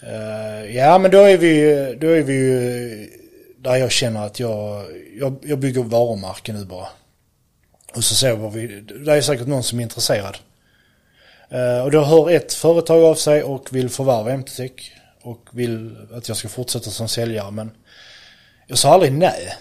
Uh, 0.02 0.76
ja 0.76 0.98
men 0.98 1.10
då 1.10 1.18
är 1.18 1.38
vi 1.38 1.60
då 2.00 2.06
är 2.06 2.22
vi 2.22 2.32
ju 2.32 3.10
där 3.58 3.76
jag 3.76 3.90
känner 3.90 4.26
att 4.26 4.40
jag, 4.40 4.84
jag, 5.20 5.38
jag 5.42 5.58
bygger 5.58 5.82
varumärken 5.82 6.56
nu 6.56 6.64
bara. 6.64 6.88
Och 7.94 8.04
så 8.04 8.14
ser 8.14 8.50
vi 8.50 8.80
det 9.04 9.12
är 9.12 9.20
säkert 9.20 9.46
någon 9.46 9.62
som 9.62 9.78
är 9.78 9.82
intresserad. 9.82 10.36
Uh, 11.52 11.84
och 11.84 11.90
då 11.90 12.04
hör 12.04 12.30
ett 12.30 12.52
företag 12.52 13.04
av 13.04 13.14
sig 13.14 13.42
och 13.42 13.68
vill 13.70 13.88
förvärva 13.88 14.32
MTTech. 14.32 14.92
Och 15.22 15.48
vill 15.52 15.96
att 16.12 16.28
jag 16.28 16.36
ska 16.36 16.48
fortsätta 16.48 16.90
som 16.90 17.08
säljare 17.08 17.50
men 17.50 17.70
jag 18.66 18.78
sa 18.78 18.92
aldrig 18.92 19.12
nej. 19.12 19.54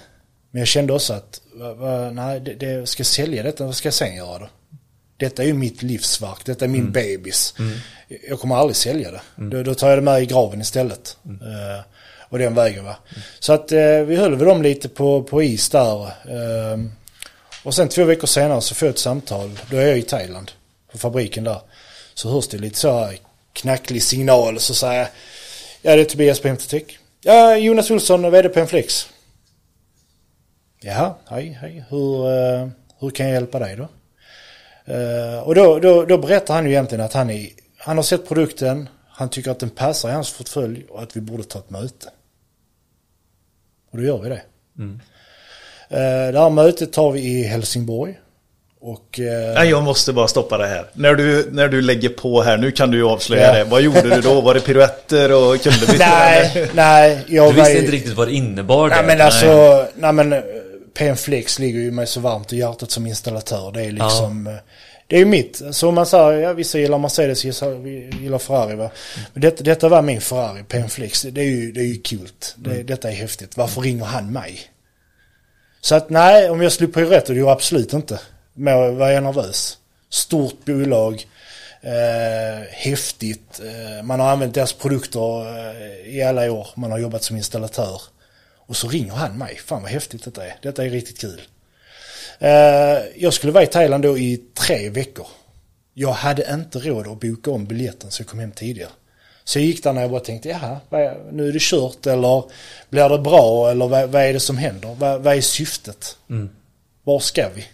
Men 0.52 0.60
jag 0.60 0.68
kände 0.68 0.94
också 0.94 1.14
att, 1.14 1.42
va, 1.54 1.74
va, 1.74 2.12
nej 2.12 2.40
det, 2.40 2.54
det 2.54 2.88
ska 2.90 3.02
jag 3.02 3.08
sälja 3.08 3.44
detta, 3.44 3.66
vad 3.66 3.76
ska 3.76 3.88
jag 3.88 3.94
sen 3.94 4.16
göra 4.16 4.40
då? 4.40 4.48
Detta 5.18 5.44
är 5.44 5.48
ju 5.48 5.54
mitt 5.54 5.84
livsverk, 5.84 6.46
detta 6.46 6.66
är 6.66 6.70
min 6.70 6.92
bebis. 6.92 7.54
Jag 8.30 8.40
kommer 8.40 8.56
aldrig 8.56 8.76
sälja 8.76 9.12
det. 9.12 9.22
Då, 9.36 9.64
då 9.64 9.76
tar 9.76 9.90
jag 9.90 9.98
det 9.98 10.02
med 10.02 10.24
i 10.24 10.26
graven 10.26 10.62
istället. 10.62 11.18
Eh, 11.26 11.86
och 12.30 12.40
den 12.40 12.56
vägen 12.56 12.86
va. 12.86 12.96
Så 13.40 13.54
att 13.54 13.72
eh, 13.72 14.00
vi 14.00 14.16
höll 14.16 14.36
väl 14.36 14.48
dem 14.48 14.62
lite 14.62 14.90
på, 14.90 15.24
på 15.24 15.44
is 15.44 15.70
där. 15.70 16.04
Eh, 16.06 16.80
och 17.64 17.74
sen 17.74 17.90
två 17.90 18.04
veckor 18.04 18.28
senare 18.28 18.62
så 18.62 18.76
får 18.76 18.86
jag 18.88 18.94
ett 18.94 19.00
samtal. 19.00 19.60
Då 19.70 19.78
är 19.78 19.88
jag 19.88 19.98
i 19.98 20.02
Thailand. 20.02 20.52
På 20.92 20.98
fabriken 20.98 21.44
där. 21.44 21.62
Så 22.14 22.30
hörs 22.30 22.48
det 22.48 22.58
lite 22.58 22.80
så 22.80 23.00
här 23.00 23.18
knacklig 23.54 24.04
signal. 24.04 24.60
Så 24.60 24.74
säger 24.74 25.00
jag. 25.00 25.08
Ja 25.82 25.96
det 25.96 26.02
är 26.02 26.06
Tobias 26.06 26.40
på 26.40 26.48
MTTech. 26.48 26.84
Ja 27.22 27.58
Jonas 27.58 27.92
Olsson, 27.92 28.32
vd 28.32 28.50
på 28.50 28.60
Enflex. 28.60 29.10
Jaha, 30.82 31.14
hej 31.30 31.58
hej. 31.62 31.84
Hur, 31.90 32.26
eh, 32.26 32.68
hur 33.00 33.10
kan 33.10 33.26
jag 33.26 33.34
hjälpa 33.34 33.60
dig 33.60 33.76
då? 33.76 33.88
Eh, 34.88 35.40
och 35.44 35.56
då, 35.56 35.80
då, 35.80 36.06
då 36.06 36.18
berättar 36.18 36.54
han 36.54 36.66
ju 36.66 36.72
egentligen 36.72 37.06
att 37.06 37.14
han, 37.14 37.30
är, 37.30 37.48
han 37.78 37.98
har 37.98 38.04
sett 38.04 38.28
produkten. 38.28 38.90
Han 39.10 39.30
tycker 39.30 39.52
att 39.52 39.60
den 39.60 39.70
passar 39.70 40.10
i 40.10 40.12
hans 40.12 40.38
portfölj 40.38 40.86
och 40.90 41.02
att 41.04 41.18
vi 41.18 41.22
borde 41.22 41.44
ta 41.44 41.60
ett 41.60 41.70
möte. 41.70 42.08
Och 43.92 43.98
då 43.98 44.04
gör 44.04 44.18
vi 44.18 44.30
det. 44.30 44.42
Eh, 45.90 46.32
det 46.34 46.40
här 46.40 46.50
mötet 46.50 46.94
tar 46.94 47.12
vi 47.12 47.20
i 47.20 47.44
Helsingborg. 47.44 48.20
Och 48.82 49.20
eh, 49.20 49.54
Nej, 49.54 49.70
jag 49.70 49.84
måste 49.84 50.14
bara 50.14 50.28
stoppa 50.28 50.58
det 50.58 50.68
här. 50.68 50.86
När 50.94 51.14
du, 51.16 51.48
när 51.52 51.68
du 51.68 51.82
lägger 51.82 52.10
på 52.10 52.42
här, 52.42 52.58
nu 52.58 52.72
kan 52.72 52.92
du 52.92 52.98
ju 52.98 53.04
avslöja 53.08 53.44
Ja. 53.48 53.54
det. 53.54 53.64
Vad 53.64 53.82
gjorde 53.82 54.02
du 54.16 54.22
då? 54.22 54.42
Var 54.42 54.54
det 54.54 54.60
piruetter 54.60 55.32
och 55.32 55.62
kullerbyttor? 55.62 55.96
nej, 56.00 56.70
nej. 56.74 57.20
Jag 57.28 57.46
Du 57.54 57.58
var 57.58 57.64
visste 57.64 57.72
ju- 57.74 57.80
inte 57.80 57.92
riktigt 57.92 58.14
vad 58.14 58.28
det 58.28 58.34
innebar 58.34 58.90
Nej 58.90 59.02
det. 59.02 59.08
men 59.08 59.22
alltså, 59.22 59.86
nej 59.96 60.14
men 60.14 60.30
eh, 60.88 60.94
PMFlex 60.94 61.60
ligger 61.60 61.80
ju 61.80 61.92
mig 61.92 62.08
så 62.08 62.20
varmt 62.20 62.54
i 62.54 62.58
hjärtat 62.58 62.92
som 62.92 63.08
installatör. 63.08 63.72
Det 63.72 63.86
är 63.86 63.92
liksom, 63.92 64.48
eh, 64.48 64.54
det 65.08 65.16
är 65.16 65.20
ju 65.20 65.26
mitt. 65.26 65.62
Så 65.72 65.90
om 65.90 65.96
man 65.96 66.06
säger, 66.06 66.32
ja 66.34 66.54
vissa 66.54 66.80
gillar 66.80 66.98
Mercedes, 66.98 67.46
vissa 67.46 67.70
vi 67.70 68.10
gillar 68.22 68.38
Ferrari 68.38 68.76
va. 68.76 68.90
Men 69.34 69.42
det, 69.42 69.66
detta 69.66 69.90
var 69.90 70.02
min 70.02 70.22
Ferrari, 70.22 70.64
PMFlex. 70.64 71.22
Det 71.22 71.42
är 71.42 71.46
ju, 71.46 71.72
det 71.72 71.80
är 71.80 71.86
ju 71.86 71.98
kul. 71.98 72.30
Det, 72.56 72.84
Detta 72.84 73.10
är 73.10 73.16
häftigt. 73.16 73.58
Varför 73.58 73.82
ringer 73.82 74.06
han 74.06 74.32
mig? 74.32 74.60
Så 75.82 75.96
att 75.96 76.10
nej, 76.10 76.50
om 76.50 76.62
jag 76.62 76.72
slog 76.72 76.94
på 76.94 77.00
rätt 77.00 77.30
och 77.30 77.34
det 77.34 77.40
gjorde 77.40 77.50
jag 77.50 77.56
absolut 77.56 77.94
inte. 77.94 78.20
Men 78.54 78.98
var 78.98 79.10
jag 79.10 79.24
nervös. 79.24 79.78
Stort 80.10 80.66
bolag. 80.66 81.26
Eh, 81.82 82.64
häftigt. 82.72 83.60
Eh, 83.60 84.04
man 84.04 84.20
har 84.20 84.32
använt 84.32 84.54
deras 84.54 84.74
produkter 84.74 85.46
eh, 85.58 86.16
i 86.16 86.24
alla 86.24 86.52
år. 86.52 86.68
Man 86.76 86.92
har 86.92 87.00
jobbat 87.00 87.24
som 87.24 87.38
installatör. 87.38 88.02
Och 88.68 88.76
så 88.76 88.88
ringer 88.88 89.14
han 89.14 89.38
mig. 89.38 89.56
Fan 89.56 89.82
vad 89.82 89.92
häftigt 89.92 90.24
detta 90.24 90.46
är. 90.46 90.56
Detta 90.62 90.86
är 90.86 90.90
riktigt 90.90 91.20
kul. 91.20 91.42
Eh, 92.40 92.50
jag 93.16 93.34
skulle 93.34 93.54
vara 93.54 93.64
i 93.64 93.68
Thailand 93.68 94.04
då 94.04 94.18
i 94.18 94.42
tre 94.54 94.90
veckor. 94.90 95.28
Jag 95.94 96.12
hade 96.12 96.54
inte 96.54 96.80
råd 96.80 97.08
att 97.08 97.20
boka 97.20 97.52
om 97.52 97.66
biljetten 97.66 98.12
så 98.12 98.22
jag 98.22 98.28
kom 98.28 98.40
hem 98.40 98.52
tidigare. 98.52 98.90
Så 99.44 99.60
jag 99.60 99.66
gick 99.66 99.84
där 99.84 99.94
när 99.94 100.02
jag 100.02 100.12
bara 100.12 100.20
tänkte, 100.20 100.50
jaha, 100.50 100.80
nu 101.32 101.48
är 101.48 101.54
det 101.54 101.62
kört 101.62 102.08
eller 102.08 102.44
blir 102.90 103.10
det 103.10 103.18
bra 103.20 103.72
eller 103.72 103.88
vad, 103.88 104.10
vad 104.10 104.22
är 104.22 104.34
det 104.34 104.40
som 104.40 104.58
händer? 104.58 104.96
Vad, 105.00 105.22
vad 105.22 105.38
är 105.38 105.42
syftet? 105.42 106.18
Var 107.04 107.20
ska 107.20 107.50
vi? 107.56 107.66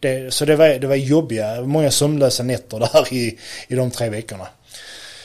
Det, 0.00 0.34
så 0.34 0.44
det 0.44 0.56
var, 0.56 0.68
det 0.68 0.86
var 0.86 0.94
jobbiga, 0.94 1.60
många 1.60 1.90
sömnlösa 1.90 2.42
nätter 2.42 2.78
där 2.92 3.14
i, 3.14 3.38
i 3.68 3.74
de 3.74 3.90
tre 3.90 4.08
veckorna. 4.08 4.48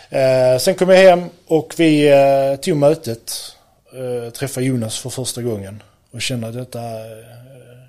Eh, 0.09 0.57
sen 0.59 0.75
kom 0.75 0.89
jag 0.89 0.97
hem 0.97 1.29
och 1.47 1.73
vi 1.77 2.07
eh, 2.07 2.55
tog 2.61 2.77
mötet. 2.77 3.54
Eh, 3.95 4.29
träffade 4.29 4.65
Jonas 4.65 4.99
för 4.99 5.09
första 5.09 5.41
gången. 5.41 5.83
Och 6.11 6.21
kände 6.21 6.47
att 6.47 6.53
detta, 6.53 6.79
eh, 6.79 7.25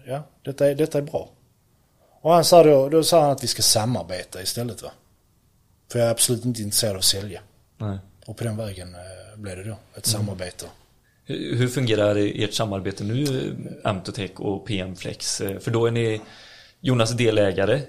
ja, 0.07 0.23
detta, 0.43 0.67
är, 0.71 0.75
detta 0.75 0.99
är 0.99 1.03
bra. 1.03 1.29
Och 2.21 2.33
han 2.33 2.45
sa 2.45 2.63
då, 2.63 2.89
då 2.89 3.03
sa 3.03 3.23
han 3.23 3.31
att 3.31 3.45
vi 3.45 3.47
ska 3.47 3.63
samarbeta 3.63 4.43
istället 4.43 4.83
va. 4.83 4.93
För 5.93 5.99
jag 5.99 6.07
är 6.09 6.11
absolut 6.11 6.45
inte 6.45 6.63
intresserad 6.63 6.93
av 6.93 6.99
att 6.99 7.05
sälja. 7.05 7.41
Nej. 7.79 7.99
Och 8.27 8.37
på 8.37 8.45
den 8.45 8.57
vägen 8.57 8.95
eh, 8.95 9.39
blev 9.39 9.57
det 9.57 9.65
då 9.65 9.77
ett 9.97 10.07
samarbete. 10.07 10.67
Hur 11.25 11.57
hur 11.57 11.69
fungerar 11.69 12.17
ert 12.17 12.55
samarbete 12.55 13.05
nu, 13.05 13.57
Amtotech 13.85 14.41
och 14.41 14.67
PM 14.67 14.97
Flex? 14.97 15.37
För 15.37 15.71
då 15.71 15.87
är 15.87 15.91
ni 15.91 16.21
Jonas 16.81 17.11
delägare. 17.11 17.81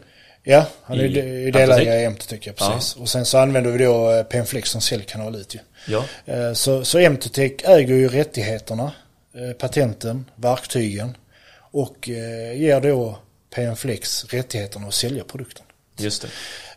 Ja, 0.43 0.65
han 0.83 0.99
är 0.99 1.07
delägare 1.51 2.01
i 2.01 2.05
Emtotech, 2.05 2.47
ja, 2.47 2.53
precis. 2.53 2.95
Och 2.95 3.09
sen 3.09 3.25
så 3.25 3.37
använder 3.37 3.71
vi 3.71 3.83
då 3.83 4.23
PMFlex 4.29 4.69
som 4.69 4.81
säljkanal 4.81 5.35
ut 5.35 5.55
ju. 5.55 5.59
Ja. 5.87 6.05
Eh, 6.25 6.53
Så, 6.53 6.85
så 6.85 6.97
Emtotech 6.99 7.51
äger 7.63 7.95
ju 7.95 8.07
rättigheterna, 8.07 8.91
eh, 9.35 9.51
patenten, 9.51 10.25
verktygen 10.35 11.17
och 11.71 12.09
eh, 12.09 12.61
ger 12.61 12.81
då 12.81 13.19
PMFlex 13.55 14.25
rättigheterna 14.25 14.87
att 14.87 14.93
sälja 14.93 15.23
produkten. 15.23 15.65
Just 15.99 16.25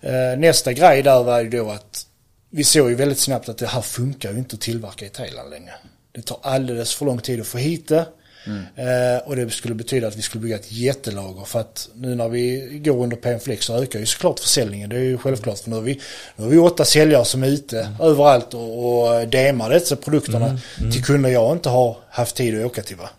det. 0.03 0.37
Nästa 0.37 0.73
grej 0.73 1.03
där 1.03 1.23
var 1.23 1.41
ju 1.41 1.49
då 1.49 1.71
att 1.71 2.07
vi 2.51 2.65
såg 2.65 2.91
ju 2.91 2.95
väldigt 2.95 3.19
snabbt 3.19 3.49
att 3.49 3.59
det 3.59 3.67
här 3.67 3.81
funkar 3.81 4.33
ju 4.33 4.39
inte 4.39 4.55
att 4.55 4.61
tillverka 4.61 5.07
i 5.07 5.09
Thailand 5.09 5.51
längre. 5.51 5.73
Det 6.13 6.23
tar 6.23 6.39
alldeles 6.43 6.95
för 6.95 7.07
lång 7.07 7.19
tid 7.19 7.41
att 7.41 7.47
få 7.47 7.59
hit 7.59 7.89
det. 7.89 8.07
Eh, 8.77 9.29
och 9.29 9.37
det 9.37 9.51
skulle 9.51 9.75
betyda 9.75 10.09
att 10.09 10.17
vi 10.17 10.23
skulle 10.23 10.43
bygga 10.43 10.57
ett 10.57 10.73
jättelager 10.73 11.45
för 11.45 11.61
att 11.61 11.89
nu 11.95 12.15
när 12.15 12.29
vi 12.29 12.79
går 12.85 13.03
under 13.03 13.17
PMFlex 13.17 13.67
så 13.67 13.83
ökar 13.83 13.99
ju 13.99 14.07
såklart 14.07 14.41
försäljningen. 14.41 14.91
Det 14.91 14.97
är 14.97 15.01
ju 15.01 15.19
självklart 15.19 15.59
för 15.59 15.71
nu 15.71 15.77
har 15.77 15.83
vi, 15.83 16.01
nu 16.37 16.45
har 16.45 16.51
vi 16.51 16.59
åtta 16.59 16.85
säljare 16.85 17.25
som 17.25 17.43
är 17.43 17.49
ute 17.49 17.91
överallt 18.01 18.55
och, 18.55 19.19
och 19.19 19.29
demar 19.29 19.71
dessa 19.71 19.97
produkterna 19.97 20.59
till 20.93 21.05
kunder 21.05 21.31
jag 21.31 21.53
inte 21.53 21.69
har 21.69 21.97
haft 22.11 22.37
tid 22.37 22.61
att 22.61 22.67
åka 22.67 22.83
till. 22.83 22.97
Va? 22.97 23.11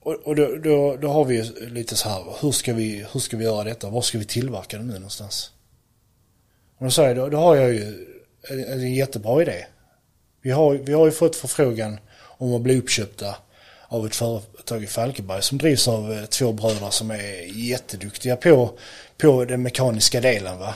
Och, 0.00 0.14
och 0.14 0.36
då, 0.36 0.56
då, 0.56 0.96
då 0.96 1.08
har 1.08 1.24
vi 1.24 1.34
ju 1.34 1.68
lite 1.68 1.96
så 1.96 2.08
här, 2.08 2.24
hur 2.40 2.52
ska, 2.52 2.74
vi, 2.74 3.06
hur 3.12 3.20
ska 3.20 3.36
vi 3.36 3.44
göra 3.44 3.64
detta? 3.64 3.90
Var 3.90 4.02
ska 4.02 4.18
vi 4.18 4.24
tillverka 4.24 4.78
det 4.78 4.84
nu 4.84 4.92
någonstans? 4.92 5.50
Och 6.78 6.84
då 6.84 6.90
säger 6.90 7.08
jag, 7.08 7.16
då, 7.16 7.28
då 7.28 7.38
har 7.38 7.56
jag 7.56 7.74
ju 7.74 8.06
en, 8.48 8.64
en 8.64 8.94
jättebra 8.94 9.42
idé. 9.42 9.66
Vi 10.42 10.50
har, 10.50 10.74
vi 10.74 10.92
har 10.92 11.06
ju 11.06 11.12
fått 11.12 11.36
förfrågan 11.36 11.98
om 12.16 12.54
att 12.54 12.60
bli 12.60 12.78
uppköpta 12.78 13.36
av 13.88 14.06
ett 14.06 14.14
företag 14.16 14.82
i 14.82 14.86
Falkenberg 14.86 15.42
som 15.42 15.58
drivs 15.58 15.88
av 15.88 16.12
eh, 16.12 16.24
två 16.24 16.52
bröder 16.52 16.90
som 16.90 17.10
är 17.10 17.58
jätteduktiga 17.58 18.36
på, 18.36 18.70
på 19.18 19.44
den 19.44 19.62
mekaniska 19.62 20.20
delen. 20.20 20.58
Va? 20.58 20.74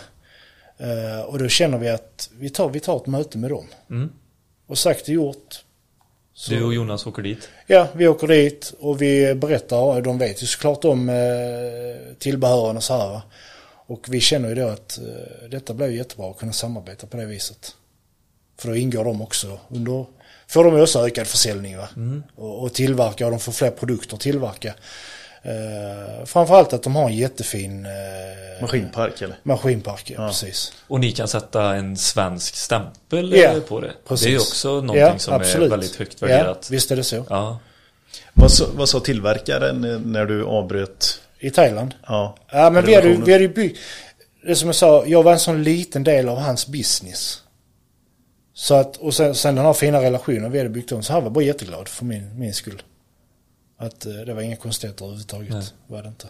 Eh, 0.78 1.20
och 1.20 1.38
då 1.38 1.48
känner 1.48 1.78
vi 1.78 1.88
att 1.88 2.30
vi 2.38 2.50
tar, 2.50 2.68
vi 2.68 2.80
tar 2.80 2.96
ett 2.96 3.06
möte 3.06 3.38
med 3.38 3.50
dem. 3.50 3.66
Mm. 3.90 4.10
Och 4.66 4.78
sagt 4.78 5.02
och 5.02 5.08
gjort. 5.08 5.64
Så- 6.34 6.50
Du 6.52 6.64
och 6.64 6.74
Jonas 6.74 7.06
åker 7.06 7.22
dit. 7.22 7.48
Ja, 7.66 7.88
vi 7.94 8.08
åker 8.08 8.26
dit 8.26 8.72
och 8.78 9.02
vi 9.02 9.34
berättar. 9.34 10.00
De 10.02 10.18
vet 10.18 10.42
ju 10.42 10.46
såklart 10.46 10.84
om 10.84 11.08
eh, 11.08 12.14
tillbehören 12.18 12.76
och 12.76 12.82
så 12.84 12.96
här. 12.96 13.08
va. 13.08 13.22
Och 13.86 14.06
vi 14.08 14.20
känner 14.20 14.48
ju 14.48 14.54
då 14.54 14.68
att 14.68 14.98
detta 15.50 15.74
blir 15.74 15.88
jättebra 15.88 16.30
att 16.30 16.38
kunna 16.38 16.52
samarbeta 16.52 17.06
på 17.06 17.16
det 17.16 17.26
viset. 17.26 17.74
För 18.58 18.68
då 18.68 18.76
ingår 18.76 19.04
de 19.04 19.22
också 19.22 19.58
under, 19.68 20.06
får 20.50 20.64
de 20.64 20.80
också 20.82 21.06
ökad 21.06 21.26
försäljning 21.26 21.76
va. 21.78 21.88
Och, 22.36 22.62
och 22.62 22.72
tillverka 22.74 23.24
och 23.24 23.30
de 23.30 23.40
får 23.40 23.52
fler 23.52 23.70
produkter 23.70 24.14
att 24.14 24.20
tillverka. 24.20 24.74
Eh, 25.42 26.24
framförallt 26.26 26.72
att 26.72 26.82
de 26.82 26.96
har 26.96 27.08
en 27.10 27.16
jättefin 27.16 27.86
eh, 27.86 28.62
Maskinpark 28.62 29.22
eller? 29.22 29.36
maskinpark. 29.42 30.10
Ja, 30.16 30.26
precis. 30.28 30.72
Och 30.88 31.00
ni 31.00 31.12
kan 31.12 31.28
sätta 31.28 31.74
en 31.74 31.96
svensk 31.96 32.54
stämpel 32.56 33.32
Ja, 33.36 33.52
eh, 33.52 33.60
på 33.60 33.80
det. 33.80 33.92
precis. 34.08 34.24
Det 34.24 34.30
är 34.30 34.32
ju 34.32 34.38
också 34.38 34.68
någonting 34.68 34.96
Ja, 35.00 35.18
som 35.18 35.34
absolut. 35.34 35.66
är 35.66 35.70
väldigt 35.70 35.96
högt 35.96 36.22
värderat. 36.22 36.58
Ja, 36.62 36.66
visst 36.70 36.90
är 36.90 36.96
det 36.96 37.04
så. 37.04 37.24
Ja. 37.30 37.58
Vad 38.34 38.52
sa, 38.52 38.64
vad 38.74 38.88
sa 38.88 39.00
tillverkaren 39.00 39.84
eh, 39.84 39.98
när 40.00 40.24
du 40.26 40.44
avbröt? 40.44 41.20
I 41.38 41.50
Thailand. 41.50 41.94
Ja, 42.06 42.36
Ja 42.52 42.70
men 42.70 42.84
vi 42.86 42.94
hade, 42.94 43.08
vi 43.08 43.32
hade 43.32 43.44
ju 43.44 43.48
byggt, 43.54 43.78
det 44.46 44.54
som 44.56 44.68
jag 44.68 44.76
sa, 44.76 45.04
jag 45.06 45.22
var 45.22 45.32
en 45.32 45.38
sån 45.40 45.62
liten 45.62 46.04
del 46.04 46.28
av 46.28 46.38
hans 46.38 46.66
business. 46.66 47.42
Så 48.60 48.74
att, 48.74 48.96
och 48.96 49.14
sen, 49.14 49.34
sen 49.34 49.54
den 49.54 49.64
här 49.64 49.72
fina 49.72 50.00
relationen 50.02 50.52
vi 50.52 50.58
hade 50.58 50.70
byggt 50.70 50.92
om, 50.92 51.02
så 51.02 51.12
han 51.12 51.22
var 51.24 51.30
bara 51.30 51.44
jätteglad 51.44 51.88
för 51.88 52.04
min, 52.04 52.38
min 52.38 52.54
skull. 52.54 52.82
Att 53.78 54.06
eh, 54.06 54.12
det 54.12 54.34
var 54.34 54.42
inga 54.42 54.56
konstigheter 54.56 55.04
överhuvudtaget, 55.04 55.50
Nej. 55.50 55.64
var 55.86 56.02
det 56.02 56.08
inte. 56.08 56.26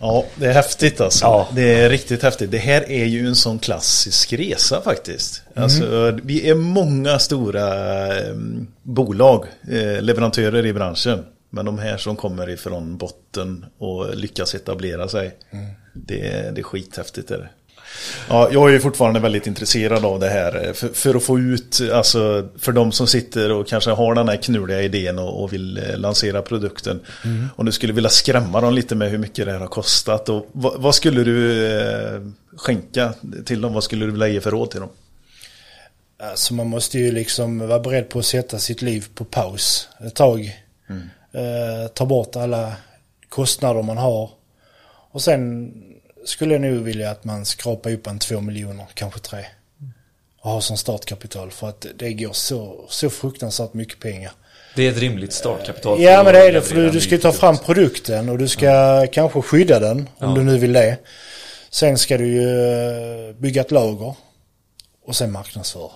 Ja, 0.00 0.24
det 0.36 0.46
är 0.46 0.52
häftigt 0.52 1.00
alltså. 1.00 1.24
Ja. 1.24 1.48
Det 1.54 1.74
är 1.74 1.90
riktigt 1.90 2.22
häftigt. 2.22 2.50
Det 2.50 2.58
här 2.58 2.90
är 2.90 3.04
ju 3.04 3.26
en 3.26 3.36
sån 3.36 3.58
klassisk 3.58 4.32
resa 4.32 4.80
faktiskt. 4.82 5.42
Alltså, 5.54 6.18
vi 6.22 6.50
är 6.50 6.54
många 6.54 7.18
stora 7.18 7.66
eh, 8.18 8.34
bolag, 8.82 9.44
eh, 9.70 10.02
leverantörer 10.02 10.66
i 10.66 10.72
branschen. 10.72 11.24
Men 11.50 11.64
de 11.64 11.78
här 11.78 11.96
som 11.96 12.16
kommer 12.16 12.50
ifrån 12.50 12.96
botten 12.96 13.66
och 13.78 14.16
lyckas 14.16 14.54
etablera 14.54 15.08
sig. 15.08 15.34
Det, 15.94 16.26
är- 16.28 16.52
det 16.52 16.60
är 16.60 16.62
skithäftigt. 16.62 17.30
Är 17.30 17.38
det. 17.38 17.48
Ja, 18.28 18.48
jag 18.52 18.74
är 18.74 18.78
fortfarande 18.78 19.20
väldigt 19.20 19.46
intresserad 19.46 20.04
av 20.04 20.20
det 20.20 20.28
här. 20.28 20.66
eh, 20.66 20.72
För, 20.72 20.88
för 20.88 21.14
att 21.14 21.22
få 21.22 21.38
ut, 21.38 21.80
alltså 21.92 22.48
för 22.58 22.72
de 22.72 22.92
som 22.92 23.06
sitter 23.06 23.52
och 23.52 23.68
kanske 23.68 23.90
har 23.90 24.14
den 24.14 24.28
här 24.28 24.36
knuliga 24.36 24.82
idén 24.82 25.18
och, 25.18 25.42
och 25.42 25.52
vill 25.52 25.78
eh, 25.78 25.96
lansera 25.98 26.42
produkten. 26.42 27.00
Om 27.56 27.66
du 27.66 27.72
skulle 27.72 27.92
vilja 27.92 28.10
skrämma 28.10 28.60
dem 28.60 28.74
lite 28.74 28.94
med 28.94 29.10
hur 29.10 29.18
mycket 29.18 29.46
det 29.46 29.52
här 29.52 29.58
har 29.58 29.66
kostat. 29.66 30.28
Och 30.28 30.46
vad, 30.52 30.80
vad 30.80 30.94
skulle 30.94 31.24
du 31.24 31.66
eh, 31.78 32.20
skänka 32.56 33.14
till 33.44 33.60
dem? 33.60 33.74
Vad 33.74 33.84
skulle 33.84 34.04
du 34.06 34.10
vilja 34.12 34.28
ge 34.28 34.40
för 34.40 34.50
råd 34.50 34.70
till 34.70 34.80
dem? 34.80 34.90
Alltså 36.22 36.54
man 36.54 36.66
måste 36.66 36.98
ju 36.98 37.12
liksom 37.12 37.68
vara 37.68 37.80
beredd 37.80 38.08
på 38.08 38.18
att 38.18 38.26
sätta 38.26 38.58
sitt 38.58 38.82
liv 38.82 39.06
på 39.14 39.24
paus 39.24 39.88
ett 40.06 40.14
tag. 40.14 40.60
Eh, 41.32 41.88
ta 41.94 42.06
bort 42.06 42.36
alla 42.36 42.72
kostnader 43.28 43.82
man 43.82 43.98
har. 43.98 44.30
Och 45.10 45.22
sen 45.22 45.72
skulle 46.24 46.54
jag 46.54 46.60
nog 46.60 46.74
vilja 46.84 47.10
att 47.10 47.24
man 47.24 47.44
skrapar 47.44 47.90
upp 47.92 48.06
en 48.06 48.18
två 48.18 48.40
miljoner, 48.40 48.86
kanske 48.94 49.20
tre. 49.20 49.44
Och 50.40 50.50
har 50.50 50.60
som 50.60 50.76
startkapital 50.76 51.50
för 51.50 51.68
att 51.68 51.86
det 51.98 52.12
går 52.12 52.32
så, 52.32 52.84
så 52.88 53.10
fruktansvärt 53.10 53.74
mycket 53.74 54.00
pengar. 54.00 54.32
Det 54.76 54.86
är 54.86 54.90
ett 54.90 54.98
rimligt 54.98 55.32
startkapital. 55.32 56.02
Ja 56.02 56.22
men 56.24 56.32
det 56.34 56.48
är 56.48 56.52
det 56.52 56.62
för 56.62 56.74
du, 56.74 56.90
du 56.90 57.00
ska 57.00 57.18
ta 57.18 57.32
fram 57.32 57.56
produkt. 57.58 57.66
produkten 57.66 58.28
och 58.28 58.38
du 58.38 58.48
ska 58.48 59.06
kanske 59.12 59.42
skydda 59.42 59.80
den 59.80 59.98
om 59.98 60.06
Ja. 60.18 60.34
du 60.34 60.42
nu 60.44 60.58
vill 60.58 60.72
det. 60.72 60.98
Sen 61.70 61.98
ska 61.98 62.18
du 62.18 62.26
ju 62.26 62.48
eh, 63.28 63.34
bygga 63.34 63.60
ett 63.60 63.70
lager 63.70 64.14
och 65.06 65.16
sen 65.16 65.32
marknadsföra. 65.32 65.90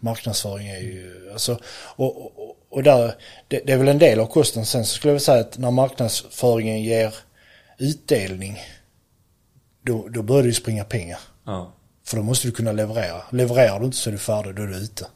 Marknadsföring 0.00 0.68
är 0.68 0.78
ju, 0.78 1.30
alltså, 1.32 1.58
och, 1.96 2.16
och, 2.16 2.56
och 2.70 2.82
där, 2.82 3.14
det, 3.48 3.60
det 3.66 3.72
är 3.72 3.76
väl 3.76 3.88
en 3.88 3.98
del 3.98 4.20
av 4.20 4.26
kosten. 4.26 4.66
Sen 4.66 4.84
så 4.84 4.94
skulle 4.94 5.10
jag 5.10 5.14
vilja 5.14 5.24
säga 5.24 5.40
att 5.40 5.58
när 5.58 5.70
marknadsföringen 5.70 6.82
ger 6.82 7.14
utdelning, 7.78 8.60
då, 9.84 10.08
då 10.08 10.22
börjar 10.22 10.42
det 10.42 10.48
ju 10.48 10.54
springa 10.54 10.84
pengar. 10.84 11.18
Ja. 11.46 11.72
För 12.06 12.16
då 12.16 12.22
måste 12.22 12.48
du 12.48 12.52
kunna 12.52 12.72
leverera. 12.72 13.22
Levererar 13.32 13.80
du 13.80 13.84
inte 13.84 13.96
så 13.96 14.10
är 14.10 14.12
du 14.12 14.18
färdig, 14.18 14.54
då 14.54 14.62
är 14.62 14.66
du 14.66 14.76
ute. 14.76 15.06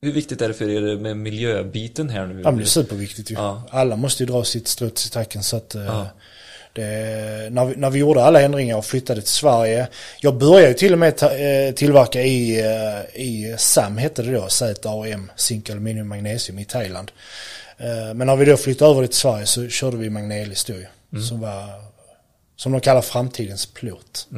Hur 0.00 0.12
viktigt 0.12 0.42
är 0.42 0.48
det 0.48 0.54
för 0.54 0.68
er 0.68 0.96
med 0.96 1.16
miljöbiten 1.16 2.08
här 2.08 2.26
nu? 2.26 2.40
Ja, 2.44 2.50
men 2.50 2.56
det 2.56 2.64
är 2.64 2.66
superviktigt 2.66 3.30
ju. 3.30 3.34
Ja. 3.34 3.62
Alla 3.70 3.96
måste 3.96 4.22
ju 4.22 4.26
dra 4.26 4.44
sitt 4.44 4.68
strå 4.68 4.88
till 4.90 5.04
stacken 5.04 5.42
så 5.42 5.56
att 5.56 5.74
eh, 5.74 5.82
Ja. 5.82 6.08
det, 6.72 7.48
när, 7.50 7.64
vi, 7.64 7.76
när 7.76 7.90
vi 7.90 7.98
gjorde 7.98 8.24
alla 8.24 8.40
ändringar 8.42 8.76
och 8.76 8.84
flyttade 8.84 9.20
till 9.20 9.30
Sverige. 9.30 9.88
Jag 10.20 10.38
började 10.38 10.68
ju 10.68 10.74
till 10.74 10.92
och 10.92 10.98
med 10.98 11.16
ta, 11.16 11.34
eh, 11.36 11.74
tillverka 11.74 12.22
i, 12.22 12.60
eh, 12.60 13.20
i 13.22 13.54
SAM 13.58 13.96
hette 13.96 14.22
det 14.22 14.32
då, 14.32 14.48
ZAM, 14.48 15.30
zink, 15.36 15.70
aluminium, 15.70 16.08
magnesium 16.08 16.58
i 16.58 16.64
Thailand. 16.64 17.10
Men 18.14 18.26
när 18.26 18.36
vi 18.36 18.44
då 18.44 18.56
flyttade 18.56 18.90
över 18.90 19.06
till 19.06 19.16
Sverige 19.16 19.46
så 19.46 19.68
körde 19.68 19.96
vi 19.96 20.10
Magnelis 20.10 20.64
då 20.64 20.72
ju. 20.72 20.86
Mm. 21.12 21.24
Som 21.24 21.40
var, 21.40 21.64
som 22.58 22.72
de 22.72 22.80
kallar 22.80 23.02
framtidens 23.02 23.66
plåt. 23.66 24.28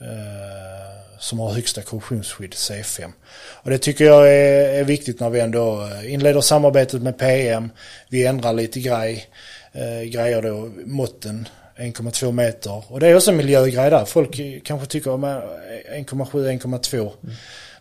Eh, 0.00 1.18
som 1.18 1.38
har 1.38 1.52
högsta 1.52 1.82
korrosionsskydd, 1.82 2.52
C5. 2.52 3.12
Och 3.36 3.70
det 3.70 3.78
tycker 3.78 4.04
jag 4.04 4.28
är, 4.28 4.68
är 4.80 4.84
viktigt 4.84 5.20
när 5.20 5.30
vi 5.30 5.40
ändå 5.40 5.82
eh, 5.82 6.12
inleder 6.12 6.40
samarbetet 6.40 7.02
med 7.02 7.18
PM. 7.18 7.70
Vi 8.08 8.26
ändrar 8.26 8.52
lite 8.52 8.80
grej, 8.80 9.26
eh, 9.72 10.02
grejer 10.02 10.42
då, 10.42 10.70
måtten 10.84 11.48
1,2 11.76 12.32
meter. 12.32 12.92
Och 12.92 13.00
det 13.00 13.08
är 13.08 13.16
också 13.16 13.30
en 13.30 13.36
miljögrej 13.36 13.90
där. 13.90 14.04
Folk 14.04 14.40
kanske 14.64 14.86
tycker 14.86 15.10
om 15.10 15.24
1,7, 15.24 16.48
1,2. 16.48 17.12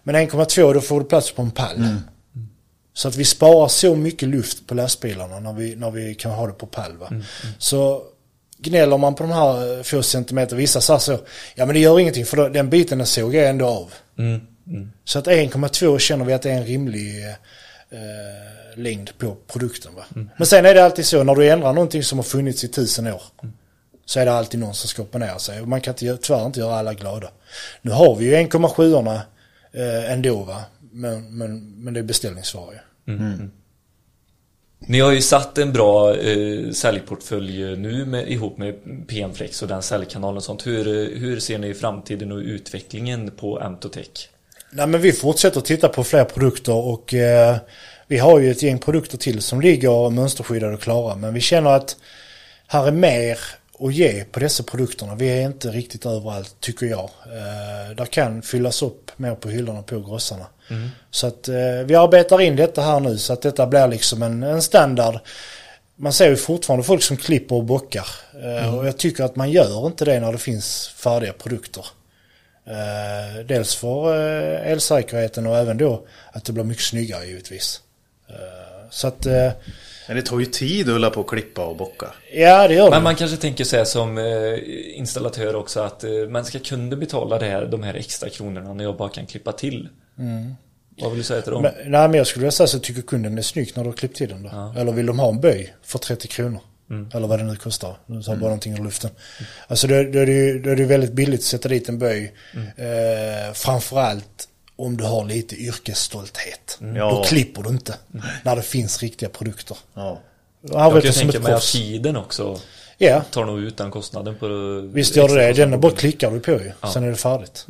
Men 0.04 0.16
1,2 0.16 0.74
då 0.74 0.82
får 0.82 1.00
du 1.00 1.06
plats 1.06 1.32
på 1.32 1.42
en 1.42 1.52
pall. 1.52 1.88
Så 2.94 3.08
att 3.08 3.16
vi 3.16 3.26
sparar 3.26 3.68
så 3.68 3.96
mycket 3.96 4.30
luft 4.30 4.68
på 4.68 4.76
lastbilarna 4.76 5.40
när 5.40 5.54
vi, 5.54 5.76
när 5.76 5.92
vi 5.92 6.16
kan 6.16 6.32
ha 6.32 6.48
det 6.48 6.54
på 6.54 6.66
pall. 6.66 6.98
Va? 6.98 7.22
Så 7.58 8.04
gnäller 8.58 8.98
man 8.98 9.16
på 9.16 9.24
de 9.24 9.32
här 9.32 9.78
eh, 9.78 9.84
få 9.84 10.04
centimeter, 10.04 10.56
vissa 10.56 10.82
säger 10.82 11.00
så, 11.00 11.20
ja 11.56 11.66
men 11.66 11.74
det 11.74 11.80
gör 11.80 12.00
ingenting 12.00 12.26
för 12.26 12.38
då, 12.38 12.50
den 12.50 12.70
biten 12.70 12.98
den 12.98 13.08
såg 13.08 13.36
jag 13.36 13.50
ändå 13.50 13.66
av. 13.66 13.94
Mm. 14.20 14.42
Mm. 14.68 14.92
Så 15.04 15.20
att 15.20 15.28
1,2 15.28 15.98
känner 15.98 16.26
vi 16.26 16.34
att 16.34 16.42
det 16.42 16.52
är 16.52 16.58
en 16.58 16.66
rimlig 16.66 17.24
eh, 17.24 18.78
längd 18.78 19.18
på 19.18 19.36
produkten. 19.48 19.96
Va? 19.96 20.04
Men 20.38 20.48
sen 20.48 20.66
är 20.66 20.74
det 20.74 20.86
alltid 20.86 21.06
så, 21.06 21.24
när 21.24 21.36
du 21.36 21.50
ändrar 21.50 21.74
någonting 21.74 22.04
som 22.04 22.20
har 22.20 22.24
funnits 22.24 22.64
i 22.64 22.68
tusen 22.68 23.08
år, 23.08 23.22
så 24.06 24.20
är 24.20 24.26
det 24.26 24.34
alltid 24.34 24.60
någon 24.60 24.74
som 24.74 24.88
ska 24.88 25.02
opponera 25.02 25.40
sig. 25.40 25.62
Och 25.62 25.68
man 25.68 25.82
kan 25.82 25.92
inte, 25.92 26.18
tyvärr 26.18 26.46
inte 26.46 26.60
göra 26.60 26.76
alla 26.76 26.94
glada. 26.94 27.30
Nu 27.82 27.92
har 27.92 28.16
vi 28.16 28.26
ju 28.26 28.36
1,7orna 28.36 29.20
eh, 29.72 30.12
ändå 30.12 30.44
va, 30.44 30.62
men, 30.92 31.38
men, 31.38 31.84
men 31.84 31.94
det 31.94 32.00
är 32.00 32.04
beställningsvara 32.04 32.74
ju. 32.74 32.80
Ni 34.86 35.00
har 35.00 35.12
ju 35.12 35.22
satt 35.22 35.58
en 35.58 35.74
bra 35.74 36.16
eh, 36.16 36.72
säljportfölj 36.72 37.78
nu 37.78 38.06
med, 38.06 38.32
ihop 38.32 38.58
med 38.58 38.76
PM-flex 39.08 39.62
och 39.62 39.68
den 39.68 39.82
säljkanalen 39.82 40.38
och 40.38 40.44
sånt. 40.44 40.68
Hur, 40.68 40.88
eh, 40.88 41.20
hur 41.20 41.40
ser 41.40 41.58
ni 41.58 41.74
framtiden 41.74 42.32
och 42.32 42.38
utvecklingen 42.38 43.32
på 43.32 43.60
Amtotech? 43.60 44.30
Nej 44.72 44.88
men 44.88 45.02
vi 45.02 45.12
fortsätter 45.12 45.62
titta 45.62 45.90
på 45.90 46.04
fler 46.04 46.24
produkter 46.24 46.76
och 46.76 47.14
eh, 47.14 47.58
vi 48.08 48.18
har 48.18 48.40
ju 48.40 48.52
ett 48.52 48.64
gäng 48.64 48.80
produkter 48.80 49.18
till 49.18 49.42
som 49.42 49.62
ligger 49.62 50.10
mönsterskyddade 50.10 50.74
och 50.74 50.82
klara. 50.82 51.16
Men 51.16 51.34
vi 51.34 51.42
känner 51.42 51.70
att 51.70 51.96
här 52.68 52.88
är 52.88 52.92
mer 52.92 53.40
att 53.84 53.94
ge 53.94 54.24
på 54.24 54.40
dessa 54.40 54.64
produkterna. 54.64 55.16
Vi 55.16 55.28
är 55.30 55.42
inte 55.46 55.68
riktigt 55.70 56.06
överallt 56.06 56.56
tycker 56.60 56.86
jag. 56.86 57.10
Eh, 57.26 57.96
där 57.96 58.06
kan 58.06 58.42
fyllas 58.42 58.82
upp 58.82 59.12
mer 59.18 59.36
på 59.36 59.50
hyllorna 59.50 59.82
på 59.82 60.00
grossarna. 60.00 60.46
Så 61.12 61.28
att 61.28 61.48
eh, 61.48 61.56
vi 61.86 61.96
arbetar 61.96 62.42
in 62.42 62.56
detta 62.56 62.82
här 62.82 63.00
nu 63.00 63.18
så 63.18 63.34
att 63.34 63.42
detta 63.42 63.68
blir 63.68 63.88
liksom 63.88 64.24
en, 64.24 64.44
en 64.44 64.62
standard. 64.62 65.20
Man 65.96 66.14
ser 66.14 66.30
ju 66.30 66.36
fortfarande 66.36 66.84
folk 66.86 67.04
som 67.04 67.18
klipper 67.18 67.56
och 67.56 67.64
bockar. 67.64 68.08
Eh, 68.44 68.76
Och 68.76 68.88
jag 68.88 68.98
tycker 68.98 69.24
att 69.24 69.36
man 69.36 69.52
gör 69.52 69.88
inte 69.88 70.06
det 70.06 70.20
när 70.20 70.32
det 70.32 70.38
finns 70.38 70.88
färdiga 70.88 71.34
produkter. 71.34 71.86
Eh, 72.66 73.46
dels 73.46 73.76
för 73.76 74.16
eh, 74.16 74.72
elsäkerheten 74.72 75.48
och 75.48 75.58
även 75.58 75.78
då 75.78 76.06
att 76.32 76.46
det 76.46 76.54
blir 76.54 76.64
mycket 76.64 76.84
snyggare 76.84 77.26
givetvis. 77.26 77.82
Eh, 78.30 78.90
så 78.90 79.08
att, 79.08 79.26
eh, 79.26 79.52
Men 80.08 80.16
det 80.16 80.22
tar 80.22 80.40
ju 80.40 80.46
tid 80.46 80.88
att 80.88 80.94
hålla 80.94 81.10
på 81.10 81.22
och 81.22 81.30
klippa 81.30 81.66
och 81.66 81.76
bocka. 81.76 82.06
ja 82.34 82.68
det 82.68 82.74
gör 82.74 82.86
det. 82.86 82.90
Men 82.90 83.04
man 83.04 83.16
kanske 83.16 83.38
tänker 83.38 83.64
sig 83.64 83.86
som 83.86 84.18
eh, 84.18 84.98
installatör 84.98 85.56
också 85.56 85.80
att 85.80 86.04
eh, 86.04 86.12
man 86.30 86.46
ska 86.46 86.60
kunden 86.60 87.00
betala 87.00 87.40
det 87.40 87.46
här, 87.46 87.66
de 87.66 87.84
här 87.84 87.94
extra 87.94 88.30
kronorna 88.30 88.74
när 88.74 88.84
jag 88.84 88.98
bara 88.98 89.10
kan 89.10 89.26
klippa 89.26 89.52
till? 89.52 89.90
Vad 91.02 91.12
vill 91.12 91.20
du 91.20 91.24
säga 91.24 91.42
till 91.42 91.52
dem? 91.52 91.62
Men, 91.62 91.74
nej 91.86 92.08
men 92.08 92.14
jag 92.14 92.28
skulle 92.28 92.42
vilja 92.42 92.52
säga 92.52 92.68
så 92.68 92.80
tycker 92.80 93.02
kunden 93.02 93.36
det 93.36 93.40
är 93.40 93.44
snyggt 93.44 93.76
när 93.76 93.84
du 93.84 93.90
har 93.90 93.98
klippt 93.98 94.18
till 94.18 94.30
den 94.30 94.44
då. 94.44 94.74
Eller 94.78 94.92
vill 94.92 95.06
de 95.06 95.20
ha 95.20 95.30
en 95.30 95.42
böj 95.42 95.74
för 95.84 96.00
30 96.00 96.28
kronor? 96.28 96.60
Eller 97.14 97.28
vad 97.28 97.40
det 97.40 97.44
nu 97.44 97.56
kostar. 97.56 97.98
Nu 98.06 98.24
sa 98.24 98.32
jag 98.32 98.40
bara 98.40 98.48
någonting 98.48 98.74
ur 98.74 98.84
luften. 98.84 99.12
Alltså 99.68 99.88
då, 99.88 99.94
då, 99.94 100.20
är 100.20 100.26
det 100.26 100.32
ju, 100.32 100.60
då 100.60 100.70
är 100.70 100.76
det 100.76 100.82
ju 100.82 100.88
väldigt 100.88 101.14
billigt 101.14 101.40
att 101.40 101.46
sätta 101.46 101.70
dit 101.70 101.90
en 101.90 102.00
böj. 102.00 102.34
Eh, 102.54 103.54
framförallt 103.54 104.48
om 104.76 104.98
du 104.98 105.04
har 105.04 105.26
lite 105.26 105.56
yrkesstolthet. 105.56 106.78
Då 106.80 106.88
Ja. 106.98 107.24
klipper 107.24 107.62
du 107.64 107.70
inte. 107.70 107.96
När 108.44 108.56
det 108.56 108.62
finns 108.62 109.02
riktiga 109.02 109.30
produkter. 109.30 109.78
Ja. 109.94 110.20
Jag 110.62 111.04
kan 111.04 111.14
tänka 111.14 111.40
mig 111.40 111.54
att 111.54 111.62
tiden 111.62 112.18
också 112.18 112.60
Ja, 112.98 113.22
tar 113.32 113.46
nog 113.46 113.60
ut 113.60 113.78
den 113.78 113.92
kostnaden 113.92 114.36
på 114.40 114.48
visst 114.94 115.16
gör 115.16 115.28
det 115.28 115.36
det. 115.54 115.54
Den 115.66 115.80
bara 115.82 115.92
klickar 115.92 116.32
du 116.32 116.40
på 116.40 116.52
ju. 116.52 116.72
Sen 116.94 117.04
är 117.04 117.10
det 117.10 117.16
färdigt. 117.16 117.66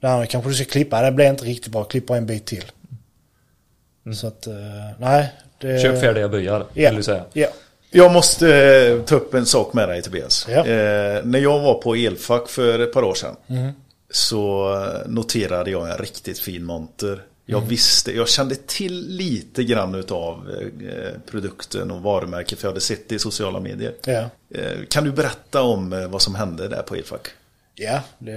Det 0.00 0.06
andra 0.10 0.26
kanske 0.26 0.50
du 0.50 0.54
ska 0.54 0.64
klippa. 0.64 1.02
Det 1.02 1.12
blir 1.12 1.26
inte 1.30 1.44
riktigt 1.44 1.72
bra. 1.72 1.84
Klippa 1.84 2.16
en 2.16 2.26
bit 2.26 2.44
till. 2.46 2.64
Så 4.14 4.26
att, 4.26 4.46
eh, 4.46 4.54
nej. 4.98 5.32
Det, 5.60 5.82
Köp 5.82 6.00
färdiga 6.00 6.28
böjar, 6.28 6.66
Ja. 6.74 6.88
vill 6.90 6.96
du 6.96 7.02
säga. 7.02 7.24
Ja. 7.32 7.46
Jag 7.90 8.12
måste 8.12 8.48
eh, 8.56 9.02
ta 9.02 9.14
upp 9.14 9.34
en 9.34 9.46
sak 9.46 9.72
med 9.72 9.88
dig 9.88 10.02
Tobias. 10.02 10.46
Ja. 10.48 10.58
Eh, 10.66 11.24
när 11.24 11.38
jag 11.38 11.60
var 11.60 11.74
på 11.74 11.94
Elfack 11.94 12.48
för 12.48 12.78
ett 12.78 12.92
par 12.92 13.02
år 13.02 13.14
sedan. 13.14 13.36
Mhm. 13.46 13.72
Så 14.10 14.74
noterade 15.06 15.70
jag 15.70 15.90
en 15.90 15.98
riktigt 15.98 16.38
fin 16.38 16.64
monter. 16.64 17.22
Jag 17.46 17.58
Mm. 17.58 17.68
visste, 17.68 18.12
jag 18.16 18.28
kände 18.28 18.54
till 18.54 19.06
lite 19.08 19.64
grann 19.64 19.94
utav 19.94 20.50
eh, 20.88 21.20
produkten 21.30 21.90
och 21.90 22.02
varumärket 22.02 22.58
för 22.58 22.66
jag 22.66 22.70
hade 22.70 22.80
sett 22.80 23.08
det 23.08 23.14
i 23.14 23.18
sociala 23.18 23.60
medier. 23.60 23.94
Ja. 24.06 24.30
Eh, 24.54 24.84
kan 24.88 25.04
du 25.04 25.12
berätta 25.12 25.62
om 25.62 25.92
eh, 25.92 26.08
vad 26.08 26.22
som 26.22 26.34
hände 26.34 26.68
där 26.68 26.82
på 26.82 26.94
Elfack? 26.94 27.28
Ja, 27.74 28.00
det, 28.18 28.32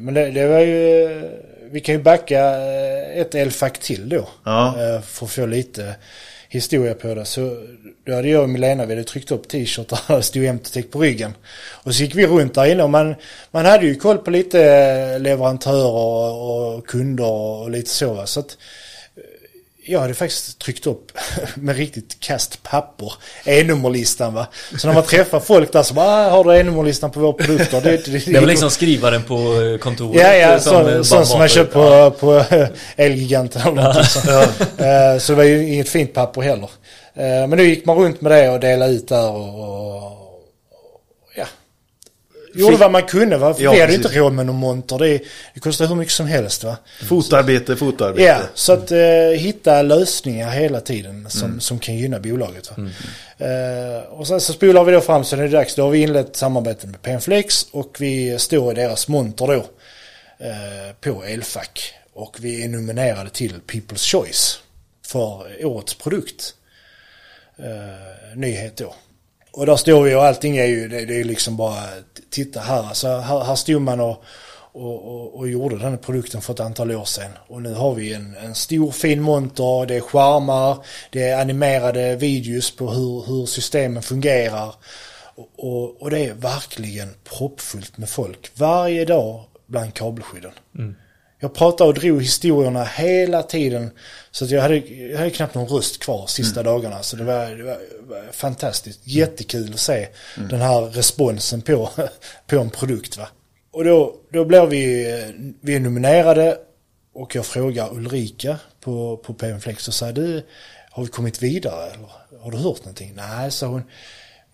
men 0.00 0.14
det, 0.14 0.30
det 0.30 0.46
var 0.48 0.60
ju... 0.60 1.30
Vi 1.70 1.80
kan 1.80 1.94
ju 1.94 2.02
backa 2.02 2.40
ett 3.14 3.34
elfack 3.34 3.78
till 3.78 4.08
då. 4.08 4.28
Ja. 4.44 4.74
För 5.06 5.26
att 5.26 5.32
få 5.32 5.46
lite 5.46 5.94
historia 6.54 6.94
på 6.94 7.14
det. 7.14 7.24
Så 7.24 7.56
då 8.06 8.14
hade 8.14 8.28
jag 8.28 8.42
och 8.42 8.48
Milena, 8.48 8.86
vi 8.86 8.94
hade 8.94 9.04
tryckt 9.04 9.30
upp 9.30 9.48
t-shirtar 9.48 10.16
och 10.16 10.24
stod 10.24 10.44
Emtotech 10.44 10.90
på 10.90 11.00
ryggen. 11.00 11.34
Och 11.84 11.94
så 11.94 12.02
gick 12.02 12.14
vi 12.14 12.26
runt 12.26 12.54
där 12.54 12.66
inne 12.66 12.82
och 12.82 12.90
man, 12.90 13.14
man 13.50 13.64
hade 13.64 13.86
ju 13.86 13.94
koll 13.94 14.18
på 14.18 14.30
lite 14.30 15.18
leverantörer 15.18 15.92
och, 15.92 16.74
och 16.76 16.86
kunder 16.86 17.30
och 17.30 17.70
lite 17.70 17.90
så. 17.90 18.14
va. 18.14 18.26
Så 18.26 18.40
att 18.40 18.46
eh, 18.50 18.56
jag 19.86 20.00
hade 20.00 20.14
faktiskt 20.14 20.58
tryckt 20.58 20.86
upp 20.86 21.12
med 21.54 21.76
riktigt 21.76 22.20
kast 22.20 22.62
papper 22.62 23.12
E-nummerlistan 23.44 24.34
va. 24.34 24.46
Så 24.78 24.86
när 24.86 24.94
man 24.94 25.02
träffar 25.02 25.40
folk 25.40 25.72
där 25.72 25.94
bara, 25.94 26.06
ah, 26.06 26.30
har 26.30 26.44
du 26.44 26.56
E-nummerlistan 26.60 27.10
på 27.10 27.20
våra 27.20 27.32
produkter? 27.32 27.80
Det, 27.80 28.06
det, 28.06 28.32
Det 28.32 28.40
var 28.40 28.46
liksom 28.46 28.70
skrivaren 28.70 29.22
på 29.22 29.34
eh, 29.34 29.78
kontoret. 29.78 30.22
Ja, 30.22 30.34
ja, 30.34 30.52
eh, 30.54 30.58
som, 30.60 30.88
eh, 30.88 31.02
sån 31.02 31.18
bara 31.18 31.26
som 31.26 31.38
man 31.38 31.48
köper 31.48 32.10
på, 32.10 32.16
på 32.18 32.44
Elgiganten 32.96 33.62
eller 33.62 33.72
någonting 33.72 34.04
sånt. 34.04 34.26
Eh, 34.80 35.18
Så 35.20 35.32
det 35.32 35.36
var 35.36 35.44
ju 35.44 35.72
inget 35.72 35.88
fint 35.88 36.14
papper 36.14 36.40
heller. 36.40 36.70
Eh, 37.14 37.46
Men 37.48 37.50
då 37.50 37.62
gick 37.64 37.86
man 37.86 37.96
runt 37.98 38.20
med 38.20 38.32
det 38.32 38.48
och 38.50 38.60
delade 38.60 38.92
ut 38.92 39.08
där 39.08 39.30
och, 39.30 39.58
ja. 39.58 40.20
Gjorde 42.54 42.76
vad 42.76 42.90
man 42.90 43.02
kunde 43.02 43.38
va? 43.38 43.54
För 43.54 43.62
Ja, 43.62 43.70
vi 43.72 43.80
hade 43.80 43.92
precis. 43.92 44.06
inte 44.06 44.18
råd 44.18 44.32
med 44.32 44.46
någon 44.46 44.56
monter. 44.56 44.98
Det, 44.98 45.20
det 45.54 45.60
kostar 45.60 45.86
hur 45.86 45.94
mycket 45.94 46.14
som 46.14 46.26
helst 46.26 46.64
va. 46.64 46.76
Fotarbete, 47.08 47.76
fotarbete. 47.76 48.22
Ja, 48.22 48.36
så 48.54 48.72
att 48.72 48.90
eh, 48.92 48.98
hitta 49.36 49.82
lösningar 49.82 50.50
hela 50.50 50.80
tiden 50.80 51.26
som, 51.30 51.60
som 51.60 51.78
kan 51.78 51.96
gynna 51.96 52.20
bolaget. 52.20 52.70
Va? 52.70 52.76
Eh, 53.46 54.02
och 54.02 54.26
sen 54.26 54.40
så 54.40 54.52
spolar 54.52 54.84
vi 54.84 54.92
då 54.92 55.00
fram 55.00 55.24
så 55.24 55.36
det 55.36 55.42
är 55.44 55.48
dags. 55.48 55.74
Då 55.74 55.82
har 55.82 55.90
vi 55.90 55.98
inlett 56.02 56.36
samarbete 56.36 56.86
med 56.86 57.02
Penflex 57.02 57.66
och 57.70 57.96
vi 57.98 58.38
står 58.38 58.72
i 58.72 58.74
deras 58.74 59.08
monter 59.08 59.46
då 59.46 59.52
eh, 60.46 60.92
på 61.00 61.24
Elfack. 61.24 61.94
Och 62.12 62.36
vi 62.40 62.64
är 62.64 62.68
nominerade 62.68 63.30
till 63.30 63.54
People's 63.66 64.10
Choice 64.12 64.58
för 65.06 65.64
årets 65.66 65.94
produkt. 65.94 66.54
Eh, 67.58 68.36
nyhet 68.36 68.76
då. 68.76 68.94
Och 69.52 69.66
där 69.66 69.76
står 69.76 70.02
vi 70.02 70.14
och 70.14 70.24
allting 70.24 70.56
är 70.56 70.64
ju, 70.64 70.88
det, 70.88 71.04
det 71.04 71.20
är 71.20 71.24
liksom 71.24 71.56
bara, 71.56 71.82
titta 72.34 72.60
här, 72.60 72.82
alltså 72.82 73.08
här, 73.08 73.44
här 73.44 73.54
stod 73.54 73.82
man 73.82 74.00
och, 74.00 74.24
och, 74.72 75.14
och, 75.14 75.38
och 75.38 75.48
gjorde 75.48 75.78
den 75.78 75.90
här 75.90 75.96
produkten 75.96 76.40
för 76.40 76.52
ett 76.52 76.60
antal 76.60 76.90
år 76.90 77.04
sedan. 77.04 77.30
Och 77.46 77.62
nu 77.62 77.74
har 77.74 77.94
vi 77.94 78.14
en, 78.14 78.36
en 78.36 78.54
stor 78.54 78.90
fin 78.90 79.22
monter, 79.22 79.86
det 79.86 79.96
är 79.96 80.00
skärmar, 80.00 80.78
det 81.10 81.28
är 81.28 81.40
animerade 81.40 82.16
videos 82.16 82.76
på 82.76 82.90
hur, 82.90 83.26
hur 83.26 83.46
systemen 83.46 84.02
fungerar. 84.02 84.74
Och, 85.34 85.48
och, 85.56 86.02
och 86.02 86.10
det 86.10 86.18
är 86.18 86.34
verkligen 86.34 87.14
proppfullt 87.24 87.98
med 87.98 88.08
folk 88.08 88.50
varje 88.54 89.04
dag 89.04 89.44
bland 89.66 89.94
kabelskydden. 89.94 90.52
Mm. 90.78 90.94
Jag 91.38 91.54
pratade 91.54 91.88
och 91.88 91.94
drog 91.94 92.22
historierna 92.22 92.84
hela 92.84 93.42
tiden. 93.42 93.90
Så 94.30 94.44
att 94.44 94.50
jag, 94.50 94.62
hade, 94.62 94.76
jag 94.76 95.18
hade 95.18 95.30
knappt 95.30 95.54
någon 95.54 95.68
röst 95.68 96.02
kvar 96.02 96.26
sista 96.26 96.62
dagarna. 96.62 97.02
Så 97.02 97.16
det 97.16 97.24
var, 97.24 97.50
det 97.50 97.62
var, 97.62 97.78
fantastiskt. 98.32 99.00
Jättekul 99.04 99.72
att 99.72 99.80
se 99.80 100.08
den 100.50 100.60
här 100.60 100.80
responsen 100.80 101.62
på, 101.62 101.90
på 102.46 102.58
en 102.58 102.70
produkt. 102.70 103.16
Va? 103.16 103.28
Och 103.72 103.84
då, 103.84 104.14
då 104.32 104.44
blir 104.44 104.66
vi, 104.66 105.24
vi 105.60 105.78
nominerade 105.78 106.58
och 107.14 107.34
jag 107.34 107.46
frågar 107.46 107.94
Ulrika 107.94 108.58
på, 108.80 109.16
på 109.16 109.34
PM 109.34 109.60
Flex 109.60 109.88
och 109.88 109.94
säger 109.94 110.12
du, 110.12 110.46
har 110.90 111.02
vi 111.02 111.08
kommit 111.08 111.42
vidare 111.42 111.90
eller 111.90 112.08
har 112.40 112.50
du 112.50 112.56
hört 112.56 112.78
någonting? 112.78 113.12
Nej, 113.16 113.50
sa 113.50 113.66
hon. 113.66 113.82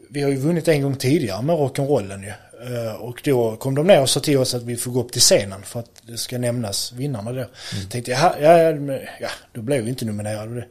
Vi 0.08 0.22
har 0.22 0.30
ju 0.30 0.36
vunnit 0.36 0.68
en 0.68 0.82
gång 0.82 0.96
tidigare 0.96 1.42
med 1.42 1.56
rock'n'rollen 1.56 2.22
ju. 2.22 2.32
Eh, 2.76 2.94
Och 2.94 3.20
då 3.24 3.56
kom 3.56 3.74
de 3.74 3.86
ner 3.86 4.00
och 4.00 4.08
sa 4.10 4.20
till 4.20 4.38
oss 4.38 4.54
att 4.54 4.62
vi 4.62 4.76
får 4.76 4.90
gå 4.90 5.00
upp 5.00 5.12
till 5.12 5.20
scenen 5.20 5.62
för 5.62 5.80
att 5.80 5.90
det 6.02 6.16
ska 6.16 6.38
nämnas 6.38 6.92
vinnarna 6.92 7.32
då. 7.32 7.44
Tänkte 7.90 8.10
jag, 8.10 8.20
ja, 8.20 8.58
ja, 8.58 8.98
ja, 9.20 9.28
då 9.52 9.62
blev 9.62 9.82
vi 9.82 9.90
inte 9.90 10.04
nominerade. 10.04 10.64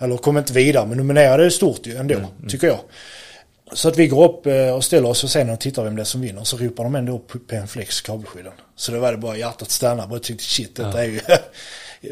Eller 0.00 0.16
kom 0.16 0.38
inte 0.38 0.52
vidare, 0.52 0.86
men 0.86 0.98
nominerade 0.98 1.44
är 1.44 1.50
stort 1.50 1.86
ju 1.86 1.96
ändå, 1.96 2.14
tycker 2.48 2.66
jag. 2.66 2.78
Så 3.72 3.88
att 3.88 3.96
vi 3.96 4.06
går 4.06 4.24
upp 4.24 4.46
eh, 4.46 4.70
och 4.74 4.84
ställer 4.84 5.08
oss 5.08 5.24
och 5.24 5.30
sen 5.30 5.50
och 5.50 5.60
tittar 5.60 5.84
vem 5.84 5.96
det 5.96 6.02
är 6.02 6.04
som 6.04 6.20
vinner. 6.20 6.44
Så 6.44 6.56
ropar 6.56 6.84
de 6.84 6.94
ändå 6.94 7.14
upp 7.16 7.48
på 7.48 7.54
en 7.54 7.68
flex 7.68 8.00
kabelskydden. 8.00 8.52
Så 8.76 8.92
då 8.92 8.98
var 8.98 9.12
det 9.12 9.18
bara 9.18 9.36
hjärtat 9.36 9.70
stannar. 9.70 10.06
Bara 10.06 10.18
tyckte 10.20 10.44
shit, 10.44 10.76
detta 10.76 11.04
är 11.04 11.08
ju 11.08 11.20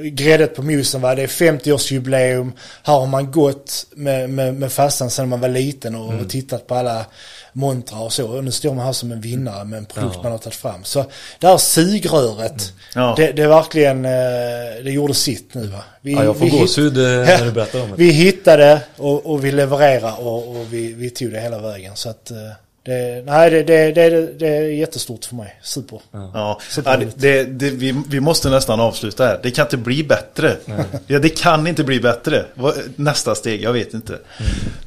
gräddet 0.03 0.55
på 0.55 0.63
mosen. 0.63 1.01
Va? 1.01 1.15
Det 1.15 1.23
är 1.23 1.27
50-årsjubileum. 1.27 2.53
Här 2.83 2.95
har 2.95 3.07
man 3.07 3.31
gått 3.33 3.87
med, 3.95 4.31
med, 4.31 4.55
med 4.55 4.73
fastan 4.73 5.11
sedan 5.11 5.29
man 5.29 5.41
var 5.41 5.49
liten 5.49 5.95
och, 5.95 6.15
och 6.21 6.29
tittat 6.31 6.67
på 6.67 6.75
alla 6.75 7.05
montrar 7.53 8.03
och 8.03 8.13
så. 8.13 8.27
Och 8.29 8.45
nu 8.45 8.51
står 8.51 8.75
man 8.75 8.87
här 8.87 8.93
som 8.93 9.13
en 9.13 9.21
vinnare 9.21 9.65
med 9.65 9.79
en 9.79 9.85
produkt 9.87 10.15
Ja. 10.17 10.23
man 10.23 10.33
har 10.33 10.39
tagit 10.39 10.55
fram. 10.55 10.85
Så 10.85 11.05
det 11.39 11.47
här 11.47 11.57
sugröret, 11.59 12.73
Ja. 12.95 13.15
det, 13.17 13.33
det 13.33 13.43
är 13.43 13.49
verkligen, 13.49 14.05
eh, 14.05 14.11
det 14.85 14.91
gjorde 14.91 15.15
sitt 15.15 15.55
nu 15.55 15.67
va. 15.67 15.85
Vi, 16.01 16.13
Ja, 16.13 16.25
jag 16.25 16.37
får 16.39 16.47
gåshud 16.47 16.97
eh, 16.99 17.03
när 17.05 17.45
du 17.45 17.53
berättar 17.61 17.83
om 17.83 17.89
det. 17.91 17.95
vi 17.97 18.11
hittade 18.11 18.81
och, 18.97 19.27
och 19.27 19.45
vi 19.45 19.53
levererade 19.53 20.13
och, 20.17 20.49
och 20.57 20.73
vi, 20.73 20.93
vi 20.93 21.11
tog 21.11 21.33
det 21.33 21.41
hela 21.41 21.59
vägen. 21.59 21.93
Så 21.95 22.09
att, 22.11 22.31
eh, 22.31 22.37
det, 22.85 23.23
nej, 23.27 23.51
det, 23.51 23.63
det, 23.63 23.93
det, 23.93 24.39
det 24.39 24.49
är 24.49 24.63
jättestort 24.63 25.25
för 25.25 25.35
mig. 25.35 25.61
Super. 25.63 26.01
Ja, 26.11 26.61
ja, 26.85 26.97
det, 26.97 27.11
det, 27.17 27.45
det, 27.45 27.71
vi, 27.71 28.03
vi 28.09 28.21
måste 28.21 28.51
nästan 28.51 28.81
avsluta 28.81 29.27
här. 29.27 29.41
Det 29.43 29.51
kan 29.51 29.67
inte 29.67 29.77
bli 29.77 30.05
bättre. 30.05 30.57
Ja, 31.07 31.19
det 31.19 31.29
kan 31.29 31.67
inte 31.67 31.85
bli 31.85 32.01
bättre. 32.01 32.45
Nästa 32.97 33.35
steg, 33.35 33.63
jag 33.63 33.73
vet 33.73 33.95
inte. 33.95 34.19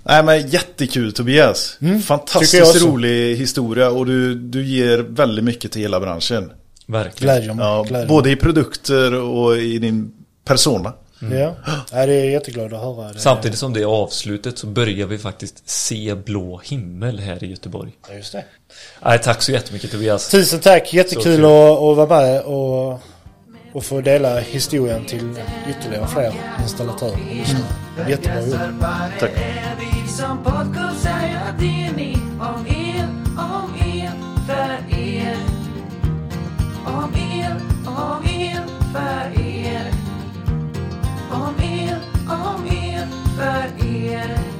Nej 0.03 0.23
men 0.23 0.47
jättekul 0.47 1.13
Tobias. 1.13 1.77
Jag 1.79 2.03
Fantastiskt 2.03 2.81
rolig 2.81 3.35
historia 3.35 3.89
och 3.89 4.05
du, 4.05 4.35
du 4.35 4.65
ger 4.65 4.97
väldigt 4.97 5.45
mycket 5.45 5.71
till 5.71 5.81
hela 5.81 5.99
branschen. 5.99 6.51
Verkligen. 6.85 7.35
Glädjer 7.35 7.53
mig. 7.53 7.65
Ja, 7.65 7.83
glädjer 7.83 8.07
både 8.07 8.31
i 8.31 8.35
produkter 8.35 9.13
och 9.13 9.57
i 9.57 9.77
din 9.77 10.11
persona. 10.45 10.93
Mm. 11.21 11.37
Ja, 11.37 11.55
ja 11.91 12.05
det 12.05 12.13
är 12.13 12.29
jätteglad 12.29 12.73
att 12.73 12.81
höra. 12.81 13.13
Det. 13.13 13.19
Samtidigt 13.19 13.59
som 13.59 13.73
det 13.73 13.81
är 13.81 13.85
avslutet 13.85 14.57
så 14.57 14.67
börjar 14.67 15.07
vi 15.07 15.17
faktiskt 15.17 15.69
se 15.69 16.15
blå 16.15 16.61
himmel 16.63 17.19
här 17.19 17.43
i 17.43 17.47
Göteborg. 17.47 17.91
Ja, 18.09 18.15
just 18.15 18.31
det. 18.31 18.45
Nej, 19.03 19.19
tack 19.19 19.41
så 19.41 19.51
jättemycket 19.51 19.91
Tobias. 19.91 20.29
Tusen 20.29 20.59
tack, 20.59 20.93
jättekul 20.93 21.45
att, 21.45 21.51
att 21.51 21.97
vara 21.97 22.21
med 22.21 22.41
och, 22.41 22.99
och 23.73 23.83
få 23.83 24.01
dela 24.01 24.39
historien 24.39 25.05
till 25.05 25.35
ytterligare 25.69 26.07
fler 26.07 26.33
installatörer. 26.63 27.13
Mm. 27.13 28.09
Jättebra 28.09 28.41
jobb. 28.41 28.85
Tack. 29.19 29.31
Om 36.85 37.15
er, 37.15 37.55
om 37.85 38.25
er, 38.25 38.63
för 38.93 39.31
er 39.31 39.36
om 41.31 41.55
er, 41.59 41.99
om 42.27 42.65
er, 42.65 43.07
för 43.35 43.85
er. 43.85 44.56